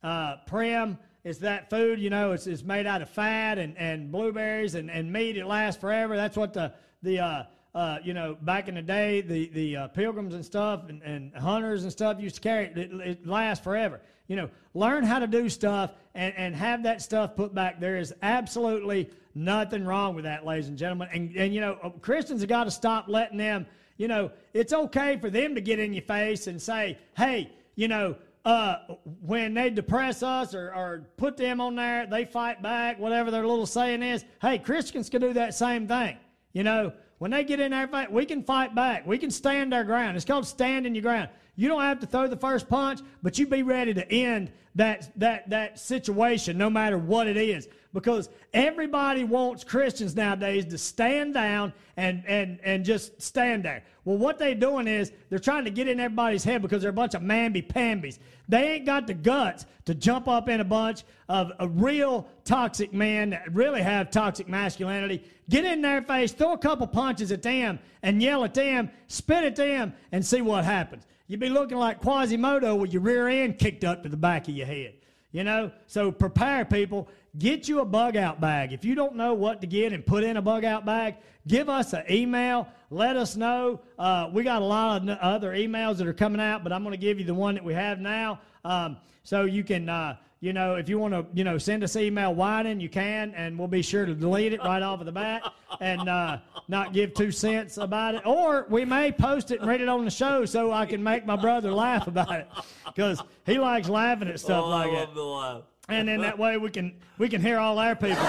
uh, 0.02 0.36
prim. 0.46 0.98
It's 1.22 1.38
that 1.38 1.70
food, 1.70 2.00
you 2.00 2.10
know, 2.10 2.32
it's, 2.32 2.46
it's 2.46 2.62
made 2.62 2.86
out 2.86 3.00
of 3.00 3.08
fat 3.08 3.58
and, 3.58 3.78
and 3.78 4.12
blueberries 4.12 4.74
and, 4.74 4.90
and 4.90 5.10
meat. 5.10 5.36
It 5.36 5.46
lasts 5.46 5.80
forever. 5.80 6.16
That's 6.16 6.36
what 6.36 6.52
the, 6.52 6.74
the, 7.02 7.20
uh, 7.20 7.42
uh, 7.74 7.98
you 8.04 8.14
know, 8.14 8.36
back 8.42 8.68
in 8.68 8.74
the 8.74 8.82
day, 8.82 9.20
the, 9.20 9.48
the 9.48 9.76
uh, 9.76 9.88
pilgrims 9.88 10.34
and 10.34 10.44
stuff 10.44 10.88
and, 10.88 11.02
and 11.02 11.34
hunters 11.34 11.82
and 11.84 11.90
stuff 11.90 12.20
used 12.20 12.36
to 12.36 12.40
carry 12.40 12.66
it. 12.66 12.76
It 12.76 13.26
lasts 13.26 13.64
forever. 13.64 14.00
You 14.26 14.36
know, 14.36 14.50
learn 14.72 15.04
how 15.04 15.18
to 15.18 15.26
do 15.26 15.48
stuff 15.48 15.92
and, 16.14 16.34
and 16.36 16.56
have 16.56 16.82
that 16.84 17.02
stuff 17.02 17.36
put 17.36 17.54
back. 17.54 17.80
There 17.80 17.96
is 17.96 18.14
absolutely 18.22 19.10
nothing 19.34 19.84
wrong 19.84 20.14
with 20.14 20.24
that, 20.24 20.46
ladies 20.46 20.68
and 20.68 20.78
gentlemen. 20.78 21.08
And, 21.12 21.36
and 21.36 21.54
you 21.54 21.60
know, 21.60 21.78
uh, 21.82 21.90
Christians 21.90 22.40
have 22.40 22.48
got 22.48 22.64
to 22.64 22.70
stop 22.70 23.06
letting 23.08 23.38
them, 23.38 23.66
you 23.96 24.08
know, 24.08 24.30
it's 24.52 24.72
okay 24.72 25.18
for 25.18 25.30
them 25.30 25.54
to 25.54 25.60
get 25.60 25.78
in 25.78 25.92
your 25.92 26.02
face 26.02 26.46
and 26.46 26.60
say, 26.60 26.98
hey, 27.16 27.52
you 27.74 27.88
know, 27.88 28.16
uh, 28.44 28.76
when 29.22 29.54
they 29.54 29.70
depress 29.70 30.22
us 30.22 30.54
or, 30.54 30.74
or 30.74 31.08
put 31.16 31.36
them 31.36 31.60
on 31.60 31.74
there, 31.74 32.06
they 32.06 32.24
fight 32.24 32.62
back, 32.62 32.98
whatever 32.98 33.30
their 33.30 33.46
little 33.46 33.66
saying 33.66 34.02
is. 34.02 34.24
Hey, 34.40 34.58
Christians 34.58 35.08
can 35.08 35.20
do 35.20 35.32
that 35.32 35.54
same 35.54 35.88
thing. 35.88 36.16
You 36.52 36.62
know, 36.62 36.92
when 37.18 37.30
they 37.30 37.42
get 37.44 37.58
in 37.60 37.70
there, 37.70 37.88
we 38.10 38.26
can 38.26 38.42
fight 38.42 38.74
back. 38.74 39.06
We 39.06 39.18
can 39.18 39.30
stand 39.30 39.72
our 39.72 39.84
ground. 39.84 40.16
It's 40.16 40.26
called 40.26 40.46
standing 40.46 40.94
your 40.94 41.02
ground. 41.02 41.30
You 41.56 41.68
don't 41.68 41.82
have 41.82 42.00
to 42.00 42.06
throw 42.06 42.26
the 42.26 42.36
first 42.36 42.68
punch, 42.68 43.00
but 43.22 43.38
you 43.38 43.46
be 43.46 43.62
ready 43.62 43.94
to 43.94 44.12
end 44.12 44.50
that 44.74 45.12
that 45.18 45.48
that 45.50 45.78
situation, 45.78 46.58
no 46.58 46.68
matter 46.68 46.98
what 46.98 47.28
it 47.28 47.36
is. 47.36 47.68
Because 47.92 48.28
everybody 48.52 49.22
wants 49.22 49.62
Christians 49.62 50.16
nowadays 50.16 50.64
to 50.66 50.78
stand 50.78 51.34
down 51.34 51.72
and 51.96 52.24
and 52.26 52.58
and 52.64 52.84
just 52.84 53.22
stand 53.22 53.64
there. 53.64 53.84
Well, 54.04 54.18
what 54.18 54.38
they're 54.38 54.56
doing 54.56 54.88
is 54.88 55.12
they're 55.30 55.38
trying 55.38 55.64
to 55.64 55.70
get 55.70 55.86
in 55.86 56.00
everybody's 56.00 56.42
head 56.42 56.60
because 56.60 56.82
they're 56.82 56.90
a 56.90 56.94
bunch 56.94 57.14
of 57.14 57.22
mamby-pambies. 57.22 58.18
They 58.48 58.72
ain't 58.72 58.84
got 58.84 59.06
the 59.06 59.14
guts 59.14 59.64
to 59.84 59.94
jump 59.94 60.26
up 60.26 60.48
in 60.48 60.60
a 60.60 60.64
bunch 60.64 61.04
of 61.28 61.52
a 61.60 61.68
real 61.68 62.26
toxic 62.44 62.92
men 62.92 63.30
that 63.30 63.54
really 63.54 63.80
have 63.80 64.10
toxic 64.10 64.48
masculinity. 64.48 65.24
Get 65.48 65.64
in 65.64 65.80
their 65.80 66.02
face, 66.02 66.32
throw 66.32 66.52
a 66.52 66.58
couple 66.58 66.86
punches 66.86 67.30
at 67.30 67.42
them, 67.42 67.78
and 68.02 68.22
yell 68.22 68.44
at 68.44 68.54
them, 68.54 68.90
spit 69.06 69.44
at 69.44 69.56
them, 69.56 69.94
and 70.10 70.26
see 70.26 70.42
what 70.42 70.64
happens. 70.64 71.06
You'd 71.26 71.40
be 71.40 71.48
looking 71.48 71.78
like 71.78 72.00
Quasimodo 72.00 72.74
with 72.74 72.92
your 72.92 73.02
rear 73.02 73.28
end 73.28 73.58
kicked 73.58 73.82
up 73.84 74.02
to 74.02 74.08
the 74.08 74.16
back 74.16 74.46
of 74.48 74.54
your 74.54 74.66
head. 74.66 74.94
You 75.32 75.42
know, 75.42 75.72
so 75.86 76.12
prepare 76.12 76.64
people. 76.64 77.08
Get 77.38 77.66
you 77.66 77.80
a 77.80 77.84
bug 77.84 78.16
out 78.16 78.40
bag. 78.40 78.72
If 78.72 78.84
you 78.84 78.94
don't 78.94 79.16
know 79.16 79.34
what 79.34 79.60
to 79.62 79.66
get 79.66 79.92
and 79.92 80.06
put 80.06 80.22
in 80.22 80.36
a 80.36 80.42
bug 80.42 80.64
out 80.64 80.84
bag, 80.84 81.16
give 81.48 81.68
us 81.68 81.92
an 81.92 82.04
email. 82.08 82.68
Let 82.90 83.16
us 83.16 83.34
know. 83.34 83.80
Uh, 83.98 84.30
we 84.32 84.44
got 84.44 84.62
a 84.62 84.64
lot 84.64 85.02
of 85.02 85.18
other 85.18 85.52
emails 85.52 85.96
that 85.96 86.06
are 86.06 86.12
coming 86.12 86.40
out, 86.40 86.62
but 86.62 86.72
I'm 86.72 86.84
going 86.84 86.92
to 86.92 87.00
give 87.00 87.18
you 87.18 87.24
the 87.24 87.34
one 87.34 87.54
that 87.54 87.64
we 87.64 87.74
have 87.74 87.98
now. 87.98 88.38
Um, 88.64 88.98
so 89.24 89.44
you 89.44 89.64
can, 89.64 89.88
uh, 89.88 90.16
you 90.44 90.52
know, 90.52 90.74
if 90.74 90.90
you 90.90 90.98
want 90.98 91.14
to, 91.14 91.24
you 91.32 91.42
know, 91.42 91.56
send 91.56 91.82
us 91.82 91.96
email 91.96 92.34
whining, 92.34 92.78
you 92.78 92.90
can, 92.90 93.32
and 93.34 93.58
we'll 93.58 93.66
be 93.66 93.80
sure 93.80 94.04
to 94.04 94.14
delete 94.14 94.52
it 94.52 94.60
right 94.60 94.82
off 94.82 95.00
of 95.00 95.06
the 95.06 95.12
bat 95.12 95.42
and 95.80 96.06
uh, 96.06 96.36
not 96.68 96.92
give 96.92 97.14
two 97.14 97.30
cents 97.30 97.78
about 97.78 98.14
it. 98.14 98.26
Or 98.26 98.66
we 98.68 98.84
may 98.84 99.10
post 99.10 99.52
it 99.52 99.60
and 99.60 99.68
read 99.70 99.80
it 99.80 99.88
on 99.88 100.04
the 100.04 100.10
show 100.10 100.44
so 100.44 100.70
I 100.70 100.84
can 100.84 101.02
make 101.02 101.24
my 101.24 101.36
brother 101.36 101.72
laugh 101.72 102.08
about 102.08 102.30
it 102.30 102.46
because 102.84 103.22
he 103.46 103.58
likes 103.58 103.88
laughing 103.88 104.28
at 104.28 104.38
stuff 104.38 104.64
oh, 104.66 104.68
like 104.68 104.88
I 104.88 104.90
that. 104.90 104.96
love 104.98 105.14
the 105.14 105.22
laugh. 105.22 105.62
And 105.88 106.08
then 106.08 106.20
that 106.20 106.38
way 106.38 106.58
we 106.58 106.68
can 106.68 106.94
we 107.16 107.30
can 107.30 107.40
hear 107.40 107.58
all 107.58 107.78
our 107.78 107.96
people. 107.96 108.26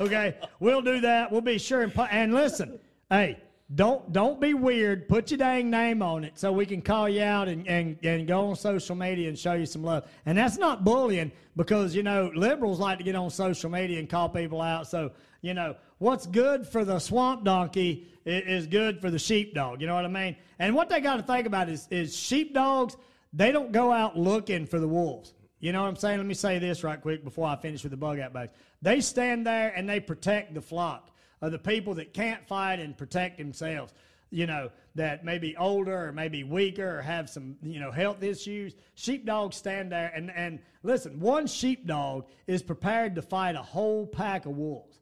okay, 0.04 0.36
we'll 0.58 0.82
do 0.82 1.00
that. 1.00 1.30
We'll 1.30 1.42
be 1.42 1.58
sure 1.58 1.82
and 1.82 1.92
and 2.10 2.34
listen. 2.34 2.80
Hey, 3.08 3.40
don't 3.74 4.12
don't 4.12 4.40
be 4.40 4.54
weird. 4.54 5.08
Put 5.08 5.30
your 5.30 5.38
dang 5.38 5.70
name 5.70 6.02
on 6.02 6.24
it 6.24 6.38
so 6.38 6.52
we 6.52 6.66
can 6.66 6.82
call 6.82 7.08
you 7.08 7.22
out 7.22 7.48
and, 7.48 7.66
and, 7.66 7.96
and 8.02 8.26
go 8.26 8.48
on 8.48 8.56
social 8.56 8.94
media 8.94 9.28
and 9.28 9.38
show 9.38 9.54
you 9.54 9.66
some 9.66 9.82
love. 9.82 10.06
And 10.26 10.36
that's 10.36 10.58
not 10.58 10.84
bullying 10.84 11.32
because 11.56 11.94
you 11.94 12.02
know 12.02 12.30
liberals 12.34 12.78
like 12.78 12.98
to 12.98 13.04
get 13.04 13.14
on 13.14 13.30
social 13.30 13.70
media 13.70 13.98
and 13.98 14.08
call 14.08 14.28
people 14.28 14.60
out. 14.60 14.88
So 14.88 15.12
you 15.40 15.54
know 15.54 15.76
what's 15.98 16.26
good 16.26 16.66
for 16.66 16.84
the 16.84 16.98
swamp 16.98 17.44
donkey 17.44 18.08
is, 18.26 18.66
good 18.66 19.00
for 19.00 19.10
the 19.10 19.18
sheepdog. 19.18 19.80
You 19.80 19.86
know 19.86 19.94
what 19.94 20.04
I 20.04 20.08
mean? 20.08 20.36
And 20.58 20.74
what 20.74 20.88
they 20.88 21.00
got 21.00 21.16
to 21.16 21.22
think 21.22 21.46
about 21.46 21.68
is 21.68 21.88
is 21.90 22.14
sheepdogs. 22.14 22.96
They 23.32 23.52
don't 23.52 23.72
go 23.72 23.90
out 23.90 24.18
looking 24.18 24.66
for 24.66 24.80
the 24.80 24.88
wolves. 24.88 25.32
You 25.60 25.72
know 25.72 25.82
what 25.82 25.88
I'm 25.88 25.96
saying? 25.96 26.18
Let 26.18 26.26
me 26.26 26.34
say 26.34 26.58
this 26.58 26.84
right 26.84 27.00
quick 27.00 27.24
before 27.24 27.46
I 27.46 27.56
finish 27.56 27.84
with 27.84 27.92
the 27.92 27.96
bug 27.96 28.18
out 28.18 28.32
bags. 28.32 28.52
They 28.82 29.00
stand 29.00 29.46
there 29.46 29.72
and 29.74 29.88
they 29.88 30.00
protect 30.00 30.52
the 30.52 30.60
flock 30.60 31.11
of 31.42 31.52
the 31.52 31.58
people 31.58 31.94
that 31.94 32.14
can't 32.14 32.46
fight 32.46 32.80
and 32.80 32.96
protect 32.96 33.36
themselves. 33.36 33.92
You 34.30 34.46
know, 34.46 34.70
that 34.94 35.26
may 35.26 35.38
be 35.38 35.54
older 35.58 36.08
or 36.08 36.12
maybe 36.12 36.42
weaker 36.42 36.98
or 36.98 37.02
have 37.02 37.28
some, 37.28 37.56
you 37.62 37.80
know, 37.80 37.90
health 37.90 38.22
issues. 38.22 38.74
Sheepdogs 38.94 39.56
stand 39.56 39.92
there 39.92 40.10
and, 40.14 40.30
and 40.30 40.60
listen, 40.82 41.20
one 41.20 41.46
sheepdog 41.46 42.24
is 42.46 42.62
prepared 42.62 43.16
to 43.16 43.22
fight 43.22 43.56
a 43.56 43.62
whole 43.62 44.06
pack 44.06 44.46
of 44.46 44.56
wolves. 44.56 45.00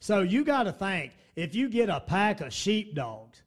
So 0.00 0.20
you 0.22 0.44
got 0.44 0.62
to 0.62 0.72
think 0.72 1.12
if 1.36 1.54
you 1.54 1.68
get 1.68 1.88
a 1.88 2.00
pack 2.00 2.40
of 2.40 2.52
sheepdogs 2.52 3.42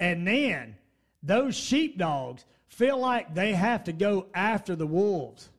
and 0.00 0.26
then 0.26 0.76
those 1.22 1.54
sheepdogs 1.54 2.44
feel 2.66 2.98
like 2.98 3.34
they 3.34 3.52
have 3.52 3.84
to 3.84 3.92
go 3.92 4.26
after 4.34 4.74
the 4.74 4.86
wolves, 4.86 5.50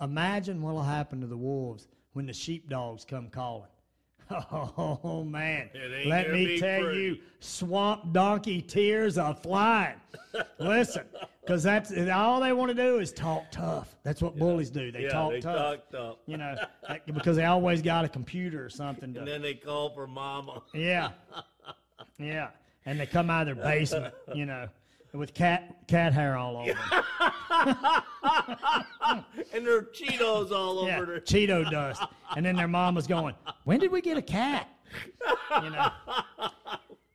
imagine 0.00 0.60
what'll 0.62 0.82
happen 0.82 1.22
to 1.22 1.26
the 1.26 1.36
wolves 1.36 1.88
when 2.12 2.26
the 2.26 2.32
sheepdogs 2.32 3.04
come 3.04 3.30
calling. 3.30 3.70
Oh 4.30 5.24
man! 5.24 5.70
Let 6.06 6.30
me 6.32 6.58
tell 6.58 6.82
pretty. 6.82 7.00
you, 7.00 7.18
swamp 7.40 8.12
donkey 8.12 8.60
tears 8.60 9.18
are 9.18 9.34
flying. 9.34 9.94
Listen, 10.58 11.04
because 11.40 11.62
that's 11.62 11.92
all 12.12 12.40
they 12.40 12.52
want 12.52 12.70
to 12.70 12.74
do 12.74 12.98
is 12.98 13.12
talk 13.12 13.44
tough. 13.52 13.94
That's 14.02 14.20
what 14.20 14.36
bullies 14.36 14.70
do. 14.70 14.90
They 14.90 15.02
Yeah, 15.04 15.08
talk 15.10 15.30
they 15.30 15.40
tough. 15.40 15.56
talk 15.56 15.90
tough. 15.90 16.16
You 16.26 16.38
know, 16.38 16.56
because 17.14 17.36
they 17.36 17.44
always 17.44 17.82
got 17.82 18.04
a 18.04 18.08
computer 18.08 18.64
or 18.64 18.68
something. 18.68 19.12
To, 19.14 19.20
And 19.20 19.28
then 19.28 19.42
they 19.42 19.54
call 19.54 19.90
for 19.90 20.06
mama. 20.08 20.62
yeah, 20.74 21.10
yeah, 22.18 22.48
and 22.84 22.98
they 22.98 23.06
come 23.06 23.30
out 23.30 23.46
of 23.48 23.56
their 23.56 23.64
basement. 23.64 24.12
You 24.34 24.46
know, 24.46 24.68
with 25.18 25.34
cat 25.34 25.86
cat 25.86 26.12
hair 26.12 26.36
all 26.36 26.56
over. 26.58 26.74
And 29.52 29.64
there 29.64 29.76
are 29.78 29.82
Cheetos 29.82 30.50
all 30.50 30.86
Yeah, 30.86 30.96
over 30.96 31.06
their 31.06 31.20
Cheeto 31.20 31.70
dust. 31.70 32.02
And 32.36 32.44
then 32.44 32.56
their 32.56 32.68
mom 32.68 32.94
was 32.94 33.06
going, 33.06 33.34
When 33.64 33.78
did 33.78 33.90
we 33.90 34.00
get 34.00 34.16
a 34.16 34.22
cat? 34.22 34.68
You 35.62 35.70
know. 35.70 35.88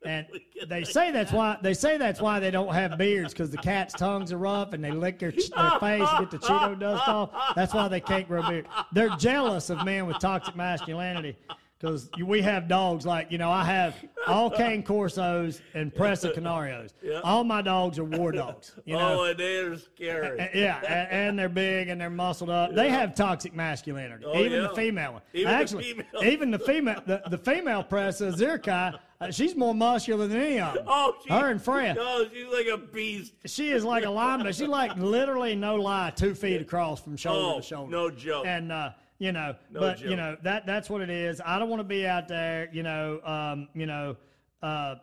And 0.03 0.25
they 0.67 0.83
say 0.83 1.11
that's 1.11 1.31
why 1.31 1.57
they 1.61 1.75
say 1.75 1.95
that's 1.97 2.19
why 2.19 2.39
they 2.39 2.49
don't 2.49 2.73
have 2.73 2.97
beards 2.97 3.33
because 3.33 3.51
the 3.51 3.57
cat's 3.57 3.93
tongues 3.93 4.31
are 4.31 4.37
rough 4.37 4.73
and 4.73 4.83
they 4.83 4.89
lick 4.89 5.19
their, 5.19 5.29
their 5.29 5.79
face 5.79 6.07
and 6.09 6.19
get 6.19 6.31
the 6.31 6.39
Cheeto 6.39 6.79
dust 6.79 7.07
off. 7.07 7.29
That's 7.55 7.71
why 7.71 7.87
they 7.87 7.99
can't 7.99 8.27
grow 8.27 8.41
beard. 8.49 8.65
They're 8.93 9.15
jealous 9.17 9.69
of 9.69 9.85
men 9.85 10.07
with 10.07 10.17
toxic 10.17 10.55
masculinity 10.55 11.37
because 11.81 12.09
we 12.25 12.41
have 12.41 12.67
dogs 12.67 13.05
like 13.05 13.31
you 13.31 13.37
know 13.37 13.49
I 13.49 13.63
have 13.63 13.95
all 14.27 14.49
cane 14.51 14.83
corsos 14.83 15.61
and 15.73 15.93
presa 15.93 16.33
canarios. 16.37 16.91
All 17.23 17.43
my 17.43 17.61
dogs 17.61 17.97
are 17.97 18.03
war 18.03 18.31
dogs. 18.31 18.73
You 18.85 18.97
know, 18.97 19.21
oh, 19.21 19.23
and 19.25 19.39
they're 19.39 19.77
scary. 19.77 20.49
yeah, 20.53 21.07
and 21.09 21.37
they're 21.37 21.49
big 21.49 21.89
and 21.89 21.99
they're 21.99 22.09
muscled 22.09 22.49
up. 22.49 22.75
They 22.75 22.89
have 22.89 23.15
toxic 23.15 23.55
masculinity. 23.55 24.25
Oh, 24.25 24.37
even 24.39 24.61
yeah. 24.61 24.67
the 24.67 24.75
female 24.75 25.13
one. 25.13 25.21
Even 25.33 25.51
the 25.51 25.57
Actually, 25.57 25.83
female. 25.83 26.23
even 26.23 26.51
the 26.51 26.59
female, 26.59 27.01
the, 27.05 27.21
the 27.29 27.37
female 27.37 27.83
presa 27.83 28.33
Zirkai, 28.33 28.97
uh, 29.19 29.31
she's 29.31 29.55
more 29.55 29.73
muscular 29.73 30.27
than 30.27 30.39
any 30.39 30.59
of 30.59 30.73
them. 30.75 30.83
Oh, 30.87 31.15
she, 31.23 31.33
her 31.33 31.49
and 31.49 31.61
Freya. 31.61 31.95
Oh, 31.99 32.25
she's 32.31 32.47
like 32.47 32.67
a 32.67 32.77
beast. 32.77 33.33
She 33.45 33.69
is 33.69 33.83
like 33.83 34.03
a 34.03 34.07
linebacker. 34.07 34.47
She's 34.57 34.67
like 34.67 34.95
literally 34.97 35.55
no 35.55 35.75
lie, 35.75 36.11
two 36.15 36.35
feet 36.35 36.61
across 36.61 37.01
from 37.01 37.15
shoulder 37.17 37.55
Oh, 37.55 37.59
to 37.59 37.65
shoulder. 37.65 37.91
no 37.91 38.09
joke. 38.11 38.45
And 38.45 38.71
uh, 38.71 38.91
you 39.21 39.31
know, 39.31 39.53
No 39.69 39.79
but 39.79 40.01
you 40.01 40.15
know 40.15 40.35
that 40.41 40.65
that's 40.65 40.89
what 40.89 41.01
it 41.01 41.11
is. 41.11 41.39
I 41.45 41.59
don't 41.59 41.69
want 41.69 41.79
to 41.79 41.83
be 41.83 42.07
out 42.07 42.27
there, 42.27 42.67
you 42.73 42.81
know, 42.81 43.21
um, 43.23 43.67
you 43.75 43.85
know, 43.85 44.17
uh, 44.63 44.95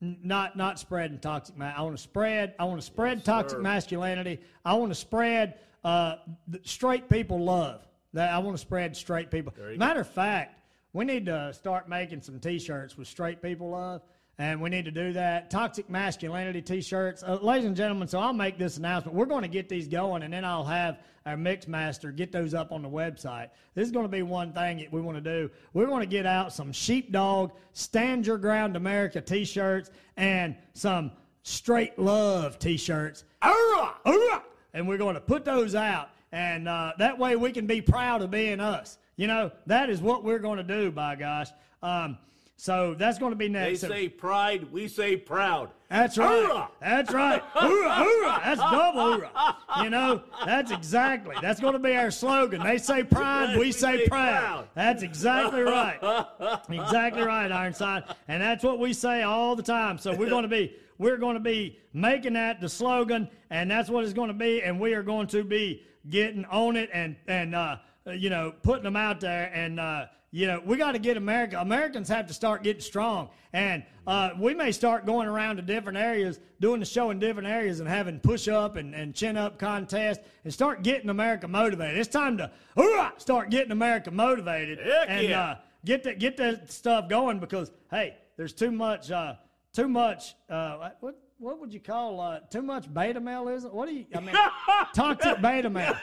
not 0.00 0.56
not 0.56 0.78
spreading 0.78 1.18
toxic. 1.18 1.58
Ma- 1.58 1.74
I 1.76 1.82
want 1.82 1.94
to 1.94 2.02
spread. 2.02 2.54
I 2.58 2.64
want 2.64 2.80
to 2.80 2.86
spread 2.86 3.22
toxic 3.22 3.58
sir. 3.58 3.62
masculinity. 3.62 4.40
I 4.64 4.72
want 4.72 4.90
to 4.90 4.94
spread 4.94 5.58
uh, 5.84 6.16
straight 6.62 7.10
people 7.10 7.44
love. 7.44 7.86
That 8.14 8.32
I 8.32 8.38
want 8.38 8.56
to 8.56 8.60
spread 8.60 8.96
straight 8.96 9.30
people. 9.30 9.52
Matter 9.76 10.00
of 10.00 10.08
fact, 10.08 10.62
we 10.94 11.04
need 11.04 11.26
to 11.26 11.52
start 11.52 11.86
making 11.86 12.22
some 12.22 12.40
T-shirts 12.40 12.96
with 12.96 13.08
straight 13.08 13.42
people 13.42 13.68
love. 13.68 14.00
And 14.38 14.62
we 14.62 14.70
need 14.70 14.86
to 14.86 14.90
do 14.90 15.12
that. 15.12 15.50
Toxic 15.50 15.90
masculinity 15.90 16.62
T-shirts, 16.62 17.22
uh, 17.22 17.38
ladies 17.42 17.66
and 17.66 17.76
gentlemen. 17.76 18.08
So 18.08 18.18
I'll 18.18 18.32
make 18.32 18.56
this 18.56 18.78
announcement. 18.78 19.14
We're 19.14 19.26
going 19.26 19.42
to 19.42 19.48
get 19.48 19.68
these 19.68 19.86
going, 19.86 20.22
and 20.22 20.32
then 20.32 20.46
I'll 20.46 20.64
have 20.64 20.98
our 21.30 21.36
mix 21.36 21.68
master 21.68 22.10
get 22.10 22.32
those 22.32 22.54
up 22.54 22.72
on 22.72 22.82
the 22.82 22.88
website. 22.88 23.50
This 23.74 23.86
is 23.86 23.92
going 23.92 24.04
to 24.04 24.10
be 24.10 24.22
one 24.22 24.52
thing 24.52 24.78
that 24.78 24.92
we 24.92 25.00
want 25.00 25.16
to 25.16 25.20
do. 25.20 25.48
We 25.72 25.86
want 25.86 26.02
to 26.02 26.08
get 26.08 26.26
out 26.26 26.52
some 26.52 26.72
sheepdog, 26.72 27.52
stand 27.72 28.26
your 28.26 28.36
ground 28.36 28.76
America 28.76 29.20
T-shirts, 29.20 29.90
and 30.16 30.56
some 30.74 31.12
straight 31.44 31.96
love 31.98 32.58
T-shirts. 32.58 33.24
Hoorah! 33.42 33.94
Hoorah! 34.04 34.42
And 34.74 34.88
we're 34.88 34.98
going 34.98 35.14
to 35.14 35.20
put 35.20 35.44
those 35.44 35.76
out, 35.76 36.10
and 36.32 36.68
uh, 36.68 36.94
that 36.98 37.16
way 37.16 37.36
we 37.36 37.52
can 37.52 37.66
be 37.66 37.80
proud 37.80 38.22
of 38.22 38.30
being 38.32 38.58
us. 38.58 38.98
You 39.16 39.28
know, 39.28 39.52
that 39.66 39.88
is 39.88 40.00
what 40.00 40.24
we're 40.24 40.38
going 40.40 40.58
to 40.58 40.64
do. 40.64 40.90
By 40.90 41.14
gosh. 41.14 41.48
Um, 41.80 42.18
so 42.56 42.94
that's 42.94 43.18
going 43.18 43.32
to 43.32 43.36
be 43.36 43.46
They 43.46 43.52
next. 43.52 43.80
So- 43.80 43.88
say 43.88 44.08
pride, 44.08 44.70
we 44.72 44.88
say 44.88 45.16
proud. 45.16 45.70
That's 45.90 46.16
right. 46.16 46.46
Hoorah! 46.46 46.68
That's 46.80 47.12
right. 47.12 47.42
Hoorah, 47.54 47.94
hoorah. 47.94 48.40
That's 48.44 48.60
double 48.60 49.00
hoorah. 49.00 49.56
You 49.82 49.90
know, 49.90 50.22
that's 50.46 50.70
exactly. 50.70 51.34
That's 51.42 51.58
going 51.58 51.72
to 51.72 51.80
be 51.80 51.96
our 51.96 52.12
slogan. 52.12 52.62
They 52.62 52.78
say 52.78 53.02
pride, 53.02 53.58
we 53.58 53.72
say 53.72 54.06
proud. 54.06 54.68
That's 54.74 55.02
exactly 55.02 55.62
right. 55.62 55.98
Exactly 56.70 57.22
right, 57.22 57.50
Ironside. 57.50 58.04
And 58.28 58.42
that's 58.42 58.62
what 58.62 58.78
we 58.78 58.92
say 58.92 59.22
all 59.22 59.56
the 59.56 59.62
time. 59.62 59.98
So 59.98 60.14
we're 60.14 60.28
going 60.28 60.42
to 60.42 60.48
be 60.48 60.76
we're 60.98 61.16
going 61.16 61.34
to 61.34 61.40
be 61.40 61.78
making 61.92 62.34
that 62.34 62.60
the 62.60 62.68
slogan, 62.68 63.28
and 63.50 63.70
that's 63.70 63.90
what 63.90 64.04
it's 64.04 64.12
going 64.12 64.28
to 64.28 64.34
be. 64.34 64.62
And 64.62 64.78
we 64.78 64.94
are 64.94 65.02
going 65.02 65.26
to 65.28 65.42
be 65.42 65.82
getting 66.08 66.44
on 66.46 66.76
it 66.76 66.90
and 66.92 67.16
and 67.26 67.54
uh, 67.54 67.76
you 68.06 68.30
know 68.30 68.52
putting 68.62 68.84
them 68.84 68.96
out 68.96 69.20
there 69.20 69.50
and. 69.54 69.80
Uh, 69.80 70.06
you 70.32 70.46
know, 70.46 70.62
we 70.64 70.76
got 70.76 70.92
to 70.92 71.00
get 71.00 71.16
America. 71.16 71.58
Americans 71.60 72.08
have 72.08 72.26
to 72.28 72.34
start 72.34 72.62
getting 72.62 72.80
strong, 72.80 73.30
and 73.52 73.82
uh, 74.06 74.30
we 74.38 74.54
may 74.54 74.70
start 74.70 75.04
going 75.04 75.26
around 75.26 75.56
to 75.56 75.62
different 75.62 75.98
areas, 75.98 76.38
doing 76.60 76.78
the 76.78 76.86
show 76.86 77.10
in 77.10 77.18
different 77.18 77.48
areas, 77.48 77.80
and 77.80 77.88
having 77.88 78.20
push 78.20 78.46
up 78.46 78.76
and, 78.76 78.94
and 78.94 79.12
chin 79.12 79.36
up 79.36 79.58
contests, 79.58 80.20
and 80.44 80.52
start 80.52 80.82
getting 80.82 81.10
America 81.10 81.48
motivated. 81.48 81.98
It's 81.98 82.08
time 82.08 82.36
to 82.38 82.50
hoorah, 82.76 83.14
start 83.18 83.50
getting 83.50 83.72
America 83.72 84.12
motivated, 84.12 84.78
Heck 84.78 85.08
and 85.08 85.28
yeah. 85.28 85.42
uh, 85.42 85.56
get 85.84 86.04
that 86.04 86.20
get 86.20 86.36
that 86.36 86.70
stuff 86.70 87.08
going 87.08 87.40
because 87.40 87.72
hey, 87.90 88.16
there's 88.36 88.52
too 88.52 88.70
much, 88.70 89.10
uh, 89.10 89.34
too 89.72 89.88
much. 89.88 90.36
Uh, 90.48 90.90
what 91.00 91.18
what 91.40 91.58
would 91.58 91.72
you 91.72 91.80
call 91.80 92.20
uh, 92.20 92.40
too 92.50 92.62
much 92.62 92.92
beta 92.92 93.18
male? 93.20 93.48
Is 93.48 93.64
it? 93.64 93.72
What 93.72 93.88
do 93.88 93.94
you? 93.94 94.04
I 94.14 94.20
mean, 94.20 94.34
toxic 94.94 95.40
beta 95.40 95.68
male. 95.70 95.94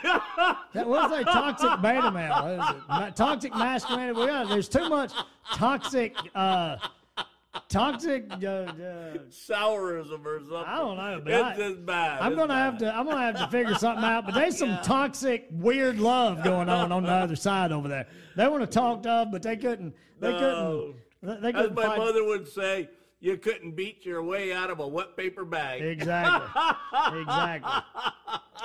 That 0.74 0.88
was 0.88 1.12
a 1.12 1.24
toxic 1.24 1.82
beta 1.82 2.12
male. 2.12 2.48
Is 2.48 2.76
it? 3.08 3.16
Toxic 3.16 3.54
masculinity. 3.56 4.20
We 4.20 4.26
got, 4.28 4.50
there's 4.50 4.68
too 4.68 4.90
much 4.90 5.14
toxic, 5.54 6.16
uh, 6.36 6.78
toxic. 7.70 8.26
Uh, 8.32 8.46
uh, 8.48 9.18
Sourism 9.30 10.26
or 10.26 10.40
something. 10.40 10.56
I 10.66 10.78
don't 10.78 10.98
know, 10.98 11.22
but 11.24 11.34
it's 11.34 11.44
I- 11.44 11.56
just 11.56 11.86
bad. 11.86 12.22
I'm 12.22 12.32
It's 12.34 12.40
gonna 12.40 12.56
have 12.56 12.78
to. 12.80 12.96
I'm 12.96 13.06
gonna 13.06 13.22
have 13.22 13.38
to 13.38 13.48
figure 13.48 13.76
something 13.76 14.04
out. 14.04 14.26
But 14.26 14.34
there's 14.36 14.58
some 14.58 14.78
toxic, 14.84 15.48
weird 15.52 16.00
love 16.00 16.44
going 16.44 16.70
on 16.70 16.92
on 16.92 17.04
the 17.04 17.12
other 17.12 17.36
side 17.36 17.72
over 17.72 17.88
there. 17.88 18.08
They 18.36 18.48
want 18.48 18.62
to 18.64 18.68
talk 18.68 19.04
tough, 19.04 19.30
but 19.32 19.42
they 19.44 19.58
couldn't. 19.58 19.94
They 20.20 20.32
No. 20.32 20.40
couldn't. 21.22 21.42
They 21.42 21.52
couldn't 21.52 21.74
my 21.76 21.84
fight. 21.84 21.98
mother 21.98 22.24
would 22.24 22.48
say, 22.48 22.90
you 23.20 23.38
couldn't 23.38 23.72
beat 23.72 24.06
your 24.06 24.22
way 24.24 24.54
out 24.54 24.70
of 24.70 24.80
a 24.80 24.88
wet 24.88 25.18
paper 25.18 25.46
bag. 25.46 25.82
Exactly. 25.82 26.50
exactly. 27.22 27.72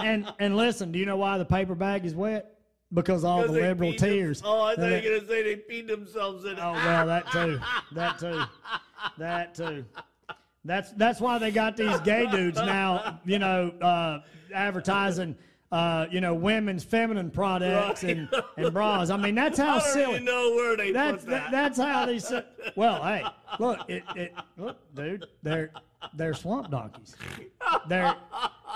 And 0.00 0.32
and 0.38 0.56
listen, 0.56 0.92
do 0.92 0.98
you 0.98 1.06
know 1.06 1.16
why 1.16 1.38
the 1.38 1.44
paper 1.44 1.74
bag 1.74 2.04
is 2.04 2.14
wet? 2.14 2.48
Because 2.92 3.24
all 3.24 3.42
the 3.42 3.52
liberal 3.52 3.92
peed 3.92 3.98
them- 3.98 4.10
tears. 4.10 4.42
Oh, 4.44 4.60
I 4.62 4.76
thought 4.76 5.02
you 5.02 5.12
were 5.12 5.20
to 5.20 5.26
say 5.26 5.42
they 5.42 5.56
peed 5.56 5.88
themselves 5.88 6.44
in 6.44 6.52
it. 6.52 6.58
Oh 6.60 6.72
well, 6.72 7.06
that 7.06 7.30
too. 7.32 7.58
That 7.92 8.18
too. 8.18 8.42
That 9.18 9.54
too. 9.54 9.84
That's 10.64 10.92
that's 10.92 11.20
why 11.20 11.38
they 11.38 11.50
got 11.50 11.76
these 11.76 11.98
gay 12.00 12.26
dudes 12.26 12.56
now. 12.58 13.20
You 13.24 13.38
know, 13.38 13.70
uh, 13.80 14.20
advertising. 14.54 15.36
Uh, 15.72 16.06
you 16.10 16.20
know, 16.20 16.34
women's 16.34 16.84
feminine 16.84 17.30
products 17.30 18.02
and, 18.04 18.28
and 18.58 18.72
bras. 18.74 19.08
I 19.08 19.16
mean, 19.16 19.34
that's 19.34 19.58
how 19.64 19.76
I 19.76 19.78
don't 19.78 19.88
silly. 19.94 20.20
know 20.20 20.50
where 20.54 20.76
they 20.76 20.92
That's 20.92 21.24
put 21.24 21.30
that. 21.30 21.50
that, 21.50 21.76
that's 21.76 21.78
how 21.78 22.04
they. 22.04 22.20
Well, 22.76 23.02
hey, 23.02 23.24
look, 23.58 23.80
it, 23.88 24.02
it 24.14 24.34
look, 24.58 24.76
dude, 24.94 25.24
they're 25.42 25.70
they're 26.14 26.34
swamp 26.34 26.70
donkeys. 26.70 27.16
They're 27.88 28.14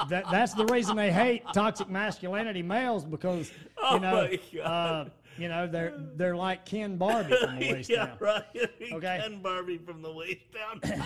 that, 0.08 0.24
that's 0.30 0.54
the 0.54 0.64
reason 0.66 0.96
they 0.96 1.12
hate 1.12 1.42
toxic 1.52 1.90
masculinity 1.90 2.62
males 2.62 3.04
because 3.04 3.50
you 3.50 3.54
Oh 3.82 3.98
know 3.98 4.14
my 4.28 4.40
God. 4.54 4.62
uh, 4.66 5.04
you 5.36 5.48
know 5.48 5.66
they're 5.66 5.92
they're 6.16 6.34
like 6.36 6.64
Ken 6.64 6.96
Barbie 6.96 7.36
from 7.36 7.58
the 7.60 7.68
waist 7.72 7.90
yeah, 7.90 8.06
down. 8.06 8.16
right. 8.20 8.44
Okay. 8.92 9.18
Ken 9.22 9.42
Barbie 9.42 9.78
from 9.84 10.00
the 10.00 10.12
waist 10.12 10.40
down. 10.54 10.80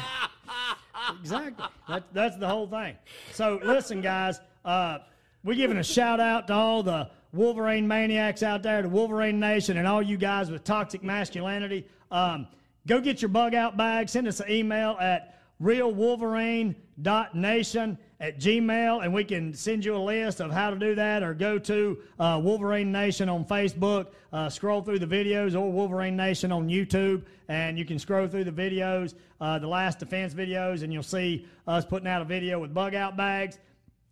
Exactly. 1.21 1.65
That, 1.89 2.05
that's 2.13 2.37
the 2.37 2.49
whole 2.49 2.67
thing. 2.69 2.97
So 3.33 3.59
listen, 3.65 4.01
guys, 4.01 4.41
uh, 4.65 4.99
we're 5.43 5.55
giving 5.55 5.79
a 5.79 5.85
shout 5.85 6.21
out 6.21 6.49
to 6.49 6.55
all 6.55 6.83
the 6.83 7.11
Wolverine 7.33 7.87
maniacs 7.87 8.43
out 8.43 8.63
there, 8.63 8.83
the 8.83 8.89
Wolverine 8.89 9.39
Nation, 9.39 9.77
and 9.77 9.87
all 9.87 10.03
you 10.03 10.17
guys 10.17 10.51
with 10.51 10.65
toxic 10.65 11.05
masculinity. 11.05 11.87
Um, 12.11 12.49
go 12.87 13.01
get 13.01 13.23
your 13.23 13.29
bug 13.29 13.55
out 13.55 13.77
bag. 13.77 14.09
Send 14.09 14.27
us 14.27 14.41
an 14.41 14.51
email 14.51 14.97
at 15.01 15.41
realwolverine.nation 15.63 17.99
at 18.21 18.39
gmail 18.39 19.03
and 19.03 19.15
we 19.15 19.25
can 19.25 19.55
send 19.55 19.85
you 19.85 19.97
a 19.97 19.99
list 19.99 20.41
of 20.41 20.51
how 20.51 20.71
to 20.71 20.77
do 20.77 20.95
that 20.95 21.23
or 21.23 21.35
go 21.35 21.59
to 21.59 21.99
uh, 22.19 22.41
wolverine 22.43 22.91
nation 22.91 23.29
on 23.29 23.45
facebook 23.45 24.07
uh, 24.33 24.49
scroll 24.49 24.81
through 24.81 24.99
the 24.99 25.07
videos 25.07 25.55
or 25.55 25.71
wolverine 25.71 26.17
nation 26.17 26.51
on 26.51 26.69
youtube 26.69 27.23
and 27.49 27.79
you 27.79 27.85
can 27.85 27.99
scroll 27.99 28.27
through 28.27 28.45
the 28.45 28.51
videos 28.51 29.15
uh, 29.41 29.59
the 29.59 29.67
last 29.67 29.99
defense 29.99 30.33
videos 30.33 30.83
and 30.83 30.93
you'll 30.93 31.03
see 31.03 31.47
us 31.67 31.85
putting 31.85 32.09
out 32.09 32.23
a 32.23 32.25
video 32.25 32.59
with 32.59 32.73
bug 32.73 32.95
out 32.95 33.17
bags 33.17 33.59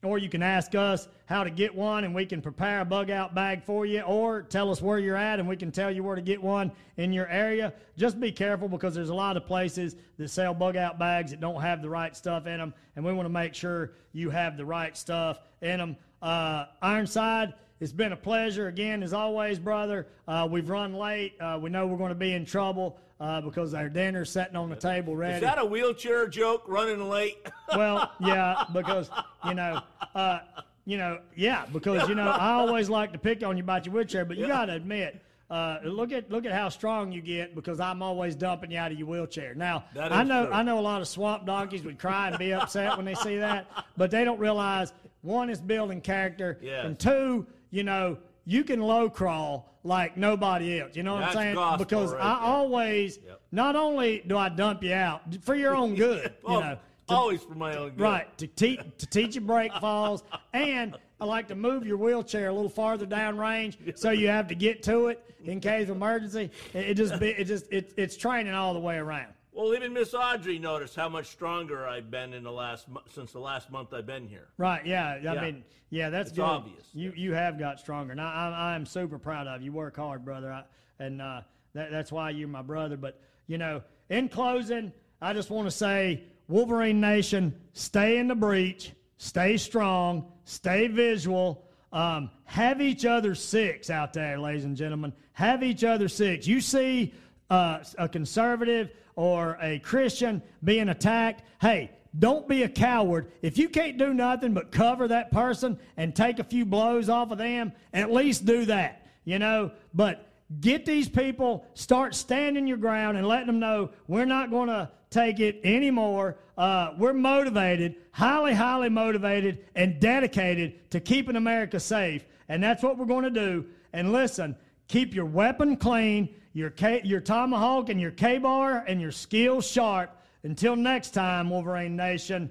or 0.02 0.18
you 0.18 0.28
can 0.28 0.42
ask 0.42 0.74
us 0.74 1.08
how 1.26 1.42
to 1.42 1.50
get 1.50 1.74
one 1.74 2.04
and 2.04 2.14
we 2.14 2.24
can 2.24 2.40
prepare 2.40 2.80
a 2.80 2.84
bug 2.84 3.10
out 3.10 3.34
bag 3.34 3.64
for 3.64 3.84
you. 3.84 4.00
Or 4.02 4.42
tell 4.42 4.70
us 4.70 4.80
where 4.80 4.98
you're 4.98 5.16
at 5.16 5.40
and 5.40 5.48
we 5.48 5.56
can 5.56 5.72
tell 5.72 5.90
you 5.90 6.02
where 6.02 6.14
to 6.14 6.22
get 6.22 6.40
one 6.40 6.70
in 6.96 7.12
your 7.12 7.26
area. 7.28 7.72
Just 7.96 8.20
be 8.20 8.30
careful 8.30 8.68
because 8.68 8.94
there's 8.94 9.08
a 9.08 9.14
lot 9.14 9.36
of 9.36 9.44
places 9.46 9.96
that 10.18 10.28
sell 10.28 10.54
bug 10.54 10.76
out 10.76 10.98
bags 10.98 11.32
that 11.32 11.40
don't 11.40 11.60
have 11.60 11.82
the 11.82 11.90
right 11.90 12.16
stuff 12.16 12.46
in 12.46 12.58
them 12.58 12.72
and 12.96 13.04
we 13.04 13.12
want 13.12 13.26
to 13.26 13.32
make 13.32 13.54
sure 13.54 13.92
you 14.12 14.30
have 14.30 14.56
the 14.56 14.64
right 14.64 14.96
stuff 14.96 15.40
in 15.62 15.78
them 15.78 15.96
uh, 16.22 16.66
ironside 16.80 17.54
it's 17.80 17.92
been 17.92 18.12
a 18.12 18.16
pleasure 18.16 18.66
again 18.66 19.04
as 19.04 19.12
always 19.12 19.58
brother. 19.58 20.08
Uh, 20.26 20.48
we've 20.50 20.68
run 20.68 20.94
late. 20.94 21.34
Uh, 21.40 21.58
we 21.62 21.70
know 21.70 21.86
we're 21.86 21.96
going 21.96 22.08
to 22.08 22.16
be 22.16 22.32
in 22.32 22.44
trouble 22.44 22.98
uh, 23.20 23.40
because 23.40 23.74
our 23.74 23.88
dinner's 23.88 24.30
sitting 24.30 24.56
on 24.56 24.70
the 24.70 24.76
table 24.76 25.16
ready 25.16 25.34
Is 25.36 25.40
that 25.40 25.58
a 25.58 25.64
wheelchair 25.64 26.28
joke 26.28 26.64
running 26.66 27.08
late? 27.08 27.38
well, 27.76 28.12
yeah, 28.20 28.64
because 28.72 29.10
you 29.44 29.54
know, 29.54 29.80
uh, 30.14 30.40
you 30.84 30.96
know, 30.96 31.18
yeah, 31.36 31.66
because 31.72 32.08
you 32.08 32.14
know, 32.14 32.28
I 32.28 32.52
always 32.52 32.88
like 32.88 33.12
to 33.12 33.18
pick 33.18 33.44
on 33.44 33.56
you 33.56 33.62
about 33.62 33.86
your 33.86 33.94
wheelchair, 33.94 34.24
but 34.24 34.36
you 34.36 34.46
got 34.46 34.66
to 34.66 34.74
admit. 34.74 35.22
Uh, 35.50 35.78
look 35.82 36.12
at 36.12 36.30
look 36.30 36.44
at 36.44 36.52
how 36.52 36.68
strong 36.68 37.10
you 37.10 37.22
get 37.22 37.54
because 37.54 37.80
I'm 37.80 38.02
always 38.02 38.34
dumping 38.36 38.70
you 38.70 38.76
out 38.78 38.92
of 38.92 38.98
your 38.98 39.08
wheelchair. 39.08 39.54
Now 39.54 39.84
I 39.98 40.22
know 40.22 40.44
true. 40.44 40.54
I 40.54 40.62
know 40.62 40.78
a 40.78 40.82
lot 40.82 41.00
of 41.00 41.08
swamp 41.08 41.46
donkeys 41.46 41.84
would 41.84 41.98
cry 41.98 42.28
and 42.28 42.38
be 42.38 42.52
upset 42.52 42.94
when 42.98 43.06
they 43.06 43.14
see 43.14 43.38
that, 43.38 43.66
but 43.96 44.10
they 44.10 44.24
don't 44.24 44.38
realize 44.38 44.92
one 45.22 45.48
is 45.48 45.58
building 45.58 46.02
character, 46.02 46.58
Yes. 46.60 46.84
and 46.84 46.98
two, 46.98 47.46
you 47.70 47.82
know, 47.82 48.18
you 48.48 48.64
can 48.64 48.80
low 48.80 49.10
crawl 49.10 49.78
like 49.84 50.16
nobody 50.16 50.80
else. 50.80 50.96
You 50.96 51.02
know 51.02 51.12
what 51.14 51.20
That's 51.20 51.36
I'm 51.36 51.42
saying? 51.42 51.54
gospel 51.54 51.84
because 51.84 52.12
right 52.14 52.22
I 52.22 52.34
there. 52.40 52.48
always, 52.48 53.18
not 53.52 53.76
only 53.76 54.22
do 54.26 54.38
I 54.38 54.48
dump 54.48 54.82
you 54.82 54.94
out 54.94 55.20
for 55.44 55.54
your 55.54 55.76
own 55.76 55.94
good, 56.06 56.24
you 56.24 56.30
Oh, 56.56 56.60
know, 56.60 56.78
to- 57.08 57.14
always 57.14 57.42
for 57.42 57.54
my 57.54 57.76
own 57.76 57.90
good. 57.90 58.00
Right 58.00 58.38
to 58.38 58.46
teach 58.46 58.80
to 58.98 59.06
teach 59.06 59.34
you 59.34 59.42
break 59.42 59.70
falls, 59.80 60.22
and 60.54 60.96
I 61.20 61.26
like 61.26 61.46
to 61.48 61.54
move 61.54 61.86
your 61.86 61.98
wheelchair 61.98 62.48
a 62.48 62.52
little 62.52 62.70
farther 62.70 63.04
down 63.06 63.36
range 63.36 63.76
so 63.96 64.10
you 64.10 64.28
have 64.28 64.48
to 64.48 64.54
get 64.54 64.82
to 64.84 65.08
it 65.08 65.22
in 65.44 65.60
case 65.60 65.90
of 65.90 65.96
emergency. 65.96 66.50
It, 66.72 66.90
it 66.90 66.94
just 66.94 67.20
be, 67.20 67.28
it 67.28 67.44
just 67.44 67.66
it, 67.70 67.92
it's 67.98 68.16
training 68.16 68.54
all 68.54 68.72
the 68.72 68.80
way 68.80 68.96
around. 68.96 69.34
Well, 69.58 69.74
even 69.74 69.92
Miss 69.92 70.14
Audrey 70.14 70.60
noticed 70.60 70.94
how 70.94 71.08
much 71.08 71.26
stronger 71.26 71.84
I've 71.84 72.12
been 72.12 72.32
in 72.32 72.44
the 72.44 72.52
last 72.52 72.86
since 73.12 73.32
the 73.32 73.40
last 73.40 73.72
month 73.72 73.92
I've 73.92 74.06
been 74.06 74.28
here. 74.28 74.46
Right? 74.56 74.86
Yeah. 74.86 75.14
I 75.14 75.16
Yeah. 75.18 75.40
mean, 75.40 75.64
yeah, 75.90 76.10
that's 76.10 76.28
It's 76.30 76.36
good. 76.38 76.44
obvious. 76.44 76.88
You 76.94 77.12
you 77.16 77.34
have 77.34 77.58
got 77.58 77.80
stronger, 77.80 78.12
and 78.12 78.20
I, 78.20 78.50
I, 78.54 78.74
I'm 78.74 78.86
super 78.86 79.18
proud 79.18 79.48
of 79.48 79.60
you. 79.60 79.64
You 79.66 79.72
work 79.72 79.96
hard, 79.96 80.24
brother, 80.24 80.52
I, 80.52 80.62
and 81.00 81.20
uh, 81.20 81.40
that, 81.74 81.90
that's 81.90 82.12
why 82.12 82.30
you're 82.30 82.46
my 82.46 82.62
brother. 82.62 82.96
But 82.96 83.20
you 83.48 83.58
know, 83.58 83.82
in 84.10 84.28
closing, 84.28 84.92
I 85.20 85.32
just 85.32 85.50
want 85.50 85.66
to 85.66 85.72
say, 85.72 86.22
Wolverine 86.46 87.00
Nation, 87.00 87.52
stay 87.72 88.18
in 88.18 88.28
the 88.28 88.36
breach, 88.36 88.92
stay 89.16 89.56
strong, 89.56 90.30
stay 90.44 90.86
visual. 90.86 91.64
Um, 91.92 92.30
have 92.44 92.80
each 92.80 93.04
other 93.04 93.34
six 93.34 93.90
out 93.90 94.12
there, 94.12 94.38
ladies 94.38 94.66
and 94.66 94.76
gentlemen. 94.76 95.12
Have 95.32 95.64
each 95.64 95.82
other 95.82 96.06
six. 96.06 96.46
You 96.46 96.60
see 96.60 97.12
uh, 97.50 97.82
a 97.96 98.08
conservative 98.08 98.90
or 99.18 99.58
a 99.60 99.80
Christian 99.80 100.40
being 100.62 100.90
attacked, 100.90 101.42
hey, 101.60 101.90
don't 102.20 102.46
be 102.46 102.62
a 102.62 102.68
coward. 102.68 103.32
If 103.42 103.58
you 103.58 103.68
can't 103.68 103.98
do 103.98 104.14
nothing 104.14 104.54
but 104.54 104.70
cover 104.70 105.08
that 105.08 105.32
person 105.32 105.76
and 105.96 106.14
take 106.14 106.38
a 106.38 106.44
few 106.44 106.64
blows 106.64 107.08
off 107.08 107.32
of 107.32 107.38
them, 107.38 107.72
at 107.92 108.12
least 108.12 108.44
do 108.44 108.64
that, 108.66 109.08
you 109.24 109.40
know. 109.40 109.72
But 109.92 110.30
get 110.60 110.86
these 110.86 111.08
people, 111.08 111.66
start 111.74 112.14
standing 112.14 112.68
your 112.68 112.76
ground 112.76 113.18
and 113.18 113.26
letting 113.26 113.48
them 113.48 113.58
know 113.58 113.90
we're 114.06 114.24
not 114.24 114.50
going 114.50 114.68
to 114.68 114.88
take 115.10 115.40
it 115.40 115.62
anymore. 115.64 116.36
Uh, 116.56 116.92
we're 116.96 117.12
motivated, 117.12 117.96
highly, 118.12 118.54
highly 118.54 118.88
motivated, 118.88 119.64
and 119.74 119.98
dedicated 119.98 120.92
to 120.92 121.00
keeping 121.00 121.34
America 121.34 121.80
safe. 121.80 122.24
And 122.48 122.62
that's 122.62 122.84
what 122.84 122.96
we're 122.96 123.04
going 123.04 123.24
to 123.24 123.30
do. 123.30 123.66
And 123.92 124.12
listen, 124.12 124.54
keep 124.86 125.12
your 125.12 125.26
weapon 125.26 125.76
clean, 125.76 126.36
your, 126.58 126.70
K, 126.70 127.00
your 127.04 127.20
tomahawk 127.20 127.88
and 127.88 128.00
your 128.00 128.10
Ka-Bar, 128.10 128.84
and 128.88 129.00
your 129.00 129.12
skills 129.12 129.64
sharp. 129.64 130.10
Until 130.42 130.74
next 130.74 131.10
time, 131.10 131.50
Wolverine 131.50 131.94
Nation, 131.94 132.50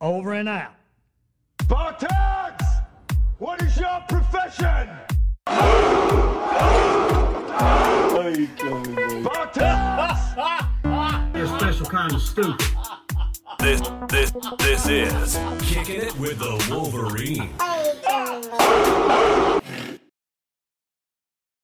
over 0.00 0.32
and 0.34 0.48
out. 0.48 0.74
Spartans! 1.62 2.62
What 3.38 3.60
is 3.62 3.76
your 3.76 4.00
profession? 4.08 4.88
Spartans! 9.22 10.18
You're 11.34 11.44
a 11.44 11.58
special 11.58 11.86
kind 11.86 12.14
of 12.14 12.22
stupid. 12.22 12.64
This 13.58 13.80
this 14.08 14.32
this 14.58 14.88
is 14.88 15.38
kicking 15.60 16.02
it 16.02 16.16
with 16.16 16.38
the 16.38 16.64
Wolverine. 16.70 17.50